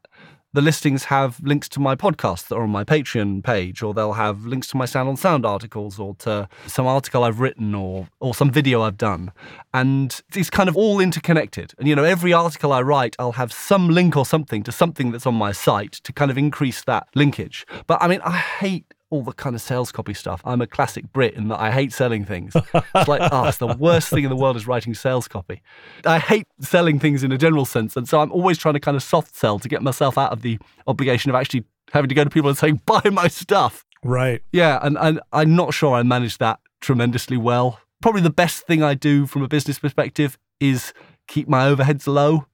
the 0.54 0.62
listings 0.62 1.06
have 1.06 1.40
links 1.42 1.70
to 1.70 1.80
my 1.80 1.96
podcasts 1.96 2.48
that 2.48 2.56
are 2.56 2.64
on 2.64 2.70
my 2.70 2.84
Patreon 2.84 3.44
page, 3.44 3.82
or 3.82 3.94
they'll 3.94 4.14
have 4.14 4.46
links 4.46 4.68
to 4.70 4.78
my 4.78 4.86
Sound 4.86 5.10
on 5.10 5.18
Sound 5.18 5.46
articles, 5.46 6.00
or 6.00 6.16
to 6.20 6.48
some 6.68 6.86
article 6.86 7.24
I've 7.24 7.40
written, 7.40 7.74
or 7.74 8.08
or 8.20 8.34
some 8.34 8.52
video 8.52 8.82
I've 8.82 8.98
done, 8.98 9.32
and 9.74 10.22
it's 10.36 10.50
kind 10.50 10.70
of 10.70 10.76
all 10.76 11.00
interconnected. 11.00 11.74
And 11.78 11.88
you 11.88 11.96
know, 11.96 12.04
every 12.04 12.34
article 12.34 12.74
I 12.74 12.82
write, 12.82 13.16
I'll 13.20 13.34
have 13.34 13.54
some 13.54 13.90
link 13.90 14.18
or 14.18 14.26
something 14.26 14.64
to 14.64 14.72
something 14.72 15.12
that's 15.12 15.26
on 15.26 15.36
my 15.36 15.52
site 15.52 15.94
to 15.94 16.14
kind 16.14 16.32
of 16.32 16.38
increase 16.38 16.84
that 16.84 17.08
linkage. 17.16 17.66
But 17.88 18.02
I 18.02 18.08
mean, 18.08 18.22
I 18.24 18.38
hate 18.38 18.94
all 19.12 19.22
the 19.22 19.34
kind 19.34 19.56
of 19.56 19.62
sales 19.62 19.92
copy 19.92 20.14
stuff. 20.14 20.42
I'm 20.46 20.62
a 20.62 20.68
classic 20.68 21.12
Brit 21.14 21.36
in 21.36 21.50
that 21.50 21.60
I 21.60 21.70
hate 21.70 21.94
selling 21.94 22.26
things. 22.26 22.56
It's 22.56 23.08
like, 23.08 23.22
oh, 23.32 23.46
it's 23.46 23.58
the 23.58 23.68
worst 23.68 24.10
thing 24.10 24.24
in 24.24 24.30
the 24.30 24.36
world 24.36 24.56
is 24.56 24.66
writing 24.66 24.96
sales 24.96 25.28
copy. 25.28 25.62
I 26.06 26.18
hate 26.18 26.48
selling 26.60 26.98
things 26.98 27.24
in 27.24 27.32
a 27.32 27.38
general 27.38 27.66
sense. 27.66 27.96
And 27.96 28.08
so 28.08 28.22
I'm 28.22 28.32
always 28.32 28.58
trying 28.58 28.74
to 28.74 28.80
kind 28.80 28.96
of 28.98 29.04
soft 29.04 29.36
sell 29.36 29.60
to 29.60 29.70
get 29.70 29.84
myself 29.84 30.18
out 30.18 30.32
of 30.32 30.42
the 30.42 30.58
obligation 30.88 31.30
of 31.30 31.36
actually 31.36 31.66
having 31.92 32.10
to 32.10 32.16
go 32.16 32.24
to 32.24 32.30
people 32.30 32.50
and 32.50 32.58
saying, 32.58 32.82
buy 32.86 33.02
my 33.12 33.28
stuff. 33.28 33.86
Right. 34.04 34.42
Yeah. 34.52 34.80
And, 34.82 34.98
and 34.98 35.20
I'm 35.32 35.56
not 35.56 35.74
sure 35.74 35.94
I 35.94 36.04
manage 36.04 36.38
that 36.40 36.60
tremendously 36.80 37.38
well. 37.38 37.80
Probably 38.02 38.22
the 38.22 38.32
best 38.32 38.66
thing 38.66 38.82
I 38.82 38.94
do 38.96 39.28
from 39.28 39.44
a 39.44 39.48
business 39.48 39.78
perspective 39.78 40.38
is 40.60 40.94
keep 41.28 41.48
my 41.48 41.68
overheads 41.68 42.08
low. 42.08 42.48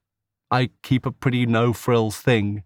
I 0.49 0.71
keep 0.81 1.05
a 1.05 1.11
pretty 1.11 1.45
no 1.45 1.71
frills 1.71 2.17
thing 2.17 2.63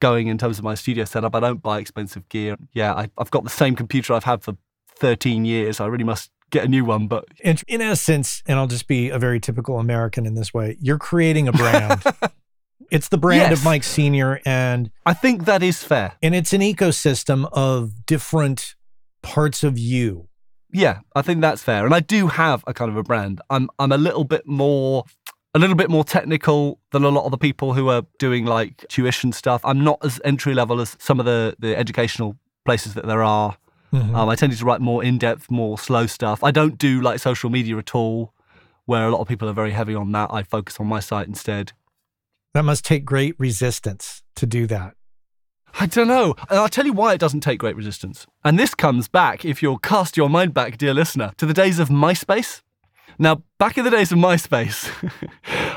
going 0.00 0.28
in 0.28 0.38
terms 0.38 0.58
of 0.58 0.64
my 0.64 0.74
studio 0.74 1.04
setup. 1.04 1.34
I 1.34 1.40
don't 1.40 1.62
buy 1.62 1.78
expensive 1.78 2.28
gear. 2.28 2.56
Yeah, 2.72 2.94
I, 2.94 3.10
I've 3.18 3.30
got 3.30 3.44
the 3.44 3.50
same 3.50 3.74
computer 3.76 4.12
I've 4.14 4.24
had 4.24 4.42
for 4.42 4.56
13 4.96 5.44
years. 5.44 5.80
I 5.80 5.86
really 5.86 6.04
must 6.04 6.30
get 6.50 6.64
a 6.64 6.68
new 6.68 6.84
one. 6.84 7.08
But 7.08 7.26
In, 7.44 7.56
in 7.68 7.80
essence, 7.80 8.42
and 8.46 8.58
I'll 8.58 8.66
just 8.66 8.86
be 8.88 9.10
a 9.10 9.18
very 9.18 9.40
typical 9.40 9.78
American 9.78 10.26
in 10.26 10.34
this 10.34 10.52
way, 10.54 10.76
you're 10.80 10.98
creating 10.98 11.48
a 11.48 11.52
brand. 11.52 12.02
it's 12.90 13.08
the 13.08 13.18
brand 13.18 13.50
Yes. 13.50 13.58
of 13.58 13.64
Mike 13.64 13.84
Senior, 13.84 14.40
and 14.46 14.90
I 15.04 15.14
think 15.14 15.44
that 15.44 15.62
is 15.62 15.82
fair. 15.82 16.14
and 16.22 16.34
it's 16.34 16.52
an 16.52 16.60
ecosystem 16.62 17.48
of 17.52 18.06
different 18.06 18.74
parts 19.22 19.62
of 19.64 19.78
you. 19.78 20.28
Yeah, 20.72 21.00
I 21.14 21.22
think 21.22 21.40
that's 21.40 21.62
fair. 21.62 21.86
And 21.86 21.94
I 21.94 22.00
do 22.00 22.26
have 22.28 22.62
a 22.66 22.74
kind 22.74 22.90
of 22.90 22.96
a 22.98 23.02
brand. 23.02 23.40
I'm 23.48 23.70
I'm 23.78 23.90
a 23.90 23.96
little 23.96 24.24
bit 24.24 24.46
more 24.46 25.04
a 25.54 25.58
little 25.58 25.76
bit 25.76 25.90
more 25.90 26.04
technical 26.04 26.78
than 26.92 27.04
a 27.04 27.08
lot 27.08 27.24
of 27.24 27.30
the 27.30 27.38
people 27.38 27.74
who 27.74 27.88
are 27.88 28.02
doing 28.18 28.44
like 28.44 28.84
tuition 28.88 29.32
stuff. 29.32 29.60
I'm 29.64 29.82
not 29.82 29.98
as 30.04 30.20
entry 30.24 30.54
level 30.54 30.80
as 30.80 30.96
some 30.98 31.18
of 31.20 31.26
the 31.26 31.56
the 31.58 31.76
educational 31.76 32.36
places 32.64 32.94
that 32.94 33.06
there 33.06 33.22
are. 33.22 33.56
Mhm. 33.92 34.14
Um, 34.14 34.28
I 34.28 34.34
tend 34.36 34.54
to 34.56 34.64
write 34.64 34.80
more 34.82 35.02
in 35.02 35.16
depth, 35.16 35.50
more 35.50 35.78
slow 35.78 36.06
stuff. 36.06 36.44
I 36.44 36.50
don't 36.50 36.76
do 36.76 37.00
like 37.00 37.18
social 37.20 37.48
media 37.48 37.78
at 37.78 37.94
all, 37.94 38.34
where 38.84 39.06
a 39.06 39.10
lot 39.10 39.20
of 39.20 39.28
people 39.28 39.48
are 39.48 39.54
very 39.54 39.70
heavy 39.72 39.94
on 39.94 40.12
that. 40.12 40.28
I 40.30 40.42
focus 40.42 40.78
on 40.78 40.86
my 40.86 41.00
site 41.00 41.26
instead. 41.28 41.72
that 42.54 42.64
must 42.64 42.84
take 42.84 43.04
great 43.04 43.34
resistance 43.38 44.22
to 44.34 44.44
do 44.46 44.66
that. 44.66 44.94
I 45.78 45.86
don't 45.86 46.08
know. 46.08 46.34
And 46.48 46.58
I'll 46.58 46.68
tell 46.68 46.86
you 46.86 46.92
why 46.94 47.12
it 47.14 47.18
doesn't 47.20 47.40
take 47.40 47.58
great 47.60 47.76
resistance. 47.76 48.26
And 48.42 48.58
this 48.58 48.74
comes 48.74 49.06
back, 49.06 49.44
if 49.44 49.62
you'll 49.62 49.78
cast 49.78 50.16
your 50.16 50.28
mind 50.30 50.54
back, 50.54 50.76
dear 50.78 50.92
listener, 50.94 51.32
to 51.36 51.46
the 51.46 51.54
days 51.54 51.78
of 51.78 51.88
MySpace. 51.88 52.62
Now, 53.18 53.42
back 53.58 53.76
in 53.76 53.84
the 53.84 53.90
days 53.90 54.12
of 54.12 54.18
MySpace, 54.18 54.90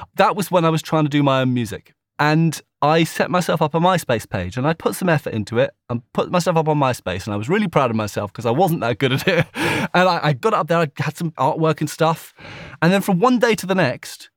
that 0.16 0.36
was 0.36 0.52
when 0.52 0.66
I 0.66 0.70
was 0.70 0.82
trying 0.82 1.04
to 1.04 1.10
do 1.10 1.24
my 1.24 1.42
own 1.42 1.54
music. 1.54 1.94
And 2.20 2.62
I 2.84 3.04
set 3.04 3.32
myself 3.32 3.64
up 3.64 3.74
a 3.74 3.80
MySpace 3.80 4.30
page 4.30 4.56
and 4.56 4.68
I 4.68 4.74
put 4.74 4.96
some 4.96 5.10
effort 5.10 5.34
into 5.34 5.58
it 5.58 5.72
and 5.90 6.02
put 6.14 6.30
myself 6.30 6.56
up 6.56 6.68
on 6.68 6.78
MySpace. 6.78 7.26
And 7.26 7.34
I 7.34 7.38
was 7.38 7.50
really 7.50 7.68
proud 7.68 7.90
of 7.90 7.96
myself 7.96 8.32
because 8.32 8.46
I 8.46 8.52
wasn't 8.52 8.82
that 8.82 9.00
good 9.00 9.14
at 9.14 9.28
it. 9.28 9.46
And 9.94 10.08
I, 10.08 10.28
I 10.28 10.34
got 10.34 10.54
up 10.54 10.68
there, 10.68 10.78
I 10.78 10.92
had 10.98 11.18
some 11.18 11.32
artwork 11.32 11.82
and 11.82 11.90
stuff. 11.90 12.34
And 12.82 12.94
then 12.94 13.02
from 13.02 13.20
one 13.20 13.40
day 13.40 13.56
to 13.56 13.66
the 13.66 13.76
next, 13.76 14.30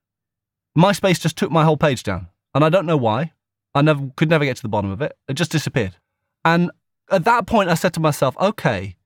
MySpace 0.77 1.21
just 1.21 1.37
took 1.37 1.51
my 1.51 1.65
whole 1.65 1.77
page 1.77 2.03
down. 2.03 2.29
And 2.55 2.65
I 2.65 2.71
don't 2.71 2.87
know 2.87 2.97
why. 2.97 3.33
I 3.75 3.83
never 3.83 4.11
could 4.17 4.31
never 4.31 4.45
get 4.45 4.57
to 4.57 4.63
the 4.63 4.69
bottom 4.69 4.91
of 4.91 5.03
it. 5.03 5.17
It 5.29 5.35
just 5.35 5.53
disappeared. 5.53 5.97
And 6.45 6.71
at 7.11 7.25
that 7.25 7.47
point, 7.47 7.69
I 7.69 7.75
said 7.75 7.93
to 7.95 8.01
myself, 8.01 8.37
okay, 8.41 8.97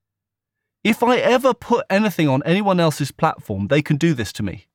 if 0.84 1.02
I 1.02 1.18
ever 1.18 1.54
put 1.54 1.84
anything 1.90 2.28
on 2.28 2.42
anyone 2.44 2.80
else's 2.80 3.10
platform, 3.10 3.68
they 3.68 3.82
can 3.82 3.96
do 3.96 4.14
this 4.14 4.32
to 4.34 4.42
me. 4.42 4.66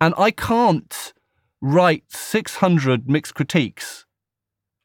And 0.00 0.14
I 0.18 0.30
can't 0.30 1.12
write 1.60 2.04
600 2.08 3.08
mixed 3.08 3.34
critiques 3.34 4.04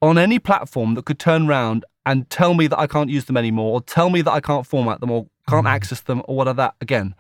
on 0.02 0.18
any 0.18 0.40
platform 0.40 0.96
that 0.96 1.06
could 1.06 1.20
turn 1.20 1.48
around 1.48 1.84
and 2.06 2.30
tell 2.30 2.54
me 2.54 2.68
that 2.68 2.80
I 2.80 2.88
can't 2.88 3.10
use 3.10 3.26
them 3.26 3.38
anymore, 3.38 3.74
or 3.74 3.82
tell 3.82 4.10
me 4.10 4.22
that 4.22 4.32
I 4.32 4.40
can't 4.40 4.66
format 4.66 5.00
them, 5.02 5.12
or 5.12 5.28
can't 5.48 5.66
mm-hmm. 5.66 5.76
access 5.76 6.02
them, 6.02 6.24
or 6.26 6.36
whatever 6.36 6.58
that. 6.58 6.76
Again, 6.82 7.14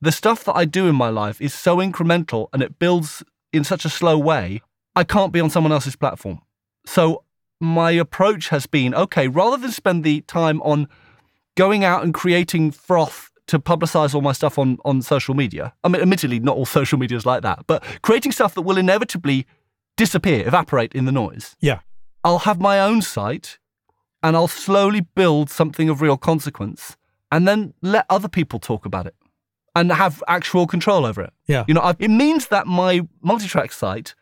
the 0.00 0.12
stuff 0.12 0.44
that 0.44 0.56
I 0.56 0.64
do 0.64 0.88
in 0.88 0.96
my 0.96 1.10
life 1.10 1.40
is 1.40 1.54
so 1.54 1.76
incremental 1.76 2.48
and 2.52 2.62
it 2.62 2.78
builds 2.78 3.22
in 3.52 3.64
such 3.64 3.84
a 3.84 3.90
slow 3.90 4.18
way, 4.18 4.62
I 4.96 5.04
can't 5.04 5.32
be 5.32 5.40
on 5.40 5.50
someone 5.50 5.72
else's 5.72 5.94
platform. 5.94 6.40
So 6.86 7.24
my 7.60 7.92
approach 7.92 8.48
has 8.48 8.66
been 8.66 8.94
okay, 8.94 9.28
rather 9.28 9.56
than 9.56 9.70
spend 9.70 10.02
the 10.02 10.22
time 10.22 10.60
on 10.62 10.88
going 11.56 11.84
out 11.84 12.02
and 12.02 12.14
creating 12.14 12.70
froth 12.70 13.30
to 13.48 13.58
publicize 13.58 14.14
all 14.14 14.20
my 14.20 14.32
stuff 14.32 14.58
on, 14.58 14.78
on 14.84 15.02
social 15.02 15.34
media. 15.34 15.74
I 15.84 15.88
mean, 15.88 16.00
admittedly, 16.00 16.40
not 16.40 16.56
all 16.56 16.66
social 16.80 16.98
media 16.98 17.16
is 17.16 17.26
like 17.26 17.42
that, 17.42 17.66
but 17.66 17.82
creating 18.02 18.32
stuff 18.32 18.54
that 18.54 18.62
will 18.62 18.78
inevitably 18.78 19.46
disappear, 19.96 20.46
evaporate 20.46 20.94
in 20.94 21.04
the 21.04 21.12
noise. 21.12 21.56
Yeah. 21.60 21.80
I'll 22.24 22.40
have 22.40 22.60
my 22.60 22.80
own 22.80 23.02
site 23.02 23.58
and 24.22 24.36
I'll 24.36 24.48
slowly 24.48 25.00
build 25.00 25.50
something 25.50 25.88
of 25.88 26.00
real 26.00 26.16
consequence 26.16 26.96
and 27.30 27.48
then 27.48 27.74
let 27.82 28.06
other 28.08 28.28
people 28.28 28.58
talk 28.58 28.86
about 28.86 29.06
it 29.06 29.14
and 29.74 29.90
have 29.90 30.22
actual 30.28 30.66
control 30.66 31.04
over 31.04 31.22
it. 31.22 31.32
Yeah. 31.46 31.64
You 31.66 31.74
know, 31.74 31.80
I, 31.80 31.94
it 31.98 32.10
means 32.10 32.48
that 32.48 32.66
my 32.66 33.06
multi-track 33.22 33.72
site, 33.72 34.14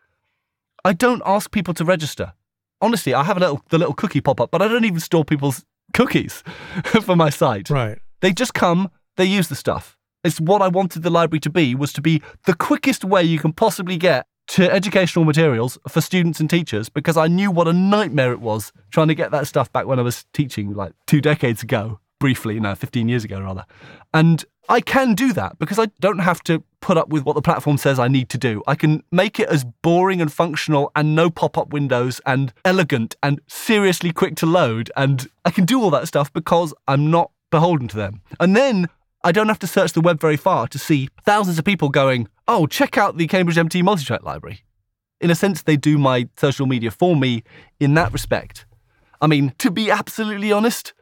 I 0.85 0.93
don't 0.93 1.23
ask 1.27 1.51
people 1.51 1.75
to 1.75 1.85
register. 1.85 2.33
Honestly, 2.81 3.13
I 3.13 3.25
have 3.25 3.37
a 3.37 3.41
little 3.41 3.63
the 3.69 3.77
little 3.77 3.93
cookie 3.93 4.23
pop 4.23 4.41
up, 4.41 4.51
but 4.51 4.63
I 4.63 4.69
don't 4.69 4.87
even 4.87 5.01
store 5.01 5.25
people's 5.25 5.67
cookies 5.93 6.43
for 7.03 7.17
my 7.17 7.31
site. 7.31 7.71
Right. 7.71 7.99
They 8.21 8.33
just 8.33 8.55
come, 8.55 8.91
they 9.17 9.25
use 9.25 9.49
the 9.49 9.57
stuff. 9.57 9.97
It's 10.23 10.41
what 10.41 10.61
I 10.61 10.69
wanted 10.69 11.03
the 11.03 11.11
library 11.11 11.41
to 11.41 11.51
be 11.51 11.75
was 11.75 11.93
to 11.95 12.03
be 12.03 12.23
the 12.45 12.55
quickest 12.55 13.05
way 13.05 13.23
you 13.23 13.39
can 13.39 13.53
possibly 13.53 13.97
get 13.97 14.27
to 14.49 14.71
educational 14.71 15.25
materials 15.25 15.79
for 15.89 16.01
students 16.01 16.41
and 16.41 16.51
teachers 16.51 16.89
because 16.89 17.17
I 17.17 17.29
knew 17.29 17.51
what 17.51 17.69
a 17.69 17.73
nightmare 17.73 18.33
it 18.33 18.41
was 18.41 18.73
trying 18.91 19.09
to 19.09 19.15
get 19.15 19.31
that 19.31 19.47
stuff 19.47 19.73
back 19.73 19.87
when 19.87 19.99
I 19.99 20.03
was 20.03 20.27
teaching 20.33 20.75
like 20.75 20.93
2 21.07 21.21
decades 21.21 21.63
ago, 21.63 22.01
briefly, 22.19 22.59
no, 22.61 22.75
15 22.75 23.09
years 23.09 23.25
ago 23.25 23.41
rather. 23.41 23.65
And 24.13 24.45
I 24.69 24.81
can 24.81 25.15
do 25.15 25.33
that 25.33 25.59
because 25.59 25.79
I 25.79 25.87
don't 26.01 26.19
have 26.19 26.43
to 26.45 26.63
put 26.81 26.97
up 26.97 27.09
with 27.09 27.25
what 27.25 27.35
the 27.35 27.43
platform 27.43 27.77
says 27.77 27.99
I 27.99 28.09
need 28.09 28.29
to 28.31 28.39
do. 28.39 28.63
I 28.67 28.75
can 28.75 29.03
make 29.11 29.39
it 29.39 29.49
as 29.49 29.65
boring 29.65 30.21
and 30.21 30.33
functional 30.33 30.91
and 30.97 31.15
no 31.15 31.31
pop 31.31 31.57
up 31.59 31.73
windows 31.73 32.21
and 32.27 32.53
elegant 32.65 33.17
and 33.23 33.41
seriously 33.47 34.13
quick 34.13 34.37
to 34.37 34.47
load. 34.47 34.91
And 34.97 35.29
I 35.45 35.51
can 35.51 35.65
do 35.65 35.81
all 35.83 35.91
that 35.91 36.09
stuff 36.09 36.33
because 36.33 36.75
I'm 36.89 37.11
not 37.11 37.31
beholden 37.51 37.89
to 37.89 37.97
them. 37.97 38.23
And 38.39 38.57
then 38.57 38.89
I 39.23 39.33
don't 39.33 39.49
have 39.49 39.59
to 39.61 39.67
search 39.67 39.93
the 39.93 40.01
web 40.01 40.21
very 40.21 40.37
far 40.37 40.67
to 40.69 40.79
see 40.79 41.09
thousands 41.25 41.59
of 41.59 41.65
people 41.65 41.91
going, 41.91 42.29
oh, 42.49 42.67
check 42.67 42.97
out 42.97 43.19
the 43.19 43.27
Cambridge 43.27 43.59
MT 43.59 43.83
multitrack 43.83 44.23
library. 44.23 44.65
In 45.21 45.31
a 45.31 45.35
sense, 45.35 45.63
they 45.63 45.77
do 45.77 45.99
my 45.99 46.29
social 46.39 46.67
media 46.67 46.91
for 46.91 47.15
me 47.15 47.43
in 47.79 47.95
that 47.95 48.13
respect. 48.13 48.65
I 49.21 49.27
mean, 49.27 49.55
to 49.59 49.71
be 49.71 49.91
absolutely 49.91 50.51
honest, 50.51 50.95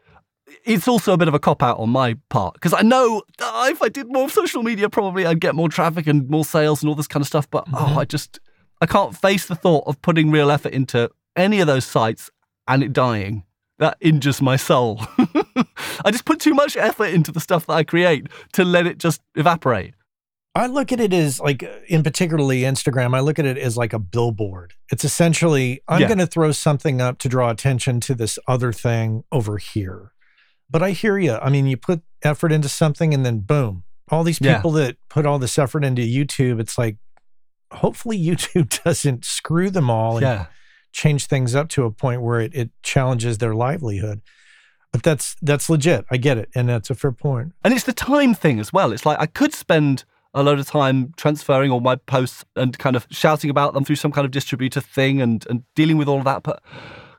it's 0.64 0.88
also 0.88 1.12
a 1.12 1.16
bit 1.16 1.28
of 1.28 1.34
a 1.34 1.38
cop 1.38 1.62
out 1.62 1.78
on 1.78 1.90
my 1.90 2.16
part 2.30 2.54
because 2.54 2.72
I 2.74 2.82
know 2.82 3.22
uh, 3.40 3.68
if 3.70 3.82
I 3.82 3.88
did 3.88 4.06
more 4.08 4.28
social 4.28 4.62
media, 4.62 4.88
probably 4.88 5.26
I'd 5.26 5.40
get 5.40 5.54
more 5.54 5.68
traffic 5.68 6.06
and 6.06 6.28
more 6.28 6.44
sales 6.44 6.82
and 6.82 6.88
all 6.88 6.94
this 6.94 7.08
kind 7.08 7.20
of 7.22 7.26
stuff. 7.26 7.48
But 7.50 7.66
Mm-hmm. 7.66 7.96
oh, 7.96 8.00
I 8.00 8.04
just 8.04 8.38
I 8.80 8.86
can't 8.86 9.16
face 9.16 9.46
the 9.46 9.54
thought 9.54 9.84
of 9.86 10.00
putting 10.02 10.30
real 10.30 10.50
effort 10.50 10.72
into 10.72 11.10
any 11.36 11.60
of 11.60 11.66
those 11.66 11.84
sites 11.84 12.30
and 12.66 12.82
it 12.82 12.92
dying. 12.92 13.44
That 13.78 13.96
injures 14.00 14.42
my 14.42 14.56
soul. 14.56 15.00
I 16.04 16.10
just 16.10 16.24
put 16.24 16.40
too 16.40 16.54
much 16.54 16.76
effort 16.76 17.06
into 17.10 17.30
the 17.30 17.40
stuff 17.40 17.66
that 17.66 17.74
I 17.74 17.84
create 17.84 18.26
to 18.54 18.64
let 18.64 18.86
it 18.86 18.98
just 18.98 19.20
evaporate. 19.36 19.94
I 20.54 20.66
look 20.66 20.90
at 20.90 20.98
it 20.98 21.12
as 21.12 21.38
like, 21.38 21.62
in 21.88 22.02
particularly 22.02 22.62
Instagram, 22.62 23.14
I 23.14 23.20
look 23.20 23.38
at 23.38 23.46
it 23.46 23.56
as 23.58 23.76
like 23.76 23.92
a 23.92 23.98
billboard. 24.00 24.74
It's 24.90 25.04
essentially, 25.04 25.80
I'm 25.86 26.00
Yeah. 26.00 26.08
going 26.08 26.18
to 26.18 26.26
throw 26.26 26.50
something 26.50 27.00
up 27.00 27.18
to 27.18 27.28
draw 27.28 27.50
attention 27.50 28.00
to 28.00 28.14
this 28.16 28.38
other 28.48 28.72
thing 28.72 29.22
over 29.30 29.58
here. 29.58 30.10
But 30.70 30.82
I 30.82 30.90
hear 30.90 31.18
you. 31.18 31.34
I 31.34 31.48
mean, 31.50 31.66
you 31.66 31.76
put 31.76 32.02
effort 32.22 32.52
into 32.52 32.68
something 32.68 33.14
and 33.14 33.24
then 33.24 33.40
boom, 33.40 33.84
all 34.10 34.24
these 34.24 34.40
Yeah. 34.40 34.56
people 34.56 34.72
that 34.72 34.96
put 35.08 35.24
all 35.26 35.38
this 35.38 35.58
effort 35.58 35.84
into 35.84 36.02
YouTube, 36.02 36.60
it's 36.60 36.76
like, 36.76 36.96
hopefully 37.72 38.18
YouTube 38.22 38.82
doesn't 38.84 39.24
screw 39.24 39.70
them 39.70 39.90
all 39.90 40.16
and 40.16 40.22
Yeah. 40.22 40.46
change 40.92 41.26
things 41.26 41.54
up 41.54 41.68
to 41.70 41.84
a 41.84 41.90
point 41.90 42.22
where 42.22 42.40
it, 42.40 42.54
it 42.54 42.70
challenges 42.82 43.38
their 43.38 43.54
livelihood. 43.54 44.20
But 44.92 45.02
that's 45.02 45.36
that's 45.42 45.68
legit. 45.68 46.06
I 46.10 46.16
get 46.16 46.38
it, 46.38 46.48
and 46.54 46.66
that's 46.70 46.88
a 46.88 46.94
fair 46.94 47.12
point. 47.12 47.52
And 47.62 47.74
it's 47.74 47.84
the 47.84 47.92
time 47.92 48.32
thing 48.34 48.58
as 48.58 48.72
well. 48.72 48.90
It's 48.92 49.04
like 49.04 49.18
I 49.20 49.26
could 49.26 49.52
spend 49.52 50.04
a 50.32 50.42
lot 50.42 50.58
of 50.58 50.66
time 50.66 51.12
transferring 51.18 51.70
all 51.70 51.80
my 51.80 51.96
posts 51.96 52.42
and 52.56 52.78
kind 52.78 52.96
of 52.96 53.06
shouting 53.10 53.50
about 53.50 53.74
them 53.74 53.84
through 53.84 53.96
some 53.96 54.12
kind 54.12 54.24
of 54.24 54.30
distributor 54.30 54.80
thing 54.80 55.20
and, 55.20 55.46
and 55.50 55.62
dealing 55.76 55.98
with 55.98 56.08
all 56.08 56.18
of 56.18 56.24
that. 56.24 56.42
But 56.42 56.62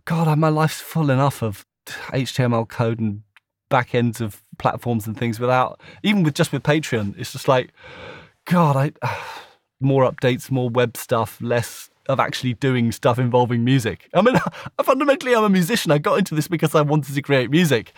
God, 0.05 0.35
my 0.39 0.49
life's 0.49 0.81
full 0.81 1.11
enough 1.11 1.43
of 1.43 1.63
HTML 2.11 2.67
code 2.67 2.99
and 2.99 3.21
back 3.69 3.95
ends 3.95 4.19
of 4.21 4.43
platforms 4.57 5.07
and 5.07 5.17
things 5.17 5.39
without, 5.39 5.79
even 6.03 6.23
with 6.23 6.33
just 6.33 6.51
with 6.51 6.63
Patreon, 6.63 7.17
it's 7.17 7.31
just 7.31 7.47
like, 7.47 7.71
God, 8.45 8.75
I 8.75 8.91
more 9.79 10.09
updates, 10.09 10.51
more 10.51 10.69
web 10.69 10.97
stuff, 10.97 11.39
less 11.41 11.89
of 12.09 12.19
actually 12.19 12.55
doing 12.55 12.91
stuff 12.91 13.19
involving 13.19 13.63
music. 13.63 14.09
I 14.15 14.21
mean, 14.21 14.35
fundamentally, 14.83 15.35
I'm 15.35 15.43
a 15.43 15.49
musician. 15.49 15.91
I 15.91 15.99
got 15.99 16.17
into 16.17 16.33
this 16.33 16.47
because 16.47 16.73
I 16.73 16.81
wanted 16.81 17.13
to 17.13 17.21
create 17.21 17.51
music. 17.51 17.93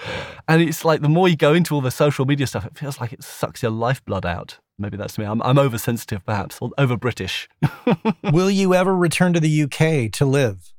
And 0.49 0.61
it's 0.61 0.84
like 0.84 1.01
the 1.01 1.09
more 1.09 1.30
you 1.30 1.38
go 1.38 1.53
into 1.53 1.74
all 1.74 1.82
the 1.82 1.91
social 1.91 2.26
media 2.26 2.45
stuff, 2.45 2.65
it 2.65 2.78
feels 2.78 2.99
like 2.99 3.13
it 3.13 3.24
sucks 3.24 3.63
your 3.63 3.72
lifeblood 3.72 4.26
out. 4.26 4.59
Maybe 4.78 4.97
that's 4.97 5.17
me. 5.17 5.26
I'm, 5.26 5.41
I'm 5.43 5.57
oversensitive, 5.57 6.26
perhaps, 6.26 6.57
or 6.59 6.72
over 6.78 6.97
British. 6.97 7.47
Will 8.34 8.51
you 8.51 8.74
ever 8.74 8.95
return 8.95 9.32
to 9.34 9.39
the 9.39 9.63
UK 9.63 10.11
to 10.13 10.26
live? 10.26 10.74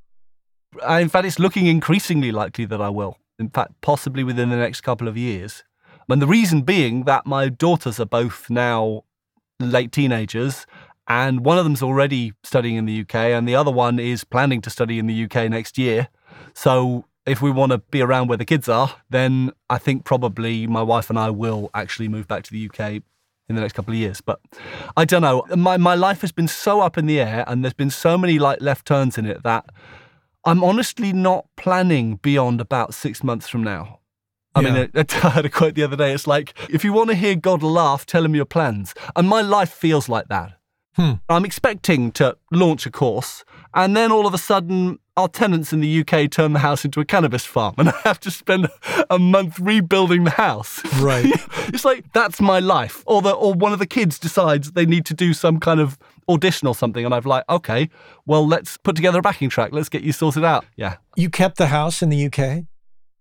In 0.88 1.08
fact, 1.08 1.26
it's 1.26 1.38
looking 1.38 1.66
increasingly 1.66 2.32
likely 2.32 2.64
that 2.66 2.80
I 2.80 2.88
will. 2.88 3.18
In 3.42 3.50
fact, 3.50 3.72
possibly 3.80 4.22
within 4.22 4.50
the 4.50 4.56
next 4.56 4.82
couple 4.82 5.08
of 5.08 5.16
years. 5.16 5.64
And 6.08 6.22
the 6.22 6.28
reason 6.28 6.62
being 6.62 7.04
that 7.04 7.26
my 7.26 7.48
daughters 7.48 7.98
are 7.98 8.06
both 8.06 8.48
now 8.48 9.02
late 9.58 9.90
teenagers, 9.90 10.64
and 11.08 11.44
one 11.44 11.58
of 11.58 11.64
them's 11.64 11.82
already 11.82 12.34
studying 12.44 12.76
in 12.76 12.86
the 12.86 13.00
UK, 13.00 13.16
and 13.16 13.48
the 13.48 13.56
other 13.56 13.72
one 13.72 13.98
is 13.98 14.22
planning 14.22 14.60
to 14.60 14.70
study 14.70 15.00
in 15.00 15.08
the 15.08 15.24
UK 15.24 15.50
next 15.50 15.76
year. 15.76 16.08
So, 16.54 17.06
if 17.26 17.42
we 17.42 17.50
want 17.50 17.72
to 17.72 17.78
be 17.78 18.00
around 18.00 18.28
where 18.28 18.38
the 18.38 18.44
kids 18.44 18.68
are, 18.68 18.94
then 19.10 19.50
I 19.68 19.78
think 19.78 20.04
probably 20.04 20.68
my 20.68 20.82
wife 20.82 21.10
and 21.10 21.18
I 21.18 21.30
will 21.30 21.70
actually 21.74 22.08
move 22.08 22.28
back 22.28 22.44
to 22.44 22.52
the 22.52 22.68
UK 22.68 23.02
in 23.48 23.56
the 23.56 23.60
next 23.60 23.72
couple 23.72 23.92
of 23.92 23.98
years. 23.98 24.20
But 24.20 24.40
I 24.96 25.04
don't 25.04 25.22
know. 25.22 25.44
My 25.56 25.76
my 25.76 25.94
life 25.94 26.20
has 26.20 26.30
been 26.30 26.48
so 26.48 26.80
up 26.80 26.96
in 26.96 27.06
the 27.06 27.20
air, 27.20 27.44
and 27.48 27.64
there's 27.64 27.74
been 27.74 27.90
so 27.90 28.16
many 28.16 28.38
like 28.38 28.60
left 28.60 28.86
turns 28.86 29.18
in 29.18 29.26
it 29.26 29.42
that 29.42 29.64
I'm 30.44 30.64
honestly 30.64 31.12
not 31.12 31.46
planning 31.56 32.16
beyond 32.16 32.60
about 32.60 32.94
six 32.94 33.22
months 33.22 33.48
from 33.48 33.62
now. 33.62 34.00
I 34.54 34.60
mean, 34.60 34.74
I, 34.94 35.04
I 35.22 35.30
heard 35.30 35.46
a 35.46 35.50
quote 35.50 35.74
the 35.74 35.82
other 35.82 35.96
day. 35.96 36.12
It's 36.12 36.26
like, 36.26 36.54
if 36.68 36.84
you 36.84 36.92
want 36.92 37.10
to 37.10 37.16
hear 37.16 37.34
God 37.34 37.62
laugh, 37.62 38.04
tell 38.06 38.24
him 38.24 38.34
your 38.34 38.44
plans. 38.44 38.94
And 39.16 39.28
my 39.28 39.40
life 39.40 39.70
feels 39.70 40.08
like 40.08 40.28
that. 40.28 40.58
Hmm. 40.94 41.12
I'm 41.28 41.46
expecting 41.46 42.12
to 42.12 42.36
launch 42.50 42.84
a 42.84 42.90
course, 42.90 43.44
and 43.72 43.96
then 43.96 44.12
all 44.12 44.26
of 44.26 44.34
a 44.34 44.38
sudden, 44.38 44.98
our 45.16 45.28
tenants 45.28 45.72
in 45.72 45.80
the 45.80 46.00
UK 46.00 46.30
turn 46.30 46.52
the 46.52 46.58
house 46.58 46.84
into 46.84 47.00
a 47.00 47.04
cannabis 47.06 47.46
farm, 47.46 47.74
and 47.78 47.88
I 47.88 47.98
have 48.04 48.20
to 48.20 48.30
spend 48.30 48.68
a 49.08 49.18
month 49.18 49.58
rebuilding 49.58 50.24
the 50.24 50.30
house. 50.30 50.82
Right. 51.00 51.24
it's 51.68 51.86
like 51.86 52.12
that's 52.12 52.42
my 52.42 52.58
life. 52.58 53.02
Or 53.06 53.22
the 53.22 53.32
or 53.32 53.54
one 53.54 53.72
of 53.72 53.78
the 53.78 53.86
kids 53.86 54.18
decides 54.18 54.72
they 54.72 54.84
need 54.84 55.06
to 55.06 55.14
do 55.14 55.32
some 55.32 55.60
kind 55.60 55.80
of 55.80 55.98
audition 56.28 56.68
or 56.68 56.74
something, 56.74 57.04
and 57.04 57.14
I've 57.14 57.26
like, 57.26 57.44
okay, 57.48 57.88
well, 58.26 58.46
let's 58.46 58.76
put 58.76 58.96
together 58.96 59.18
a 59.18 59.22
backing 59.22 59.48
track. 59.50 59.70
Let's 59.72 59.88
get 59.88 60.02
you 60.02 60.12
sorted 60.12 60.44
out. 60.44 60.64
Yeah, 60.76 60.96
You 61.16 61.30
kept 61.30 61.56
the 61.58 61.66
house 61.68 62.02
in 62.02 62.08
the 62.10 62.26
UK? 62.26 62.64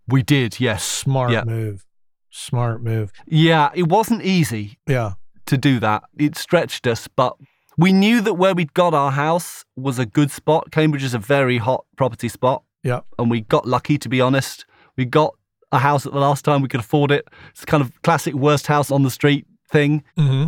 we 0.08 0.24
did. 0.24 0.60
Yes, 0.60 0.84
Smart 0.84 1.32
Yeah. 1.32 1.44
move. 1.46 1.86
Smart 2.30 2.82
move. 2.84 3.12
yeah. 3.28 3.70
It 3.74 3.88
wasn't 3.90 4.24
easy 4.24 4.78
Yeah. 4.88 5.14
to 5.48 5.58
do 5.58 5.80
that. 5.80 6.04
It 6.18 6.38
stretched 6.38 6.88
us, 6.88 7.08
but 7.08 7.36
we 7.78 7.92
knew 7.94 8.22
that 8.22 8.36
where 8.36 8.54
we'd 8.54 8.74
got 8.74 8.94
our 8.94 9.12
house 9.12 9.66
was 9.76 10.00
a 10.00 10.06
good 10.06 10.32
spot. 10.32 10.72
Cambridge 10.72 11.04
is 11.04 11.14
a 11.14 11.20
very 11.20 11.58
hot 11.58 11.86
property 11.98 12.30
spot, 12.30 12.64
Yeah. 12.84 13.02
and 13.20 13.30
we 13.30 13.42
got 13.42 13.68
lucky, 13.68 13.98
to 13.98 14.10
be 14.10 14.22
honest. 14.22 14.66
We 14.98 15.06
got 15.06 15.34
a 15.72 15.80
house 15.80 16.06
at 16.06 16.12
the 16.14 16.20
last 16.20 16.44
time 16.46 16.62
we 16.62 16.68
could 16.68 16.80
afford 16.82 17.12
it. 17.12 17.28
It's 17.52 17.66
kind 17.66 17.82
of 17.82 18.02
classic 18.02 18.34
worst 18.34 18.68
house 18.68 18.92
on 18.92 19.04
the 19.04 19.12
street 19.12 19.46
thing, 19.70 20.04
Mm 20.18 20.28
hmm 20.28 20.48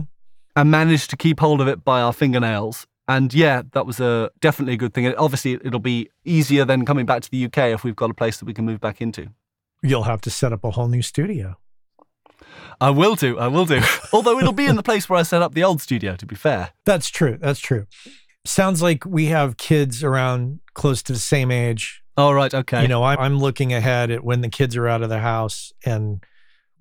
and 0.56 0.72
managed 0.72 1.10
to 1.10 1.18
keep 1.18 1.40
hold 1.40 1.62
of 1.62 1.68
it 1.68 1.84
by 1.84 2.02
our 2.02 2.14
fingernails. 2.14 2.88
And 3.08 3.34
yeah, 3.34 3.64
that 3.74 3.86
was 3.86 4.00
a 4.00 4.32
definitely 4.40 4.76
a 4.76 4.78
good 4.78 4.94
thing. 4.94 5.06
And 5.06 5.16
obviously, 5.16 5.54
it'll 5.54 5.80
be 5.80 6.10
easier 6.24 6.64
than 6.64 6.86
coming 6.86 7.06
back 7.06 7.22
to 7.24 7.30
the 7.30 7.46
UK 7.46 7.58
if 7.74 7.84
we've 7.84 7.96
got 7.96 8.10
a 8.10 8.14
place 8.14 8.38
that 8.38 8.46
we 8.46 8.54
can 8.54 8.66
move 8.66 8.80
back 8.80 9.02
into. 9.02 9.28
You'll 9.82 10.04
have 10.04 10.22
to 10.22 10.30
set 10.30 10.54
up 10.54 10.64
a 10.64 10.72
whole 10.72 10.88
new 10.88 11.02
studio. 11.02 11.58
I 12.80 12.90
will 12.92 13.16
do. 13.16 13.38
I 13.38 13.48
will 13.48 13.66
do. 13.66 13.82
Although 14.14 14.40
it'll 14.40 14.54
be 14.54 14.66
in 14.66 14.78
the 14.78 14.84
place 14.84 15.10
where 15.10 15.20
I 15.20 15.24
set 15.24 15.42
up 15.42 15.54
the 15.54 15.64
old 15.64 15.82
studio. 15.82 16.16
To 16.16 16.26
be 16.26 16.36
fair. 16.36 16.72
That's 16.86 17.10
true. 17.10 17.38
That's 17.40 17.60
true. 17.60 17.88
Sounds 18.46 18.82
like 18.82 19.06
we 19.06 19.28
have 19.28 19.58
kids 19.58 20.04
around 20.04 20.60
close 20.74 21.04
to 21.04 21.14
the 21.14 21.20
same 21.20 21.52
age. 21.52 22.02
All 22.16 22.34
right. 22.34 22.54
Okay. 22.54 22.82
You 22.82 22.88
know, 22.88 23.04
I'm, 23.04 23.20
I'm 23.20 23.40
looking 23.40 23.74
ahead 23.74 24.12
at 24.12 24.24
when 24.24 24.42
the 24.42 24.50
kids 24.50 24.78
are 24.78 24.88
out 24.88 25.02
of 25.02 25.10
the 25.10 25.20
house, 25.20 25.74
and 25.86 26.24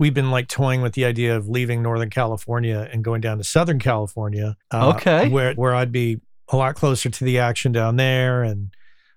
we've 0.03 0.13
been 0.15 0.31
like 0.31 0.49
toying 0.49 0.83
with 0.83 0.95
the 0.95 1.05
idea 1.05 1.37
of 1.37 1.49
leaving 1.49 1.83
Northern 1.83 2.11
California 2.11 2.89
and 2.93 3.05
going 3.05 3.21
down 3.21 3.39
to 3.39 3.45
Southern 3.45 3.79
California. 3.79 4.57
uh, 4.73 4.91
Okay. 4.97 5.29
where 5.29 5.55
where 5.55 5.75
I'd 5.75 5.93
be 5.93 6.21
a 6.53 6.57
lot 6.57 6.75
closer 6.75 7.09
to 7.09 7.25
the 7.25 7.39
action 7.39 7.71
down 7.73 7.97
there, 7.97 8.43
and 8.43 8.75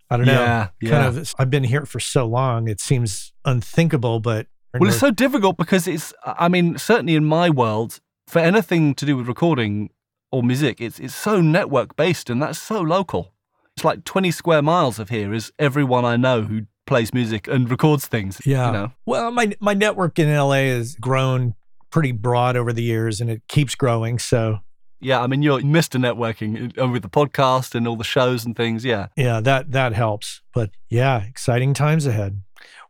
I 0.10 0.18
don't 0.18 0.28
know. 0.28 0.34
Yeah, 0.44 0.68
Kind 0.90 1.16
yeah. 1.16 1.22
of. 1.22 1.34
I've 1.40 1.50
been 1.50 1.64
here 1.64 1.86
for 1.86 2.00
so 2.00 2.26
long; 2.26 2.68
it 2.70 2.80
seems 2.80 3.34
unthinkable, 3.44 4.20
but 4.20 4.48
Well, 4.80 4.90
it's 4.90 5.00
so 5.00 5.12
difficult 5.12 5.58
because 5.58 5.88
it's, 5.88 6.14
I 6.24 6.48
mean, 6.50 6.78
certainly 6.78 7.16
in 7.16 7.26
my 7.26 7.50
world, 7.50 8.00
for 8.28 8.40
anything 8.40 8.94
to 8.96 9.06
do 9.06 9.18
with 9.18 9.28
recording 9.28 9.90
or 10.32 10.44
music, 10.44 10.82
it's, 10.82 11.00
it's 11.00 11.16
so 11.16 11.42
network 11.42 11.96
based 11.96 12.30
and 12.30 12.42
that's 12.42 12.60
so 12.60 12.82
local. 12.82 13.34
It's 13.76 13.86
like 13.86 14.04
20 14.04 14.32
square 14.32 14.62
miles 14.62 15.00
of 15.00 15.10
here 15.10 15.34
is 15.34 15.52
everyone 15.60 16.04
I 16.06 16.18
know 16.18 16.42
who 16.44 16.66
plays 16.86 17.14
music 17.14 17.48
and 17.48 17.70
records 17.70 18.06
things. 18.08 18.42
Yeah. 18.46 18.68
You 18.68 18.72
know? 18.74 18.92
Well, 19.06 19.32
my 19.32 19.54
my 19.60 19.74
network 19.74 20.20
in 20.20 20.34
LA 20.34 20.66
has 20.74 20.96
grown 20.96 21.56
pretty 21.90 22.12
broad 22.12 22.56
over 22.58 22.74
the 22.74 22.84
years, 22.84 23.22
and 23.22 23.30
it 23.30 23.42
keeps 23.48 23.76
growing. 23.76 24.20
So 24.20 24.60
Yeah. 25.00 25.22
I 25.22 25.28
mean, 25.28 25.42
you're 25.42 25.60
Mr. 25.60 26.00
Networking 26.00 26.78
uh, 26.80 26.88
with 26.88 27.02
the 27.02 27.10
podcast 27.10 27.76
and 27.76 27.88
all 27.88 27.96
the 27.96 28.04
shows 28.04 28.46
and 28.46 28.56
things. 28.56 28.84
Yeah. 28.86 29.08
yeah, 29.16 29.42
that 29.42 29.72
that 29.72 29.94
helps. 29.94 30.42
But 30.54 30.72
yeah, 30.90 31.24
exciting 31.24 31.74
times 31.74 32.06
ahead. 32.06 32.42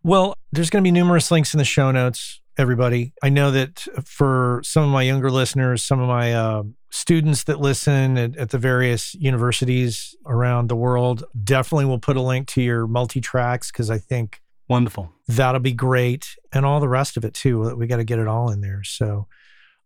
Well, 0.03 0.35
there's 0.51 0.69
going 0.69 0.83
to 0.83 0.87
be 0.87 0.91
numerous 0.91 1.31
links 1.31 1.53
in 1.53 1.57
the 1.57 1.65
show 1.65 1.89
notes. 1.91 2.39
Everybody, 2.57 3.13
I 3.21 3.29
know 3.29 3.51
that 3.51 3.85
for 4.05 4.61
some 4.63 4.83
of 4.83 4.89
my 4.89 5.01
younger 5.01 5.29
listeners, 5.29 5.83
some 5.83 5.99
of 5.99 6.07
my 6.07 6.33
uh, 6.33 6.63
students 6.89 7.43
that 7.43 7.59
listen 7.59 8.17
at, 8.17 8.37
at 8.37 8.49
the 8.51 8.57
various 8.57 9.13
universities 9.15 10.15
around 10.25 10.69
the 10.69 10.75
world, 10.75 11.25
definitely 11.43 11.85
will 11.85 11.99
put 11.99 12.15
a 12.15 12.21
link 12.21 12.47
to 12.49 12.61
your 12.61 12.87
multi 12.87 13.19
tracks 13.19 13.71
because 13.71 13.89
I 13.89 13.97
think 13.97 14.41
Wonderful. 14.69 15.11
that'll 15.27 15.59
be 15.59 15.73
great 15.73 16.35
and 16.53 16.65
all 16.65 16.79
the 16.79 16.87
rest 16.87 17.17
of 17.17 17.25
it 17.25 17.33
too 17.33 17.75
we 17.75 17.87
got 17.87 17.97
to 17.97 18.03
get 18.03 18.19
it 18.19 18.27
all 18.27 18.49
in 18.49 18.61
there. 18.61 18.83
So 18.83 19.27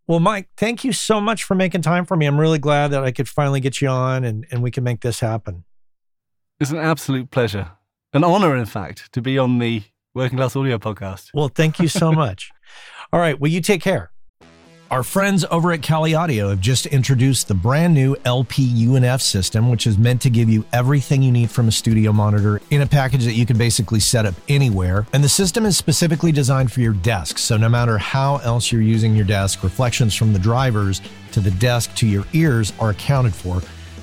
well 0.08 0.20
mike 0.20 0.50
thank 0.56 0.84
you 0.84 0.94
so 0.94 1.20
much 1.20 1.44
for 1.44 1.56
making 1.56 1.82
time 1.82 2.06
for 2.06 2.16
me. 2.16 2.28
I'm 2.28 2.40
really 2.40 2.60
glad 2.60 2.90
that 2.92 3.04
i 3.04 3.12
could 3.12 3.28
finally 3.28 3.60
get 3.60 3.82
you 3.82 3.88
on 3.88 4.24
and, 4.24 4.46
and 4.52 4.62
we 4.62 4.72
can 4.72 4.84
make 4.84 5.02
this 5.02 5.20
happen. 5.20 5.66
It's 6.60 6.72
an 6.72 6.78
absolute 6.78 7.32
pleasure, 7.32 7.72
an 8.14 8.24
honor, 8.24 8.56
in 8.56 8.66
fact, 8.66 9.14
to 9.14 9.22
be 9.22 9.38
on 9.38 9.60
the 9.60 9.84
Working 10.20 10.38
Class 10.38 10.56
Audio 10.56 10.78
podcast. 10.78 11.32
well 11.34 11.48
thank 11.48 11.80
you 11.80 11.88
so 11.88 12.12
much 12.12 12.52
all 13.14 13.20
right 13.20 13.40
well 13.40 13.50
you 13.50 13.62
take 13.62 13.82
care 13.82 14.12
Our 14.92 15.04
friends 15.04 15.46
over 15.52 15.72
at 15.72 15.84
Kali 15.84 16.16
Audio 16.16 16.50
have 16.50 16.60
just 16.60 16.88
introduced 16.88 17.48
the 17.48 17.54
brand 17.54 17.94
new 17.94 18.16
LP 18.26 18.64
UNF 18.88 19.22
system, 19.22 19.70
which 19.70 19.86
is 19.86 20.00
meant 20.00 20.20
to 20.24 20.32
give 20.32 20.50
you 20.50 20.66
everything 20.74 21.22
you 21.22 21.32
need 21.32 21.52
from 21.52 21.68
a 21.68 21.72
studio 21.72 22.12
monitor 22.12 22.60
in 22.72 22.82
a 22.82 22.88
package 22.88 23.24
that 23.26 23.34
you 23.34 23.46
can 23.46 23.56
basically 23.56 24.00
set 24.00 24.26
up 24.26 24.34
anywhere. 24.48 25.06
And 25.14 25.24
the 25.24 25.30
system 25.30 25.64
is 25.68 25.78
specifically 25.78 26.32
designed 26.32 26.72
for 26.72 26.82
your 26.82 26.94
desk. 26.94 27.38
So 27.38 27.56
no 27.56 27.70
matter 27.70 28.00
how 28.00 28.38
else 28.38 28.72
you're 28.72 28.82
using 28.82 29.16
your 29.16 29.28
desk, 29.28 29.62
reflections 29.64 30.16
from 30.16 30.34
the 30.34 30.40
drivers 30.40 31.02
to 31.34 31.40
the 31.40 31.52
desk 31.52 31.94
to 31.98 32.08
your 32.08 32.26
ears 32.34 32.74
are 32.80 32.90
accounted 32.90 33.36
for 33.36 33.62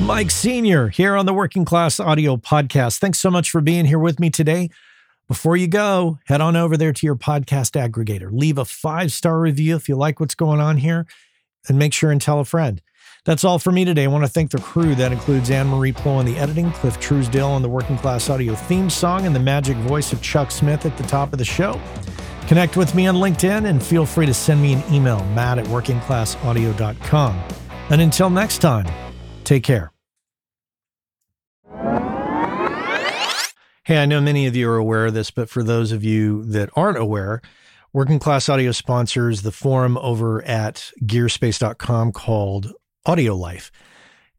Mike 0.00 0.30
Senior 0.30 0.88
here 0.88 1.16
on 1.16 1.26
the 1.26 1.32
Working 1.32 1.64
Class 1.64 2.00
Audio 2.00 2.36
Podcast. 2.36 2.98
Thanks 2.98 3.18
so 3.18 3.30
much 3.30 3.50
for 3.50 3.60
being 3.60 3.84
here 3.84 3.98
with 3.98 4.18
me 4.18 4.30
today. 4.30 4.68
Before 5.28 5.56
you 5.56 5.68
go, 5.68 6.18
head 6.26 6.40
on 6.40 6.56
over 6.56 6.76
there 6.76 6.92
to 6.92 7.06
your 7.06 7.14
podcast 7.16 7.72
aggregator. 7.80 8.28
Leave 8.30 8.58
a 8.58 8.64
five 8.64 9.12
star 9.12 9.40
review 9.40 9.76
if 9.76 9.88
you 9.88 9.96
like 9.96 10.20
what's 10.20 10.34
going 10.34 10.60
on 10.60 10.76
here, 10.76 11.06
and 11.68 11.78
make 11.78 11.92
sure 11.92 12.10
and 12.10 12.20
tell 12.20 12.40
a 12.40 12.44
friend. 12.44 12.82
That's 13.24 13.44
all 13.44 13.60
for 13.60 13.70
me 13.70 13.84
today. 13.84 14.04
I 14.04 14.08
want 14.08 14.24
to 14.24 14.30
thank 14.30 14.50
the 14.50 14.58
crew. 14.58 14.96
That 14.96 15.12
includes 15.12 15.48
Anne 15.50 15.68
Marie 15.68 15.92
Pleau 15.92 16.16
on 16.16 16.26
the 16.26 16.36
editing, 16.36 16.72
Cliff 16.72 16.98
Truesdell 16.98 17.48
on 17.48 17.62
the 17.62 17.68
Working 17.68 17.96
Class 17.96 18.28
Audio 18.28 18.54
theme 18.54 18.90
song, 18.90 19.26
and 19.26 19.34
the 19.34 19.40
magic 19.40 19.76
voice 19.78 20.12
of 20.12 20.20
Chuck 20.20 20.50
Smith 20.50 20.84
at 20.84 20.96
the 20.96 21.04
top 21.04 21.32
of 21.32 21.38
the 21.38 21.44
show. 21.44 21.80
Connect 22.48 22.76
with 22.76 22.94
me 22.96 23.06
on 23.06 23.14
LinkedIn 23.14 23.66
and 23.68 23.80
feel 23.80 24.04
free 24.04 24.26
to 24.26 24.34
send 24.34 24.60
me 24.60 24.72
an 24.72 24.82
email, 24.92 25.24
matt 25.26 25.58
at 25.58 25.66
workingclassaudio.com. 25.66 27.42
And 27.90 28.00
until 28.00 28.28
next 28.28 28.58
time, 28.58 28.86
take 29.52 29.64
care. 29.64 29.92
Hey, 33.84 33.98
I 33.98 34.06
know 34.06 34.20
many 34.20 34.46
of 34.46 34.56
you 34.56 34.70
are 34.70 34.76
aware 34.76 35.06
of 35.06 35.14
this, 35.14 35.30
but 35.30 35.50
for 35.50 35.62
those 35.62 35.92
of 35.92 36.02
you 36.02 36.44
that 36.44 36.70
aren't 36.74 36.96
aware, 36.96 37.42
Working 37.92 38.18
Class 38.18 38.48
Audio 38.48 38.72
sponsors 38.72 39.42
the 39.42 39.52
forum 39.52 39.98
over 39.98 40.42
at 40.44 40.90
gearspace.com 41.04 42.12
called 42.12 42.72
Audio 43.04 43.36
Life. 43.36 43.70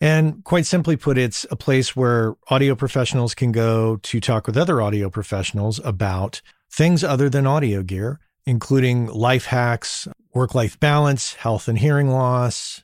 And 0.01 0.43
quite 0.43 0.65
simply 0.65 0.97
put, 0.97 1.19
it's 1.19 1.45
a 1.51 1.55
place 1.55 1.95
where 1.95 2.33
audio 2.49 2.73
professionals 2.73 3.35
can 3.35 3.51
go 3.51 3.97
to 3.97 4.19
talk 4.19 4.47
with 4.47 4.57
other 4.57 4.81
audio 4.81 5.11
professionals 5.11 5.79
about 5.83 6.41
things 6.71 7.03
other 7.03 7.29
than 7.29 7.45
audio 7.45 7.83
gear, 7.83 8.19
including 8.47 9.05
life 9.05 9.45
hacks, 9.45 10.07
work 10.33 10.55
life 10.55 10.79
balance, 10.79 11.35
health 11.35 11.67
and 11.67 11.77
hearing 11.77 12.09
loss. 12.09 12.83